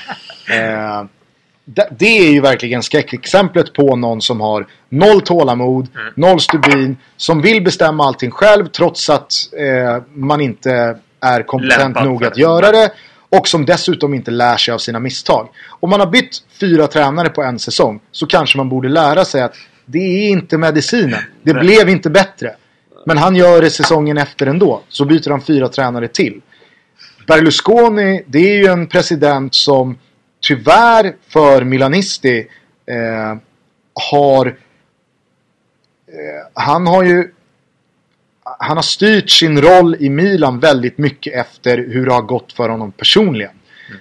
Eh, 0.51 1.03
det, 1.97 2.05
är 2.28 2.32
ju 2.32 2.41
verkligen 2.41 2.84
skräckexemplet 2.84 3.74
på 3.74 3.95
någon 3.95 4.22
som 4.22 4.41
har 4.41 4.67
noll 4.89 5.22
tålamod, 5.22 5.88
Mm. 5.95 6.13
noll 6.15 6.39
stubin, 6.39 6.97
som 7.17 7.41
vill 7.41 7.63
bestämma 7.63 8.05
allting 8.05 8.32
själv 8.32 8.67
trots 8.67 9.09
att 9.09 9.32
eh, 9.57 10.03
man 10.13 10.41
inte 10.41 10.97
är 11.22 11.43
kompetent 11.43 11.82
Lämpad 11.82 12.05
nog 12.05 12.26
att 12.26 12.38
göra 12.38 12.72
det. 12.72 12.91
Och 13.32 13.47
som 13.47 13.65
dessutom 13.65 14.13
inte 14.13 14.32
lär 14.32 14.57
sig 14.57 14.74
av 14.74 14.78
sina 14.78 14.99
misstag. 14.99 15.49
Om 15.70 15.89
man 15.89 15.99
har 15.99 16.07
bytt 16.07 16.38
fyra 16.59 16.88
tränare 16.88 17.30
på 17.30 17.43
en 17.43 17.59
säsong 17.59 17.99
så 18.11 18.28
kanske 18.28 18.57
man 18.57 18.70
borde 18.70 18.89
lära 18.89 19.26
sig 19.26 19.41
att 19.41 19.55
det 19.86 19.99
är 19.99 20.30
inte 20.30 20.57
medicinen. 20.57 21.20
Det 21.43 21.53
Nej. 21.53 21.63
blev 21.63 21.89
inte 21.89 22.09
bättre. 22.09 22.55
Men 23.05 23.17
han 23.17 23.36
gör 23.36 23.61
det 23.61 23.70
säsongen 23.70 24.17
efter 24.17 24.47
ändå. 24.47 24.82
Så 24.89 25.05
byter 25.05 25.30
han 25.30 25.41
fyra 25.41 25.67
tränare 25.67 26.07
till. 26.07 26.41
Berlusconi, 27.28 28.24
det 28.28 28.39
är 28.39 28.57
ju 28.57 28.65
en 28.65 28.88
president 28.88 29.55
som 29.55 29.97
tyvärr 30.41 31.15
för 31.27 31.63
Milanisti 31.63 32.47
eh, 32.85 33.37
har... 34.09 34.47
Eh, 34.47 34.53
han 36.53 36.87
har 36.87 37.03
ju... 37.03 37.31
Han 38.59 38.77
har 38.77 38.81
styrt 38.81 39.29
sin 39.29 39.61
roll 39.61 39.95
i 39.99 40.09
Milan 40.09 40.59
väldigt 40.59 40.97
mycket 40.97 41.33
efter 41.35 41.77
hur 41.77 42.05
det 42.05 42.13
har 42.13 42.21
gått 42.21 42.53
för 42.53 42.69
honom 42.69 42.91
personligen. 42.91 43.51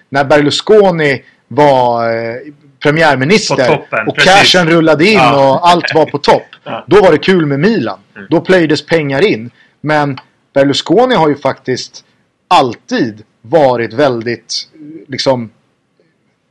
När 0.09 0.24
Berlusconi 0.24 1.22
var 1.49 2.11
eh, 2.16 2.36
premiärminister 2.82 3.66
toppen, 3.66 4.09
och 4.09 4.14
precis. 4.14 4.32
cashen 4.32 4.68
rullade 4.70 5.05
in 5.05 5.12
Ja. 5.14 5.51
och 5.51 5.68
allt 5.68 5.95
var 5.95 6.07
på 6.07 6.18
topp. 6.18 6.43
Ja. 6.64 6.84
Då 6.86 7.01
var 7.03 7.12
det 7.12 7.18
kul 7.18 7.47
med 7.47 7.61
Milan. 7.61 7.99
Mm. 8.16 8.26
Då 8.30 8.41
plöjdes 8.41 8.86
pengar 8.86 9.24
in. 9.26 9.51
Men 9.80 10.18
Berlusconi 10.55 11.14
har 11.14 11.28
ju 11.28 11.36
faktiskt 11.36 12.05
alltid 12.49 13.22
varit 13.43 13.93
väldigt, 13.93 14.68
liksom, 15.09 15.51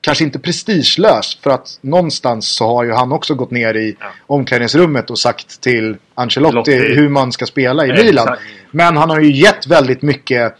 kanske 0.08 0.24
inte 0.24 0.39
prestigelös. 0.39 1.38
För 1.43 1.49
att 1.49 1.80
någonstans 1.82 2.47
så 2.47 2.68
har 2.68 2.84
ju 2.84 2.91
han 2.91 3.12
också 3.12 3.36
gått 3.36 3.51
ner 3.51 3.74
i 3.74 3.95
Ja. 3.99 4.05
omklädningsrummet 4.28 5.10
och 5.10 5.20
sagt 5.20 5.62
till 5.62 5.95
Ancelotti 6.16 6.55
Lotti. 6.55 6.78
hur 6.95 7.10
man 7.10 7.32
ska 7.32 7.45
spela 7.45 7.86
i. 7.86 7.91
Milan. 7.91 8.36
Men 8.72 8.97
han 8.97 9.10
har 9.10 9.20
ju 9.20 9.32
gett 9.32 9.68
väldigt 9.68 10.01
mycket 10.01 10.55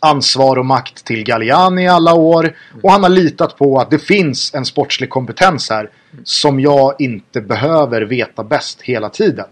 ansvar 0.00 0.58
och 0.58 0.66
makt 0.66 1.04
till 1.04 1.24
Galliani 1.24 1.82
i 1.82 1.88
alla 1.88 2.14
år. 2.14 2.56
Och 2.82 2.90
han 2.92 3.02
har 3.02 3.10
litat 3.10 3.56
på 3.58 3.78
att 3.80 3.90
det 3.90 3.98
finns 3.98 4.54
en 4.54 4.64
sportslig 4.64 5.10
kompetens 5.10 5.70
här 5.70 5.90
som 6.24 6.60
jag 6.60 6.94
inte 7.00 7.40
behöver 7.40 8.02
veta 8.02 8.44
bäst 8.44 8.82
hela 8.82 9.08
tiden. 9.08 9.46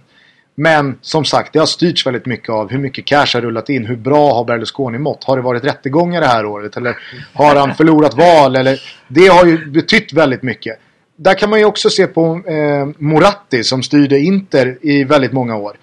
Men 0.55 0.99
som 1.01 1.25
sagt, 1.25 1.53
det 1.53 1.59
har 1.59 1.67
styrts 1.67 2.07
väldigt 2.07 2.27
mycket 2.27 2.49
av 2.49 2.71
hur 2.71 2.79
mycket 2.79 3.05
cash 3.05 3.27
har 3.35 3.41
rullat 3.41 3.69
in. 3.69 3.87
Hur 3.87 3.97
bra 3.97 4.35
har 4.35 4.45
Berlusconi 4.45 4.99
mått? 4.99 5.25
Har 5.25 5.37
det 5.37 5.43
varit 5.43 5.65
rättegångar 5.65 6.21
det 6.21 6.27
här 6.27 6.47
året? 6.47 6.77
Eller 6.77 6.97
har 7.33 7.57
han 7.57 7.75
förlorat 7.75 8.15
val? 8.15 8.57
Eller, 8.57 8.81
det 9.09 9.27
har 9.27 9.47
ju 9.47 9.67
betytt 9.67 10.13
väldigt 10.13 10.43
mycket. 10.43 10.79
Där 11.17 11.35
kan 11.35 11.51
man 11.51 11.59
ju 11.59 11.65
också 11.65 11.91
se 11.91 12.07
på 12.07 12.43
eh, 12.47 12.89
Moratti 12.99 13.65
som 13.65 13.83
styrde 13.83 14.19
Inter 14.19 14.79
i 14.81 15.05
väldigt 15.05 15.33
många 15.33 15.57
år. 15.57 15.77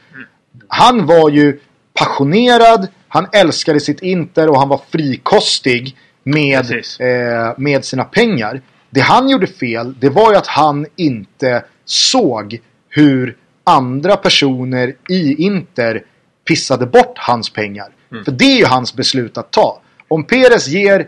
Han 0.67 1.05
var 1.05 1.30
ju 1.30 1.59
passionerad, 1.93 2.88
han 3.07 3.28
älskade 3.32 3.80
sitt 3.80 4.01
Inter 4.01 4.49
och 4.49 4.59
han 4.59 4.69
var 4.69 4.82
frikostig 4.91 5.97
med, 6.24 6.72
eh, 6.99 7.53
med 7.57 7.86
sina 7.86 8.03
pengar. 8.03 8.61
Det 8.89 9.01
han 9.01 9.30
gjorde 9.30 9.47
fel, 9.47 9.95
det 9.99 10.09
var 10.09 10.32
ju 10.32 10.38
att 10.38 10.47
han 10.47 10.86
inte 10.95 11.63
såg 11.86 12.59
hur 12.89 13.37
andra 13.63 14.17
personer 14.17 14.96
i 15.09 15.43
Inter 15.43 16.04
pissade 16.47 16.86
bort 16.86 17.13
hans 17.17 17.50
pengar. 17.50 17.88
För 18.25 18.32
det 18.32 18.46
är 18.46 18.58
ju 18.58 18.66
hans 18.66 18.96
beslut 18.96 19.38
att 19.38 19.51
ta. 19.51 19.82
Om 20.08 20.24
Perez 20.24 20.67
ger 20.67 21.08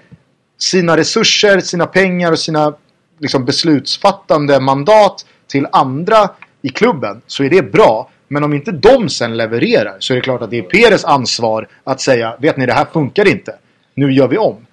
sina 0.57 0.97
resurser, 0.97 1.59
sina 1.59 1.85
pengar 1.85 2.31
och 2.31 2.39
sina 2.39 2.73
liksom, 3.19 3.45
beslutsfattande 3.45 4.59
mandat 4.59 5.25
till 5.47 5.67
andra 5.71 6.29
i 6.61 6.69
klubben 6.69 7.21
så 7.27 7.43
är 7.43 7.49
det 7.49 7.71
bra. 7.71 8.09
Men 8.27 8.43
om 8.43 8.53
inte 8.53 8.71
de 8.71 9.09
sen 9.09 9.37
levererar 9.37 9.95
så 9.99 10.13
är 10.13 10.15
det 10.15 10.21
klart 10.21 10.41
att 10.41 10.49
det 10.49 10.57
är 10.57 10.61
Perez 10.61 11.05
ansvar 11.05 11.67
att 11.83 12.01
säga 12.01 12.37
Vet 12.39 12.57
ni 12.57 12.65
det 12.65 12.73
här 12.73 12.85
funkar 12.85 13.27
inte. 13.27 13.55
Nu 13.95 14.13
gör 14.13 14.27
vi 14.27 14.37
om. 14.37 14.65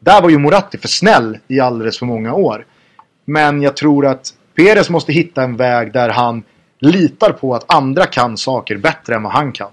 Där 0.00 0.22
var 0.22 0.30
ju 0.30 0.38
Moratti 0.38 0.78
för 0.78 0.88
snäll 0.88 1.38
i 1.48 1.60
alldeles 1.60 1.98
för 1.98 2.06
många 2.06 2.34
år. 2.34 2.66
Men 3.24 3.62
jag 3.62 3.76
tror 3.76 4.06
att 4.06 4.30
Perez 4.56 4.90
måste 4.90 5.12
hitta 5.12 5.42
en 5.42 5.56
väg 5.56 5.92
där 5.92 6.08
han 6.08 6.42
litar 6.84 7.30
på 7.32 7.54
att 7.54 7.74
andra 7.74 8.06
kan 8.06 8.36
saker 8.36 8.76
bättre 8.76 9.14
än 9.14 9.22
vad 9.22 9.32
han 9.32 9.52
kan. 9.52 9.68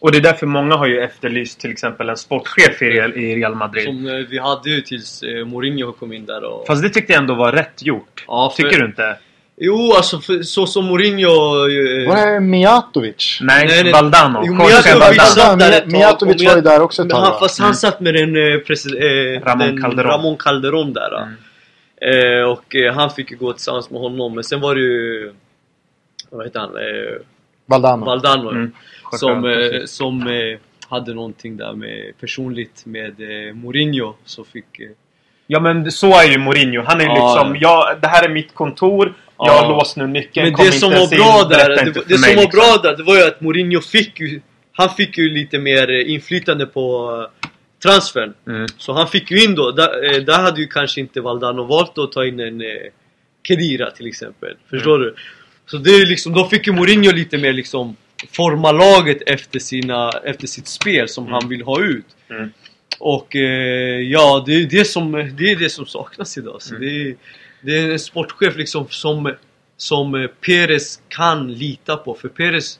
Och 0.00 0.12
det 0.12 0.18
är 0.18 0.22
därför 0.22 0.46
många 0.46 0.76
har 0.76 0.86
ju 0.86 1.00
efterlyst 1.00 1.60
till 1.60 1.70
exempel 1.70 2.08
en 2.08 2.16
sportchef 2.16 2.82
i 2.82 2.84
Real, 2.84 3.12
i 3.12 3.36
Real 3.36 3.54
Madrid. 3.54 3.84
Som 3.84 4.06
eh, 4.06 4.12
vi 4.14 4.38
hade 4.38 4.70
ju 4.70 4.80
tills 4.80 5.22
eh, 5.22 5.44
Mourinho 5.44 5.92
kom 5.92 6.12
in 6.12 6.26
där 6.26 6.44
och... 6.44 6.66
Fast 6.66 6.82
det 6.82 6.88
tyckte 6.90 7.12
jag 7.12 7.20
ändå 7.20 7.34
var 7.34 7.52
rätt 7.52 7.82
gjort. 7.82 8.24
Ja, 8.26 8.52
för- 8.56 8.62
Tycker 8.62 8.78
du 8.78 8.84
inte? 8.86 9.16
Jo, 9.58 9.92
alltså 9.96 10.18
för, 10.18 10.42
så 10.42 10.66
som 10.66 10.84
Mourinho... 10.84 11.28
eh, 11.30 12.08
Var 12.08 12.32
det 12.34 12.40
Mijatovic? 12.40 13.38
Nej, 13.40 13.66
Nej, 13.66 13.82
nej. 13.82 13.92
Valdano. 13.92 14.42
Jo, 14.46 14.54
Mijatovic 14.54 15.00
Valdano. 15.00 15.26
satt 15.28 15.58
där 15.58 15.72
ett 15.72 15.82
tag, 15.82 15.92
Mijatovic 15.92 16.40
och 16.42 16.46
var 16.48 16.56
ju 16.56 16.60
där 16.62 16.80
också 16.82 17.02
ett 17.02 17.10
tag, 17.10 17.18
han, 17.20 17.38
fast 17.38 17.60
han 17.60 17.74
satt 17.74 18.00
med 18.00 18.14
den, 18.14 18.36
eh, 18.36 18.58
precis, 18.58 18.92
Ramon 19.44 19.66
den 19.66 19.82
Calderon. 19.82 20.10
Ramon 20.10 20.36
Calderon 20.36 20.92
där. 20.92 21.22
Mm. 21.22 21.34
Eh, 22.40 22.44
och 22.50 22.76
eh, 22.76 22.94
han 22.94 23.10
fick 23.10 23.30
ju 23.30 23.36
gå 23.36 23.52
tillsammans 23.52 23.90
med 23.90 24.00
honom. 24.00 24.34
Men 24.34 24.44
sen 24.44 24.60
var 24.60 24.74
det 24.74 24.80
ju... 24.80 25.32
Vad 26.30 26.46
heter 26.46 26.60
han? 26.60 26.76
Eh, 26.76 27.20
Valdano. 27.66 28.04
Valdano. 28.06 28.50
Mm. 28.50 28.72
Som, 29.12 29.44
eh, 29.44 29.84
som 29.84 30.26
eh, 30.26 30.58
hade 30.88 31.14
någonting 31.14 31.56
där 31.56 31.72
med 31.72 32.12
personligt 32.20 32.86
med 32.86 33.20
eh, 33.20 33.54
Mourinho. 33.54 34.14
Så 34.24 34.44
fick... 34.44 34.80
Eh, 34.80 34.88
Ja 35.48 35.60
men 35.60 35.92
så 35.92 36.06
är 36.06 36.24
ju 36.30 36.38
Mourinho. 36.38 36.82
Han 36.86 37.00
är 37.00 37.04
Ja, 37.04 37.14
liksom, 37.14 37.56
ja, 37.60 37.94
det 38.02 38.08
här 38.08 38.24
är 38.24 38.28
mitt 38.28 38.54
kontor. 38.54 39.14
Jag 39.38 39.46
Ja. 39.48 39.52
har 39.52 39.68
låst 39.68 39.96
nu 39.96 40.06
nyckeln. 40.06 40.52
Men 40.52 40.66
det 40.66 40.72
som 40.72 40.90
var 40.90 41.02
in, 41.02 41.08
bra 41.08 41.46
där, 41.50 41.68
det, 41.68 41.84
det 41.84 41.92
för 41.92 42.08
som 42.12 42.20
mig, 42.20 42.36
var 42.36 42.42
liksom. 42.42 42.60
bra 42.60 42.90
där, 42.90 42.96
det 42.96 43.02
var 43.02 43.16
ju 43.16 43.22
att 43.22 43.40
Mourinho 43.40 43.80
fick 43.80 44.20
ju 44.20 44.40
Han 44.72 44.90
fick 44.90 45.18
ju 45.18 45.28
lite 45.30 45.58
mer 45.58 45.90
inflytande 45.90 46.66
på 46.66 47.10
transfern. 47.82 48.34
Mm. 48.46 48.66
Så 48.78 48.92
han 48.92 49.08
fick 49.08 49.30
ju 49.30 49.44
in 49.44 49.54
då, 49.54 49.70
där, 49.70 50.20
där 50.20 50.42
hade 50.42 50.60
ju 50.60 50.66
kanske 50.66 51.00
inte 51.00 51.20
Valdano 51.20 51.62
valt 51.64 51.98
att 51.98 52.12
ta 52.12 52.24
in 52.26 52.40
en 52.40 52.60
eh, 52.60 52.66
Kedira 53.48 53.90
till 53.90 54.06
exempel. 54.06 54.54
Förstår 54.70 54.98
du? 54.98 55.14
Så 55.66 55.76
det 55.76 55.90
är 55.90 55.98
ju 55.98 56.04
liksom, 56.06 56.32
då 56.32 56.44
fick 56.48 56.66
ju 56.66 56.72
Mourinho 56.72 57.12
lite 57.12 57.38
mer 57.38 57.52
liksom 57.52 57.96
forma 58.32 58.72
laget 58.72 59.22
efter, 59.26 59.58
sina, 59.58 60.10
efter 60.24 60.46
sitt 60.46 60.68
spel 60.68 61.08
som 61.08 61.26
han 61.26 61.48
vill 61.48 61.62
ha 61.62 61.80
ut. 61.82 62.06
Mm. 62.30 62.50
Och 62.98 63.36
eh, 63.36 64.00
ja, 64.00 64.42
det 64.46 64.52
är 64.54 64.66
det 64.66 64.84
som, 64.84 65.12
det 65.12 65.52
är 65.52 65.56
det 65.56 65.70
som 65.70 65.86
saknas 65.86 66.38
idag. 66.38 66.62
Så 66.62 66.74
Mm. 66.74 66.86
det, 66.86 67.00
är, 67.10 67.14
det 67.60 67.78
är 67.78 67.90
en 67.92 67.98
sportchef 67.98 68.56
liksom 68.56 68.86
som, 68.90 69.32
som 69.76 70.28
Perez 70.46 71.00
kan 71.08 71.52
lita 71.52 71.96
på. 71.96 72.14
För 72.14 72.28
Perez, 72.28 72.78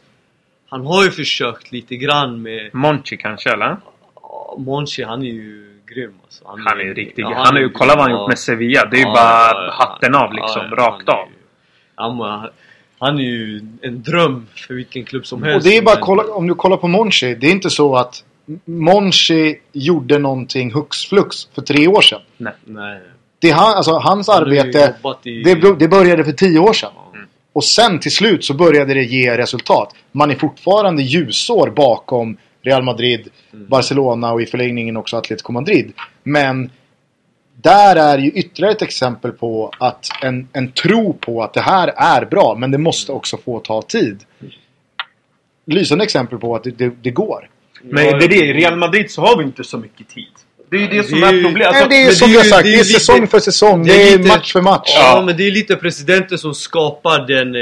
han 0.69 0.87
har 0.87 1.05
ju 1.05 1.11
försökt 1.11 1.73
lite 1.73 1.97
grann 1.97 2.43
med 2.43 2.75
Monchi 2.75 3.17
kanske 3.17 3.51
eller? 3.53 3.77
Ja, 4.23 4.57
Monchi, 4.59 5.03
han 5.03 5.23
är 5.23 5.27
ju 5.27 5.81
grym 5.95 6.13
alltså. 6.25 6.45
Han 6.47 6.81
är 6.81 6.85
ju 6.85 6.95
riktigt 6.95 7.19
ja, 7.19 7.43
Han 7.47 7.57
är 7.57 7.61
ju, 7.61 7.69
kolla 7.69 7.95
vad 7.95 8.03
han 8.03 8.11
ja. 8.13 8.21
gjort 8.21 8.29
med 8.29 8.39
Sevilla. 8.39 8.85
Det 8.85 8.97
är 8.97 8.99
ju 9.01 9.05
Ja, 9.07 9.13
bara 9.15 9.65
ja, 9.65 9.65
ja. 9.67 9.73
hatten 9.87 10.15
av 10.15 10.33
liksom. 10.33 10.63
Ja, 10.71 10.77
rakt 10.77 11.09
han 11.09 11.19
av. 11.19 11.29
ju- 11.29 11.33
Han, 12.98 13.18
är 13.18 13.23
ju 13.23 13.60
en 13.82 14.02
dröm 14.02 14.47
för 14.55 14.74
vilken 14.74 15.05
klubb 15.05 15.27
som 15.27 15.43
Och 15.43 15.48
helst. 15.48 15.66
det 15.68 15.77
är 15.77 15.82
bara 15.82 15.97
kolla, 16.01 16.23
om 16.23 16.47
du 16.47 16.55
kollar 16.55 16.77
på 16.77 16.89
Monchi. 16.89 17.35
Det 17.35 17.47
är 17.47 17.51
inte 17.52 17.70
så 17.70 17.97
att 17.97 18.24
Monchi 18.64 19.56
gjorde 19.73 20.18
någonting 20.18 20.73
hux 20.73 21.05
flux 21.05 21.36
för 21.55 21.62
tre 21.62 21.86
år 21.89 22.01
sedan. 22.01 22.20
Nej. 22.36 22.52
Nej. 22.64 23.01
Det 23.39 23.51
han, 23.51 23.74
alltså, 23.77 23.93
hans 23.93 24.28
Han 24.28 24.43
arbete, 24.43 24.94
i- 25.24 25.43
det, 25.43 25.74
det 25.78 25.89
började 25.89 26.24
för 26.24 26.32
tio 26.32 26.59
år 26.59 26.73
sedan. 26.73 26.90
Mm. 27.14 27.27
Och 27.52 27.64
sen 27.64 27.98
till 28.01 28.12
slut 28.14 28.44
så 28.44 28.55
började 28.55 28.94
det 28.94 29.02
ge 29.02 29.36
resultat. 29.39 29.94
Man 30.12 30.31
är 30.31 30.35
fortfarande 30.35 31.02
ljusår 31.02 31.70
bakom 31.70 32.36
Real 32.62 32.82
Madrid, 32.82 33.28
Mm. 33.52 33.68
Barcelona 33.68 34.32
och 34.32 34.43
i 34.43 34.47
förlängningen 34.47 34.97
också 34.97 35.16
Atletico 35.16 35.52
Madrid. 35.52 35.93
Men 36.23 36.70
där 37.62 37.97
är 37.97 38.19
ju 38.19 38.31
ytterligare 38.31 38.73
ett 38.74 38.83
exempel 38.83 39.33
på 39.33 39.70
att 39.78 40.09
en, 40.23 40.49
en 40.53 40.73
tro 40.73 41.12
på 41.12 41.43
att 41.43 41.55
det 41.55 41.61
här 41.61 41.89
är 41.97 42.24
bra, 42.24 42.55
men 42.59 42.70
det 42.70 42.78
måste 42.78 43.12
också 43.12 43.37
få 43.45 43.59
ta 43.61 43.83
tid. 43.83 44.20
Lysande 45.66 46.05
exempel 46.05 46.39
på 46.39 46.55
att 46.57 46.65
det, 46.65 46.70
det, 46.70 46.93
det 47.03 47.11
går. 47.11 47.49
Men 47.83 48.05
det 48.19 48.24
är 48.24 48.28
det, 48.28 48.35
i 48.37 48.53
Real 48.53 48.77
Madrid 48.77 49.11
så 49.11 49.20
har 49.20 49.37
vi 49.39 49.45
inte 49.45 49.65
så 49.65 49.78
mycket 49.78 50.09
tid. 50.09 50.27
Det 50.70 50.77
är 50.77 50.81
ju 50.81 50.87
det 50.87 51.03
som 51.03 51.20
Det 51.20 51.27
är 51.27 51.35
är 51.39 51.43
problemet. 51.43 51.66
Alltså, 51.69 51.89
det 51.89 51.97
är 51.97 52.05
men 52.05 52.15
som 52.15 52.31
är 52.31 52.35
ju- 52.35 52.41
sagt, 52.51 52.62
det 52.65 52.70
det 52.70 52.74
är 52.77 52.81
är 52.81 52.85
lite- 52.85 53.01
säsong 53.01 53.27
för 53.27 53.39
säsong. 53.39 53.85
det 53.85 53.93
Det 53.93 54.03
är 54.03 54.15
är 54.15 54.19
lite- 54.19 54.28
match 54.28 54.53
för 54.53 54.62
match. 54.62 54.93
Ja, 54.97 55.16
Ja. 55.16 55.23
men 55.27 55.37
det 55.37 55.47
är 55.47 55.51
lite 55.51 55.77
presidenten 55.77 56.39
som 56.39 56.55
skapar 56.55 57.27
den... 57.27 57.55
Eh, 57.55 57.61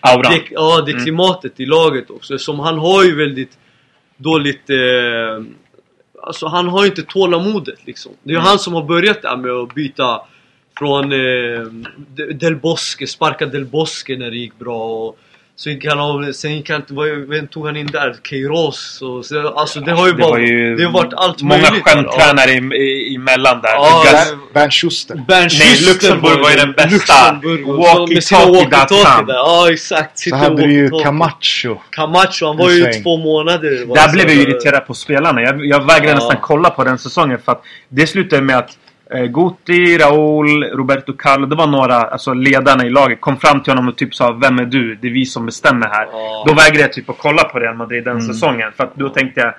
Auran. 0.00 0.32
det, 0.32 0.40
ja, 0.50 0.80
det 0.86 0.92
klimatet 0.92 1.60
i 1.60 1.66
laget 1.66 2.10
också. 2.10 2.38
Som 2.38 2.60
han 2.60 2.78
har 2.78 3.04
ju 3.04 3.16
väldigt 3.16 3.58
dåligt... 4.16 4.70
Eh, 4.70 4.76
alltså 6.26 6.46
han 6.46 6.68
har 6.68 6.82
ju 6.84 6.88
inte 6.90 7.02
tålamodet 7.02 7.78
liksom. 7.86 8.12
Det 8.22 8.30
är 8.30 8.34
ju 8.34 8.40
han 8.40 8.58
som 8.58 8.74
har 8.74 8.82
börjat 8.82 9.22
där 9.22 9.36
med 9.36 9.50
att 9.50 9.74
byta 9.74 10.20
från 10.78 11.12
eh, 11.12 11.62
De- 12.14 12.32
Del 12.32 12.56
Bosque, 12.56 13.06
sparka 13.06 13.46
Del 13.46 13.64
Bosque 13.64 14.16
när 14.18 14.30
det 14.30 14.36
gick 14.36 14.58
bra. 14.58 14.84
Och, 14.84 15.18
så 15.58 15.70
gick 15.70 15.86
han 15.86 16.00
av, 16.00 16.32
sen 16.32 16.56
gick 16.56 16.70
han, 16.70 16.82
vem 17.28 17.46
tog 17.46 17.66
han 17.66 17.76
in 17.76 17.86
där? 17.86 18.16
Queiroz 18.22 19.02
och 19.02 19.24
så, 19.24 19.48
Alltså 19.48 19.80
det 19.80 19.92
har 19.92 20.06
ju 20.06 20.12
det 20.12 20.18
bara, 20.18 20.30
var 20.30 20.38
ju 20.38 20.76
det 20.76 20.84
har 20.84 20.92
varit 20.92 21.12
allt 21.16 21.42
många 21.42 21.60
möjligt. 21.62 21.84
skämttränare 21.84 22.50
i, 22.50 22.56
i, 22.56 23.14
emellan 23.14 23.60
där. 23.62 23.68
Ja, 23.70 24.02
ja. 24.12 24.22
Bernt- 24.54 24.70
Schuster. 24.72 25.14
Bernt 25.14 25.28
Nej, 25.28 25.50
Schuster 25.50 25.92
Luxemburg 25.92 26.40
var 26.42 26.50
ju 26.50 26.56
den 26.56 26.72
bästa. 26.72 26.94
Luxemburg 26.94 27.68
och 27.68 27.86
så 27.86 28.06
med 28.14 28.24
sina 28.24 28.40
Walkie-talkie 28.40 28.70
walkie-talkie 28.70 29.04
that 29.04 29.26
där. 29.26 29.34
Ja 29.34 29.72
exakt. 29.72 30.18
Så 30.18 30.36
hade 30.36 30.62
du 30.66 30.72
ju. 30.72 30.90
Camacho. 30.90 31.76
Camacho, 31.90 32.46
han 32.46 32.56
var 32.56 32.70
ju 32.70 32.92
två 32.92 33.16
månader. 33.16 33.70
Där 33.94 34.12
blev 34.12 34.26
jag 34.26 34.34
ju 34.36 34.42
irriterad 34.42 34.86
på 34.86 34.94
spelarna. 34.94 35.42
Jag, 35.42 35.66
jag 35.66 35.80
vägrade 35.86 36.08
Ja. 36.08 36.14
nästan 36.14 36.36
kolla 36.40 36.70
på 36.70 36.84
den 36.84 36.98
säsongen 36.98 37.38
för 37.44 37.52
att 37.52 37.62
det 37.88 38.06
slutade 38.06 38.42
med 38.42 38.58
att 38.58 38.70
Guti, 39.10 39.98
Raúl, 39.98 40.64
Roberto 40.64 41.12
Carlo, 41.18 41.46
det 41.46 41.56
var 41.56 41.66
några 41.66 41.96
alltså 41.96 42.32
ledarna 42.34 42.84
i 42.86 42.90
laget, 42.90 43.20
kom 43.20 43.36
fram 43.36 43.62
till 43.62 43.70
honom 43.72 43.88
och 43.88 43.96
typ 43.96 44.14
sa 44.14 44.32
Vem 44.32 44.58
är 44.58 44.64
du? 44.64 44.94
Det 44.94 45.06
är 45.08 45.12
vi 45.12 45.24
som 45.24 45.46
bestämmer 45.46 45.86
här. 45.88 46.06
Ja. 46.12 46.44
Då 46.46 46.54
vägrade 46.54 46.80
jag 46.80 46.92
typ 46.92 47.10
att 47.10 47.18
kolla 47.18 47.44
på 47.44 47.58
Real 47.58 47.76
Madrid 47.76 48.04
den 48.04 48.12
Mm. 48.16 48.26
säsongen. 48.26 48.72
För 48.76 48.84
att 48.84 48.94
då 48.94 49.08
tänkte 49.08 49.40
jag 49.40 49.54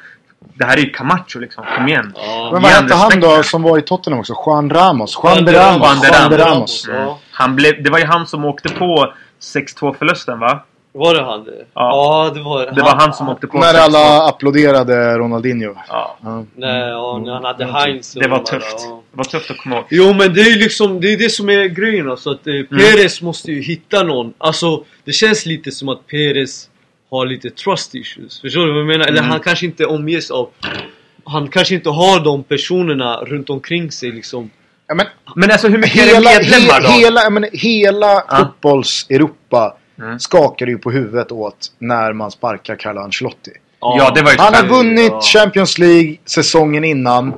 Det 0.54 0.66
här 0.66 0.78
är 0.78 0.82
ju 0.82 0.90
Camacho 0.90 1.40
liksom, 1.40 1.64
kom 1.78 1.88
igen. 1.88 2.14
Ja. 2.16 2.50
Men 2.54 2.62
vad 2.62 2.72
hette 2.72 2.96
han 2.96 3.20
då 3.20 3.44
som 3.44 3.62
var 3.62 3.78
i 3.78 3.82
Tottenham 3.82 4.20
också? 4.20 4.34
Juan 4.46 4.70
Ramos? 4.70 5.20
Juan 5.24 5.46
de 5.46 5.52
Ramos? 5.54 5.82
Ramos. 5.82 5.88
Juan 5.88 6.00
de 6.02 6.08
Juan 6.08 6.32
de 6.32 6.38
Ramos. 6.38 6.88
Ja. 6.94 7.20
Han 7.32 7.56
blev, 7.56 7.84
det 7.84 7.90
var 7.90 8.00
ju 8.00 8.06
han 8.06 8.28
som 8.28 8.46
åkte 8.46 8.70
på 8.70 9.14
6-2 9.56 9.94
förlusten 10.00 10.40
va? 10.40 10.64
Var 10.98 11.14
det 11.16 11.24
han 11.24 11.44
det? 11.44 11.52
Ja. 11.52 11.66
Ja, 11.74 12.32
det 12.34 12.42
var 12.42 12.66
Det 12.66 12.82
var 12.82 12.96
han 12.96 13.14
som 13.14 13.30
åkte 13.30 13.48
på 13.48 13.58
När 13.58 13.74
6-2. 13.74 13.78
alla 13.78 14.28
applåderade 14.28 15.18
Ronaldinho. 15.18 15.74
Ja. 15.90 16.18
Ja. 16.24 16.46
Nej, 16.56 16.90
ja, 16.90 17.22
när 17.26 17.34
han 17.34 17.44
hade 17.46 17.66
Heinz 17.66 18.16
och 18.16 18.22
Det 18.22 18.28
var 18.28 18.38
där, 18.38 18.46
tufft. 18.46 18.76
ja. 18.80 19.02
Det 19.12 19.18
var 19.18 19.24
tufft 19.24 19.52
att 19.52 19.58
komma 19.58 19.76
ihåg. 19.76 19.86
Jo 19.90 20.14
men 20.14 20.34
det 20.34 20.42
är 20.42 20.50
ju 20.50 20.56
liksom, 20.56 21.02
det 21.02 21.14
är 21.14 21.18
det 21.18 21.30
som 21.30 21.50
är 21.50 21.66
grejen 21.66 22.10
alltså 22.12 22.30
att 22.32 22.48
eh, 22.48 22.54
Mm. 22.54 22.68
Perez 22.68 23.22
måste 23.22 23.52
ju 23.52 23.62
hitta 23.62 24.04
någon. 24.04 24.34
Alltså 24.38 24.84
det 25.06 25.12
känns 25.12 25.46
lite 25.46 25.72
som 25.72 25.90
att 25.90 26.08
Perez 26.08 26.70
har 27.12 27.26
lite 27.26 27.50
trust 27.50 27.96
issues. 27.96 28.42
Förstår 28.42 28.66
du 28.66 28.72
vad 28.72 28.80
jag 28.80 28.88
menar? 28.88 29.06
Eller 29.08 29.20
Mm. 29.20 29.32
han 29.32 29.40
kanske 29.40 29.66
inte 29.66 29.86
omges 29.86 30.32
av... 30.32 30.50
Han 31.26 31.48
kanske 31.48 31.76
inte 31.76 31.90
har 31.90 32.20
de 32.20 32.44
personerna 32.44 33.16
runt 33.16 33.50
omkring 33.50 33.92
sig 33.92 34.12
liksom. 34.12 34.50
Ja, 34.88 34.96
men 34.96 35.06
Men 35.36 35.52
alltså 35.52 35.68
hur 35.68 35.78
mycket 35.78 36.02
hela, 36.02 36.30
är 36.32 36.40
det 36.44 36.50
medlemmar 36.50 36.82
då? 36.82 36.88
he, 36.88 37.00
hela, 37.00 37.22
jag 37.24 37.34
menar, 37.34 37.50
hela 37.54 38.24
fotbolls-Europa 38.40 39.78
Mm. 40.00 40.20
skakar 40.20 40.68
ju 40.68 40.78
på 40.78 40.92
huvudet 40.92 41.32
åt 41.32 41.72
när 41.80 42.14
man 42.14 42.32
sparkar 42.32 42.76
Carlo 42.76 43.02
Ancelotti. 43.02 43.52
Ja, 43.80 44.12
det 44.16 44.22
var 44.22 44.32
ju 44.32 44.38
Han 44.38 44.54
har 44.54 44.66
vunnit 44.66 45.12
ja. 45.12 45.22
Champions 45.22 45.78
League 45.78 46.18
säsongen 46.26 46.84
innan. 46.84 47.34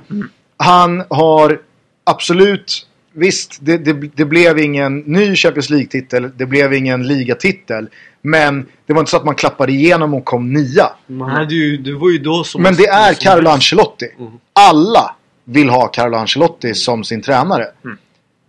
Han 0.58 1.04
har 1.10 1.60
absolut... 2.04 2.86
Visst, 3.14 3.58
det, 3.62 3.78
det, 3.78 3.94
det 3.94 4.26
blev 4.26 4.60
ingen 4.60 5.00
ny 5.00 5.36
Champions 5.36 5.70
League-titel. 5.70 6.32
Det 6.36 6.46
blev 6.46 6.74
ingen 6.74 7.08
ligatitel. 7.08 7.90
Men 8.22 8.68
det 8.86 8.94
var 8.94 9.00
inte 9.00 9.12
så 9.12 9.18
att 9.18 9.26
man 9.26 9.36
klappade 9.36 9.72
igenom 9.72 10.14
och 10.14 10.26
kom 10.26 10.54
nia. 10.54 10.92
Man 11.08 11.30
hade 11.30 11.56
ju, 11.56 11.78
det 11.78 11.94
var 11.94 12.10
ju 12.10 12.18
då 12.18 12.44
som... 12.44 12.62
Men 12.62 12.76
det 12.76 12.88
är 12.88 13.14
Carlo 13.14 13.50
Ancelotti. 13.50 14.06
Mm. 14.20 14.32
Alla 14.54 15.16
vill 15.46 15.70
ha 15.70 15.88
Carlo 15.88 16.18
Ancelotti 16.18 16.74
som 16.74 17.04
sin 17.04 17.22
tränare. 17.22 17.66
Mm. 17.86 17.98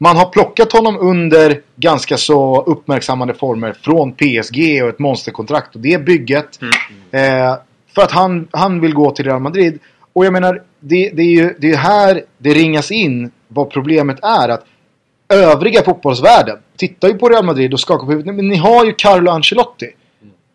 Man 0.02 0.16
har 0.16 0.26
plockat 0.26 0.72
honom 0.72 0.98
under 1.00 1.60
ganska 1.76 2.16
så 2.16 2.62
uppmärksammade 2.62 3.34
former 3.34 3.72
från 3.72 4.12
PSG 4.12 4.82
och 4.82 4.88
ett 4.88 4.98
monsterkontrakt 4.98 5.74
och 5.74 5.80
det 5.80 6.04
bygget. 6.04 6.58
Eh, 7.10 7.54
för 7.94 8.02
att 8.02 8.10
han, 8.10 8.48
han 8.50 8.80
vill 8.80 8.94
gå 8.94 9.10
till 9.10 9.24
Real 9.24 9.40
Madrid. 9.40 9.78
Och 10.12 10.26
jag 10.26 10.32
menar, 10.32 10.62
det, 10.80 11.10
det 11.10 11.22
är 11.22 11.30
ju 11.30 11.54
det 11.58 11.70
är 11.70 11.76
här 11.76 12.22
det 12.38 12.54
ringas 12.54 12.90
in 12.90 13.30
vad 13.48 13.70
problemet 13.70 14.18
är. 14.22 14.48
att 14.48 14.64
Övriga 15.28 15.82
fotbollsvärlden 15.82 16.58
tittar 16.76 17.08
ju 17.08 17.14
på 17.14 17.28
Real 17.28 17.44
Madrid 17.44 17.72
och 17.72 17.80
skakar 17.80 18.04
på 18.04 18.10
huvudet. 18.10 18.34
Men 18.34 18.48
ni 18.48 18.56
har 18.56 18.84
ju 18.84 18.92
Carlo 18.92 19.30
Ancelotti. 19.30 19.90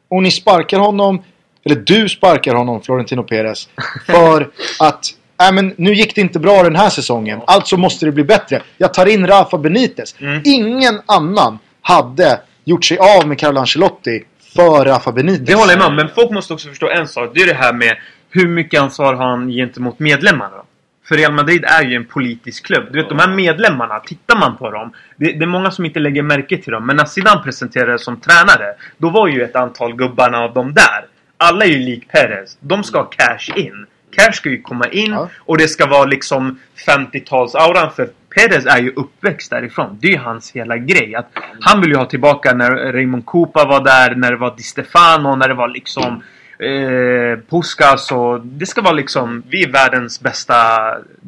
Och 0.10 0.24
ni 0.24 0.32
sparkar 0.32 0.80
honom, 0.80 1.22
eller 1.64 1.76
du 1.76 2.10
sparkar 2.10 2.56
honom, 2.56 2.82
Florentino 2.82 3.24
Perez. 3.24 3.70
För 4.06 4.52
att, 4.80 5.06
nej 5.40 5.54
men 5.54 5.74
nu 5.78 5.94
gick 5.94 6.16
det 6.16 6.22
inte 6.22 6.40
bra 6.40 6.64
den 6.64 6.76
här 6.76 6.90
säsongen. 6.90 7.42
Alltså 7.48 7.78
måste 7.78 8.06
det 8.06 8.12
bli 8.12 8.24
bättre. 8.24 8.62
Jag 8.78 8.94
tar 8.94 9.06
in 9.06 9.28
Rafa 9.28 9.58
Benitez. 9.58 10.16
Mm. 10.20 10.42
Ingen 10.46 11.02
annan 11.06 11.60
hade 11.82 12.40
gjort 12.64 12.86
sig 12.86 12.98
av 12.98 13.28
med 13.28 13.40
Carlo 13.40 13.60
Ancelotti 13.60 14.24
för 14.56 14.86
Rafa 14.86 15.12
Benitez. 15.12 15.48
Det 15.48 15.56
håller 15.56 15.72
jag 15.72 15.80
med 15.80 15.88
om, 15.88 15.96
men 15.96 16.10
folk 16.16 16.32
måste 16.32 16.54
också 16.54 16.70
förstå 16.70 16.90
en 16.90 17.08
sak. 17.08 17.32
Det 17.34 17.42
är 17.42 17.48
det 17.48 17.54
här 17.54 17.74
med 17.74 17.98
hur 18.30 18.48
mycket 18.48 18.82
ansvar 18.82 19.14
har 19.14 19.30
han 19.30 19.50
gentemot 19.50 20.00
medlemmarna. 20.00 20.64
För 21.08 21.16
Real 21.16 21.34
Madrid 21.34 21.66
är 21.66 21.84
ju 21.84 21.96
en 21.96 22.06
politisk 22.06 22.66
klubb. 22.66 22.84
Du 22.92 23.02
vet 23.02 23.10
de 23.10 23.20
här 23.20 23.28
medlemmarna, 23.28 24.00
tittar 24.00 24.40
man 24.40 24.58
på 24.58 24.72
dem. 24.72 24.94
Det, 25.18 25.32
det 25.32 25.44
är 25.44 25.48
många 25.48 25.72
som 25.72 25.86
inte 25.86 26.00
lägger 26.00 26.22
märke 26.24 26.58
till 26.58 26.72
dem. 26.72 26.86
Men 26.86 26.96
när 26.96 27.06
Zidane 27.06 27.44
presenterades 27.44 28.04
som 28.04 28.20
tränare. 28.20 28.76
Då 28.98 29.10
var 29.10 29.28
ju 29.28 29.44
ett 29.44 29.56
antal 29.56 29.96
gubbarna 29.96 30.38
av 30.38 30.54
dem 30.54 30.74
där. 30.74 31.06
Alla 31.38 31.66
är 31.66 31.70
ju 31.70 31.78
lik 31.78 32.08
Perez. 32.08 32.58
De 32.60 32.84
ska 32.84 33.04
cash 33.04 33.58
in. 33.58 33.86
Cash 34.18 34.32
ska 34.34 34.50
ju 34.50 34.62
komma 34.62 34.88
in 34.88 35.12
Ja. 35.12 35.30
och 35.38 35.58
det 35.58 35.68
ska 35.68 35.86
vara 35.86 36.06
liksom 36.06 36.60
50-talsauran. 36.88 37.90
För 37.96 38.10
Perez 38.36 38.66
är 38.66 38.82
ju 38.82 38.94
uppväxt 38.96 39.50
därifrån. 39.52 39.98
Det 40.02 40.08
är 40.08 40.12
ju 40.12 40.18
hans 40.18 40.52
hela 40.52 40.78
grej. 40.78 41.16
Att 41.16 41.30
han 41.62 41.82
vill 41.82 41.90
ju 41.90 41.96
ha 41.96 42.06
tillbaka 42.06 42.54
när 42.54 42.72
Raymond 42.94 43.26
Cooper 43.26 43.66
var 43.66 43.84
där, 43.84 44.16
när 44.16 44.32
det 44.32 44.38
var 44.38 44.54
Di 44.58 44.64
Stefano, 44.64 45.36
när 45.36 45.48
det 45.48 45.54
var 45.54 45.68
liksom 45.68 46.24
eh, 46.60 47.40
Puskas 47.50 48.12
och 48.12 48.42
det 48.46 48.66
ska 48.66 48.82
vara 48.82 48.94
liksom, 48.94 49.44
vi 49.50 49.64
är 49.64 49.72
världens 49.72 50.22
bästa 50.22 50.56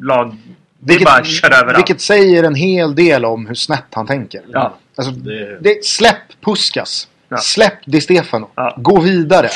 lag. 0.02 0.36
Det 0.80 0.94
är 0.94 1.04
bara 1.04 1.14
att 1.14 1.26
köra 1.26 1.54
över 1.56 1.68
allt. 1.68 1.78
vilket 1.78 2.00
säger 2.00 2.44
en 2.44 2.54
hel 2.54 2.94
del 2.94 3.24
om 3.24 3.46
hur 3.46 3.54
snett 3.54 3.84
han 3.92 4.06
tänker. 4.06 4.40
Ja. 4.52 4.76
Alltså, 4.96 5.12
Det- 5.12 5.58
det, 5.60 5.84
släpp 5.84 6.40
Puskas. 6.44 7.08
Ja. 7.28 7.36
Släpp 7.36 7.78
Di 7.86 8.00
Stefano. 8.00 8.48
Ja. 8.54 8.74
Gå 8.78 9.00
vidare. 9.00 9.48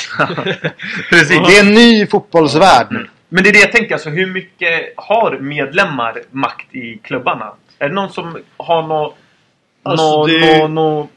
Precis. 1.11 1.29
Det 1.47 1.59
är 1.59 1.67
en 1.67 1.75
ny 1.75 2.07
fotbollsvärld 2.07 2.87
nu. 2.91 3.09
Men 3.35 3.45
det 3.45 3.51
är 3.51 3.53
det 3.53 3.59
jag 3.59 3.73
tänker, 3.73 3.95
alltså 3.95 4.11
hur 4.11 4.27
mycket 4.27 4.93
har 4.97 5.39
medlemmar 5.39 6.23
makt 6.31 6.75
i 6.75 6.99
klubbarna? 7.03 7.53
Är 7.79 7.89
det 7.89 7.95
någon 7.95 8.11
som 8.13 8.39
har 8.57 8.83
nå, 8.83 9.15
Alltså, 9.83 10.07
nå, 10.07 10.27
det- 10.27 10.59
nå, 10.59 10.69
nå 10.69 11.09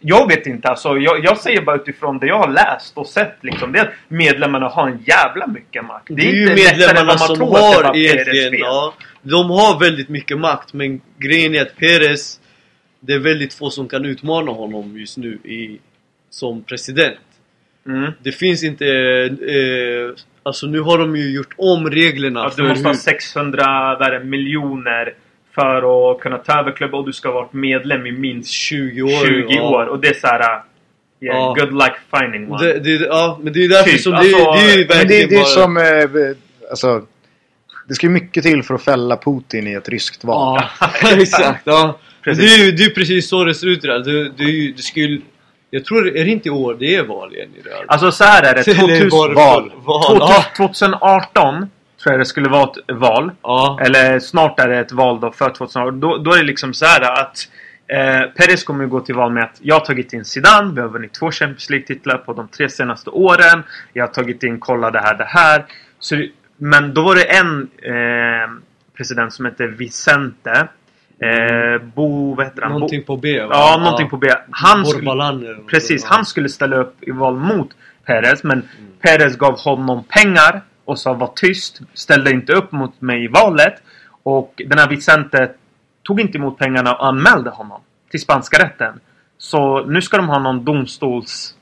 Jag 0.00 0.28
vet 0.28 0.46
inte 0.46 0.68
alltså. 0.68 0.98
Jag, 0.98 1.24
jag 1.24 1.38
säger 1.38 1.62
bara 1.62 1.76
utifrån 1.76 2.18
det 2.18 2.26
jag 2.26 2.38
har 2.38 2.50
läst 2.52 2.98
och 2.98 3.06
sett 3.06 3.36
liksom. 3.40 3.72
Det 3.72 3.78
är 3.78 3.82
att 3.84 3.92
medlemmarna 4.08 4.68
har 4.68 4.88
en 4.88 5.04
jävla 5.06 5.46
mycket 5.46 5.84
makt. 5.84 6.06
Det 6.10 6.22
är 6.22 6.32
ju 6.32 6.42
inte 6.42 6.54
lättare 6.54 6.72
än 6.72 6.78
medlemmarna 6.78 7.18
som 7.18 7.38
det 7.38 7.44
har 7.44 7.96
egentligen, 7.96 8.52
ja, 8.58 8.94
de 9.22 9.50
har 9.50 9.80
väldigt 9.80 10.08
mycket 10.08 10.38
makt 10.38 10.72
men 10.72 11.00
grejen 11.18 11.54
är 11.54 11.62
att 11.62 11.76
Perez 11.76 12.40
Det 13.00 13.12
är 13.12 13.18
väldigt 13.18 13.54
få 13.54 13.70
som 13.70 13.88
kan 13.88 14.04
utmana 14.04 14.52
honom 14.52 14.98
just 14.98 15.16
nu 15.16 15.32
i, 15.44 15.78
som 16.30 16.62
president 16.62 17.18
Mm. 17.86 18.12
Det 18.22 18.32
finns 18.32 18.64
inte, 18.64 18.86
eh, 18.86 20.14
alltså 20.42 20.66
nu 20.66 20.80
har 20.80 20.98
de 20.98 21.16
ju 21.16 21.34
gjort 21.34 21.54
om 21.56 21.90
reglerna 21.90 22.50
för 22.50 22.62
du 22.62 22.68
måste 22.68 22.84
ha 22.84 22.92
hur, 22.92 22.98
600 22.98 23.96
vad 23.98 24.08
är 24.08 24.18
det, 24.18 24.24
miljoner 24.24 25.14
för 25.54 26.12
att 26.12 26.20
kunna 26.20 26.38
ta 26.38 26.60
över 26.60 26.72
klubben 26.72 26.98
och 26.98 27.06
du 27.06 27.12
ska 27.12 27.28
ha 27.28 27.34
varit 27.34 27.52
medlem 27.52 28.06
i 28.06 28.12
minst 28.12 28.50
20 28.50 29.02
år 29.02 29.26
20 29.26 29.46
ja. 29.48 29.62
år. 29.62 29.86
Och 29.86 30.00
det 30.00 30.08
är 30.08 30.14
såhär... 30.14 30.40
Yeah, 30.40 30.62
Ja. 31.24 31.54
Good 31.58 31.72
luck 31.72 31.92
finding 32.16 32.52
one. 32.52 32.64
Det, 32.64 32.78
det, 32.78 32.90
ja, 32.90 33.40
men 33.42 33.52
det 33.52 33.64
är 33.64 33.68
därför 33.68 33.90
Typ, 33.90 34.00
som 34.00 34.14
alltså, 34.14 34.36
det, 34.36 34.52
det 34.52 34.72
är 34.72 34.78
ju 34.78 34.84
verkligen 34.84 35.08
det, 35.08 35.26
det 35.26 35.34
är 35.34 35.38
bara... 35.38 35.44
som... 35.44 35.76
Eh, 35.76 36.36
alltså, 36.70 37.06
det 37.88 37.94
ska 37.94 38.06
ju 38.06 38.12
mycket 38.12 38.44
till 38.44 38.62
för 38.62 38.74
att 38.74 38.82
fälla 38.82 39.16
Putin 39.16 39.68
i 39.68 39.72
ett 39.72 39.88
ryskt 39.88 40.24
val. 40.24 40.62
Ja, 40.80 41.12
exakt. 41.16 41.62
Ja. 41.64 41.98
Det 42.24 42.30
är 42.30 42.64
ju 42.64 42.72
det 42.72 42.84
är 42.84 42.90
precis 42.90 43.28
så 43.28 43.44
det 43.44 43.54
ser 43.54 43.66
ut. 43.66 43.82
Det, 43.82 44.28
det, 44.30 44.44
är 44.44 44.48
ju- 44.48 44.72
det 44.72 44.82
skulle... 44.82 45.20
Jag 45.74 45.84
tror, 45.84 46.08
är 46.08 46.24
det 46.24 46.30
inte 46.30 46.48
i 46.48 46.50
år 46.50 46.76
det 46.78 46.96
är 46.96 47.04
val 47.04 47.34
igen 47.34 47.48
i 47.56 47.68
Real? 47.68 47.84
Alltså 47.88 48.12
så 48.12 48.24
här 48.24 48.42
är 48.42 48.54
det. 48.54 48.60
Eller 48.68 49.08
2000, 49.08 49.10
var 49.10 49.28
det 49.28 49.34
val. 49.34 49.72
val. 49.84 50.16
Ja. 50.20 50.44
2018 50.56 51.70
tror 52.02 52.12
jag 52.12 52.20
det 52.20 52.24
skulle 52.24 52.48
vara 52.48 52.62
ett 52.70 52.96
val. 52.96 53.32
Ja. 53.42 53.78
Eller 53.82 54.18
snart 54.18 54.60
är 54.60 54.68
det 54.68 54.78
ett 54.78 54.92
val 54.92 55.20
då 55.20 55.32
för 55.32 55.50
2018. 55.50 56.00
Då, 56.00 56.16
då 56.16 56.32
är 56.32 56.38
det 56.38 56.44
liksom 56.44 56.74
så 56.74 56.86
här 56.86 57.00
att 57.00 57.48
eh, 57.86 58.30
Perez 58.30 58.64
kommer 58.64 58.84
ju 58.84 58.90
gå 58.90 59.00
till 59.00 59.14
val 59.14 59.32
med 59.32 59.44
att 59.44 59.58
jag 59.60 59.74
har 59.74 59.84
tagit 59.84 60.12
in 60.12 60.24
Zidane. 60.24 60.74
Vi 60.74 60.80
har 60.80 60.88
vunnit 60.88 61.14
två 61.14 61.30
Champions 61.30 61.70
League-titlar 61.70 62.18
på 62.18 62.32
de 62.32 62.48
tre 62.48 62.68
senaste 62.68 63.10
åren. 63.10 63.62
Jag 63.92 64.06
har 64.06 64.12
tagit 64.12 64.42
in 64.42 64.60
kolla 64.60 64.90
det 64.90 65.00
här, 65.00 65.14
det 65.14 65.28
här. 65.28 65.64
Så, 65.98 66.26
men 66.56 66.94
då 66.94 67.02
var 67.02 67.14
det 67.14 67.24
en 67.24 67.68
eh, 67.82 68.50
president 68.96 69.32
som 69.32 69.44
hette 69.44 69.66
Vicente. 69.66 70.68
Eh, 71.22 71.82
Bo, 71.94 72.34
vad 72.34 72.46
heter 72.46 72.62
han? 72.62 72.72
Någonting 72.72 73.00
Bo, 73.00 73.06
på 73.06 73.16
B 73.16 73.40
va? 73.40 73.48
Ja, 73.50 73.76
någonting 73.78 74.10
på 74.10 74.16
B. 74.16 74.28
Han 74.50 74.86
skulle, 74.86 75.56
Precis, 75.66 76.04
han 76.04 76.26
skulle 76.26 76.48
ställa 76.48 76.76
upp 76.76 76.96
i 77.00 77.10
val 77.10 77.36
mot 77.36 77.68
Perez 78.06 78.44
men 78.44 78.68
Perez 79.00 79.36
gav 79.36 79.58
honom 79.58 80.04
pengar 80.04 80.62
och 80.84 80.98
sa 80.98 81.12
var 81.12 81.30
tyst, 81.36 81.80
ställde 81.94 82.30
inte 82.30 82.52
upp 82.52 82.72
mot 82.72 83.00
mig 83.00 83.24
i 83.24 83.28
valet. 83.28 83.74
Och 84.22 84.62
den 84.66 84.78
här 84.78 84.88
Vicente 84.88 85.50
tog 86.02 86.20
inte 86.20 86.38
emot 86.38 86.58
pengarna 86.58 86.94
och 86.94 87.06
anmälde 87.06 87.50
honom 87.50 87.80
till 88.10 88.20
spanska 88.20 88.64
rätten. 88.64 89.00
Så 89.38 89.84
nu 89.86 90.02
ska 90.02 90.16
de 90.16 90.28
ha 90.28 90.38
någon 90.38 90.64
domstols 90.64 91.54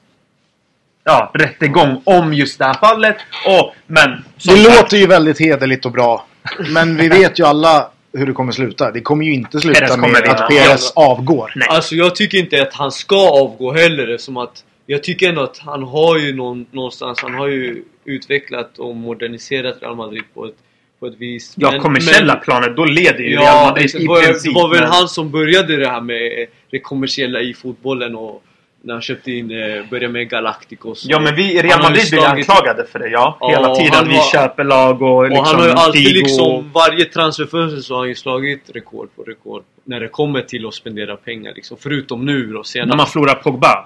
ja, 1.05 1.31
rättegång 1.35 2.03
om 2.05 2.35
just 2.35 2.59
det 2.59 2.65
här 2.65 2.75
fallet. 2.75 3.17
Och, 3.47 3.75
men... 3.87 4.25
Det 4.35 4.41
sagt, 4.41 4.59
låter 4.59 4.97
ju 4.97 5.07
väldigt 5.07 5.41
hederligt 5.41 5.87
och 5.87 5.93
bra. 5.93 6.27
Men 6.75 6.97
vi 6.97 7.09
vet 7.09 7.39
ju 7.39 7.45
alla 7.45 7.91
hur 8.13 8.27
det 8.27 8.33
kommer 8.33 8.53
sluta. 8.53 8.91
Det 8.91 9.01
kommer 9.01 9.25
ju 9.25 9.33
inte 9.33 9.61
sluta 9.61 9.87
kommer 9.89 10.09
med 10.09 10.23
vinna. 10.23 10.35
att 10.35 10.49
Perez 10.49 10.93
avgår. 10.97 11.53
Nej. 11.57 11.69
Alltså 11.71 11.95
jag 11.95 12.17
tycker 12.17 12.39
inte 12.39 12.63
att 12.63 12.75
han 12.75 12.93
ska 12.93 13.17
avgå 13.31 13.73
heller 13.73 14.19
som 14.19 14.37
att 14.37 14.65
Jag 14.87 15.03
tycker 15.03 15.29
ändå 15.29 15.43
att 15.43 15.59
han 15.59 15.83
har 15.83 16.19
ju 16.19 16.35
någon, 16.37 16.67
någonstans, 16.71 17.19
han 17.23 17.35
har 17.35 17.47
ju 17.49 17.83
utvecklat 18.05 18.79
och 18.79 18.97
moderniserat 18.97 19.77
Real 19.83 19.97
Madrid 19.97 20.23
på 20.35 20.47
ett, 20.47 20.55
på 21.01 21.07
ett 21.07 21.17
vis 21.19 21.55
Ja, 21.57 21.71
Men- 21.71 21.81
kommersiella 21.81 22.35
men- 22.35 22.43
planet, 22.45 22.77
då 22.77 22.85
leder 22.85 23.19
ju 23.19 23.31
Real 23.31 23.45
Ja, 23.45 23.67
Madrid 23.69 23.85
exakt. 23.85 24.05
i 24.05 24.07
princip. 24.07 24.55
det 24.55 24.61
var 24.61 24.69
väl 24.69 24.81
men- 24.81 24.91
han 24.91 25.09
som 25.09 25.31
började 25.31 25.77
det 25.77 25.89
här 25.89 26.01
med 26.01 26.47
det 26.71 26.79
kommersiella 26.81 27.41
i 27.41 27.55
fotbollen 27.55 28.15
och 28.15 28.43
när 28.83 28.95
han 28.95 29.03
köpte 29.03 29.33
in, 29.33 29.51
eh, 29.51 29.57
började 29.91 30.09
med 30.13 30.31
Galacticos. 30.31 31.05
Ja 31.09 31.21
men 31.21 31.35
vi 31.35 31.53
i 31.53 31.63
Real 31.63 31.83
Madrid 31.83 32.11
blir 32.11 32.25
anklagade 32.27 32.87
för 32.87 32.99
det 32.99 33.09
ja. 33.09 33.37
Ja, 33.41 33.49
Hela 33.51 33.75
tiden. 33.75 34.09
Vi 34.09 34.17
har- 34.17 34.23
köper 34.33 34.65
lag 34.65 35.03
och 35.03 35.23
liksom 35.25 35.41
och 35.41 35.47
han 35.47 35.57
har 35.61 35.67
ju 35.67 35.73
alltid 35.73 36.07
Figo. 36.07 36.19
liksom, 36.19 36.71
varje 36.75 37.05
transferfönster 37.05 37.81
så 37.81 37.95
har 37.95 37.99
han 38.01 38.09
ju 38.09 38.15
slagit 38.15 38.71
rekord 38.75 39.09
på 39.17 39.23
rekord. 39.23 39.63
När 39.85 40.01
det 40.01 40.09
kommer 40.09 40.41
till 40.43 40.67
att 40.67 40.75
spendera 40.75 41.17
pengar 41.17 41.53
liksom. 41.57 41.77
Förutom 41.81 42.27
nu 42.27 42.47
då 42.47 42.65
senast. 42.65 42.89
När 42.89 42.97
man 42.97 43.07
förlorar 43.07 43.35
Pogba. 43.35 43.85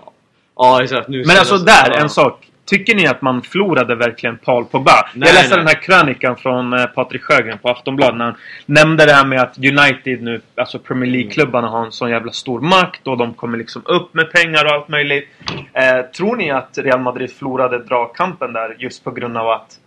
Ja 0.57 0.83
exakt. 0.83 1.09
Nu 1.09 1.17
Men 1.19 1.27
senast. 1.27 1.53
alltså 1.53 1.67
där, 1.67 1.91
Ja. 1.91 2.01
en 2.03 2.11
sak. 2.11 2.47
Tycker 2.67 2.95
ni 2.95 3.07
att 3.07 3.23
man 3.23 3.43
förlorade 3.43 3.95
verkligen 3.95 4.39
Paul 4.39 4.65
Pogba? 4.65 5.09
Nej, 5.15 5.29
jag 5.29 5.35
läste 5.35 5.57
nej. 5.57 5.59
den 5.59 5.67
här 5.67 5.83
krönikan 5.83 6.37
från 6.37 6.73
eh, 6.73 6.87
Patrik 6.87 7.23
Sjögren 7.23 7.59
på 7.59 7.69
Aftonbladet 7.69 8.17
när 8.17 8.25
han 8.25 8.35
nämnde 8.67 9.07
det 9.07 9.13
här 9.13 9.27
med 9.27 9.41
att 9.41 9.59
United 9.59 10.23
nu, 10.23 10.41
alltså 10.55 10.79
Premier 10.79 11.11
League-klubbarna 11.11 11.69
har 11.69 11.85
en 11.85 11.93
sån 11.93 12.11
jävla 12.11 12.33
stor 12.33 12.61
makt 12.61 13.07
och 13.07 13.19
de 13.19 13.35
kommer 13.35 13.59
liksom 13.59 13.83
upp 13.87 14.15
med 14.15 14.33
pengar 14.33 14.65
och 14.65 14.71
allt 14.71 14.89
möjligt. 14.89 15.29
Eh, 15.73 16.01
tror 16.17 16.37
ni 16.37 16.51
att 16.51 16.79
Real 16.79 17.01
Madrid 17.01 17.33
förlorade 17.33 17.79
dragkampen 17.79 18.53
där 18.53 18.77
just 18.79 19.05
på 19.05 19.11
grund 19.11 19.37
av 19.37 19.49
att 19.49 19.79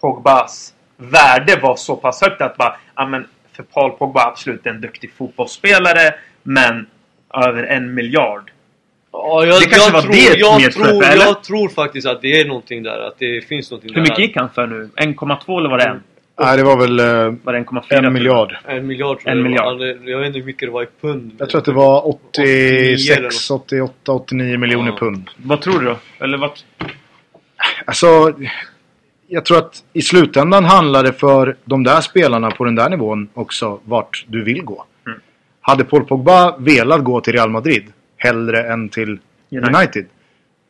Pogbas 0.00 0.74
värde 0.96 1.58
var 1.62 1.76
så 1.76 1.96
pass 1.96 2.22
högt 2.22 2.40
att 2.40 2.56
bara, 2.56 2.76
ja 2.94 3.06
men 3.06 3.26
för 3.52 3.62
Paul 3.62 3.90
Pogba 3.90 4.20
absolut 4.26 4.66
en 4.66 4.80
duktig 4.80 5.12
fotbollsspelare 5.12 6.14
men 6.42 6.86
över 7.34 7.62
en 7.62 7.94
miljard. 7.94 8.51
Ja, 9.12 9.44
jag, 9.46 9.60
Det 9.60 9.66
kanske 9.66 9.86
jag 9.88 9.92
var 9.92 10.00
tror, 10.02 10.12
det 10.12 10.38
jag, 10.38 10.72
tror, 10.72 11.04
eller? 11.04 11.24
jag 11.24 11.42
tror 11.44 11.68
faktiskt 11.68 12.06
att 12.06 12.22
det 12.22 12.40
är 12.40 12.44
någonting 12.48 12.82
där. 12.82 12.98
Att 13.08 13.18
det 13.18 13.48
finns 13.48 13.70
någonting 13.70 13.90
Hur 13.94 13.94
där. 13.94 14.02
mycket 14.02 14.18
gick 14.18 14.36
han 14.36 14.50
för 14.50 14.66
nu? 14.66 14.90
1,2 14.96 15.58
eller 15.58 15.70
var 15.70 15.78
det 15.78 15.84
en? 15.84 16.02
Nej, 16.40 16.56
det 16.56 16.62
var 16.62 16.76
väl 16.76 17.00
eh, 17.00 17.06
Var 17.44 17.52
det 17.52 17.58
1,4? 17.58 18.06
en 18.06 18.12
miljard. 18.12 18.56
En 18.64 18.86
miljard 18.86 19.18
tror 19.20 19.30
En 19.32 19.38
jag. 19.38 19.44
miljard. 19.44 19.66
Han- 19.80 20.06
Jag 20.08 20.18
vet 20.18 20.26
inte 20.26 20.38
hur 20.38 20.46
mycket 20.46 20.68
det 20.68 20.72
var 20.72 20.82
i 20.82 20.86
pund. 21.00 21.32
Jag 21.38 21.50
tror 21.50 21.58
att 21.58 21.64
det 21.64 21.72
var 21.72 22.06
89 22.08 23.12
eller 23.16 23.26
86, 23.26 23.50
88, 23.50 24.12
89 24.12 24.58
miljoner 24.58 24.90
Ja. 24.90 24.96
pund. 24.98 25.30
Vad 25.36 25.60
tror 25.60 25.78
du 25.78 25.86
då? 25.86 25.96
Eller 26.24 26.38
vad? 26.38 26.50
Alltså, 27.84 28.32
jag 29.28 29.44
tror 29.44 29.58
att 29.58 29.82
i 29.92 30.02
slutändan 30.02 30.64
handlar 30.64 31.02
det 31.02 31.12
för 31.12 31.56
de 31.64 31.84
där 31.84 32.00
spelarna 32.00 32.50
på 32.50 32.64
den 32.64 32.74
där 32.74 32.90
nivån 32.90 33.28
också 33.34 33.80
vart 33.84 34.24
du 34.28 34.44
vill 34.44 34.62
gå. 34.62 34.84
Mm. 35.06 35.20
Hade 35.60 35.84
Paul 35.84 36.04
Pogba 36.04 36.56
velat 36.58 37.04
gå 37.04 37.20
till 37.20 37.32
Real 37.32 37.50
Madrid 37.50 37.84
hellre 38.22 38.72
än 38.72 38.88
till 38.88 39.18
United. 39.50 39.74
United, 39.74 40.06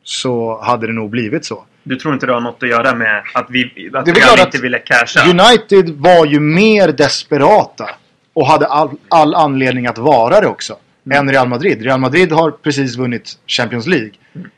så 0.03 0.63
hade 0.63 0.87
det 0.87 0.93
nog 0.93 1.11
blivit 1.11 1.45
så. 1.45 1.65
Du 1.83 1.97
tror 1.97 2.15
inte 2.15 2.27
det 2.27 2.33
har 2.33 2.41
något 2.41 2.63
att 2.63 2.69
göra 2.69 2.95
med 2.95 3.23
att 3.35 3.47
vi 3.51 3.91
att 3.95 4.07
Det 4.07 4.13
klart 4.13 4.39
inte 4.39 4.59
att 4.59 4.65
ville 4.65 4.79
casha? 4.79 5.21
United 5.31 5.91
var 5.91 6.27
ju 6.27 6.41
mer 6.41 6.89
desperata 6.89 7.91
och 8.33 8.47
hade 8.47 8.67
all, 8.67 8.91
all 9.09 9.35
anledning 9.35 9.87
att 9.87 9.99
vara 9.99 10.41
det 10.41 10.47
också. 10.47 10.77
Mm. 11.07 11.19
Än 11.19 11.33
Real 11.33 11.49
Madrid. 11.49 11.83
Real 11.83 12.01
Madrid 12.01 12.33
har 12.33 12.51
precis 12.51 12.97
vunnit 12.97 13.39
Champions 13.47 13.87
League. 13.87 14.11
Mm. 14.35 14.51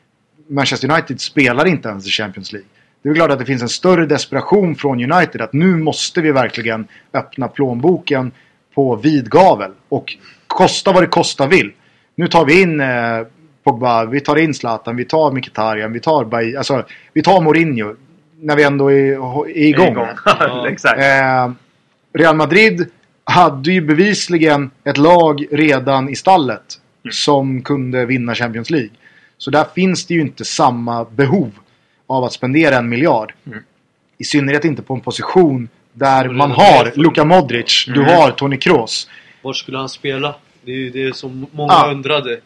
Manchester 0.49 0.91
United 0.91 1.21
spelar 1.21 1.67
inte 1.67 1.89
ens 1.89 2.07
i 2.07 2.09
Champions 2.09 2.51
League. 2.51 2.69
Det 3.03 3.09
är 3.09 3.13
klart 3.13 3.31
att 3.31 3.39
det 3.39 3.45
finns 3.45 3.61
en 3.61 3.69
större 3.69 4.05
desperation 4.05 4.75
från 4.75 5.11
United 5.11 5.41
att 5.41 5.53
nu 5.53 5.77
måste 5.77 6.21
vi 6.21 6.31
verkligen 6.31 6.87
öppna 7.13 7.47
plånboken 7.47 8.31
på 8.75 8.95
vid 8.95 9.29
gavel. 9.29 9.71
Och 9.89 10.17
kosta 10.47 10.91
vad 10.91 11.03
det 11.03 11.07
kosta 11.07 11.47
vill. 11.47 11.71
Nu 12.15 12.27
tar 12.27 12.45
vi 12.45 12.61
in 12.61 12.79
eh, 12.79 12.87
Pogba, 13.63 14.05
vi 14.05 14.19
tar 14.19 14.35
in 14.35 14.53
Zlatan, 14.53 14.95
vi 14.95 15.05
tar 15.05 15.31
Mkhitaryan, 15.31 15.93
vi 15.93 15.99
tar 15.99 16.25
Bay, 16.25 16.55
alltså, 16.55 16.83
vi 17.13 17.21
tar 17.21 17.41
Mourinho. 17.41 17.95
När 18.39 18.55
vi 18.55 18.63
ändå 18.63 18.91
är, 18.91 18.95
är 19.47 19.57
igång. 19.57 19.87
Igång. 19.87 20.07
Ja. 20.25 20.67
Exakt. 20.69 20.99
Eh, 20.99 21.51
Real 22.13 22.35
Madrid 22.35 22.89
hade 23.23 23.71
ju 23.71 23.81
bevisligen 23.81 24.71
ett 24.83 24.97
lag 24.97 25.45
redan 25.51 26.09
i 26.09 26.15
stallet 26.15 26.79
som 27.11 27.61
kunde 27.61 28.05
vinna 28.05 28.35
Champions 28.35 28.69
League. 28.69 28.89
Så 29.37 29.51
där 29.51 29.65
finns 29.75 30.05
det 30.05 30.13
ju 30.13 30.21
inte 30.21 30.45
samma 30.45 31.03
behov 31.05 31.51
av 32.07 32.23
att 32.23 32.33
spendera 32.33 32.75
en 32.77 32.89
miljard. 32.89 33.33
Mm. 33.47 33.59
I 34.17 34.23
synnerhet 34.23 34.65
inte 34.65 34.81
på 34.81 34.93
en 34.93 35.01
position 35.01 35.69
där 35.93 36.29
man 36.29 36.51
har 36.51 36.91
Luka 36.95 37.25
Modric, 37.25 37.85
du 37.87 38.01
Mm. 38.03 38.15
har 38.15 38.31
Toni 38.31 38.57
Kroos. 38.57 39.09
Var 39.41 39.53
skulle 39.53 39.77
han 39.77 39.89
spela? 39.89 40.35
Det 40.65 40.71
är 40.71 40.75
ju 40.75 40.89
det 40.89 41.15
som 41.15 41.47
många 41.51 41.73
Ja. 41.73 41.91
undrade. 41.91 42.39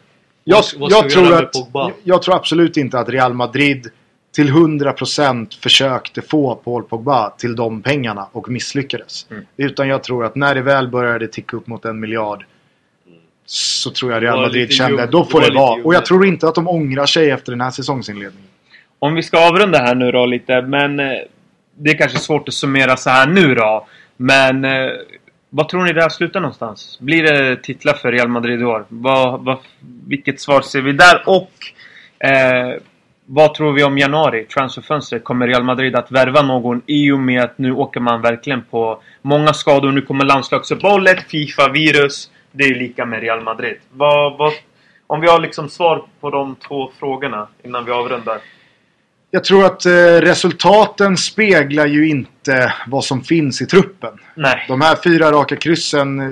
Jag, 0.44 0.62
Vad- 0.76 0.92
jag, 0.92 1.10
tror 1.10 1.34
att, 1.34 1.50
jag, 1.74 1.92
jag 2.04 2.22
tror 2.22 2.34
absolut 2.34 2.76
inte 2.76 2.98
att 2.98 3.08
Real 3.08 3.34
Madrid 3.34 3.88
till 4.34 4.48
100% 4.50 5.60
försökte 5.62 6.22
få 6.22 6.54
Paul 6.54 6.82
Pogba 6.82 7.30
till 7.30 7.56
de 7.56 7.82
pengarna 7.82 8.26
och 8.32 8.48
misslyckades. 8.48 9.26
Mm. 9.30 9.46
Utan 9.56 9.88
jag 9.88 10.02
tror 10.04 10.24
att 10.24 10.34
när 10.36 10.54
det 10.54 10.62
väl 10.62 10.88
började 10.88 11.26
ticka 11.28 11.56
upp 11.56 11.66
mot 11.66 11.84
en 11.84 12.00
miljard 12.00 12.44
så 13.46 13.90
tror 13.90 14.12
jag 14.12 14.22
Real 14.22 14.40
Madrid 14.40 14.72
kände 14.72 15.02
ljum- 15.02 15.10
då 15.10 15.24
får 15.24 15.40
det 15.40 15.48
det, 15.48 15.54
vara. 15.54 15.82
Och 15.84 15.94
jag 15.94 16.06
tror 16.06 16.26
inte 16.26 16.48
att 16.48 16.54
de 16.54 16.68
ångrar 16.68 17.06
sig 17.06 17.30
efter 17.30 17.52
den 17.52 17.60
här 17.60 17.70
säsongsinledningen. 17.70 18.48
Om 18.98 19.14
vi 19.14 19.22
ska 19.22 19.48
avrunda 19.48 19.78
här 19.78 19.94
nu 19.94 20.12
då 20.12 20.26
lite, 20.26 20.62
men 20.62 21.00
eh, 21.00 21.06
det 21.74 21.90
är 21.90 21.98
kanske 21.98 22.18
svårt 22.18 22.48
att 22.48 22.54
summera 22.54 22.96
så 22.96 23.10
här 23.10 23.26
nu 23.26 23.54
då. 23.54 23.86
Men 24.16 24.64
eh, 24.64 24.90
vad 25.50 25.68
tror 25.68 25.84
ni 25.84 25.92
det 25.92 26.02
här 26.02 26.08
slutar 26.08 26.40
någonstans? 26.40 26.98
Blir 27.00 27.22
det 27.22 27.56
titlar 27.56 27.94
för 27.94 28.12
Real 28.12 28.28
Madrid 28.28 28.60
i 28.60 28.64
år? 28.64 28.84
Vad, 28.88 29.44
vad, 29.44 29.58
vilket 30.06 30.40
svar 30.40 30.60
ser 30.60 30.82
vi 30.82 30.92
där? 30.92 31.22
Och 31.26 31.52
eh, 32.28 32.80
vad 33.26 33.54
tror 33.54 33.72
vi 33.72 33.84
om 33.84 33.98
januari, 33.98 34.44
transferfönstret? 34.44 35.24
Kommer 35.24 35.46
Real 35.46 35.64
Madrid 35.64 35.96
att 35.96 36.10
värva 36.10 36.42
någon 36.42 36.82
i 36.86 37.10
och 37.10 37.18
med 37.18 37.42
att 37.42 37.58
nu 37.58 37.72
åker 37.72 38.00
man 38.00 38.22
verkligen 38.22 38.62
på 38.62 39.02
många 39.22 39.52
skador. 39.52 39.92
Nu 39.92 40.02
kommer 40.02 40.24
landslagsuppehållet, 40.24 41.30
Fifa-virus. 41.30 42.30
Det 42.52 42.64
är 42.64 42.68
ju 42.68 42.74
lika 42.74 43.06
med 43.06 43.20
Real 43.20 43.40
Madrid. 43.40 43.76
Vad, 43.90 44.38
vad, 44.38 44.52
Om 45.06 45.20
vi 45.20 45.28
har 45.28 45.40
liksom 45.40 45.68
svar 45.68 46.04
på 46.20 46.30
de 46.30 46.56
två 46.68 46.90
frågorna 46.98 47.48
innan 47.62 47.84
vi 47.84 47.92
avrundar. 47.92 48.38
Jag 49.30 49.44
tror 49.44 49.64
att 49.64 49.86
eh, 49.86 49.92
resultaten 50.20 51.16
speglar 51.16 51.86
ju 51.86 52.08
inte 52.08 52.74
vad 52.86 53.04
som 53.04 53.22
finns 53.22 53.62
i 53.62 53.66
truppen. 53.66 54.12
Nej. 54.34 54.64
De 54.68 54.80
här 54.80 54.96
fyra 55.04 55.32
raka 55.32 55.56
kryssen 55.56 56.20
eh, 56.20 56.30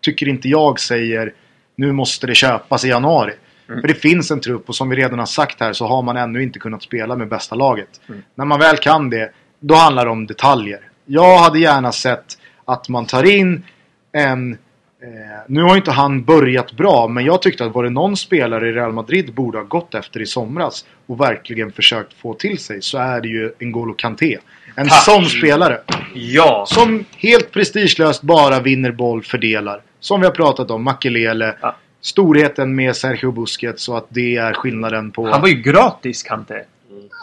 tycker 0.00 0.28
inte 0.28 0.48
jag 0.48 0.80
säger 0.80 1.32
nu 1.76 1.92
måste 1.92 2.26
det 2.26 2.34
köpas 2.34 2.84
i 2.84 2.88
januari. 2.88 3.32
Mm. 3.68 3.80
För 3.80 3.88
det 3.88 3.94
finns 3.94 4.30
en 4.30 4.40
trupp 4.40 4.68
och 4.68 4.76
som 4.76 4.88
vi 4.88 4.96
redan 4.96 5.18
har 5.18 5.26
sagt 5.26 5.60
här 5.60 5.72
så 5.72 5.86
har 5.86 6.02
man 6.02 6.16
ännu 6.16 6.42
inte 6.42 6.58
kunnat 6.58 6.82
spela 6.82 7.16
med 7.16 7.28
bästa 7.28 7.54
laget. 7.54 8.00
Mm. 8.08 8.22
När 8.34 8.44
man 8.44 8.60
väl 8.60 8.76
kan 8.76 9.10
det, 9.10 9.32
då 9.60 9.74
handlar 9.74 10.04
det 10.04 10.10
om 10.10 10.26
detaljer. 10.26 10.80
Jag 11.06 11.38
hade 11.38 11.58
gärna 11.58 11.92
sett 11.92 12.38
att 12.64 12.88
man 12.88 13.06
tar 13.06 13.24
in 13.24 13.64
en... 14.12 14.58
Eh, 15.04 15.40
nu 15.46 15.62
har 15.62 15.76
inte 15.76 15.90
han 15.90 16.24
börjat 16.24 16.72
bra, 16.72 17.08
men 17.08 17.24
jag 17.24 17.42
tyckte 17.42 17.64
att 17.64 17.74
var 17.74 17.84
det 17.84 17.90
någon 17.90 18.16
spelare 18.16 18.68
i 18.68 18.72
Real 18.72 18.92
Madrid 18.92 19.34
borde 19.34 19.58
ha 19.58 19.64
gått 19.64 19.94
efter 19.94 20.20
i 20.20 20.26
somras 20.26 20.84
och 21.06 21.20
verkligen 21.20 21.72
försökt 21.72 22.12
få 22.12 22.34
till 22.34 22.58
sig 22.58 22.82
så 22.82 22.98
är 22.98 23.20
det 23.20 23.28
ju 23.28 23.52
N'Golo 23.58 23.94
Kanté. 23.94 24.38
En 24.74 24.88
Tack. 24.88 25.04
sån 25.04 25.24
spelare. 25.24 25.80
Ja! 26.14 26.64
Som 26.68 27.04
helt 27.16 27.50
prestigelöst 27.50 28.22
bara 28.22 28.60
vinner 28.60 28.92
boll, 28.92 29.22
fördelar. 29.22 29.80
Som 30.00 30.20
vi 30.20 30.26
har 30.26 30.34
pratat 30.34 30.70
om, 30.70 30.82
Makelele. 30.84 31.54
Ja. 31.60 31.76
Storheten 32.00 32.74
med 32.74 32.96
Sergio 32.96 33.32
Busquets 33.32 33.88
och 33.88 33.98
att 33.98 34.06
det 34.08 34.36
är 34.36 34.52
skillnaden 34.52 35.10
på... 35.10 35.26
Han 35.26 35.40
var 35.40 35.48
ju 35.48 35.54
gratis 35.54 36.22
Kante. 36.22 36.64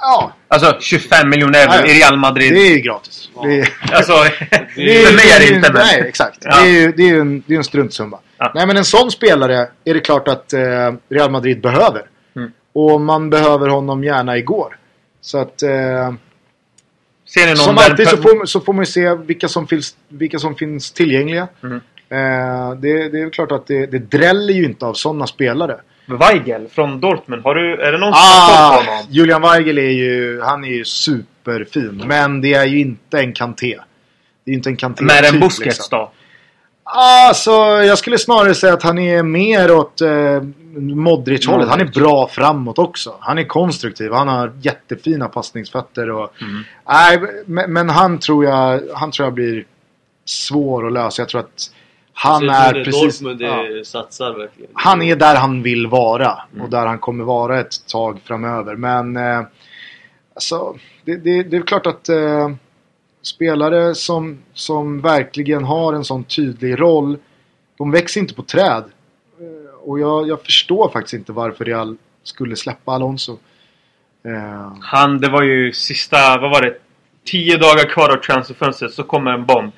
Ja, 0.02 0.34
Alltså 0.48 0.78
25 0.80 1.30
miljoner 1.30 1.60
euro 1.60 1.72
Ja, 1.72 1.80
ja. 1.80 1.86
i 1.86 2.00
Real 2.00 2.18
Madrid. 2.18 2.54
det 2.54 2.60
är 2.60 2.76
ju 2.76 2.82
gratis. 2.82 3.30
Ja. 3.36 3.42
Det 3.44 3.60
är... 3.60 3.70
Alltså, 3.92 4.14
Det 4.76 5.02
är, 5.02 5.06
för 5.06 5.16
mig 5.16 5.32
är 5.32 5.40
det 5.40 5.56
inte 5.56 5.74
men... 5.74 5.82
Nej, 5.82 6.04
exakt. 6.08 6.42
Det 6.42 6.50
är 6.50 6.66
ju 6.66 6.92
det 6.92 7.10
är 7.10 7.20
en, 7.20 7.44
det 7.48 7.54
är 7.54 7.58
en 7.58 7.64
struntsumma. 7.64 8.20
Nej, 8.56 8.68
men 8.68 8.78
en 8.78 8.86
sån 8.86 9.12
spelare 9.12 9.68
är 9.86 9.94
det 9.94 10.00
klart 10.00 10.28
att 10.28 10.54
eh, 10.54 10.60
Real 11.10 11.32
Madrid 11.32 11.62
behöver. 11.62 12.02
Mm. 12.36 12.52
Och 12.74 13.02
man 13.02 13.30
behöver 13.30 13.68
honom 13.68 14.04
gärna 14.04 14.38
igår. 14.38 14.78
Så 15.22 15.38
att... 15.38 15.64
Eh, 15.64 16.14
som 17.56 17.78
alltid 17.78 18.08
så 18.08 18.18
får, 18.18 18.46
så 18.46 18.60
får 18.62 18.74
man 18.74 18.82
ju 18.82 18.92
se 18.92 19.16
vilka 19.16 19.48
som 19.48 19.68
finns, 19.68 19.96
vilka 20.08 20.40
som 20.40 20.56
finns 20.56 20.92
tillgängliga. 20.92 21.48
Mm. 21.64 21.82
Eh, 22.10 22.76
det, 22.76 23.10
det 23.10 23.22
är 23.22 23.30
klart 23.30 23.52
att 23.52 23.68
det, 23.68 23.86
det 23.86 24.00
dräller 24.00 24.54
ju 24.54 24.66
inte 24.66 24.86
av 24.86 24.94
sådana 24.94 25.28
spelare. 25.28 25.80
Weigel 26.14 26.68
från 26.68 27.00
Dortmund. 27.00 27.44
Har 27.44 27.56
du, 27.56 27.82
är 27.82 27.92
det 27.92 27.98
någon 27.98 28.14
som 28.14 28.22
har 28.24 28.76
koll 28.76 28.86
på 28.86 28.92
Ah, 28.92 28.94
honom? 28.94 29.06
Julian 29.10 29.42
Weigel 29.42 29.78
är 29.78 29.90
ju, 29.92 30.42
han 30.42 30.64
är 30.64 30.68
ju 30.70 30.86
superfin. 30.86 32.04
Men 32.06 32.42
det 32.42 32.54
är 32.54 32.66
ju 32.66 32.80
inte 32.80 33.20
en 33.20 33.34
Kanté. 33.34 33.78
Det 34.46 34.52
är 34.52 34.56
inte 34.56 34.70
en 34.70 34.78
Kanté 34.78 35.04
Med 35.04 35.26
en 35.26 35.32
typ, 35.32 35.42
Busquets 35.42 35.78
liksom. 35.78 36.00
då? 36.00 36.12
Alltså, 36.84 37.52
jag 37.84 37.98
skulle 37.98 38.18
snarare 38.18 38.56
säga 38.56 38.74
att 38.74 38.84
han 38.84 39.00
är 39.00 39.24
mer 39.24 39.72
åt 39.72 40.02
eh, 40.02 40.42
Modric-hållet. 40.76 41.70
Han 41.70 41.82
är 41.82 41.86
bra 41.86 42.28
framåt 42.28 42.80
också. 42.80 43.16
Han 43.20 43.38
är 43.38 43.44
konstruktiv. 43.44 44.12
Han 44.12 44.28
har 44.28 44.54
jättefina 44.62 45.28
passningsfötter. 45.28 46.10
Och, 46.10 46.34
Mm. 46.42 46.64
nej, 46.90 47.44
men, 47.46 47.74
men 47.74 47.90
han, 47.90 48.20
tror 48.20 48.46
jag, 48.46 48.82
han 48.94 49.12
tror 49.12 49.26
jag 49.26 49.34
blir 49.34 49.66
svår 50.26 50.88
att 50.88 50.94
lösa. 50.94 51.22
Jag 51.22 51.30
tror 51.30 51.42
att 51.42 51.72
han 52.14 52.40
Så 52.40 52.46
jag 52.46 52.56
är 52.56 52.84
precis... 52.84 53.20
Dortmund 53.20 53.42
ja. 53.42 53.84
satsar 53.84 54.34
verkligen. 54.34 54.72
Han 54.74 55.02
är 55.02 55.16
där 55.16 55.36
han 55.36 55.64
vill 55.64 55.88
vara. 55.88 56.38
Mm. 56.54 56.66
Och 56.66 56.70
där 56.70 56.86
han 56.86 57.00
kommer 57.00 57.24
vara 57.24 57.60
ett 57.60 57.88
tag 57.88 58.20
framöver. 58.24 58.76
Men 58.76 59.18
eh, 59.18 59.42
alltså, 60.36 60.76
det, 61.06 61.16
det, 61.16 61.44
det 61.44 61.58
är 61.58 61.62
klart 61.62 61.86
att 61.86 62.10
eh, 62.10 62.50
spelare 63.22 63.96
som, 63.96 64.38
som 64.54 65.02
verkligen 65.02 65.64
har 65.64 65.94
en 65.94 66.06
sån 66.06 66.24
tydlig 66.24 66.80
roll. 66.80 67.18
De 67.78 67.92
växer 67.92 68.22
inte 68.22 68.34
på 68.34 68.44
träd. 68.44 68.84
Eh, 69.40 69.90
och 69.90 70.00
jag, 70.00 70.28
jag 70.28 70.44
förstår 70.44 70.90
faktiskt 70.90 71.14
inte 71.14 71.32
varför 71.32 71.66
Real 71.66 71.98
skulle 72.24 72.56
släppa 72.56 72.92
Alonso. 72.92 73.38
Eh, 74.26 74.74
Han, 74.82 75.22
det 75.22 75.30
var 75.30 75.44
ju 75.44 75.74
sista, 75.74 76.38
vad 76.38 76.52
var 76.52 76.62
det? 76.62 76.78
10 77.26 77.58
dagar 77.58 77.90
kvar 77.90 78.10
av 78.10 78.18
transferfönstret 78.18 78.94
så 78.94 79.04
kommer 79.04 79.32
en 79.32 79.46
bomb. 79.46 79.72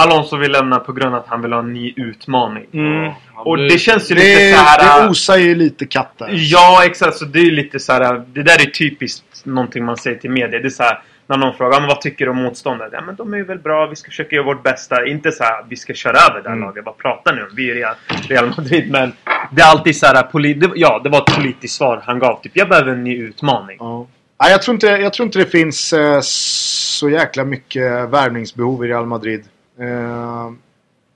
Alonso 0.00 0.36
vill 0.36 0.52
lämna 0.52 0.78
på 0.78 0.92
grund 0.92 1.14
av 1.14 1.20
att 1.20 1.26
han 1.28 1.42
vill 1.42 1.52
ha 1.52 1.60
en 1.60 1.72
ny 1.72 1.92
utmaning. 1.96 2.66
Mm. 2.72 3.12
Och 3.36 3.58
det 3.58 3.78
känns 3.78 4.10
ju 4.10 4.14
det, 4.14 4.20
lite 4.20 4.54
så 4.58 4.64
här. 4.64 5.02
det 5.02 5.08
osar 5.10 5.36
ju 5.36 5.54
lite 5.54 5.86
katt 5.86 6.12
där. 6.18 6.28
Ja, 6.32 6.82
exakt. 6.84 7.16
Så 7.16 7.24
det 7.24 7.38
är 7.38 7.44
ju 7.44 7.50
lite 7.50 7.78
så 7.80 7.92
här. 7.92 8.22
Det 8.26 8.42
där 8.42 8.60
är 8.66 8.70
typiskt 8.70 9.24
någonting 9.46 9.84
man 9.84 9.96
säger 9.96 10.16
till 10.18 10.30
media. 10.30 10.58
Det 10.60 10.66
är 10.66 10.70
så 10.70 10.82
här. 10.82 11.02
När 11.26 11.36
någon 11.36 11.54
frågar 11.54 11.72
"Ja, 11.72 11.80
men 11.80 11.88
vad 11.88 12.00
tycker 12.00 12.24
du 12.24 12.30
om 12.30 12.36
motståndet? 12.36 12.88
Ja 12.92 13.00
men 13.06 13.16
de 13.16 13.32
är 13.34 13.36
ju 13.38 13.44
väl 13.44 13.58
bra, 13.58 13.86
vi 13.86 13.96
ska 13.96 14.08
försöka 14.10 14.36
göra 14.36 14.46
vårt 14.46 14.62
bästa. 14.62 15.06
Inte 15.06 15.32
så 15.32 15.44
här, 15.44 15.64
vi 15.68 15.76
ska 15.76 15.94
köra 15.94 16.12
över 16.30 16.42
det 16.42 16.48
här 16.48 16.56
Mm. 16.56 16.68
laget. 16.68 16.84
Vad 16.86 16.96
pratar 16.98 17.34
ni 17.36 17.42
om? 17.42 17.48
Vi 17.56 17.70
är 17.70 17.74
Real, 17.74 17.94
Real 18.28 18.52
Madrid. 18.56 18.90
Men 18.90 19.12
det 19.50 19.62
är 19.62 19.66
alltid 19.70 19.96
så 19.96 20.06
här, 20.06 20.22
poli- 20.32 20.54
det, 20.54 20.70
ja 20.74 21.00
det 21.04 21.08
var 21.10 21.18
ett 21.18 21.36
politiskt 21.36 21.74
svar 21.76 22.02
han 22.06 22.18
gav. 22.18 22.40
Typ, 22.42 22.52
jag 22.54 22.68
behöver 22.68 22.92
en 22.92 23.04
ny 23.04 23.16
utmaning. 23.18 23.76
Ja. 23.80 24.06
Nej, 24.42 24.50
jag, 24.50 24.62
tror 24.62 24.74
inte, 24.74 24.86
jag 24.86 25.12
tror 25.12 25.26
inte 25.26 25.38
det 25.38 25.46
finns 25.46 25.92
eh, 25.92 26.18
så 26.22 27.10
jäkla 27.10 27.44
mycket 27.44 27.82
värvningsbehov 28.10 28.84
i 28.84 28.88
Real 28.88 29.06
Madrid. 29.06 29.44
Eh, 29.80 30.52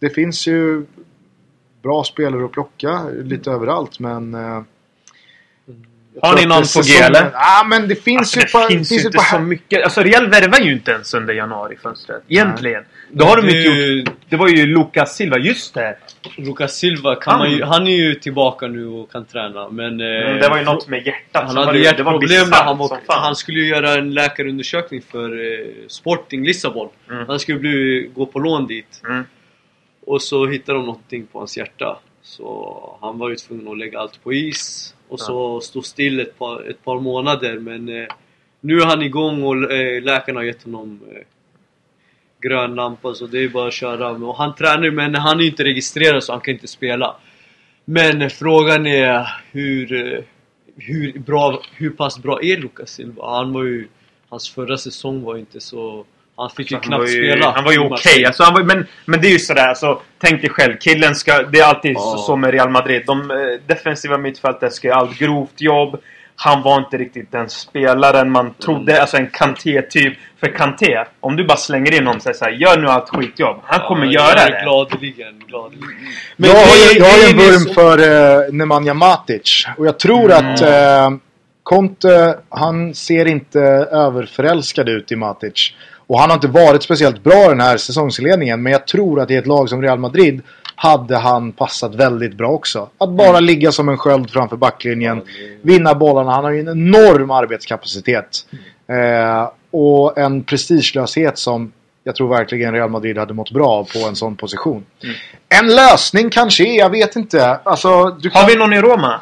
det 0.01 0.11
finns 0.11 0.47
ju 0.47 0.85
bra 1.83 2.05
spelare 2.05 2.45
att 2.45 2.53
plocka 2.53 3.03
lite 3.23 3.51
överallt 3.51 3.99
men... 3.99 4.35
Eh, 4.35 4.63
Har 6.23 6.37
ni 6.37 6.47
någon 6.47 6.63
på 6.75 6.81
G 6.85 6.95
eller? 7.03 7.31
Ja 7.33 7.67
men 7.69 7.89
det 7.89 7.95
finns 7.97 8.19
Alltså, 8.21 8.39
ju... 8.39 8.45
det 8.45 8.53
på- 8.53 8.69
finns 8.69 8.93
ju 8.93 8.97
inte 8.97 9.11
på- 9.19 9.25
så 9.25 9.39
mycket. 9.39 9.85
Alltså 9.85 10.03
Real 10.03 10.31
värvar 10.31 10.59
ju 10.59 10.73
inte 10.73 10.91
ens 10.93 11.15
under 11.15 11.35
januari-fönstret. 11.35 12.23
Egentligen. 12.29 12.85
Då 13.17 13.25
har 13.25 13.37
de 13.37 13.43
det 13.43 13.59
inte 13.59 13.69
gjort... 13.69 14.17
Det 14.29 14.37
var 14.37 14.49
ju 14.49 14.67
Lucas 14.67 15.17
Silva, 15.17 15.39
just 15.39 15.75
det! 15.75 15.97
Lucas 16.37 16.77
Silva 16.77 17.15
kan 17.17 17.31
Han- 17.33 17.41
man 17.41 17.51
ju, 17.59 17.63
han 17.65 17.87
är 17.87 17.97
ju 17.97 18.15
tillbaka 18.15 18.67
nu 18.67 18.87
och 18.87 19.13
kan 19.13 19.25
träna 19.25 19.69
men... 19.69 19.97
Men 19.97 20.39
det 20.41 20.49
var 20.49 20.59
ju 20.59 20.65
något 20.65 20.89
med 20.89 21.07
hjärtat. 21.07 21.45
Han 21.47 21.57
hade 21.57 21.73
det- 21.73 21.79
det 21.79 21.85
hjärtproblem 21.85 22.51
när 22.51 22.63
han, 22.65 22.79
var, 22.79 22.99
han 23.07 23.37
skulle 23.37 23.61
ju 23.61 23.67
göra 23.69 23.95
en 23.95 24.15
läkarundersökning 24.15 25.03
för 25.03 25.53
eh, 25.53 25.67
Sporting 25.89 26.45
Lissabon. 26.47 26.89
Mm. 27.11 27.25
Han 27.29 27.39
skulle 27.41 27.59
bli, 27.59 28.11
gå 28.15 28.27
på 28.27 28.39
lån 28.39 28.67
dit. 28.67 29.03
Mm. 29.09 29.25
Och 30.07 30.23
så 30.23 30.47
hittade 30.47 30.79
de 30.79 30.87
någonting 30.87 31.27
på 31.27 31.39
hans 31.39 31.57
hjärta. 31.57 31.99
Så 32.23 32.99
han 33.01 33.19
var 33.19 33.31
ju 33.31 33.37
tvungen 33.37 33.69
att 33.69 33.79
lägga 33.79 33.99
allt 33.99 34.25
på 34.25 34.33
is. 34.33 34.95
Och 35.09 35.21
så 35.21 35.61
stå 35.61 35.83
still 35.83 36.21
ett 36.21 36.39
par, 36.39 36.71
ett 36.71 36.85
par 36.85 37.01
månader 37.01 37.59
men 37.59 37.89
eh, 37.89 38.07
nu 38.61 38.81
är 38.81 38.87
han 38.87 39.03
igång 39.03 39.43
och 39.43 39.73
eh, 39.73 40.03
läkarna 40.03 40.41
har 40.41 40.45
gett 40.45 40.63
honom 40.63 41.01
eh, 41.13 41.23
grön 42.49 42.75
lampa 42.75 43.15
så 43.15 43.27
det 43.27 43.45
är 43.45 43.49
bara 43.49 43.69
att 43.69 43.75
köra. 43.75 44.09
Och 44.09 44.37
han 44.37 44.55
tränar 44.55 44.85
ju, 44.85 44.91
men 44.93 45.15
han 45.15 45.41
är 45.41 45.45
inte 45.45 45.65
registrerad 45.65 46.25
så 46.25 46.33
han 46.33 46.41
kan 46.41 46.55
inte 46.55 46.69
spela. 46.69 47.17
Men 47.85 48.31
frågan 48.31 48.87
är 48.87 49.29
hur, 49.53 50.13
eh, 50.15 50.21
hur, 50.77 51.19
bra, 51.19 51.63
hur 51.77 51.91
pass 51.91 52.19
bra 52.23 52.39
är 52.43 52.57
Lucas 52.57 52.91
Silva? 52.91 53.37
Han 53.37 53.53
var 53.53 53.63
ju, 53.65 53.89
hans 54.29 54.51
förra 54.55 54.77
säsong 54.77 55.23
var 55.23 55.37
inte 55.37 55.61
så... 55.61 56.05
Han 56.37 56.51
fick 56.51 56.71
ju 56.71 56.77
han 56.77 56.83
knappt 56.85 57.05
ju, 57.09 57.31
spela. 57.31 57.51
Han 57.51 57.65
var 57.65 57.73
ju 57.73 57.79
okej. 57.79 57.91
Marseille. 57.91 58.27
Alltså, 58.27 58.43
han 58.43 58.55
var- 58.55 58.63
men, 58.63 58.87
men 59.05 59.21
det 59.21 59.27
är 59.29 59.33
ju 59.33 59.39
sådär, 59.39 59.69
alltså, 59.69 60.01
tänk 60.19 60.41
dig 60.41 60.51
själv. 60.51 60.77
Killen 60.81 61.15
ska... 61.15 61.43
Det 61.43 61.59
är 61.61 61.65
alltid 61.65 61.97
så, 61.97 62.13
Ja. 62.17 62.23
så 62.27 62.37
med 62.37 62.51
Real 62.51 62.71
Madrid. 62.71 63.03
De 63.07 63.31
eh, 63.31 63.37
defensiva 63.67 64.19
mittfältet 64.19 64.73
ska 64.73 64.89
göra 64.89 64.99
allt 64.99 65.19
grovt 65.19 65.61
jobb. 65.61 66.01
Han 66.37 66.63
var 66.63 66.79
inte 66.79 66.97
riktigt 66.97 67.33
den 67.33 67.49
spelaren 67.49 68.31
man 68.31 68.55
trodde. 68.55 68.93
Mm. 68.93 69.01
Alltså 69.01 69.17
en 69.17 69.27
Kanté-typ. 69.27 70.13
För 70.41 70.47
Kanté, 70.57 71.05
om 71.21 71.37
du 71.37 71.45
bara 71.47 71.57
slänger 71.57 71.93
in 71.95 72.07
honom 72.07 72.21
och 72.27 72.37
säger 72.37 72.57
gör 72.59 72.79
nu 72.79 72.89
allt 72.89 73.09
skitjobb. 73.09 73.57
Han 73.65 73.81
kommer 73.89 74.07
Ja, 74.07 74.13
göra 74.13 74.39
jag 74.39 74.49
är 74.49 74.53
det. 74.53 74.63
Gladeligen, 74.65 75.43
gladeligen. 75.49 75.89
jag 76.37 76.49
har 76.55 76.97
jag 76.99 77.05
har 77.05 77.31
en 77.31 77.37
vurm 77.39 77.59
så- 77.69 77.75
för 77.75 77.99
uh, 78.49 78.53
Nemanja 78.55 78.95
Matic. 78.95 79.67
Och 79.79 79.87
jag 79.87 79.99
tror 79.99 80.33
Mm. 80.33 80.53
att 80.55 80.61
eh, 80.63 81.11
Conte, 81.63 82.39
han 82.49 82.95
ser 82.95 83.27
inte 83.27 83.61
överförälskad 83.93 84.89
ut 84.89 85.13
i 85.13 85.17
Matic. 85.17 85.73
Och 86.07 86.19
han 86.21 86.31
har 86.31 86.35
inte 86.35 86.49
varit 86.49 86.83
speciellt 86.83 87.23
bra 87.25 87.49
den 87.49 87.61
här 87.61 87.77
säsongsinledningen. 87.77 88.63
Men 88.63 88.73
jag 88.73 88.87
tror 88.87 89.21
att 89.21 89.31
i 89.31 89.37
ett 89.37 89.47
lag 89.47 89.69
som 89.69 89.83
Real 89.83 89.99
Madrid 89.99 90.43
hade 90.85 91.17
han 91.17 91.53
passat 91.53 91.95
väldigt 91.95 92.35
bra 92.35 92.49
också. 92.49 92.89
Att 92.99 93.11
bara 93.11 93.41
ligga 93.41 93.73
som 93.73 93.89
en 93.89 93.99
sköld 93.99 94.31
framför 94.31 94.57
backlinjen. 94.57 95.23
Vinna 95.63 95.95
bollarna. 95.95 96.33
Han 96.33 96.45
har 96.45 96.51
ju 96.51 96.61
en 96.61 96.69
enorm 96.69 97.31
arbetskapacitet. 97.31 98.47
Eh, 98.89 99.51
och 99.71 100.19
en 100.19 100.45
prestigelöshet 100.45 101.39
som 101.39 101.73
jag 102.05 102.17
tror 102.17 102.29
verkligen 102.29 102.73
Real 102.73 102.91
Madrid 102.91 103.19
hade 103.19 103.35
mått 103.35 103.51
bra 103.51 103.69
av 103.69 103.85
på 103.85 104.09
en 104.09 104.17
sån 104.17 104.37
position. 104.37 104.85
Mm. 105.03 105.15
En 105.49 105.75
lösning 105.77 106.31
kanske 106.31 106.65
är, 106.65 106.79
jag 106.79 106.91
vet 106.91 107.17
inte. 107.17 107.59
Alltså, 107.65 108.11
kan... 108.11 108.33
Har 108.33 108.49
vi 108.49 108.57
någon 108.57 108.73
i 108.73 108.81
Roma? 108.81 109.21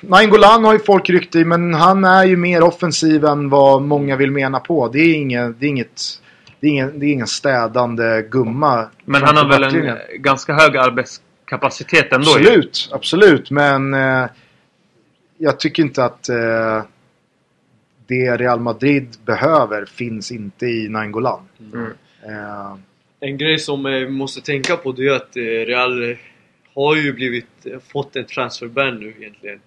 Nainggolan 0.00 0.64
har 0.64 0.72
ju 0.72 0.78
folk 0.78 1.10
ryckt 1.10 1.34
i 1.34 1.44
men 1.44 1.74
han 1.74 2.04
är 2.04 2.24
ju 2.24 2.36
mer 2.36 2.62
offensiv 2.62 3.24
än 3.24 3.48
vad 3.48 3.82
många 3.82 4.16
vill 4.16 4.30
mena 4.30 4.60
på. 4.60 4.88
Det 4.88 4.98
är, 4.98 5.14
inget, 5.14 5.60
det 5.60 5.66
är 5.66 5.68
inget... 5.68 6.02
Det 6.60 6.66
är 6.66 6.70
ingen, 6.70 6.98
det 6.98 7.06
är 7.06 7.12
ingen 7.12 7.26
städande 7.26 8.22
gumma. 8.22 8.88
Men 9.04 9.22
han 9.22 9.36
har 9.36 9.48
väl 9.48 9.62
en 9.62 9.98
ganska 10.22 10.52
hög 10.52 10.76
arbetskapacitet 10.76 12.12
ändå 12.12 12.30
ju. 12.30 12.46
Absolut, 12.46 12.88
absolut. 12.92 13.50
Men 13.50 13.94
eh, 13.94 14.26
jag 15.38 15.60
tycker 15.60 15.82
inte 15.82 16.04
att 16.04 16.28
eh, 16.28 16.82
det 18.06 18.36
Real 18.36 18.60
Madrid 18.60 19.16
behöver 19.24 19.84
finns 19.84 20.32
inte 20.32 20.66
i 20.66 20.88
Nainggolan. 20.88 21.40
Mm. 21.72 21.90
Eh, 22.22 22.76
En 23.20 23.38
grej 23.38 23.58
som 23.58 23.84
vi 23.84 24.08
måste 24.08 24.40
tänka 24.40 24.76
på 24.76 24.92
det 24.92 25.06
är 25.06 25.16
att 25.16 25.36
eh, 25.36 25.42
Real 25.42 26.16
har 26.74 26.96
ju 26.96 27.12
blivit, 27.12 27.66
fått 27.92 28.16
en 28.16 28.24
transferban 28.24 28.94
nu 28.98 29.14
egentligen. 29.20 29.60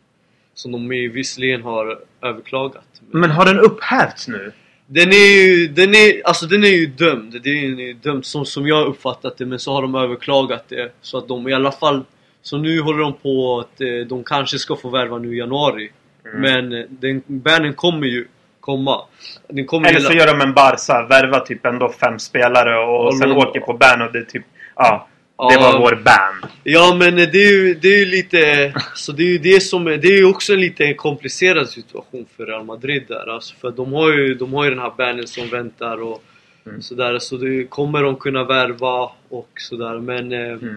Som 0.53 0.71
de 0.71 0.89
visserligen 0.89 1.61
har 1.61 1.99
överklagat. 2.21 3.01
Men 3.11 3.31
har 3.31 3.45
den 3.45 3.59
upphävts 3.59 4.27
nu? 4.27 4.51
Den 4.93 5.09
är 5.09 5.41
ju, 5.41 5.67
den 5.67 5.95
är, 5.95 6.27
alltså 6.27 6.45
den 6.45 6.63
är 6.63 6.67
ju 6.67 6.85
dömd. 6.85 7.31
Den 7.43 7.53
är 7.53 7.87
ju 7.87 7.93
dömd 7.93 8.25
som, 8.25 8.45
som 8.45 8.67
jag 8.67 8.87
uppfattat 8.87 9.37
det 9.37 9.45
men 9.45 9.59
så 9.59 9.73
har 9.73 9.81
de 9.81 9.95
överklagat 9.95 10.65
det. 10.69 10.91
Så 11.01 11.17
att 11.17 11.27
de 11.27 11.47
i 11.47 11.53
alla 11.53 11.71
fall 11.71 12.03
Så 12.41 12.57
nu 12.57 12.81
håller 12.81 12.99
de 12.99 13.13
på 13.13 13.59
att 13.59 13.81
eh, 13.81 14.07
de 14.07 14.23
kanske 14.23 14.59
ska 14.59 14.75
få 14.75 14.89
värva 14.89 15.17
nu 15.17 15.35
i 15.35 15.37
januari. 15.37 15.91
Mm. 16.25 16.41
Men 16.41 16.79
eh, 16.79 16.85
den, 16.89 17.23
bannen 17.27 17.73
kommer 17.73 18.07
ju 18.07 18.27
komma. 18.59 19.01
Den 19.49 19.65
kommer 19.65 19.89
Eller 19.89 19.99
så 19.99 20.09
hela- 20.09 20.25
gör 20.25 20.33
de 20.37 20.41
en 20.41 20.53
Barca, 20.53 21.07
värva 21.09 21.39
typ 21.39 21.65
ändå 21.65 21.89
fem 21.91 22.19
spelare 22.19 22.79
och 22.85 23.05
Och 23.07 23.17
sen 23.17 23.31
åker 23.31 23.59
på 23.59 23.73
ban 23.73 24.01
och 24.01 24.11
det 24.11 24.19
är 24.19 24.23
typ... 24.23 24.43
Ja, 24.75 25.07
det 25.49 25.57
var 25.57 25.79
vår 25.79 25.95
ban. 26.05 26.51
Ja 26.63 26.95
men 26.99 27.15
det 27.15 27.21
är 27.43 27.51
ju, 27.51 27.73
det 27.73 27.87
är 27.87 27.99
ju 27.99 28.05
lite... 28.05 28.73
Så 28.95 29.11
det 29.11 29.23
är 29.23 29.27
ju 29.27 29.37
det 29.37 29.59
som 29.59 29.85
Det 29.85 29.91
är 30.07 30.17
ju 30.17 30.25
också 30.25 30.53
en 30.53 30.59
lite 30.61 30.93
komplicerad 30.93 31.69
situation 31.69 32.25
för 32.37 32.45
Real 32.45 32.65
Madrid 32.65 33.03
där 33.07 33.29
alltså, 33.33 33.55
För 33.55 33.71
de 33.71 33.93
har 33.93 34.11
ju, 34.13 34.33
de 34.35 34.53
har 34.53 34.63
ju 34.63 34.69
den 34.69 34.79
här 34.79 34.93
bannen 34.97 35.27
som 35.27 35.47
väntar 35.49 36.01
och 36.01 36.23
Mm. 36.65 36.81
sådär 36.81 37.19
Så 37.19 37.37
det 37.37 37.63
kommer 37.69 38.03
de 38.03 38.15
kunna 38.15 38.43
värva 38.43 39.09
och 39.29 39.49
sådär 39.55 39.99
men... 39.99 40.31
Eh, 40.31 40.51
Mm. 40.51 40.75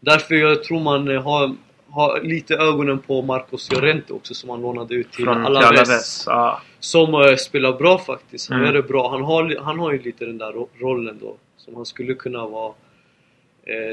Därför 0.00 0.34
jag 0.34 0.64
tror 0.64 0.80
man 0.80 1.08
har, 1.08 1.54
har 1.90 2.20
lite 2.22 2.54
ögonen 2.54 2.98
på 2.98 3.22
Marcos 3.22 3.72
Llorente 3.72 4.12
också 4.12 4.34
som 4.34 4.50
han 4.50 4.60
lånade 4.62 4.94
ut 4.94 5.12
till 5.12 5.24
Från 5.24 5.44
Alaves. 5.46 5.66
Alaves. 5.70 6.24
Ja. 6.26 6.62
Som 6.80 7.14
eh, 7.14 7.36
spelar 7.36 7.72
bra 7.72 7.98
faktiskt. 7.98 8.48
Han 8.50 8.58
Mm. 8.60 8.66
gör 8.74 8.82
det 8.82 8.88
bra. 8.88 9.10
Han 9.10 9.22
har, 9.22 9.56
han 9.62 9.78
har 9.78 9.92
ju 9.92 10.02
lite 10.02 10.24
den 10.24 10.38
där 10.38 10.52
ro- 10.52 10.68
rollen 10.80 11.18
då. 11.20 11.36
Som 11.56 11.74
han 11.76 11.86
skulle 11.86 12.14
kunna 12.14 12.46
vara 12.46 12.72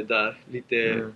där. 0.08 0.36
Lite 0.52 0.76
Mm. 0.76 1.14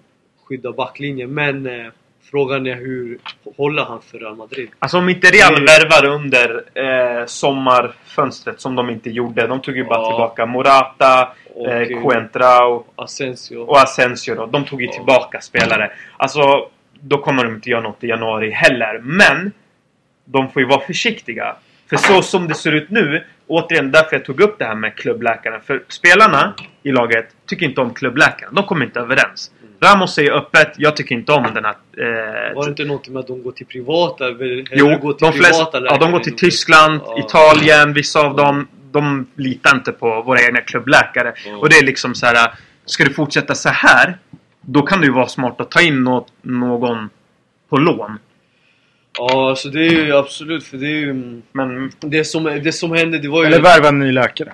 skydda 0.47 0.71
backlinjen. 0.71 1.33
Men 1.33 1.65
eh, 1.67 1.87
frågan 2.31 2.67
är 2.67 2.75
hur 2.75 3.17
håller 3.57 3.83
han 3.83 4.01
för 4.01 4.19
Real 4.19 4.35
Madrid? 4.35 4.69
Alltså 4.79 4.97
om 4.97 5.09
inte 5.09 5.27
Real 5.27 5.53
Mm. 5.53 5.65
värvar 5.65 6.05
under 6.15 6.63
eh, 7.19 7.25
sommarfönstret 7.25 8.61
som 8.61 8.75
de 8.75 8.89
inte 8.89 9.09
gjorde. 9.09 9.47
De 9.47 9.61
tog 9.61 9.77
ju 9.77 9.83
bara 9.83 9.99
Ja. 9.99 10.07
tillbaka 10.11 10.45
Morata, 10.45 11.29
Och, 11.55 11.67
eh, 11.67 11.81
eh, 11.81 12.01
Coentrao 12.03 12.85
Asensio. 12.95 13.57
och 13.57 13.77
Asensio 13.81 14.35
då. 14.35 14.45
De 14.45 14.65
tog 14.65 14.81
ju 14.81 14.87
Ja. 14.87 14.93
tillbaka 14.93 15.41
spelare. 15.41 15.91
Alltså, 16.17 16.69
då 16.99 17.17
kommer 17.17 17.43
de 17.43 17.55
inte 17.55 17.69
göra 17.69 17.81
något 17.81 18.03
i 18.03 18.07
januari 18.07 18.51
heller. 18.51 18.99
Men! 19.03 19.51
De 20.25 20.49
får 20.51 20.61
ju 20.61 20.67
vara 20.67 20.81
försiktiga. 20.81 21.55
För 21.91 21.97
så 21.97 22.21
som 22.21 22.47
det 22.47 22.53
ser 22.53 22.71
ut 22.71 22.89
nu, 22.89 23.23
återigen 23.47 23.91
därför 23.91 24.15
jag 24.15 24.25
tog 24.25 24.41
upp 24.41 24.55
det 24.59 24.65
här 24.65 24.75
med 24.75 24.95
klubbläkaren. 24.95 25.61
För 25.61 25.83
spelarna 25.87 26.53
i 26.83 26.91
laget 26.91 27.25
tycker 27.45 27.65
inte 27.65 27.81
om 27.81 27.93
klubbläkaren. 27.93 28.55
De 28.55 28.65
kommer 28.65 28.85
inte 28.85 28.99
överens. 28.99 29.51
Ramos 29.83 30.13
säger 30.13 30.31
öppet, 30.31 30.73
jag 30.77 30.95
tycker 30.95 31.15
inte 31.15 31.31
om 31.31 31.43
den 31.53 31.65
här... 31.65 31.75
Eh, 31.97 32.55
Var 32.55 32.63
det 32.65 32.69
inte 32.69 32.83
något 32.85 33.07
med 33.09 33.19
att 33.19 33.27
de 33.27 33.43
går 33.43 33.51
till 33.51 33.65
privata? 33.65 34.25
Eller 34.27 34.63
Jo, 34.71 34.97
går 34.97 35.13
till 35.13 35.25
de 35.27 35.33
flesta, 35.33 35.67
ja, 35.85 35.97
de 35.97 36.11
går 36.11 36.19
till 36.19 36.35
Tyskland, 36.35 37.01
Ja. 37.05 37.19
Italien, 37.19 37.93
vissa 37.93 38.19
av 38.19 38.35
dem. 38.35 38.67
De 38.91 39.25
litar 39.35 39.75
inte 39.75 39.91
på 39.91 40.21
våra 40.21 40.41
egna 40.41 40.61
klubbläkare. 40.61 41.33
Ja. 41.45 41.57
Och 41.57 41.69
det 41.69 41.75
är 41.77 41.85
liksom 41.85 42.15
så 42.15 42.25
här. 42.25 42.51
Ska 42.85 43.03
du 43.03 43.13
fortsätta 43.13 43.55
så 43.55 43.69
här 43.69 44.17
Då 44.61 44.81
kan 44.81 44.99
det 45.01 45.05
ju 45.07 45.13
vara 45.13 45.27
smart 45.27 45.61
att 45.61 45.71
ta 45.71 45.81
in 45.81 46.03
nå- 46.03 46.27
någon 46.41 47.09
på 47.69 47.77
lån. 47.77 48.19
Ja, 49.17 49.55
så 49.57 49.67
det 49.69 49.79
är 49.87 49.91
ju 50.05 50.15
absolut. 50.15 50.63
För 50.63 50.77
det 50.77 50.87
är 50.87 50.99
ju... 50.99 51.41
Men... 51.51 51.91
Det 51.99 52.25
som, 52.25 52.43
det 52.43 52.71
som 52.71 52.91
hände, 52.91 53.17
det 53.17 53.27
var 53.27 53.41
ju... 53.41 53.47
Eller 53.47 53.61
värva 53.61 53.87
en 53.87 53.99
ny 53.99 54.11
läkare. 54.11 54.53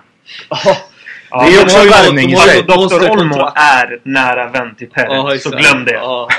Ja, 0.49 0.57
Ja, 1.29 1.45
Det 1.45 1.55
är 1.55 1.63
också 1.63 1.83
ju- 1.83 1.89
värvning 1.89 2.27
de 2.27 2.33
i 2.33 2.37
sig. 2.37 2.63
Dr. 2.63 3.11
Olmo 3.11 3.51
är 3.55 3.99
nära 4.03 4.49
vän 4.49 4.75
till 4.75 4.89
Perez. 4.89 5.09
Ja, 5.11 5.39
så 5.39 5.57
glöm 5.57 5.85
det. 5.85 5.93
Ja. 5.93 6.29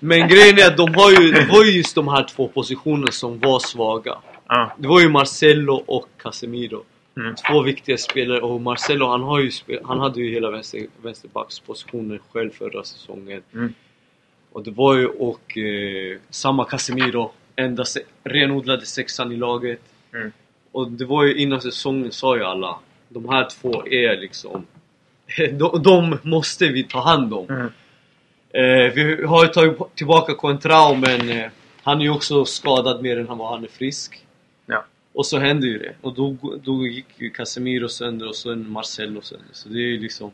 Men 0.00 0.28
grejen 0.28 0.58
är 0.58 0.66
att 0.66 0.76
de 0.76 0.94
har 0.94 1.10
ju, 1.10 1.32
det 1.32 1.46
var 1.50 1.64
ju 1.64 1.70
just 1.70 1.94
de 1.94 2.08
här 2.08 2.24
två 2.24 2.48
positionerna 2.48 3.12
som 3.12 3.40
var 3.40 3.58
svaga. 3.58 4.14
Ja. 4.48 4.74
Det 4.78 4.88
var 4.88 5.00
ju 5.00 5.08
Marcelo 5.08 5.74
och 5.86 6.08
Casemiro. 6.22 6.82
Mm. 7.16 7.34
Två 7.34 7.62
viktiga 7.62 7.96
spelare 7.96 8.40
och 8.40 8.60
Marcelo 8.60 9.08
han, 9.08 9.22
har 9.22 9.40
ju 9.40 9.50
spel, 9.50 9.80
han 9.84 10.00
hade 10.00 10.20
ju 10.20 10.34
hela 10.34 10.50
vänster, 10.50 10.80
vänsterbackspositionen 11.02 12.18
själv 12.32 12.50
förra 12.58 12.84
säsongen. 12.84 13.42
Mm. 13.54 13.74
Och 14.56 14.62
det 14.62 14.70
var 14.70 14.94
ju 14.94 15.06
och 15.06 15.58
eh, 15.58 16.18
samma 16.30 16.64
Casemiro, 16.64 17.32
enda 17.56 17.84
se, 17.84 18.00
renodlade 18.24 18.86
sexan 18.86 19.32
i 19.32 19.36
laget. 19.36 19.80
Mm. 20.14 20.32
Och 20.72 20.90
det 20.90 21.04
var 21.04 21.24
ju 21.24 21.34
innan 21.34 21.60
säsongen 21.60 22.12
sa 22.12 22.36
ju 22.36 22.44
alla, 22.44 22.78
de 23.08 23.28
här 23.28 23.48
två 23.50 23.86
är 23.86 24.20
liksom 24.20 24.66
de, 25.52 25.82
de 25.82 26.18
måste 26.22 26.68
vi 26.68 26.84
ta 26.84 27.00
hand 27.00 27.34
om. 27.34 27.46
Mm. 27.48 27.66
Eh, 28.50 28.92
vi 28.94 29.24
har 29.24 29.44
ju 29.44 29.48
tagit 29.48 29.78
tillbaka 29.94 30.34
Coentrao 30.34 30.94
men 30.94 31.30
eh, 31.30 31.50
han 31.82 31.98
är 32.00 32.02
ju 32.02 32.10
också 32.10 32.44
skadad 32.44 33.02
mer 33.02 33.18
än 33.18 33.28
han 33.28 33.38
var 33.38 33.50
han 33.50 33.64
är 33.64 33.68
frisk. 33.68 34.26
Ja. 34.66 34.84
Och 35.12 35.26
så 35.26 35.38
hände 35.38 35.66
ju 35.66 35.78
det. 35.78 35.94
Och 36.00 36.14
då, 36.14 36.36
då 36.64 36.86
gick 36.86 37.06
ju 37.16 37.30
Casemiro 37.30 37.88
sönder 37.88 38.28
och 38.28 38.36
sen 38.36 38.70
Marcelo 38.70 39.20
sönder. 39.20 39.48
Så 39.52 39.68
det 39.68 39.78
är 39.78 39.88
ju 39.88 40.00
liksom... 40.00 40.30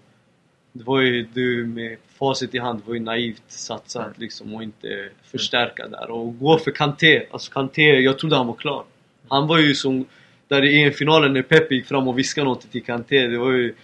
Det 0.72 0.84
var 0.84 1.00
ju 1.00 1.22
du 1.32 1.66
med 1.66 1.96
facit 2.18 2.54
i 2.54 2.58
hand, 2.58 2.78
det 2.78 2.88
var 2.88 2.94
ju 2.94 3.00
naivt 3.00 3.42
satsat 3.48 4.02
Mm. 4.06 4.14
liksom 4.18 4.54
och 4.54 4.62
inte 4.62 5.08
förstärka 5.32 5.86
där. 5.88 6.10
Och 6.10 6.38
gå 6.38 6.58
för 6.58 6.70
Kanté. 6.70 7.22
Alltså 7.30 7.52
Kanté, 7.52 7.82
jag 7.82 8.18
trodde 8.18 8.36
han 8.36 8.46
var 8.46 8.54
klar. 8.54 8.84
Han 9.28 9.46
var 9.46 9.58
ju 9.58 9.74
som... 9.74 10.04
Där 10.48 10.64
i 10.64 10.82
EM-finalen 10.82 11.32
när 11.32 11.42
Pepe 11.42 11.74
gick 11.74 11.86
fram 11.86 12.08
och 12.08 12.18
viskade 12.18 12.44
något 12.44 12.72
till 12.72 12.84
Kanté, 12.84 13.26
det 13.26 13.38
var 13.38 13.50
ju... 13.52 13.74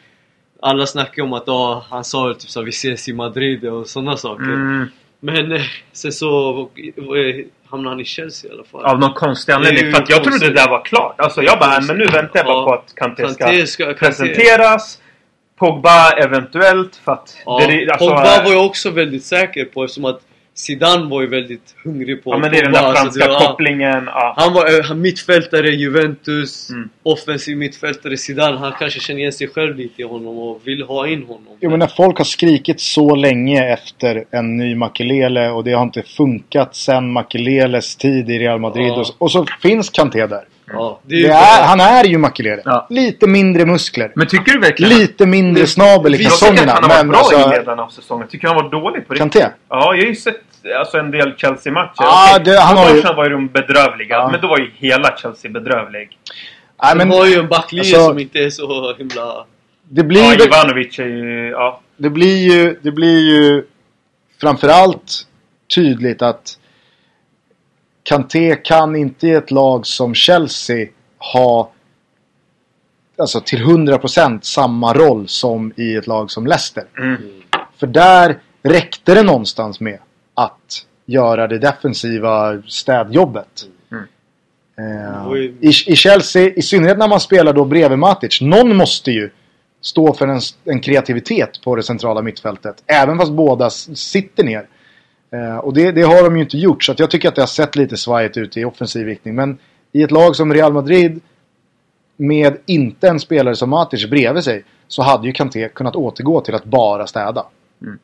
Alla 0.61 0.87
snackade 0.87 1.23
om 1.23 1.33
att 1.33 1.49
ah, 1.49 1.85
han 1.91 2.05
sa 2.05 2.35
typ 2.35 2.51
så 2.51 2.63
vi 2.63 2.69
ses 2.69 3.09
i 3.09 3.13
Madrid 3.13 3.65
och 3.65 3.87
sådana 3.87 4.17
saker. 4.17 4.45
Mm. 4.45 4.87
Men 5.21 5.53
eh, 5.53 5.61
sen 5.93 6.13
så 6.13 6.61
eh, 6.61 7.45
hamnade 7.67 7.91
han 7.95 8.01
i 8.01 8.05
Chelsea 8.05 8.51
i 8.51 8.55
alla 8.55 8.65
fall. 8.65 8.85
Av 8.85 8.99
någon 8.99 9.13
konstig 9.15 9.53
anledning. 9.53 9.93
För 9.93 10.03
att 10.03 10.11
jag 10.11 10.25
trodde 10.25 10.49
det 10.49 10.55
där 10.55 10.69
var 10.69 10.85
klart. 10.85 11.21
Alltså 11.21 11.43
jag 11.43 11.59
bara, 11.59 11.81
men 11.81 11.99
nu 11.99 12.05
väntar 12.05 12.31
jag 12.39 12.47
bara 12.47 12.65
på 12.65 12.73
att 12.75 12.95
Kanté 12.95 13.29
ska, 13.29 13.45
Kanté 13.45 13.67
ska- 13.67 13.95
presenteras. 13.95 15.01
Pogba 15.59 16.11
eventuellt. 16.11 16.97
För 17.05 17.13
att... 17.13 17.37
Ja, 17.47 17.63
det, 17.69 17.91
alltså, 17.91 18.07
Pogba 18.09 18.45
var 18.45 18.53
jag 18.53 18.67
också 18.67 18.91
väldigt 18.91 19.25
säker 19.25 19.65
på 19.65 19.85
eftersom 19.85 20.05
att 20.05 20.21
Zidane 20.55 21.11
var 21.11 21.21
ju 21.21 21.27
väldigt 21.27 21.75
hungrig 21.85 22.25
på 22.25 22.31
Ja 22.35 22.39
men 22.39 22.51
det 22.51 22.59
är 22.59 22.63
den 22.63 22.73
Pogba, 22.73 22.89
där 22.89 22.95
så 22.95 23.03
franska 23.03 23.29
var- 23.29 23.47
kopplingen. 23.47 24.05
Ja. 24.07 24.35
Han 24.37 24.53
var 24.55 24.91
eh, 24.91 24.95
mittfältare 24.95 25.69
Juventus, 25.71 26.71
Mm. 26.71 26.89
offensiv 27.03 27.57
mittfältare 27.57 28.17
Zidane. 28.17 28.57
Han 28.59 28.73
kanske 28.79 29.01
känner 29.01 29.21
igen 29.21 29.33
sig 29.33 29.49
själv 29.49 29.77
lite 29.77 30.03
i 30.03 30.05
honom 30.05 30.39
och 30.39 30.61
vill 30.65 30.83
ha 30.83 31.07
in 31.09 31.23
honom. 31.23 31.57
Jo 31.61 31.71
men 31.71 31.79
när 31.79 31.87
folk 31.87 32.19
har 32.19 32.25
skrikit 32.25 32.81
så 32.81 33.15
länge 33.15 33.73
efter 33.73 34.25
en 34.31 34.57
ny 34.57 34.75
Makelele 34.75 35.51
och 35.51 35.65
det 35.65 35.73
har 35.73 35.83
inte 35.83 36.03
funkat 36.03 36.77
sen 36.77 37.13
Makeleles 37.13 37.97
tid 37.97 38.31
i 38.31 38.39
Real 38.39 38.61
Madrid. 38.61 38.87
Ja. 38.89 39.01
Och, 39.01 39.07
så, 39.07 39.15
och 39.19 39.31
så 39.33 39.47
finns 39.63 39.91
Kanté 39.91 40.27
där. 40.27 40.45
Ja, 40.73 41.01
det 41.03 41.15
är 41.15 41.23
Det 41.29 41.35
är, 41.35 41.63
han 41.67 41.81
är 41.81 42.05
ju 42.05 42.19
Makelele. 42.19 42.63
Ja. 42.65 42.87
Lite 42.91 43.27
mindre 43.27 43.65
muskler. 43.67 44.13
Men 44.15 44.27
tycker 44.27 44.53
du 44.53 44.61
verkligen... 44.61 44.99
Lite 44.99 45.27
mindre 45.27 45.61
Men- 45.61 45.67
snabel 45.69 46.15
i 46.15 46.19
vi- 46.19 46.25
jag 46.25 46.33
tycker 46.33 46.53
att 46.53 46.57
kalsongerna. 46.59 46.73
han 46.73 46.91
har 46.91 46.97
varit 46.97 47.07
bra 47.11 47.17
i 47.17 47.21
alltså, 47.21 47.49
inledningen 47.49 47.79
av 47.81 47.89
säsongen. 47.89 48.29
Tycker 48.29 48.47
han 48.49 48.57
var 48.57 48.71
dålig 48.71 49.09
på 49.09 49.15
riktigt. 49.15 49.19
Kanté? 49.19 49.39
Ja, 49.41 49.51
jag 49.69 49.87
har 49.87 49.95
ju 49.95 50.15
sett 50.15 50.37
alltså, 50.81 50.99
en 50.99 51.11
del 51.11 51.35
Chelsea-matcher. 51.37 51.93
Okej, 51.97 52.45
det- 52.45 52.61
han 52.61 52.77
har 52.77 52.95
ju- 52.95 53.03
var 53.03 53.25
ju 53.25 53.31
de 53.31 53.49
bedrövliga. 53.49 54.17
Ja. 54.17 54.29
Men 54.33 54.41
då 54.41 54.49
var 54.49 54.59
ju 54.59 54.71
hela 54.77 55.17
Chelsea 55.17 55.51
bedrövlig. 55.51 56.19
Nej, 56.83 56.93
De 56.93 56.99
men 56.99 57.11
har 57.11 57.27
ju 57.27 57.35
en 57.35 57.49
backlinje 57.49 57.97
alltså- 57.97 58.09
som 58.09 58.19
inte 58.19 58.39
är 58.39 58.51
så 58.51 58.95
himla... 58.99 59.45
det 59.91 60.03
blir, 60.03 60.23
Ja, 60.39 60.45
Ivanovic 60.47 60.99
är 60.99 61.05
ju... 61.05 61.49
Ja. 61.51 61.81
det 61.97 62.11
blir 62.11 62.37
ju... 62.53 62.79
Det 62.83 62.91
blir 62.91 63.19
ju 63.19 63.65
framförallt 64.41 65.13
tydligt 65.75 66.23
att 66.23 66.59
Kanté 68.09 68.57
kan 68.57 68.97
inte 68.97 69.27
i 69.27 69.31
ett 69.31 69.51
lag 69.51 69.87
som 69.87 70.15
Chelsea 70.15 70.89
ha 71.33 71.71
alltså 73.19 73.41
till 73.41 73.59
100% 73.59 74.39
samma 74.43 74.95
roll 74.95 75.29
som 75.29 75.73
i 75.77 75.95
ett 75.95 76.07
lag 76.07 76.31
som 76.31 76.47
Leicester. 76.47 76.85
Mm. 76.99 77.23
För 77.77 77.87
där 77.87 78.39
räckte 78.63 79.15
det 79.15 79.23
någonstans 79.23 79.81
med 79.81 79.99
att 80.35 80.87
göra 81.07 81.47
det 81.47 81.59
defensiva 81.59 82.63
städjobbet. 82.67 83.63
Mm. 83.93 84.05
Eh, 84.79 85.33
i, 85.61 85.69
I 85.87 85.97
Chelsea, 85.97 86.53
i 86.55 86.63
synnerhet 86.63 86.99
när 86.99 87.09
man 87.09 87.21
spelar 87.21 87.53
då 87.53 87.65
bredvid 87.65 87.99
Matic, 87.99 88.41
någon 88.41 88.77
måste 88.77 89.11
ju 89.11 89.31
stå 89.81 90.15
för 90.15 90.29
en, 90.29 90.41
en 90.65 90.81
kreativitet 90.81 91.61
på 91.65 91.77
det 91.77 91.83
centrala 91.83 92.23
mittfältet. 92.23 92.83
Även 92.87 93.19
fast 93.19 93.33
båda 93.33 93.71
sitter 93.71 94.45
ner. 94.45 94.67
Eh, 95.31 95.57
och 95.57 95.75
det, 95.75 95.93
det 95.93 96.03
har 96.03 96.25
de 96.25 96.37
ju 96.37 96.43
inte 96.43 96.59
gjort, 96.59 96.85
så 96.85 96.95
jag 96.99 97.11
tycker 97.11 97.29
att 97.29 97.35
det 97.35 97.43
har 97.43 97.47
sett 97.47 97.77
lite 97.77 97.97
svajigt 97.97 98.37
ut 98.37 98.57
i 98.57 98.65
offensiv 98.65 99.07
riktning. 99.07 99.35
Men 99.35 99.59
i 99.93 100.03
ett 100.03 100.11
lag 100.11 100.37
som 100.37 100.55
Real 100.55 100.73
Madrid 100.73 101.21
med 102.17 102.57
inte 102.67 103.09
en 103.09 103.21
spelare 103.21 103.57
som 103.57 103.71
Matic 103.71 104.11
bredvid 104.11 104.45
sig 104.45 104.65
så 104.89 105.03
hade 105.03 105.27
ju 105.27 105.33
Kanté 105.33 105.69
kunnat 105.69 105.97
återgå 105.97 106.41
till 106.41 106.55
att 106.55 106.65
bara 106.65 107.07
städa. 107.07 107.47
Mm. 107.83 107.99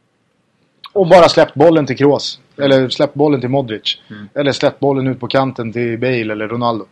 Och 0.92 1.06
bara 1.06 1.28
släppt 1.28 1.54
bollen 1.54 1.86
till 1.86 1.96
Kroos. 1.96 2.40
Eller 2.56 2.88
släppt 2.88 3.14
bollen 3.14 3.40
till 3.40 3.50
Modric. 3.50 3.98
Mm. 4.10 4.28
Eller 4.34 4.52
släppt 4.52 4.80
bollen 4.80 5.06
ut 5.06 5.20
på 5.20 5.28
kanten 5.28 5.72
till 5.72 5.98
Bale 5.98 6.32
eller 6.32 6.48
Ronaldo. 6.48 6.86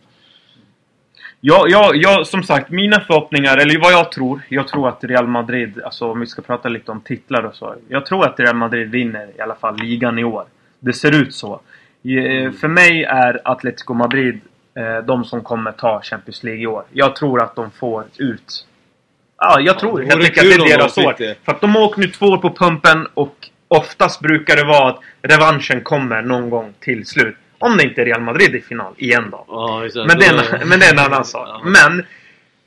Jag, 1.45 1.69
jag, 1.69 1.95
jag, 1.95 2.27
som 2.27 2.43
sagt, 2.43 2.69
mina 2.69 2.99
förhoppningar, 2.99 3.57
eller 3.57 3.79
vad 3.79 3.93
jag 3.93 4.11
tror. 4.11 4.41
Jag 4.49 4.67
tror 4.67 4.89
att 4.89 5.03
Real 5.03 5.27
Madrid, 5.27 5.81
alltså 5.83 6.11
om 6.11 6.19
vi 6.19 6.27
ska 6.27 6.41
prata 6.41 6.69
lite 6.69 6.91
om 6.91 7.01
titlar 7.01 7.43
och 7.43 7.55
så. 7.55 7.75
Jag 7.87 8.05
tror 8.05 8.25
att 8.27 8.39
Real 8.39 8.55
Madrid 8.55 8.91
vinner 8.91 9.27
i 9.37 9.41
alla 9.41 9.55
fall 9.55 9.77
ligan 9.77 10.19
i 10.19 10.23
år. 10.23 10.45
Det 10.79 10.93
ser 10.93 11.21
ut 11.21 11.35
så. 11.35 11.53
Eh, 11.53 12.51
För 12.51 12.67
mig 12.67 13.03
är 13.03 13.41
Atletico 13.43 13.93
Madrid 13.93 14.41
eh, 14.77 15.05
de 15.05 15.25
som 15.25 15.41
kommer 15.41 15.71
ta 15.71 16.01
Champions 16.01 16.43
League 16.43 16.61
i 16.61 16.67
år. 16.67 16.83
Jag 16.91 17.15
tror 17.15 17.43
att 17.43 17.55
de 17.55 17.71
får 17.71 18.03
ut... 18.17 18.65
Ja, 19.37 19.59
jag 19.59 19.79
tror 19.79 19.99
det 19.99 20.05
helt 20.05 20.23
enkelt 20.23 20.37
att 20.37 20.43
det 20.43 20.53
är 20.53 20.59
de 20.59 20.77
deras 20.77 20.97
år. 20.97 21.15
För 21.45 21.51
att 21.51 21.61
de 21.61 21.75
har 21.75 21.83
åkt 21.83 21.97
nu 21.97 22.07
två 22.07 22.25
år 22.25 22.37
på 22.37 22.49
pumpen 22.49 23.07
och 23.13 23.35
oftast 23.67 24.21
brukar 24.21 24.55
det 24.55 24.63
vara 24.63 24.89
att 24.89 24.99
revanschen 25.21 25.81
kommer 25.81 26.21
någon 26.21 26.49
gång 26.49 26.73
till 26.79 27.05
slut. 27.05 27.37
Om 27.63 27.77
det 27.77 27.83
inte 27.83 28.01
är 28.01 28.05
Real 28.05 28.21
Madrid 28.21 28.55
i 28.55 28.61
final 28.61 28.93
igen 28.97 29.27
då. 29.31 29.45
Ja. 29.47 29.89
Men 30.07 30.19
det, 30.19 30.25
är 30.25 30.65
men 30.65 30.79
det 30.79 30.85
är 30.85 30.93
en 30.93 30.99
annan 30.99 31.25
sak. 31.25 31.61
Men 31.65 32.05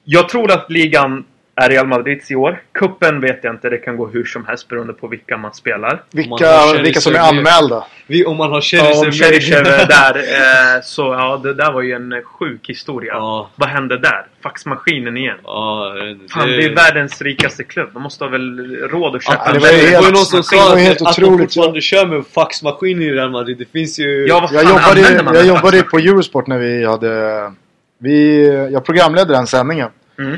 jag 0.04 0.28
tror 0.28 0.52
att 0.52 0.70
ligan 0.70 1.24
är 1.60 1.68
Real 1.68 1.86
Madrids 1.86 2.30
i 2.30 2.34
år. 2.36 2.62
Kuppen 2.74 3.20
vet 3.20 3.38
jag 3.44 3.54
inte. 3.54 3.68
Det 3.68 3.76
kan 3.78 3.96
gå 3.96 4.06
hur 4.06 4.24
som 4.24 4.46
helst 4.46 4.68
beroende 4.68 4.92
på 4.92 5.08
vilka 5.08 5.36
man 5.36 5.54
spelar. 5.54 5.90
Man 5.90 5.98
Vilka, 6.10 6.46
har 6.56 6.82
vilka 6.82 7.00
som 7.00 7.14
är 7.14 7.18
anmälda? 7.18 7.84
Vi, 8.06 8.24
om 8.24 8.36
man 8.36 8.50
har 8.50 8.62
Ja, 8.74 9.00
om 9.06 9.12
Cheryshev 9.12 9.66
är 9.66 9.86
där 9.86 10.16
eh, 10.16 10.82
så 10.82 11.02
ja, 11.02 11.40
det 11.42 11.54
där 11.54 11.72
var 11.72 11.82
ju 11.82 11.92
en 11.92 12.22
sjuk 12.24 12.68
historia. 12.68 13.12
Ja. 13.12 13.50
Vad 13.56 13.68
hände 13.68 13.98
där? 13.98 14.26
Faxmaskinen 14.42 15.16
igen. 15.16 15.36
Ja, 15.44 15.92
det, 15.94 16.32
Fan, 16.32 16.48
det 16.48 16.64
är 16.64 16.74
världens 16.74 17.22
rikaste 17.22 17.64
klubb. 17.64 17.90
De 17.92 18.02
måste 18.02 18.24
ha 18.24 18.30
väl 18.30 18.76
råd 18.90 19.16
att 19.16 19.22
köpa 19.24 19.42
Ja, 19.46 19.52
det 19.52 19.58
var 19.58 19.68
ju 19.68 19.76
det 19.76 19.82
helt- 19.82 19.96
var 20.00 20.06
ju 20.06 20.12
någon 20.12 20.24
som 20.24 20.42
sa 20.42 20.72
att, 20.72 20.78
helt 20.78 21.02
att 21.02 21.16
de 21.16 21.38
fortfarande 21.38 21.80
kör 21.80 22.06
med 22.06 22.24
faxmaskin 22.34 23.02
i 23.02 23.10
Real 23.10 23.30
Madrid. 23.30 23.58
Det 23.58 23.72
finns 23.72 23.98
ju... 23.98 24.26
Ja, 24.28 24.40
vad 24.40 24.50
fan 24.50 24.58
Jag 24.58 24.68
jobbade, 24.68 25.22
man 25.24 25.34
jag 25.34 25.42
en 25.42 25.48
jobbade 25.48 25.76
faxmaskin? 25.78 25.90
på 25.90 25.98
Eurosport 25.98 26.46
när 26.46 26.58
vi 26.58 26.84
hade... 26.86 27.52
Vi, 27.98 28.46
jag 28.72 28.84
programledde 28.84 29.34
den 29.34 29.46
sändningen. 29.46 29.88
Mm. 30.18 30.36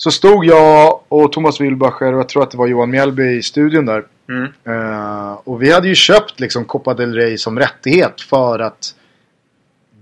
Så 0.00 0.10
stod 0.10 0.44
jag 0.44 1.00
och 1.08 1.32
Thomas 1.32 1.60
Wilbacher 1.60 2.12
och 2.12 2.18
jag 2.18 2.28
tror 2.28 2.42
att 2.42 2.50
det 2.50 2.58
var 2.58 2.66
Johan 2.66 2.90
Mjällby 2.90 3.36
i 3.36 3.42
studion 3.42 3.86
där. 3.86 4.04
Mm. 4.28 4.52
Eh, 4.64 5.32
och 5.44 5.62
vi 5.62 5.72
hade 5.72 5.88
ju 5.88 5.94
köpt 5.94 6.40
liksom 6.40 6.64
Copa 6.64 6.94
del 6.94 7.14
Rey 7.14 7.38
som 7.38 7.58
rättighet 7.58 8.20
för 8.20 8.58
att 8.58 8.94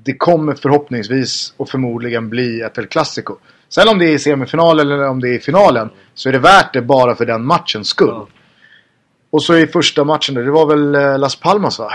det 0.02 0.16
kommer 0.16 0.55
förhoppningsvis 0.55 1.55
och 1.56 1.68
förmodligen 1.68 2.28
bli 2.28 2.60
ett 2.60 2.78
El 2.78 2.86
Clasico. 2.86 3.36
Sen 3.68 3.89
om 3.89 3.98
det 3.98 4.05
är 4.05 4.14
i 4.14 4.18
semifinal 4.18 4.81
eller 4.81 5.09
om 5.09 5.20
det 5.20 5.28
är 5.28 5.35
i 5.35 5.40
finalen 5.40 5.90
så 6.14 6.28
är 6.28 6.32
det 6.32 6.39
värt 6.39 6.73
det 6.73 6.82
bara 6.82 7.14
för 7.14 7.27
den 7.27 7.47
matchens 7.47 7.89
skull. 7.89 8.09
Ja. 8.09 8.28
Och 9.31 9.43
så 9.43 9.56
i 9.56 9.66
första 9.66 10.05
matchen 10.05 10.35
där, 10.35 10.43
det 10.43 10.51
var 10.51 10.66
väl 10.66 10.94
eh, 10.94 11.18
Las 11.18 11.36
Palmas 11.36 11.78
va? 11.78 11.90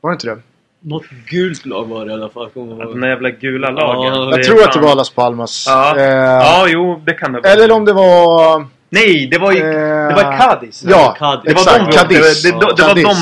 Var 0.00 0.10
det 0.10 0.14
inte 0.14 0.26
det? 0.26 0.38
Något 0.86 1.04
gult 1.30 1.66
lag 1.66 1.84
var 1.88 2.04
det 2.04 2.10
i 2.10 2.14
alla 2.14 2.28
fall. 2.28 2.50
Den 2.54 3.00
där 3.00 3.08
jävla 3.08 3.30
gula 3.30 3.70
lagen. 3.70 4.14
Ja, 4.14 4.30
Jag 4.36 4.44
tror 4.44 4.56
att 4.62 4.66
det 4.66 4.72
fan- 4.72 4.82
var 4.82 4.94
Las 4.94 5.10
Palmas. 5.10 5.64
Ja. 5.68 5.96
Eh, 5.98 6.04
Ja, 6.04 6.66
jo, 6.68 7.02
det 7.06 7.12
kan 7.14 7.32
det 7.32 7.40
vara. 7.40 7.52
Eller 7.52 7.70
om 7.70 7.84
det 7.84 7.92
var... 7.92 8.66
Nej, 8.90 9.28
det 9.30 9.38
var 9.38 9.52
ju... 9.52 9.58
Eh, 9.58 10.08
Det 10.08 10.14
var 10.14 10.38
Cadiz. 10.38 10.84
Ja, 10.88 11.14
Cadiz. 11.18 11.44
Det 11.44 11.52
var 11.54 11.60
exakt. 11.60 11.92
de, 11.92 11.98
Cadiz. 11.98 12.42
Det, 12.42 12.50
det, 12.50 12.58
det, 12.58 12.66
var 12.66 12.76
Cadiz. 12.88 13.04
de 13.04 13.14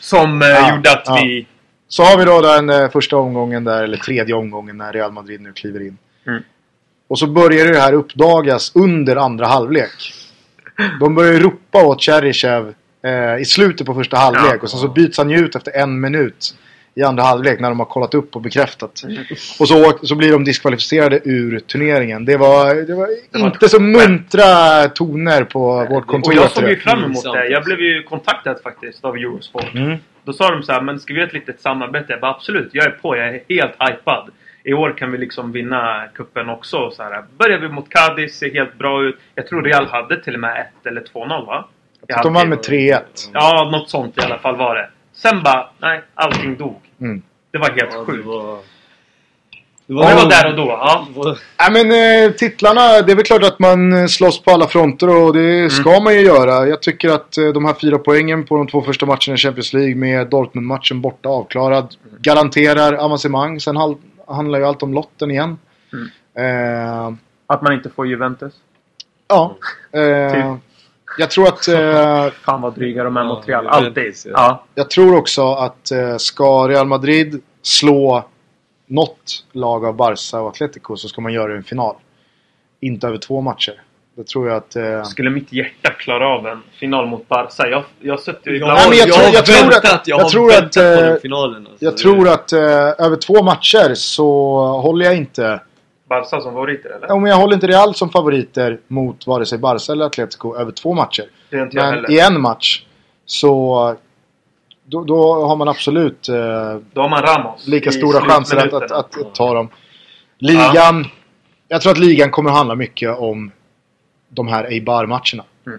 som 0.00 0.42
eh, 0.42 0.48
gjorde 0.74 0.92
att 0.92 1.02
ja. 1.06 1.14
vi... 1.22 1.46
Så 1.88 2.02
har 2.02 2.18
vi 2.18 2.24
då 2.24 2.40
den 2.40 2.70
eh, 2.70 2.90
första 2.90 3.16
omgången 3.16 3.64
där, 3.64 3.82
eller 3.84 3.96
tredje 3.96 4.34
omgången 4.34 4.76
när 4.78 4.92
Real 4.92 5.12
Madrid 5.12 5.40
nu 5.40 5.52
kliver 5.52 5.80
in. 5.80 5.98
Mm. 6.26 6.42
Och 7.08 7.18
så 7.18 7.26
börjar 7.26 7.66
det 7.72 7.78
här 7.78 7.92
uppdagas 7.92 8.72
under 8.74 9.16
andra 9.16 9.46
halvlek. 9.46 10.14
De 11.00 11.14
börjar 11.14 11.32
ju 11.32 11.40
ropa 11.40 11.82
åt 11.84 12.02
Cheryshev 12.02 12.74
eh, 13.04 13.36
i 13.40 13.44
slutet 13.44 13.86
på 13.86 13.94
första 13.94 14.16
halvlek 14.16 14.44
Ja. 14.54 14.58
och 14.62 14.70
sen 14.70 14.80
så 14.80 14.88
byts 14.88 15.18
han 15.18 15.30
ju 15.30 15.38
ut 15.38 15.56
efter 15.56 15.76
en 15.76 16.00
minut 16.00 16.54
i 16.94 17.02
andra 17.02 17.22
halvlek 17.22 17.60
när 17.60 17.68
de 17.68 17.78
har 17.78 17.86
kollat 17.86 18.14
upp 18.14 18.36
och 18.36 18.42
bekräftat. 18.42 19.02
Mm. 19.04 19.24
Och 19.60 19.68
så, 19.68 19.92
så 20.02 20.14
blir 20.14 20.32
de 20.32 20.44
diskvalificerade 20.44 21.20
ur 21.24 21.58
turneringen. 21.58 22.24
Det 22.24 22.36
var, 22.36 22.74
det 22.74 22.94
var 22.94 23.08
Det 23.30 23.38
var 23.38 23.46
inte 23.46 23.68
så 23.68 23.76
ett 23.76 23.82
muntra 23.82 24.88
toner 24.88 25.44
på 25.44 25.86
vårt 25.90 26.06
kontor. 26.06 26.32
Och 26.32 26.36
jag 26.36 26.50
såg 26.50 26.68
ju 26.68 26.76
fram 26.76 26.98
emot 26.98 27.12
Pinsamt 27.12 27.34
det. 27.34 27.48
Jag 27.48 27.64
blev 27.64 27.80
ju 27.80 28.02
kontaktad 28.02 28.56
faktiskt 28.62 29.04
av 29.04 29.16
Eurosport. 29.16 29.74
Mm. 29.74 29.98
Då 30.24 30.32
sa 30.32 30.50
de 30.50 30.62
så 30.62 30.72
här, 30.72 30.80
men 30.80 31.00
ska 31.00 31.14
vi 31.14 31.20
göra 31.20 31.28
ett 31.28 31.34
litet 31.34 31.60
samarbete? 31.60 32.06
Jag 32.08 32.20
bara 32.20 32.30
absolut, 32.30 32.68
jag 32.72 32.86
är 32.86 32.90
på. 32.90 33.16
Jag 33.16 33.28
är 33.28 33.42
helt 33.48 33.72
hypad. 33.78 34.30
I 34.64 34.72
år 34.72 34.94
kan 34.98 35.12
vi 35.12 35.18
liksom 35.18 35.52
vinna 35.52 36.04
kuppen 36.14 36.48
också. 36.48 36.90
Så 36.90 37.02
här, 37.02 37.24
börjar 37.38 37.58
vi 37.58 37.68
mot 37.68 37.88
Cadiz, 37.88 38.38
ser 38.38 38.50
helt 38.50 38.78
bra 38.78 39.04
ut. 39.04 39.16
Jag 39.34 39.46
tror 39.46 39.62
Real 39.62 39.86
hade 39.86 40.22
till 40.22 40.34
och 40.34 40.40
med 40.40 40.60
1 40.82 40.86
eller 40.86 41.00
2-0 41.00 41.46
va? 41.46 41.68
Så 42.08 42.22
de 42.22 42.34
vann 42.34 42.48
med 42.48 42.58
3-1. 42.58 43.00
Ja, 43.32 43.68
något 43.72 43.90
sånt 43.90 44.18
i 44.18 44.20
alla 44.20 44.38
fall 44.38 44.56
var 44.56 44.74
det. 44.74 44.88
Sen 45.14 45.42
bara, 45.42 45.68
nej, 45.80 46.02
allting 46.14 46.56
dog. 46.56 46.80
Mm. 47.00 47.22
Det 47.50 47.58
var 47.58 47.66
helt 47.70 47.92
Ja, 47.92 47.98
det 47.98 48.04
sjukt. 48.06 48.26
var... 48.26 48.58
Det 49.86 49.94
Det 49.94 50.14
var 50.14 50.28
där 50.30 50.50
och 50.50 50.56
då, 50.56 50.66
ja. 50.66 51.06
det 51.14 51.18
var- 51.18 51.38
Nej 51.70 51.84
men 51.84 52.24
eh, 52.26 52.32
titlarna, 52.32 52.80
det 53.02 53.12
är 53.12 53.16
väl 53.16 53.24
klart 53.24 53.42
att 53.44 53.58
man 53.58 53.92
eh, 53.92 54.06
slåss 54.06 54.42
på 54.42 54.50
alla 54.50 54.66
fronter 54.66 55.08
och 55.24 55.32
det 55.34 55.70
ska 55.72 56.00
man 56.00 56.14
ju 56.14 56.20
göra. 56.20 56.66
Jag 56.66 56.82
tycker 56.82 57.08
att 57.10 57.38
eh, 57.38 57.46
de 57.48 57.64
här 57.64 57.74
fyra 57.80 57.98
poängen 57.98 58.44
på 58.46 58.56
de 58.56 58.66
två 58.66 58.82
första 58.82 59.06
matcherna 59.06 59.34
i 59.34 59.36
Champions 59.36 59.72
League 59.72 59.94
med 59.94 60.26
Dortmund-matchen 60.30 61.00
borta 61.00 61.28
avklarad 61.28 61.94
garanterar 62.20 62.92
avancemang. 62.92 63.60
Sen 63.60 63.76
handlar 64.28 64.58
ju 64.58 64.64
allt 64.64 64.82
om 64.82 64.94
lotten 64.94 65.30
igen. 65.30 65.58
Eh, 66.38 67.12
Att 67.46 67.62
man 67.62 67.72
inte 67.72 67.90
får 67.90 68.06
Juventus. 68.06 68.52
ja. 69.28 69.56
Eh, 70.00 70.32
Typ. 70.32 70.62
Jag 71.18 71.30
tror 71.30 71.48
att... 71.48 71.68
Eh, 71.68 72.26
Fan 72.44 72.60
vad 72.62 72.74
dryga 72.74 73.04
de 73.04 73.16
är 73.16 73.24
mot 73.24 73.48
Real. 73.48 73.66
Alltid. 73.66 74.14
Ja. 74.24 74.30
Ja. 74.32 74.64
jag 74.74 74.90
tror 74.90 75.16
också 75.16 75.52
att 75.52 75.90
eh, 75.90 76.16
ska 76.16 76.68
Real 76.68 76.86
Madrid 76.86 77.42
slå 77.62 78.24
något 78.86 79.44
lag 79.52 79.84
av 79.84 79.96
Barca 79.96 80.40
och 80.40 80.48
Atletico 80.48 80.96
så 80.96 81.08
ska 81.08 81.20
man 81.20 81.32
göra 81.32 81.48
det 81.48 81.54
i 81.54 81.56
en 81.56 81.64
final. 81.64 81.94
Inte 82.80 83.06
över 83.06 83.18
två 83.18 83.40
matcher. 83.40 83.82
Det 84.16 84.26
tror 84.26 84.48
jag 84.48 84.56
att... 84.56 84.76
Eh, 84.76 85.02
Skulle 85.02 85.30
mitt 85.30 85.52
hjärta 85.52 85.90
klara 85.90 86.28
av 86.28 86.46
en 86.46 86.62
final 86.80 87.06
mot 87.06 87.28
Barca? 87.28 87.68
Jag, 87.68 87.82
jag 88.00 88.20
suttit 88.20 88.40
Jag, 88.46 88.54
ibland... 88.56 88.72
Nej, 88.74 88.88
men 88.88 88.98
jag 88.98 89.08
jag, 89.08 89.14
tror- 89.14 89.26
har 89.26 89.34
jag 89.34 89.46
tror 89.46 89.56
att- 89.68 89.84
väntat, 89.84 90.02
jag, 90.06 90.18
jag 90.20 90.24
har 90.24 90.30
tror 90.30 90.52
att, 90.52 90.74
på 90.74 90.80
eh, 90.80 90.86
den 90.96 91.20
finalen. 91.20 91.66
Alltså. 91.66 91.84
Jag 91.84 91.96
tror 91.96 92.28
att 92.28 92.52
eh, 92.52 92.60
över 93.06 93.16
två 93.16 93.42
matcher 93.42 93.94
så 93.94 94.26
håller 94.82 95.06
jag 95.06 95.16
inte... 95.16 95.60
Barca 96.12 96.40
som 96.40 96.52
favoriter 96.52 96.90
eller? 96.90 97.12
Om 97.12 97.26
jag 97.26 97.36
håller 97.36 97.54
inte 97.54 97.66
Real 97.66 97.94
som 97.94 98.10
favoriter 98.10 98.80
mot 98.88 99.26
vare 99.26 99.46
sig 99.46 99.58
Barca 99.58 99.92
eller 99.92 100.04
Atletico 100.04 100.56
över 100.56 100.72
två 100.72 100.94
matcher. 100.94 101.24
Det 101.50 101.56
Men 101.56 101.76
heller. 101.76 102.10
i 102.10 102.20
en 102.20 102.40
match 102.40 102.84
så... 103.26 103.96
Då, 104.84 105.04
då 105.04 105.46
har 105.46 105.56
man 105.56 105.68
absolut 105.68 106.28
eh, 106.28 106.34
Då 106.92 107.00
har 107.00 107.08
man 107.08 107.22
Ramos. 107.22 107.66
lika 107.66 107.90
stora 107.92 108.20
chanser 108.20 108.56
att, 108.56 108.72
att, 108.72 108.90
att, 108.90 109.20
att 109.20 109.34
ta 109.34 109.54
dem. 109.54 109.68
Ligan... 110.38 111.06
Jag 111.68 111.80
tror 111.80 111.92
att 111.92 111.98
ligan 111.98 112.30
kommer 112.30 112.50
handla 112.50 112.74
mycket 112.74 113.18
om 113.18 113.50
de 114.28 114.48
här 114.48 114.64
Eibar-matcherna. 114.64 115.44
Mm. 115.66 115.78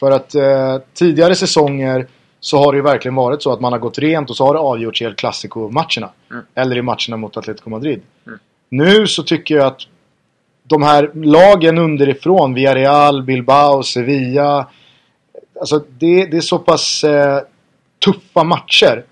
För 0.00 0.10
att 0.10 0.34
eh, 0.34 0.78
tidigare 0.94 1.34
säsonger 1.34 2.06
så 2.40 2.58
har 2.58 2.72
det 2.72 2.76
ju 2.76 2.82
verkligen 2.82 3.14
varit 3.14 3.42
så 3.42 3.52
att 3.52 3.60
man 3.60 3.72
har 3.72 3.78
gått 3.78 3.98
rent 3.98 4.30
och 4.30 4.36
så 4.36 4.46
har 4.46 4.54
det 4.54 4.60
avgjorts 4.60 5.02
i 5.02 5.04
El 5.04 5.14
Clasico-matcherna. 5.14 6.10
Mm. 6.30 6.44
Eller 6.54 6.76
i 6.76 6.82
matcherna 6.82 7.16
mot 7.16 7.36
Atletico 7.36 7.70
Madrid. 7.70 8.02
Mm. 8.26 8.38
Nu 8.70 9.06
så 9.06 9.22
tycker 9.22 9.54
jag 9.54 9.66
att 9.66 9.80
de 10.62 10.82
här 10.82 11.10
lagen 11.14 11.78
underifrån, 11.78 12.54
Villarreal, 12.54 13.22
Bilbao, 13.22 13.82
Sevilla. 13.82 14.68
Alltså 15.60 15.84
det, 15.98 16.26
det 16.26 16.36
är 16.36 16.40
så 16.40 16.58
pass 16.58 17.04
eh, 17.04 17.40
tuffa 18.04 18.44
matcher 18.44 19.04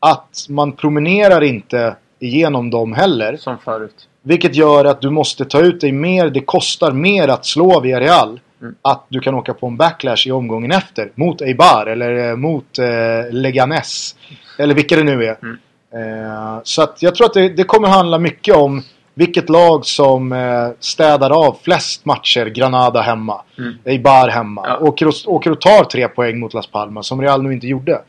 att 0.00 0.46
man 0.48 0.72
promenerar 0.72 1.42
inte 1.42 1.96
igenom 2.18 2.70
dem 2.70 2.92
heller. 2.92 3.36
Som 3.36 3.58
förut. 3.58 4.08
Vilket 4.22 4.54
gör 4.54 4.84
att 4.84 5.00
du 5.00 5.10
måste 5.10 5.44
ta 5.44 5.60
ut 5.60 5.80
dig 5.80 5.92
mer. 5.92 6.30
Det 6.30 6.40
kostar 6.40 6.92
mer 6.92 7.28
att 7.28 7.46
slå 7.46 7.80
Villarreal. 7.80 8.40
Mm. 8.60 8.74
Att 8.82 9.06
du 9.08 9.20
kan 9.20 9.34
åka 9.34 9.54
på 9.54 9.66
en 9.66 9.76
backlash 9.76 10.26
i 10.26 10.30
omgången 10.32 10.72
efter. 10.72 11.12
Mot 11.14 11.42
Eibar 11.42 11.86
eller 11.86 12.28
eh, 12.28 12.36
mot 12.36 12.78
eh, 12.78 13.32
Leganes. 13.32 14.16
Eller 14.58 14.74
vilka 14.74 14.96
det 14.96 15.02
nu 15.02 15.24
är. 15.24 15.38
Mm. 15.42 15.58
Eh, 15.94 16.60
så 16.62 16.82
att 16.82 17.02
jag 17.02 17.14
tror 17.14 17.26
att 17.26 17.34
det, 17.34 17.48
det 17.48 17.64
kommer 17.64 17.88
handla 17.88 18.18
mycket 18.18 18.56
om 18.56 18.82
vilket 19.14 19.48
lag 19.48 19.86
som 19.86 20.32
eh, 20.32 20.68
städar 20.80 21.30
av 21.30 21.58
flest 21.62 22.04
matcher. 22.04 22.46
Granada 22.46 23.00
hemma. 23.00 23.42
Mm. 23.58 23.74
Eibar 23.84 24.28
hemma. 24.28 24.64
Ja. 24.66 24.78
Åker, 24.78 25.08
och, 25.08 25.14
åker 25.26 25.50
och 25.50 25.60
tar 25.60 25.84
tre 25.84 26.08
poäng 26.08 26.38
mot 26.38 26.54
Las 26.54 26.66
Palmas. 26.66 27.06
Som 27.06 27.20
Real 27.22 27.42
nu 27.42 27.52
inte 27.52 27.66
gjorde. 27.66 28.02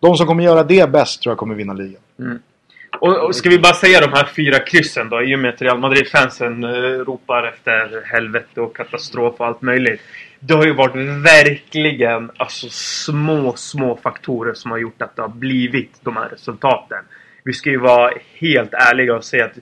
De 0.00 0.16
som 0.16 0.26
kommer 0.26 0.44
göra 0.44 0.62
det 0.62 0.90
bäst 0.90 1.22
tror 1.22 1.30
jag 1.30 1.38
kommer 1.38 1.54
vinna 1.54 1.72
ligan. 1.72 2.02
Och, 3.00 3.24
och 3.26 3.36
ska 3.36 3.50
vi 3.50 3.58
bara 3.58 3.74
säga 3.74 4.00
de 4.00 4.12
här 4.12 4.24
fyra 4.36 4.58
kryssen 4.58 5.08
då? 5.08 5.22
I 5.22 5.34
och 5.34 5.38
med 5.38 5.54
att 5.54 5.62
Real 5.62 5.78
Madrid-fansen 5.78 6.64
eh, 6.64 6.68
ropar 7.04 7.48
efter 7.48 8.02
helvete 8.12 8.60
och 8.60 8.76
katastrof 8.76 9.34
och 9.38 9.46
allt 9.46 9.62
möjligt. 9.62 10.00
Det 10.40 10.54
har 10.54 10.64
ju 10.64 10.74
varit 10.74 10.96
verkligen 11.24 12.30
alltså, 12.36 12.66
små, 12.70 13.52
små 13.56 13.96
faktorer 13.96 14.54
som 14.54 14.70
har 14.70 14.78
gjort 14.78 15.02
att 15.02 15.16
det 15.16 15.22
har 15.22 15.28
blivit 15.28 16.00
de 16.02 16.16
här 16.16 16.28
resultaten. 16.28 16.98
Vi 17.44 17.52
ska 17.52 17.70
ju 17.70 17.78
vara 17.78 18.12
helt 18.34 18.74
ärliga 18.74 19.16
och 19.16 19.24
säga 19.24 19.44
att 19.44 19.58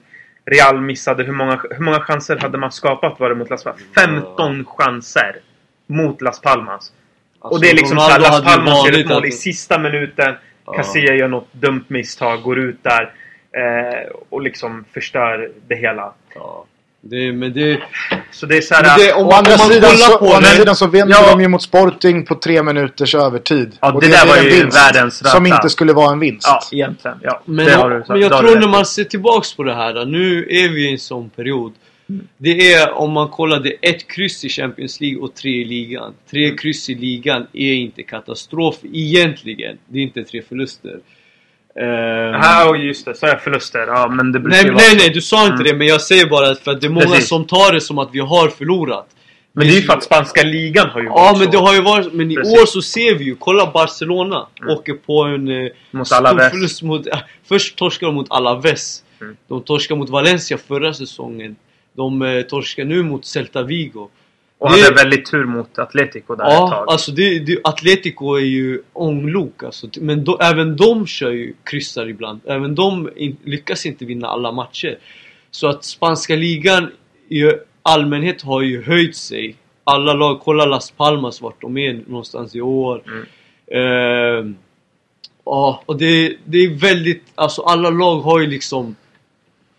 Real 0.50 0.80
missade 0.80 1.24
hur 1.24 1.32
många, 1.32 1.62
hur 1.70 1.84
många 1.84 2.00
chanser 2.00 2.36
hade 2.36 2.58
man 2.58 2.72
skapat 2.72 3.20
var 3.20 3.28
det 3.28 3.34
mot 3.34 3.50
Las 3.50 3.64
Palmas? 3.64 3.82
15 3.94 4.64
chanser 4.64 5.36
mot 5.86 6.22
Las 6.22 6.40
Palmas. 6.40 6.92
Alltså, 7.40 7.54
och 7.54 7.60
det 7.60 7.70
är 7.70 7.74
liksom 7.74 7.98
såhär, 7.98 8.20
Las 8.20 8.44
Palmas 8.44 8.86
gör 8.86 9.00
ett 9.00 9.08
mål 9.08 9.26
i 9.26 9.32
sista 9.32 9.78
minuten. 9.78 10.34
Ja. 10.64 10.72
Casilla 10.72 11.14
gör 11.14 11.28
något 11.28 11.52
dumt 11.52 11.84
misstag, 11.88 12.42
går 12.42 12.58
ut 12.58 12.82
där. 12.82 13.12
Eh, 13.52 14.10
och 14.28 14.42
liksom 14.42 14.84
förstör 14.92 15.50
det 15.66 15.76
hela. 15.76 16.12
Ja. 16.34 16.64
Det, 17.10 17.32
men 17.32 17.52
det... 17.52 17.80
Så 18.32 18.46
det 18.46 18.56
är 18.56 18.60
så 18.60 18.74
här, 18.74 18.82
Men 18.82 18.98
det- 19.06 19.12
om 19.12 19.26
Å 19.26 19.30
man- 19.30 19.38
andra 19.38 19.52
om 19.52 19.58
sidan, 19.58 19.96
så, 19.96 20.18
på 20.18 20.24
å 20.24 20.28
andra 20.32 20.40
det- 20.50 20.56
sidan 20.56 20.76
så 20.76 20.86
vänder 20.86 21.16
Ja. 21.22 21.30
de 21.30 21.40
ju 21.40 21.48
mot 21.48 21.62
Sporting 21.62 22.24
på 22.26 22.34
tre 22.34 22.62
minuters 22.62 23.14
övertid. 23.14 23.72
Ja, 23.80 23.92
Och 23.92 24.00
det 24.00 24.08
där 24.08 24.26
var 24.26 24.36
en 24.36 24.44
ju 24.44 24.50
vinst 24.50 24.76
världens 24.76 25.22
röta. 25.22 25.34
Som 25.34 25.46
inte 25.46 25.68
skulle 25.70 25.92
vara 25.92 26.12
en 26.12 26.18
vinst. 26.18 26.46
Ja, 26.46 26.60
egentligen. 26.72 27.16
Ja, 27.22 27.42
Men, 27.44 27.66
det 27.66 27.72
har 27.72 27.90
du 27.90 27.96
sagt. 27.98 28.08
men 28.08 28.20
jag 28.20 28.30
Det 28.30 28.38
tror 28.38 28.56
när 28.60 28.68
man 28.68 28.86
ser 28.86 29.04
tillbaks 29.04 29.54
på 29.56 29.62
det 29.62 29.74
här, 29.74 30.04
nu 30.06 30.38
är 30.50 30.68
vi 30.68 30.88
i 30.88 30.92
en 30.92 30.98
sån 30.98 31.30
period. 31.30 31.72
Det 32.38 32.72
är 32.72 32.92
om 32.92 33.12
man 33.12 33.28
kollar, 33.28 33.60
det 33.60 33.72
ett 33.82 34.08
kryss 34.08 34.44
i 34.44 34.48
Champions 34.48 35.00
League 35.00 35.18
och 35.20 35.34
tre 35.34 35.50
i 35.50 35.64
ligan. 35.64 36.14
Tre 36.30 36.44
Mm. 36.44 36.56
kryss 36.56 36.90
i 36.90 36.94
ligan 36.94 37.46
är 37.52 37.72
inte 37.74 38.02
katastrof 38.02 38.76
egentligen. 38.92 39.78
Det 39.86 39.98
är 39.98 40.02
inte 40.02 40.24
tre 40.24 40.42
förluster. 40.48 40.96
Ehm, 41.80 42.34
Ja, 42.42 42.68
och 42.68 42.76
just 42.78 43.04
det. 43.04 43.14
Så 43.14 43.26
är 43.26 43.36
förluster. 43.36 43.78
Ja, 43.86 44.08
men 44.08 44.32
det 44.32 44.40
brukar 44.40 44.56
nej, 44.56 44.64
ju 44.66 44.72
vara 44.72 44.82
nej, 44.82 44.96
nej, 44.96 45.10
du 45.10 45.20
sa 45.20 45.42
inte 45.42 45.52
Mm. 45.54 45.64
det, 45.66 45.74
men 45.74 45.86
jag 45.86 46.00
säger 46.00 46.26
bara 46.26 46.50
att 46.50 46.58
för 46.60 46.70
att 46.70 46.80
det 46.80 46.86
är 46.86 46.90
många 46.90 47.06
Precis. 47.06 47.28
som 47.28 47.44
tar 47.46 47.72
det 47.72 47.80
som 47.80 47.98
att 47.98 48.08
vi 48.12 48.18
har 48.20 48.48
förlorat. 48.48 49.06
Men 49.52 49.66
det 49.66 49.72
är 49.72 49.76
ju 49.76 49.82
för 49.82 49.92
att 49.92 50.04
spanska 50.04 50.42
ligan 50.42 50.88
har 50.90 51.00
ju 51.00 51.06
Ja, 51.06 51.12
varit 51.14 51.38
men 51.38 51.44
så. 51.46 51.50
det 51.50 51.58
har 51.58 51.74
ju 51.74 51.80
varit, 51.82 52.12
men 52.12 52.30
i 52.30 52.34
Precis. 52.36 52.60
år 52.62 52.66
så 52.66 52.82
ser 52.82 53.14
vi 53.14 53.24
ju, 53.24 53.34
kolla 53.36 53.70
Barcelona 53.74 54.46
Mm. 54.62 54.74
åker 54.76 54.92
på 54.94 55.22
en 55.22 55.48
eh, 55.48 55.70
Mot 55.90 56.12
Alaves. 56.12 56.50
förlust 56.50 56.82
mot, 56.82 57.06
äh, 57.06 57.18
först 57.48 57.76
torskar 57.76 58.06
de 58.06 58.14
mot 58.14 58.26
Alaves. 58.30 59.02
Mm. 59.20 59.36
De 59.48 59.62
torskar 59.62 59.96
mot 59.96 60.08
Valencia 60.10 60.58
förra 60.58 60.94
säsongen. 60.94 61.56
De 61.96 62.22
eh, 62.22 62.42
torskar 62.42 62.84
nu 62.84 63.02
mot 63.02 63.24
Celta 63.26 63.62
Vigo. 63.62 64.08
Och 64.58 64.70
det- 64.72 64.80
hade 64.82 64.94
väldigt 64.94 65.30
tur 65.30 65.44
mot 65.44 65.78
Atletico 65.78 66.34
där 66.34 66.44
ett 66.44 66.52
Ja, 66.52 66.68
tag. 66.70 66.84
alltså 66.88 67.12
det, 67.12 67.38
det, 67.38 67.58
Atletico 67.64 68.34
är 68.34 68.44
ju 68.44 68.82
ånglok 68.92 69.62
alltså. 69.62 69.86
Men 70.00 70.24
då, 70.24 70.38
även 70.38 70.76
de 70.76 71.06
kör 71.06 71.30
ju 71.30 71.54
kryssar 71.64 72.08
ibland. 72.08 72.40
Även 72.46 72.74
de 72.74 73.10
in, 73.16 73.36
lyckas 73.44 73.86
inte 73.86 74.04
vinna 74.04 74.28
alla 74.28 74.52
matcher. 74.52 74.98
Så 75.50 75.68
att 75.68 75.84
spanska 75.84 76.36
ligan 76.36 76.90
i 77.28 77.42
allmänhet 77.82 78.42
har 78.42 78.62
ju 78.62 78.82
höjt 78.82 79.16
sig. 79.16 79.54
Alla 79.84 80.12
lag, 80.14 80.40
kolla 80.40 80.66
Las 80.66 80.90
Palmas 80.90 81.40
vart 81.40 81.60
de 81.60 81.78
är 81.78 82.00
någonstans 82.06 82.54
i 82.56 82.60
år. 82.60 83.02
Mm. 83.06 83.24
Ehm, 83.72 84.56
ja, 85.44 85.82
och 85.86 85.96
det, 85.96 86.36
det 86.44 86.58
är 86.58 86.68
väldigt, 86.68 87.24
alltså 87.34 87.62
alla 87.62 87.90
lag 87.90 88.20
har 88.20 88.40
ju 88.40 88.46
liksom 88.46 88.96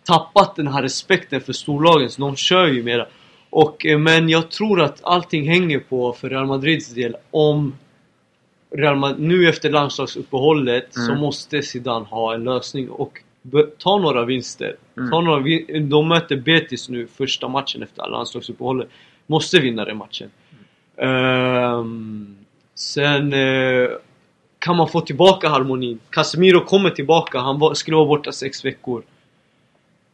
tappat 0.03 0.55
den 0.55 0.67
här 0.67 0.81
respekten 0.81 1.41
för 1.41 1.53
storlagen, 1.53 2.09
så 2.09 2.21
de 2.21 2.35
kör 2.35 2.67
ju 2.67 2.83
mera. 2.83 3.05
Och, 3.49 3.85
eh, 3.85 3.99
men 3.99 4.29
jag 4.29 4.51
tror 4.51 4.81
att 4.81 4.99
allting 5.03 5.47
hänger 5.49 5.79
på, 5.79 6.13
för 6.13 6.29
Real 6.29 6.45
Madrids 6.45 6.93
del, 6.93 7.15
om 7.31 7.75
Real 8.75 8.95
Madrid, 8.95 9.27
nu 9.27 9.49
efter 9.49 9.69
landslagsuppehållet 9.69 10.87
så 10.89 11.09
Mm. 11.11 11.19
måste 11.21 11.61
Zidane 11.61 12.05
ha 12.05 12.33
en 12.33 12.43
lösning 12.43 12.89
och 12.89 13.21
ta 13.77 13.97
några 13.99 14.25
vinster. 14.25 14.75
Mm. 14.97 15.09
Ta 15.11 15.21
några, 15.21 15.39
vin- 15.39 15.89
de 15.89 16.07
möter 16.07 16.35
Betis 16.35 16.89
nu 16.89 17.07
första 17.07 17.47
matchen 17.47 17.83
efter 17.83 18.09
landslagsuppehållet. 18.09 18.89
Måste 19.27 19.59
vinna 19.59 19.85
den 19.85 19.97
matchen. 19.97 20.29
Ehm, 20.97 22.35
sen 22.75 23.33
eh, 23.33 23.89
kan 24.59 24.75
man 24.75 24.87
få 24.87 25.01
tillbaka 25.01 25.49
harmonin. 25.49 25.99
Casemiro 26.09 26.65
kommer 26.65 26.89
tillbaka, 26.89 27.39
han 27.39 27.59
var, 27.59 27.73
skulle 27.73 27.97
vara 27.97 28.07
borta 28.07 28.31
sex 28.31 28.65
veckor. 28.65 29.03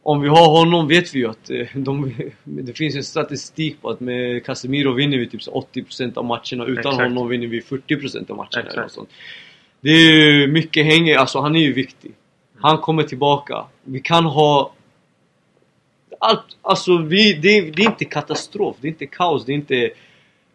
Om 0.08 0.22
vi 0.22 0.28
har 0.28 0.48
honom 0.48 0.88
vet 0.88 1.14
vi 1.14 1.18
ju 1.18 1.28
att 1.28 1.50
eh, 1.50 1.66
de, 1.74 2.14
det 2.44 2.72
finns 2.72 2.96
en 2.96 3.04
statistik 3.04 3.82
på 3.82 3.90
att 3.90 4.00
med 4.00 4.44
Casemiro 4.44 4.92
vinner 4.92 5.18
vi 5.18 5.28
typ 5.28 5.42
så 5.42 5.66
80% 5.74 6.18
av 6.18 6.24
matcherna. 6.24 6.64
Utan 6.64 6.78
Exakt. 6.78 6.96
honom 6.96 7.28
vinner 7.28 7.46
vi 7.46 7.60
40% 7.60 8.30
av 8.30 8.36
matcherna. 8.36 8.70
Eller 8.70 8.88
sånt. 8.88 9.08
Det 9.80 9.90
är 9.90 10.12
ju 10.12 10.46
mycket 10.46 10.86
hänger, 10.86 11.16
alltså 11.16 11.40
han 11.40 11.56
är 11.56 11.60
ju 11.60 11.72
viktig. 11.72 12.12
Han 12.60 12.78
kommer 12.78 13.02
tillbaka. 13.02 13.64
Vi 13.84 14.00
kan 14.00 14.24
ha... 14.24 14.72
Allt, 16.20 16.56
alltså 16.62 16.98
vi, 16.98 17.32
det, 17.32 17.60
det 17.60 17.82
är 17.82 17.86
inte 17.86 18.04
katastrof, 18.04 18.76
det 18.80 18.86
är 18.86 18.90
inte 18.90 19.06
kaos, 19.06 19.44
det 19.44 19.52
är 19.52 19.54
inte... 19.54 19.90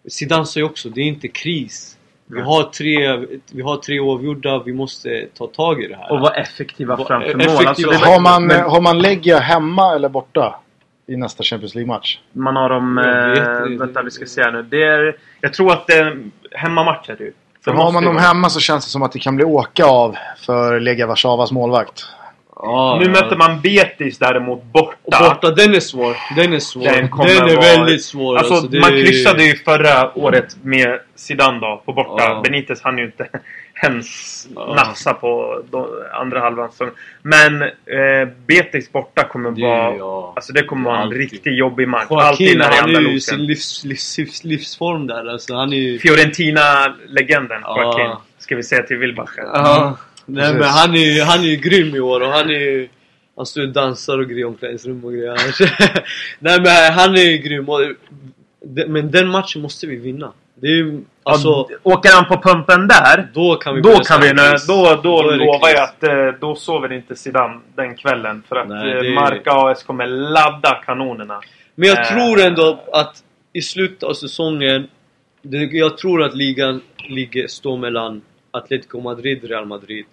Zidane 0.07 0.45
sa 0.45 0.59
ju 0.59 0.65
också, 0.65 0.89
det 0.89 1.01
är 1.01 1.05
inte 1.05 1.27
kris. 1.27 1.97
Vi 2.35 2.41
har, 2.41 2.63
tre, 2.63 3.25
vi 3.51 3.61
har 3.61 3.77
tre 3.77 3.99
oavgjorda, 3.99 4.63
vi 4.65 4.73
måste 4.73 5.27
ta 5.37 5.47
tag 5.47 5.83
i 5.83 5.87
det 5.87 5.95
här. 5.95 6.11
Och 6.11 6.19
vara 6.19 6.33
effektiva 6.33 6.95
Var- 6.95 7.05
framför 7.05 7.29
effektiva. 7.29 7.53
mål. 7.53 7.67
Alltså 7.67 8.09
Har 8.09 8.19
man, 8.19 8.47
men 8.47 8.61
har 8.69 8.81
man 8.81 8.99
Legia 8.99 9.39
hemma 9.39 9.95
eller 9.95 10.09
borta? 10.09 10.55
I 11.07 11.15
nästa 11.17 11.43
Champions 11.43 11.75
League-match? 11.75 12.19
man 12.33 12.55
har 12.55 12.69
dem... 12.69 12.97
Eh, 12.97 13.79
vänta, 13.79 14.01
vi 14.01 14.11
ska 14.11 14.25
se 14.25 14.41
här 14.43 14.51
nu. 14.51 14.63
Det 14.63 14.83
är, 14.83 15.15
jag 15.41 15.53
tror 15.53 15.71
att 15.71 15.87
det 15.87 15.93
är 15.93 16.23
hemmamatch 16.51 17.09
är 17.09 17.15
det 17.15 17.23
ju. 17.23 17.33
För 17.63 17.71
har 17.71 17.91
man 17.91 18.03
dem 18.05 18.17
hemma 18.17 18.49
så 18.49 18.59
känns 18.59 18.85
det 18.85 18.91
som 18.91 19.03
att 19.03 19.11
det 19.11 19.19
kan 19.19 19.35
bli 19.35 19.45
åka 19.45 19.85
av 19.85 20.15
för 20.45 20.79
Legia 20.79 21.07
Warszawas 21.07 21.51
målvakt. 21.51 22.05
Ja, 22.55 22.97
Nu 22.99 23.05
ja. 23.05 23.11
möter 23.11 23.35
man 23.35 23.61
Betis 23.61 24.17
däremot 24.17 24.63
borta. 24.63 24.95
Och 25.03 25.13
borta, 25.29 25.51
den 25.51 25.73
är 25.75 25.79
svår. 25.79 26.15
Den 26.35 26.53
är 26.53 26.59
svår. 26.59 26.83
Den 26.83 26.93
Den, 26.95 27.49
är 27.49 27.55
vara- 27.55 27.77
väldigt 27.77 28.03
svår. 28.03 28.37
Alltså, 28.37 28.67
det 28.67 28.79
man 28.79 28.89
kryssade 28.89 29.43
ju 29.43 29.55
förra 29.55 30.17
året 30.17 30.55
med 30.63 30.99
Zidane 31.15 31.59
då, 31.59 31.81
på 31.85 31.93
borta. 31.93 32.23
Ja. 32.23 32.41
Benitez 32.43 32.81
hann 32.81 32.97
ju 32.97 33.03
inte 33.05 33.27
ens 33.83 34.07
Ja. 34.55 34.73
nafsa 34.75 35.13
på 35.13 35.61
de, 35.71 35.87
andra 36.13 36.39
halvan. 36.39 36.69
Men 37.21 37.61
eh, 37.61 37.69
Betis 38.47 38.91
borta 38.91 39.23
kommer 39.23 39.51
Det- 39.51 39.61
vara... 39.61 39.95
ja. 39.95 40.33
Alltså 40.35 40.53
det 40.53 40.63
kommer 40.63 40.85
vara 40.85 40.97
en 40.97 41.03
Alltid. 41.03 41.17
riktigt 41.19 41.57
jobbig 41.57 41.87
match. 41.87 42.05
Alltid 42.09 42.47
Joaquin, 42.47 42.57
när 42.59 42.69
det 42.69 42.75
är 42.75 42.81
han 42.81 42.95
är 43.05 43.09
ju 43.09 43.19
sin 43.19 43.45
livs, 43.45 43.83
livs, 43.83 44.17
livs, 44.17 44.43
livsform 44.43 45.07
där. 45.07 45.29
Alltså, 45.31 45.55
han 45.55 45.73
är 45.73 45.77
ju... 45.77 45.99
Fiorentina-legenden. 45.99 47.61
Joaquin. 47.61 48.11
Ska 48.39 48.55
vi 48.55 48.63
säga 48.63 48.83
till 48.83 48.97
Wilbacher. 48.97 49.43
Nej 50.33 50.43
Precis. 50.43 50.59
men 50.59 50.69
han 50.69 50.93
är 50.95 51.13
ju 51.15 51.21
han 51.21 51.39
är 51.39 51.47
ju 51.47 51.55
grym 51.55 51.95
i 51.95 51.99
år 51.99 52.21
och 52.21 52.27
han 52.31 52.49
är 52.49 52.59
ju... 52.59 52.89
Han 53.35 53.45
står 53.45 53.61
och 53.61 53.69
dansar 53.69 54.17
och 54.19 54.25
grejer 54.25 54.39
i 54.41 54.43
omklädningsrum 54.43 55.05
och 55.05 55.11
grejer. 55.13 55.35
Nej 56.39 56.59
men 56.61 56.93
han 56.93 57.15
är 57.15 57.21
ju 57.31 57.37
grym 57.37 57.69
och, 57.69 57.79
Men 58.87 59.11
den 59.11 59.27
matchen 59.27 59.61
måste 59.61 59.87
vi 59.87 59.95
vinna. 59.95 60.31
Det 60.55 60.67
är 60.67 60.71
ju... 60.71 61.01
Alltså... 61.23 61.47
Ja, 61.47 61.67
åker 61.83 62.09
han 62.13 62.25
på 62.25 62.49
pumpen 62.49 62.87
där 62.87 63.29
Då 63.33 63.55
kan 63.55 63.75
vi 63.75 63.81
Då 63.81 63.95
kan 63.99 64.21
vi, 64.21 64.29
kris. 64.29 64.67
då, 64.67 64.99
då, 65.03 65.21
det 65.31 65.35
lovar 65.37 65.69
jag 65.69 65.83
att 65.83 66.03
eh, 66.03 66.39
då 66.39 66.55
sover 66.55 66.91
inte 66.93 67.15
Zidane 67.15 67.59
den 67.75 67.95
kvällen. 67.95 68.43
För 68.49 68.55
att 68.55 68.67
Nej, 68.69 68.91
eh, 68.93 69.01
det- 69.01 69.09
Marca 69.13 69.51
AS 69.51 69.83
kommer 69.83 70.07
ladda 70.07 70.81
kanonerna. 70.85 71.41
Men 71.75 71.89
jag 71.89 71.99
Eh. 71.99 72.05
tror 72.07 72.41
ändå 72.41 72.83
att 72.93 73.23
i 73.53 73.61
slutet 73.61 74.03
av 74.03 74.13
säsongen 74.13 74.87
det, 75.41 75.57
Jag 75.57 75.97
tror 75.97 76.23
att 76.23 76.35
ligan 76.35 76.81
ligger, 77.09 77.47
står 77.47 77.77
mellan 77.77 78.21
Atletico 78.51 78.99
Madrid 79.01 79.43
och 79.43 79.49
Real 79.49 79.65
Madrid 79.65 80.05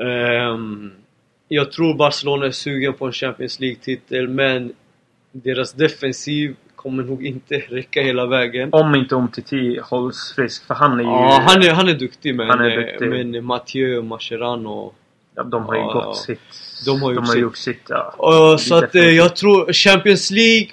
Ehm, 0.00 0.92
Jag 1.48 1.72
tror 1.72 1.94
Barcelona 1.94 2.46
är 2.46 2.50
sugen 2.50 2.92
på 2.94 3.06
en 3.06 3.12
Champions 3.12 3.60
League-titel 3.60 4.28
men 4.28 4.72
Deras 5.32 5.72
defensiv 5.72 6.56
kommer 6.76 7.02
nog 7.02 7.26
inte 7.26 7.54
räcka 7.58 8.02
hela 8.02 8.26
vägen 8.26 8.68
Om 8.72 8.94
inte 8.94 9.14
Umtiti 9.14 9.78
hålls 9.82 10.32
frisk. 10.36 10.66
För 10.66 10.74
han 10.74 10.92
är 10.92 11.02
ju... 11.02 11.08
Ja, 11.10 11.42
han 11.46 11.62
är, 11.62 11.70
han 11.70 11.88
är 11.88 11.94
duktig 11.94 12.34
men, 12.34 12.48
Han 12.50 12.60
är 12.60 12.76
duktig. 12.76 13.08
men 13.10 13.44
Mathieu, 13.44 14.02
Mascherano 14.02 14.92
ja, 15.34 15.42
de 15.42 15.62
har 15.66 15.74
ju 15.74 15.80
Ja, 15.80 15.92
gått 15.92 16.04
ja. 16.04 16.14
sitt. 16.14 16.84
De 16.86 17.02
har 17.02 17.12
gjort 17.12 17.26
sitt. 17.28 17.40
gjort 17.42 17.56
sitt. 17.56 17.82
Ja. 17.88 18.14
Och, 18.18 18.60
så 18.60 18.74
att 18.74 18.82
eh, 18.82 18.86
definitivt. 18.86 19.16
jag 19.16 19.36
tror 19.36 19.72
Champions 19.72 20.30
League 20.30 20.68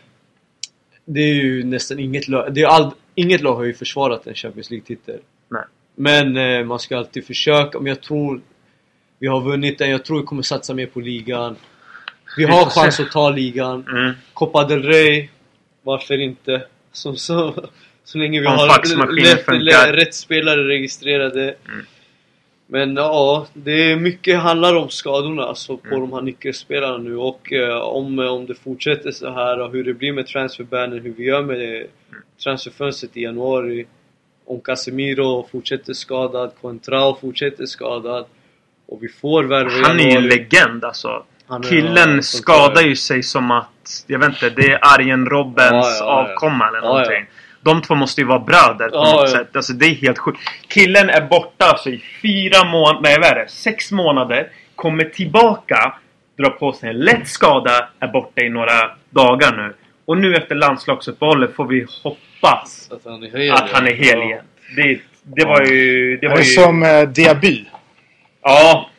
Det 1.05 1.19
är 1.21 1.33
ju 1.33 1.63
nästan 1.63 1.99
inget 1.99 2.27
lag, 2.27 2.53
det 2.53 2.61
är 2.61 2.67
all, 2.67 2.91
inget 3.15 3.41
lag 3.41 3.55
har 3.55 3.63
ju 3.63 3.73
försvarat 3.73 4.27
en 4.27 4.33
Champions 4.35 4.69
League-titel 4.69 5.19
Nej. 5.49 5.63
Men 5.95 6.37
eh, 6.37 6.65
man 6.65 6.79
ska 6.79 6.97
alltid 6.97 7.25
försöka, 7.27 7.79
men 7.79 7.87
jag 7.87 8.01
tror 8.01 8.41
Vi 9.23 9.29
har 9.29 9.41
vunnit 9.41 9.77
den, 9.77 9.89
jag 9.89 10.05
tror 10.05 10.19
vi 10.19 10.25
kommer 10.25 10.41
satsa 10.41 10.73
mer 10.73 10.85
på 10.85 10.99
ligan. 10.99 11.55
Vi 12.37 12.43
har 12.43 12.65
chans 12.69 12.99
att 12.99 13.11
ta 13.11 13.29
ligan. 13.29 13.85
Mm. 13.89 14.13
Copa 14.33 14.63
del 14.63 14.83
Rey 14.83 15.29
Varför 15.81 16.21
inte? 16.21 16.63
Så, 16.91 17.15
så, 17.15 17.69
så 18.03 18.17
länge 18.17 18.39
vi 18.39 18.47
Om 18.47 18.53
har 18.53 19.93
rätt, 19.93 20.15
spelare 20.15 20.67
registrerade. 20.67 21.43
Mm. 21.43 21.85
Men 22.67 22.95
ja, 22.95 23.47
det 23.53 23.91
är 23.91 23.95
mycket 23.95 24.39
handlar 24.39 24.75
om 24.75 24.89
skadorna 24.89 25.43
alltså, 25.43 25.77
på 25.77 25.87
Mm. 25.87 25.99
de 25.99 26.13
här 26.13 26.21
nyckelspelarna 26.21 26.97
nu. 26.97 27.17
Och 27.17 27.53
eh, 27.53 27.77
om, 27.77 28.19
om 28.19 28.45
det 28.45 28.55
fortsätter 28.55 29.11
så 29.11 29.33
här 29.33 29.59
och 29.59 29.71
hur 29.71 29.83
det 29.83 29.93
blir 29.93 30.13
med 30.13 30.27
transferbanen, 30.27 30.99
hur 30.99 31.13
vi 31.17 31.23
gör 31.23 31.41
med 31.41 31.87
transferfönstret 32.43 33.17
i 33.17 33.21
januari. 33.21 33.85
Om 34.45 34.61
Casemiro 34.61 35.47
fortsätter 35.51 35.93
skadad, 35.93 36.51
Contrao 36.61 37.17
fortsätter 37.21 37.65
skadad 37.65 38.25
och 38.93 39.03
vi 39.03 39.07
får 39.09 39.43
värva 39.43 39.87
Han 39.87 39.99
är 39.99 40.03
ju 40.11 40.17
en 40.17 40.27
legend 40.27 40.85
alltså. 40.85 41.23
Han 41.47 41.63
är- 41.63 41.69
Killen 41.69 42.15
ja, 42.15 42.21
skadar 42.21 42.81
ju 42.81 42.95
sig 42.95 43.23
som 43.23 43.51
att, 43.51 44.03
jag 44.07 44.19
vet 44.19 44.29
inte, 44.29 44.49
det 44.49 44.71
är 44.71 44.79
Arjen 44.95 45.25
Robbens 45.25 45.71
Ja, 45.71 45.95
ja, 45.99 46.27
ja. 46.27 46.31
avkomma 46.33 46.67
eller 46.67 46.77
Ja, 46.77 46.85
någonting. 46.87 47.25
ja. 47.29 47.39
De 47.61 47.81
två 47.81 47.95
måste 47.95 48.21
ju 48.21 48.27
vara 48.27 48.39
bröder 48.39 48.89
på 48.89 48.95
Ja, 48.95 49.11
något 49.11 49.21
ja. 49.31 49.37
sätt. 49.37 49.55
Alltså 49.55 49.73
det 49.73 49.85
är 49.85 49.93
helt 49.95 50.17
sjukt. 50.17 50.39
Killen 50.67 51.09
är 51.09 51.21
borta 51.21 51.65
alltså 51.65 51.89
i 51.89 52.03
fyra 52.21 52.63
månader, 52.63 52.99
nej 53.03 53.17
vad 53.19 53.27
är 53.29 53.35
det? 53.35 53.49
Sex 53.49 53.91
månader. 53.91 54.47
Kommer 54.75 55.03
tillbaka, 55.03 55.93
drar 56.37 56.49
på 56.49 56.73
sig 56.73 56.89
en 56.89 56.99
lätt 56.99 57.27
skada, 57.27 57.89
är 57.99 58.07
borta 58.07 58.41
i 58.41 58.49
några 58.49 58.91
dagar 59.09 59.55
nu. 59.57 59.73
Och 60.05 60.17
nu 60.17 60.35
efter 60.35 60.55
landslagsuppehållet 60.55 61.55
får 61.55 61.65
vi 61.67 61.85
hoppas 62.03 62.89
Att 62.91 63.01
han 63.05 63.23
är 63.23 63.37
hel, 63.37 63.51
att 63.53 63.69
han 63.71 63.87
är 63.87 63.93
hel 63.93 64.19
ja. 64.19 64.23
igen. 64.25 64.43
Det, 64.75 64.99
det 65.23 65.45
var 65.45 65.61
ju... 65.61 66.11
Det 66.17 66.21
Det 66.21 66.27
var 66.27 66.35
är 66.35 66.39
ju 66.39 66.43
som 66.45 66.83
eh, 66.83 67.01
Diaby. 67.01 67.65
Ja, 68.43 68.89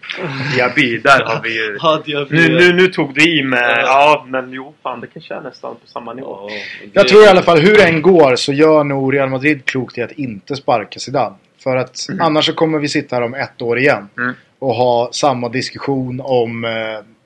Diaby, 0.56 0.98
där 0.98 1.24
har 1.24 1.42
vi 1.42 1.54
ju... 1.54 1.78
Ja, 1.82 2.02
jag 2.04 2.32
Nu, 2.32 2.48
nu, 2.48 2.72
nu 2.72 2.86
tog 2.86 3.14
du 3.14 3.38
i 3.38 3.42
med... 3.42 3.78
Ja. 3.82 4.26
Men 4.28 4.52
jo, 4.52 4.74
fan 4.82 5.00
det 5.00 5.06
kanske 5.06 5.34
är 5.34 5.40
nästan 5.40 5.74
på 5.74 5.86
samma 5.86 6.12
nivå. 6.14 6.38
Ja, 6.50 6.56
Jag 6.92 7.04
det- 7.04 7.08
tror 7.08 7.24
i 7.24 7.28
alla 7.28 7.42
fall 7.42 7.58
hur 7.60 7.74
det 7.76 7.84
än 7.88 8.02
går 8.02 8.36
så 8.36 8.52
gör 8.52 8.84
nog 8.84 9.14
Real 9.14 9.28
Madrid 9.30 9.64
klokt 9.64 9.98
i 9.98 10.02
att 10.02 10.12
inte 10.12 10.56
sparka 10.56 11.00
Zidane. 11.00 11.34
För 11.62 11.76
att 11.76 11.96
annars 12.20 12.46
så 12.46 12.52
kommer 12.52 12.78
vi 12.78 12.88
sitta 12.88 13.16
här 13.16 13.22
om 13.22 13.34
ett 13.34 13.62
år 13.62 13.78
igen. 13.78 14.08
Mm. 14.18 14.34
Och 14.58 14.74
ha 14.74 15.08
samma 15.12 15.48
diskussion 15.48 16.20
om 16.24 16.64
eh, 16.64 16.70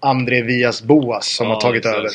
André 0.01 0.43
Villas 0.43 0.82
Boas 0.82 1.27
som 1.36 1.47
Ja, 1.47 1.55
har 1.55 1.61
tagit 1.61 1.85
exakt. 1.86 1.97
över. 1.99 2.09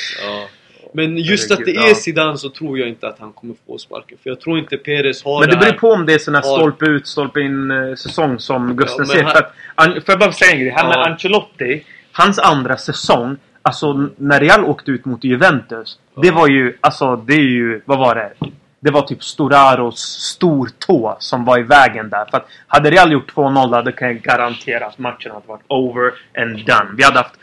Ja. 0.93 1.07
Men 1.07 1.17
just 1.17 1.51
att 1.51 1.59
det 1.65 1.71
är 1.75 1.87
ja. 1.89 1.95
Zidane 1.95 2.37
så 2.37 2.49
tror 2.49 2.79
jag 2.79 2.87
inte 2.89 3.07
att 3.07 3.19
han 3.19 3.33
kommer 3.33 3.55
få 3.67 3.77
sparken. 3.77 4.17
För 4.23 4.29
jag 4.29 4.39
tror 4.39 4.59
inte 4.59 4.77
Perez 4.77 5.23
har 5.23 5.39
Men 5.39 5.49
det 5.49 5.57
beror 5.57 5.71
på 5.73 5.89
om 5.91 6.05
det 6.05 6.13
är 6.13 6.17
sån 6.17 6.35
här 6.35 6.41
Har- 6.41 6.57
stolpe 6.57 6.85
ut, 6.85 7.07
stolpe 7.07 7.41
in 7.41 7.71
eh, 7.71 7.95
säsong 7.95 8.39
som 8.39 8.75
Gusten 8.75 9.05
han- 9.09 9.31
För 9.31 9.39
att, 9.39 9.53
An- 9.75 9.93
får 9.93 10.03
jag 10.07 10.19
bara 10.19 10.31
säga 10.31 10.51
en 10.51 10.59
grej? 10.59 10.71
Med 10.73 10.83
Ja. 10.85 11.05
Ancelotti. 11.09 11.83
Hans 12.11 12.39
andra 12.39 12.77
säsong. 12.77 13.37
Alltså 13.61 14.07
när 14.17 14.39
Real 14.39 14.65
åkte 14.65 14.91
ut 14.91 15.05
mot 15.05 15.23
Juventus. 15.23 15.99
Det 16.21 16.31
var 16.31 16.47
ju, 16.47 16.77
alltså 16.81 17.15
det 17.15 17.33
är 17.33 17.37
ju, 17.39 17.81
vad 17.85 17.99
var 17.99 18.15
det? 18.15 18.33
Det 18.79 18.91
var 18.91 19.01
typ 19.01 19.23
Storaros 19.23 19.99
stortå 19.99 21.15
som 21.19 21.45
var 21.45 21.57
i 21.59 21.63
vägen 21.63 22.09
där. 22.09 22.25
För 22.31 22.37
att 22.37 22.47
hade 22.67 22.89
Real 22.91 23.11
gjort 23.11 23.31
2-0 23.35 23.83
då 23.85 23.91
kan 23.91 24.07
jag 24.07 24.21
garantera 24.21 24.85
att 24.85 24.97
matchen 24.97 25.31
hade 25.31 25.47
varit 25.47 25.61
over 25.67 26.11
and 26.37 26.57
done. 26.65 26.89
Vi 26.97 27.03
hade 27.03 27.17
haft 27.17 27.33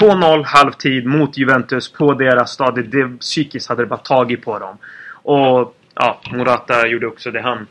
2-0 0.00 0.42
halvtid 0.44 1.06
mot 1.06 1.36
Juventus 1.38 1.92
på 1.92 2.14
deras 2.14 2.50
stadie. 2.50 2.84
Det, 2.84 3.18
psykiskt 3.20 3.68
hade 3.68 3.82
det 3.82 3.86
bara 3.86 4.00
tagit 4.00 4.44
på 4.44 4.58
dem. 4.58 4.78
Och 5.12 5.76
ja, 5.94 6.20
Morata 6.32 6.86
gjorde 6.86 7.06
också 7.06 7.30
det 7.30 7.40
han 7.42 7.66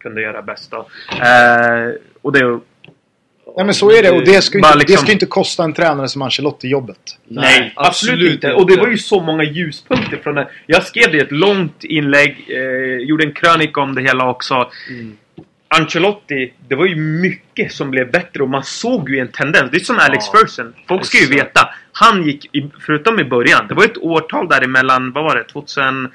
kunde 0.00 0.22
göra 0.22 0.42
bäst 0.42 0.70
då. 0.70 0.88
Eh, 1.10 1.94
och 2.22 2.32
det... 2.32 2.60
Nej 3.56 3.64
men 3.64 3.74
så 3.74 3.90
är 3.90 4.02
det 4.02 4.10
och 4.10 4.24
det 4.24 4.42
ska, 4.42 4.58
inte, 4.58 4.72
det 4.72 4.78
liksom- 4.78 4.96
ska 4.96 5.06
ju 5.06 5.12
inte 5.12 5.26
kosta 5.26 5.64
en 5.64 5.72
tränare 5.72 6.08
som 6.08 6.22
Ancelotti 6.22 6.68
jobbet. 6.68 7.18
Nej, 7.28 7.72
absolut, 7.76 8.32
inte. 8.34 8.52
Och 8.52 8.70
det 8.70 8.76
var 8.76 8.88
ju 8.88 8.98
så 8.98 9.20
många 9.20 9.42
ljuspunkter 9.44 10.16
från 10.16 10.34
det. 10.34 10.48
Jag 10.66 10.82
skrev 10.82 11.12
det 11.12 11.18
i 11.18 11.20
ett 11.20 11.32
långt 11.32 11.84
inlägg. 11.84 12.46
Eh, 12.48 13.06
gjorde 13.08 13.24
en 13.24 13.32
krönika 13.32 13.80
om 13.80 13.94
det 13.94 14.02
hela 14.02 14.30
också. 14.30 14.70
Mm. 14.90 15.16
Ancelotti, 15.68 16.52
det 16.68 16.74
var 16.74 16.86
ju 16.86 16.96
mycket 16.96 17.72
som 17.72 17.90
blev 17.90 18.10
bättre 18.10 18.42
och 18.42 18.48
man 18.48 18.64
såg 18.64 19.10
ju 19.10 19.18
en 19.18 19.28
tendens. 19.28 19.70
Det 19.70 19.76
är 19.76 19.80
som 19.84 19.98
Alex 19.98 20.24
Ja, 20.32 20.38
Ferguson. 20.38 20.74
Folk 20.88 21.04
ska 21.04 21.18
ju 21.18 21.26
veta. 21.26 21.68
Han 21.92 22.22
gick, 22.22 22.54
i, 22.56 22.70
förutom 22.86 23.20
i 23.20 23.24
början, 23.24 23.68
det 23.68 23.74
var 23.74 23.84
ett 23.84 23.98
årtal 23.98 24.48
däremellan, 24.48 25.12
vad 25.12 25.24
var 25.24 25.36
det? 25.36 25.44
2005, 25.44 26.10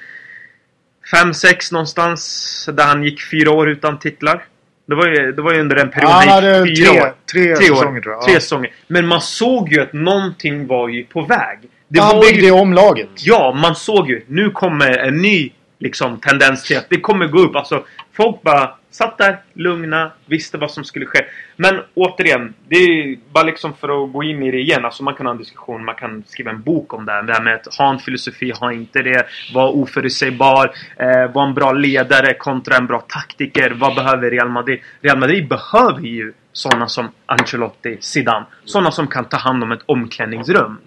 6 1.34 1.72
någonstans. 1.72 2.68
Där 2.72 2.84
han 2.84 3.04
gick 3.04 3.22
fyra 3.30 3.50
år 3.50 3.68
utan 3.70 3.98
titlar. 3.98 4.44
Det 4.86 4.94
var 4.94 5.06
ju, 5.06 5.32
det 5.32 5.42
var 5.42 5.52
ju 5.54 5.60
under 5.60 5.76
en 5.76 5.90
period 5.90 6.10
han 6.10 6.28
hade 6.28 6.64
fyra 6.66 6.86
tre, 6.90 7.00
år. 7.00 7.12
tre, 7.32 7.56
Tre 7.56 7.70
år. 7.70 7.74
säsonger 7.76 8.00
tror 8.00 8.14
jag. 8.14 8.22
Tre 8.24 8.34
säsonger. 8.40 8.70
Men 8.86 9.06
man 9.06 9.20
såg 9.20 9.72
ju 9.72 9.80
att 9.80 9.92
någonting 9.92 10.66
var 10.66 10.88
ju 10.88 11.04
på 11.04 11.22
väg. 11.22 11.58
Det 11.88 12.00
han 12.00 12.20
byggde 12.20 12.44
ju, 12.46 12.50
om 12.50 12.72
laget. 12.72 13.08
Ja, 13.16 13.52
man 13.62 13.74
såg 13.76 14.10
ju. 14.10 14.24
Nu 14.26 14.50
kommer 14.50 14.98
en 14.98 15.22
ny 15.22 15.50
liksom, 15.78 16.20
tendens 16.20 16.64
till 16.64 16.76
att 16.76 16.86
det 16.90 17.00
kommer 17.00 17.26
gå 17.26 17.38
upp. 17.38 17.56
Alltså, 17.56 17.84
folk 18.16 18.42
bara 18.42 18.70
satt 18.94 19.18
där, 19.18 19.38
lugna, 19.52 20.12
visste 20.26 20.58
vad 20.58 20.70
som 20.70 20.84
skulle 20.84 21.06
ske. 21.06 21.24
Men 21.56 21.80
återigen, 21.94 22.54
det 22.68 22.76
är 22.76 23.18
bara 23.32 23.44
liksom 23.44 23.74
för 23.74 24.04
att 24.04 24.12
gå 24.12 24.22
in 24.22 24.42
i 24.42 24.50
det 24.50 24.58
igen. 24.58 24.84
Alltså, 24.84 25.02
man 25.02 25.14
kan 25.14 25.26
ha 25.26 25.32
en 25.32 25.38
diskussion, 25.38 25.84
man 25.84 25.94
kan 25.94 26.24
skriva 26.26 26.50
en 26.50 26.62
bok 26.62 26.94
om 26.94 27.06
det 27.06 27.12
här. 27.12 27.22
Det 27.22 27.32
här 27.32 27.42
med 27.42 27.54
att 27.54 27.74
ha 27.74 27.90
en 27.92 27.98
filosofi, 27.98 28.52
ha 28.60 28.72
inte 28.72 29.02
det. 29.02 29.26
Vara 29.54 29.68
oförutsägbar. 29.68 30.70
Eh, 30.96 31.32
vara 31.32 31.48
en 31.48 31.54
bra 31.54 31.72
ledare 31.72 32.34
kontra 32.34 32.76
en 32.76 32.86
bra 32.86 33.00
taktiker. 33.00 33.70
Vad 33.70 33.94
behöver 33.94 34.30
Real 34.30 34.48
Madrid? 34.48 34.80
Real 35.00 35.18
Madrid 35.18 35.48
behöver 35.48 36.00
ju 36.00 36.32
sådana 36.52 36.88
som 36.88 37.08
Ancelotti, 37.26 37.96
Zidane. 38.00 38.46
Sådana 38.64 38.90
som 38.90 39.06
kan 39.06 39.24
ta 39.24 39.36
hand 39.36 39.62
om 39.62 39.72
ett 39.72 39.82
omklädningsrum. 39.86 40.78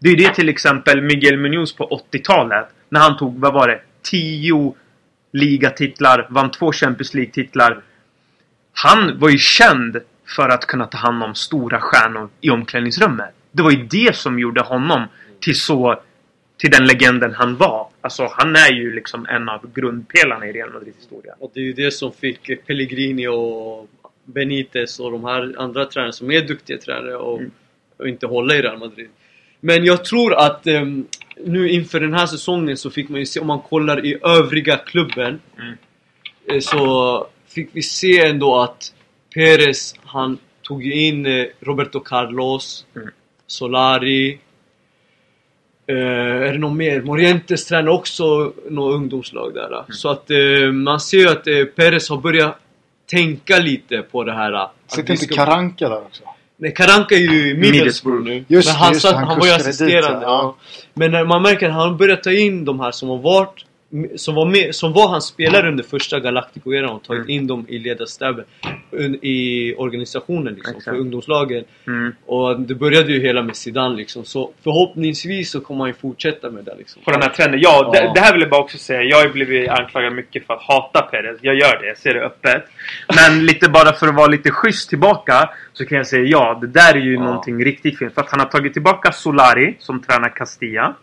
Det 0.00 0.08
är 0.08 0.16
det 0.16 0.34
till 0.34 0.48
exempel 0.48 1.02
Miguel 1.02 1.38
Munoz 1.38 1.76
på 1.76 2.02
80-talet. 2.12 2.68
När 2.88 3.00
han 3.00 3.16
tog, 3.16 3.40
vad 3.40 3.54
var 3.54 3.68
det? 3.68 3.80
10 4.02 4.74
ligatitlar, 5.32 6.26
vann 6.30 6.50
två 6.50 6.72
Champions 6.72 7.14
League-titlar. 7.14 7.82
Han 8.72 9.18
var 9.18 9.28
ju 9.28 9.38
känd 9.38 9.96
för 10.36 10.48
att 10.48 10.66
kunna 10.66 10.86
ta 10.86 10.98
hand 10.98 11.22
om 11.22 11.34
stora 11.34 11.80
stjärnor 11.80 12.28
i 12.40 12.50
omklädningsrummet. 12.50 13.34
Det 13.52 13.62
var 13.62 13.70
ju 13.70 13.86
det 13.86 14.16
som 14.16 14.38
gjorde 14.38 14.60
honom 14.60 15.06
till 15.40 15.60
så... 15.60 16.00
Till 16.56 16.70
den 16.70 16.86
legenden 16.86 17.34
han 17.34 17.56
var. 17.56 17.88
Alltså 18.00 18.28
han 18.32 18.56
är 18.56 18.72
ju 18.72 18.94
liksom 18.94 19.26
en 19.26 19.48
av 19.48 19.72
grundpelarna 19.74 20.46
i 20.46 20.52
Real 20.52 20.72
Madrids 20.72 20.98
historia. 20.98 21.34
Och 21.38 21.50
det 21.54 21.60
är 21.60 21.64
ju 21.64 21.72
det 21.72 21.90
som 21.90 22.12
fick 22.12 22.66
Pellegrini 22.66 23.26
och 23.26 23.88
Benitez 24.24 25.00
och 25.00 25.10
de 25.12 25.24
här 25.24 25.54
andra 25.58 25.84
tränarna 25.84 26.12
som 26.12 26.30
är 26.30 26.40
duktiga 26.40 26.78
tränare 26.78 27.16
och, 27.16 27.38
Mm. 27.38 27.50
och 27.96 28.08
inte 28.08 28.26
hålla 28.26 28.54
i 28.54 28.62
Real 28.62 28.78
Madrid. 28.78 29.08
Men 29.60 29.84
jag 29.84 30.04
tror 30.04 30.34
att 30.34 30.66
ehm, 30.66 31.06
nu 31.44 31.70
inför 31.70 32.00
den 32.00 32.14
här 32.14 32.26
säsongen 32.26 32.76
så 32.76 32.90
fick 32.90 33.08
man 33.08 33.20
ju 33.20 33.26
se, 33.26 33.40
om 33.40 33.46
man 33.46 33.60
kollar 33.60 34.06
i 34.06 34.18
övriga 34.22 34.76
klubben 34.76 35.40
Mm. 35.58 35.74
eh, 36.50 36.58
Så 36.60 37.26
fick 37.48 37.68
vi 37.72 37.82
se 37.82 38.20
ändå 38.26 38.60
att 38.60 38.94
Perez, 39.34 39.94
han 40.04 40.38
tog 40.62 40.86
in 40.86 41.26
eh, 41.26 41.46
Roberto 41.60 42.00
Carlos, 42.00 42.86
Mm. 42.96 43.08
Solari 43.46 44.38
Eh, 45.90 45.96
är 45.96 46.52
det 46.52 46.58
någon 46.58 46.76
mer? 46.76 47.02
Morientes 47.02 47.66
tränar 47.66 47.90
också 47.92 48.52
något 48.70 48.94
ungdomslag 48.94 49.54
där. 49.54 49.66
Mm. 49.72 49.84
Så 49.88 50.08
att 50.08 50.30
eh, 50.30 50.72
man 50.72 51.00
ser 51.00 51.18
ju 51.18 51.28
att 51.28 51.46
eh, 51.46 51.64
Perez 51.64 52.08
har 52.10 52.16
börjat 52.16 52.58
tänka 53.10 53.58
lite 53.58 54.02
på 54.02 54.24
det 54.24 54.32
här. 54.32 54.68
Sitter 54.86 55.12
inte 55.12 55.24
ska- 55.24 55.34
Karanka 55.34 55.88
där 55.88 55.96
också? 56.02 56.22
Nej, 56.60 56.74
Karanka 56.74 57.14
är 57.14 57.18
ju 57.18 57.50
i 57.50 57.54
Middlesbrough 57.54 58.24
nu. 58.24 58.44
Just 58.48 58.68
men 58.68 58.76
han, 58.76 58.92
just 58.92 59.02
satt, 59.02 59.14
han 59.14 59.24
han 59.24 59.38
var 59.38 59.46
ju 59.46 59.52
kuskade 59.52 59.86
dit, 59.90 59.96
assisterande. 59.96 60.26
ja. 60.26 60.28
ja. 60.30 60.56
Men 60.94 61.10
när 61.12 61.24
man 61.24 61.42
märker 61.42 61.68
att 61.68 61.74
han 61.74 61.96
börjar 61.96 62.16
ta 62.16 62.32
in 62.32 62.64
de 62.64 62.80
här 62.80 62.90
som 62.90 63.08
har 63.08 63.18
varit 63.18 63.64
som 64.16 64.34
var, 64.34 64.46
med, 64.46 64.74
som 64.74 64.92
var 64.92 65.08
hans 65.08 65.24
spelare 65.24 65.68
under 65.68 65.84
första 65.84 66.18
Galactico-eran 66.20 66.90
och 66.90 67.02
tagit 67.02 67.18
Mm. 67.24 67.30
in 67.30 67.46
dem 67.46 67.66
i 67.68 67.78
ledarstaben 67.78 68.44
i 69.22 69.74
organisationen 69.76 70.54
liksom, 70.54 70.72
för 70.72 70.78
Exakt. 70.78 70.96
ungdomslagen. 70.96 71.64
Mm. 71.86 72.12
Och 72.26 72.60
det 72.60 72.74
började 72.74 73.12
ju 73.12 73.20
hela 73.20 73.42
med 73.42 73.56
Zidane 73.56 73.96
liksom. 73.96 74.24
Så 74.24 74.50
förhoppningsvis 74.64 75.50
så 75.50 75.60
kommer 75.60 75.80
han 75.80 75.88
ju 75.88 75.94
fortsätta 75.94 76.50
med 76.50 76.64
det 76.64 76.74
liksom. 76.78 77.02
På 77.02 77.10
den 77.10 77.22
här 77.22 77.28
trenden. 77.28 77.60
Ja, 77.60 77.90
Ja. 77.94 78.00
Det, 78.00 78.12
det 78.14 78.20
här 78.20 78.32
vill 78.32 78.40
jag 78.42 78.50
bara 78.50 78.60
också 78.60 78.78
säga. 78.78 79.02
Jag 79.02 79.16
har 79.16 79.24
ju 79.24 79.32
blivit 79.32 79.68
anklagad 79.68 80.12
mycket 80.12 80.46
för 80.46 80.54
att 80.54 80.62
hata 80.62 81.02
Perez. 81.02 81.38
Jag 81.42 81.54
gör 81.54 81.78
det, 81.80 81.86
jag 81.86 81.98
ser 81.98 82.14
det 82.14 82.20
öppet. 82.24 82.64
Men 83.16 83.46
lite 83.46 83.68
bara 83.68 83.92
för 83.92 84.08
att 84.08 84.14
vara 84.14 84.26
lite 84.26 84.50
schysst 84.50 84.88
tillbaka 84.88 85.50
så 85.72 85.86
kan 85.86 85.98
jag 85.98 86.06
säga 86.06 86.22
ja, 86.24 86.58
det 86.60 86.66
där 86.66 86.94
är 86.94 87.00
ju 87.00 87.14
Ja. 87.14 87.20
någonting 87.24 87.64
riktigt 87.64 87.98
fint. 87.98 88.14
För 88.14 88.20
att 88.20 88.30
han 88.30 88.40
har 88.40 88.46
tagit 88.46 88.72
tillbaka 88.72 89.12
Solari 89.12 89.76
som 89.78 90.02
tränar 90.02 90.28
Castilla. 90.36 90.94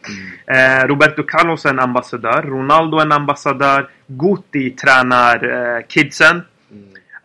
Mm. 0.47 0.81
Eh, 0.81 0.87
Roberto 0.87 1.23
Carlos 1.23 1.65
är 1.65 1.69
en 1.69 1.79
ambassadör. 1.79 2.41
Ronaldo 2.41 2.74
är 2.77 3.01
en 3.01 3.11
ambassadör. 3.11 3.89
Guti 4.07 4.69
tränar 4.69 5.35
eh, 5.77 5.85
kidsen. 5.87 6.41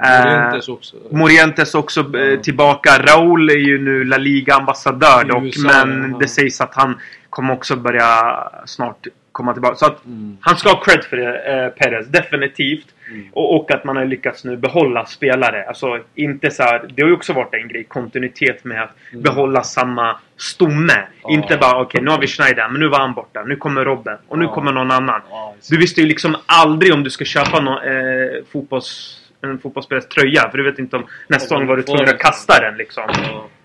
Eh, 0.05 0.25
Morientes 0.25 0.69
också. 0.69 0.97
Morientes 1.11 1.75
också 1.75 2.17
eh, 2.17 2.21
Ja. 2.21 2.43
tillbaka. 2.43 2.91
Raúl 2.99 3.51
är 3.51 3.55
ju 3.55 3.79
nu 3.79 4.05
La 4.05 4.17
Liga-ambassadör 4.17 5.25
dock. 5.25 5.57
Men 5.65 6.11
ja. 6.13 6.19
det 6.19 6.29
sägs 6.29 6.61
att 6.61 6.75
han 6.75 6.99
kommer 7.31 7.55
också 7.55 7.77
börja 7.77 8.39
snart 8.65 9.07
komma 9.33 9.53
tillbaka. 9.53 9.75
Så 9.75 9.87
att 9.87 10.05
Mm. 10.05 10.37
han 10.41 10.57
ska 10.57 10.69
ha 10.69 10.81
cred 10.85 11.05
för 11.05 11.17
det, 11.17 11.39
eh, 11.39 11.69
Perez. 11.69 12.07
Definitivt. 12.09 12.87
Mm. 13.09 13.27
Och, 13.33 13.57
och 13.57 13.71
att 13.71 13.85
man 13.85 13.97
har 13.97 14.05
lyckats 14.05 14.45
nu 14.45 14.57
behålla 14.57 15.07
spelare. 15.07 15.65
Alltså 15.69 15.99
inte 16.15 16.51
så 16.51 16.63
här, 16.63 16.85
Det 16.95 17.03
har 17.03 17.09
ju 17.09 17.15
också 17.15 17.33
varit 17.33 17.55
en 17.55 17.69
grej. 17.69 17.85
Kontinuitet 17.85 18.65
med 18.65 18.83
att 18.83 18.91
Mm. 19.13 19.23
behålla 19.23 19.63
samma 19.63 20.17
stomme. 20.37 21.03
Ja. 21.23 21.31
Inte 21.31 21.57
bara 21.57 21.81
okej, 21.81 22.01
nu 22.03 22.11
har 22.11 22.21
vi 22.21 22.27
Schneider. 22.27 22.69
Men 22.69 22.81
nu 22.81 22.89
var 22.89 22.99
han 22.99 23.15
borta. 23.15 23.43
Nu 23.45 23.57
kommer 23.57 23.85
Robben. 23.85 24.19
Och 24.29 24.39
nu 24.39 24.45
Ja. 24.45 24.55
kommer 24.55 24.73
någon 24.73 24.91
annan. 24.91 25.21
Ja, 25.31 25.55
Du 25.71 25.77
visste 25.79 26.01
ju 26.01 26.07
liksom 26.07 26.37
aldrig 26.47 26.95
om 26.95 27.03
du 27.05 27.11
ska 27.11 27.25
köpa 27.25 27.61
någon, 27.61 27.79
eh, 27.79 28.45
fotbolls, 28.53 29.17
en 29.43 29.59
fotbollsspelares 29.59 30.09
tröja. 30.09 30.51
För 30.51 30.59
du 30.59 30.65
vet 30.65 30.79
inte 30.79 30.97
om 30.97 31.07
nästa 31.29 31.55
gång 31.57 31.67
var 31.67 31.77
du 31.77 31.83
tvungen 31.83 32.09
att 32.09 32.19
kasta 32.19 32.61
den 32.61 32.77
liksom. 32.77 33.05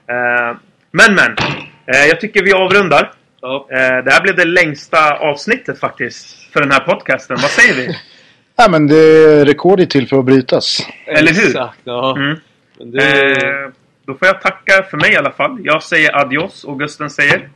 Eh, 0.08 0.58
men 0.92 1.16
men. 1.16 1.36
Eh, 1.88 2.06
jag 2.10 2.20
tycker 2.22 2.44
vi 2.44 2.54
avrundar. 2.54 3.12
Ja. 3.46 3.68
Eh, 3.72 4.04
det 4.06 4.12
här 4.12 4.22
blev 4.22 4.36
det 4.36 4.46
längsta 4.46 5.14
avsnittet 5.18 5.80
faktiskt. 5.80 6.52
För 6.54 6.60
den 6.62 6.72
här 6.72 6.80
podcasten. 6.80 7.38
Vad 7.42 7.52
säger 7.52 7.74
vi? 7.76 7.88
Nej 8.58 8.70
men 8.70 8.88
det 8.88 9.46
rekord 9.46 9.80
är 9.80 9.86
till 9.86 10.08
för 10.08 10.20
att 10.20 10.26
brytas. 10.26 10.88
Eller 11.06 11.32
hur? 11.34 11.48
Exakt, 11.48 11.80
ja. 11.84 12.16
Mm. 12.18 12.38
Men 12.80 12.92
det, 12.92 13.02
Eh, 13.04 13.72
då 14.08 14.14
får 14.14 14.28
jag 14.28 14.42
tacka 14.42 14.84
för 14.90 14.98
mig 14.98 15.14
i 15.14 15.18
alla 15.18 15.32
fall. 15.32 15.58
Jag 15.64 15.84
säger 15.84 16.16
adios 16.22 16.64
och 16.64 16.80
Gusten 16.80 17.10
säger 17.10 17.50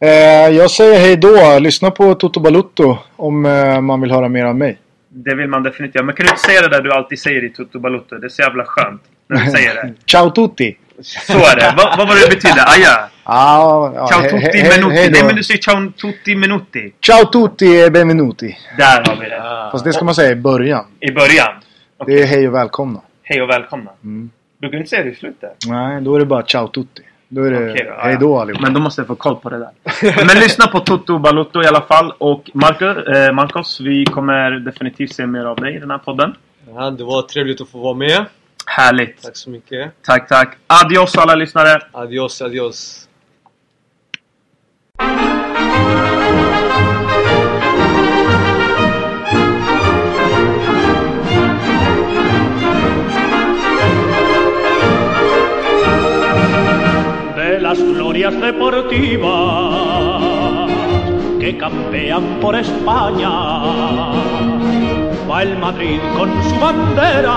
Eh, 0.00 0.08
jag 0.56 0.70
säger 0.70 0.98
hej 1.00 1.16
då. 1.16 1.58
Lyssna 1.58 1.90
på 1.90 2.14
Toto 2.14 2.40
Balutto 2.40 2.98
om 3.16 3.46
eh, 3.46 3.80
man 3.80 4.00
vill 4.00 4.10
höra 4.10 4.28
mer 4.28 4.44
av 4.44 4.56
mig. 4.56 4.78
det 5.08 5.34
vill 5.34 5.48
man 5.48 5.62
definitivt. 5.62 6.04
Men 6.04 6.14
kan 6.14 6.26
du 6.26 6.30
inte 6.30 6.42
säga 6.42 6.60
det 6.60 6.68
där 6.68 6.82
du 6.82 6.92
alltid 6.92 7.18
säger 7.18 7.44
i 7.44 7.50
Toto 7.50 7.78
Balutto? 7.78 8.16
Det 8.18 8.26
är 8.26 8.28
så 8.28 8.42
jävla 8.42 8.64
skönt 8.64 9.02
när 9.28 9.44
du 9.44 9.50
säger 9.56 9.74
det. 9.74 9.94
Ciao 10.06 10.30
tutti! 10.30 10.76
Så 11.02 11.32
är 11.32 11.56
det. 11.56 11.74
Vad, 11.76 11.98
vad 11.98 12.08
var 12.08 12.14
det 12.14 12.34
betyder? 12.34 12.64
Aja. 12.66 13.08
Ah, 13.24 13.92
ja, 13.94 14.06
Ciao 14.08 14.22
tutti 14.22 14.58
he-. 14.58 15.10
Nej 15.10 15.24
men 15.24 15.36
du 15.36 15.42
säger 15.42 15.60
ciao 15.60 15.92
tutti 15.92 16.36
minuti. 16.36 16.92
Ciao 17.00 17.24
tutti 17.24 17.80
e 17.80 17.90
benvenuti. 17.90 18.56
Där 18.78 19.04
har 19.04 19.16
vi 19.16 19.28
det. 19.28 19.36
ja. 19.36 19.68
Fast 19.72 19.84
det 19.84 19.92
ska 19.92 20.04
man 20.04 20.14
säga 20.14 20.30
i 20.30 20.36
början. 20.36 20.84
I 21.00 21.12
början. 21.12 21.52
Okej. 21.98 22.16
Det 22.16 22.22
är 22.22 22.26
hej 22.26 22.48
och 22.48 22.54
välkomna. 22.54 23.00
Hej 23.22 23.42
och 23.42 23.48
välkomna. 23.48 23.90
Mm. 24.04 24.30
Du 24.58 24.76
inte 24.76 24.90
säga 24.90 25.04
det 25.04 25.10
i 25.10 25.14
slutet? 25.14 25.56
Nej, 25.66 26.00
då 26.02 26.14
är 26.14 26.18
det 26.18 26.26
bara 26.26 26.42
ciao 26.42 26.68
tutti. 26.68 27.02
Då 27.28 27.42
är 27.42 27.50
det 27.50 27.84
ja, 27.84 28.00
hej 28.02 28.16
då 28.20 28.38
allihopa. 28.38 28.62
Men 28.62 28.74
då 28.74 28.80
måste 28.80 29.00
jag 29.00 29.06
få 29.06 29.14
koll 29.14 29.36
på 29.36 29.50
det 29.50 29.58
där. 29.58 29.70
Men 30.26 30.36
lyssna 30.36 30.66
på 30.66 30.80
Toto 30.80 31.18
Balotto 31.18 31.62
i 31.62 31.66
alla 31.66 31.80
fall. 31.80 32.12
Och 32.18 32.50
Marcus, 32.54 33.06
eh, 33.06 33.32
Marcos, 33.32 33.80
vi 33.80 34.04
kommer 34.04 34.50
definitivt 34.50 35.12
se 35.12 35.26
mer 35.26 35.44
av 35.44 35.56
dig 35.56 35.76
i 35.76 35.78
den 35.78 35.90
här 35.90 35.98
podden. 35.98 36.34
Ja, 36.74 36.90
det 36.90 37.04
var 37.04 37.22
trevligt 37.22 37.60
att 37.60 37.68
få 37.68 37.78
vara 37.78 37.94
med. 37.94 38.24
Härligt! 38.66 39.22
Tack 39.22 39.36
så 39.36 39.50
mycket. 39.50 39.92
Tack, 40.02 40.28
tack. 40.28 40.56
Adios 40.66 41.16
alla 41.16 41.34
lyssnare! 41.34 41.80
Adios, 41.92 42.42
adios. 42.42 43.06
de 57.36 57.60
las 57.60 57.78
glorias 57.78 58.40
deportivas 58.40 59.26
que 61.38 61.56
campean 61.58 62.38
por 62.40 62.56
España. 62.56 63.30
Va 65.30 65.42
el 65.42 65.58
Madrid 65.58 66.00
con 66.16 66.30
su 66.44 66.56
bandera, 66.58 67.36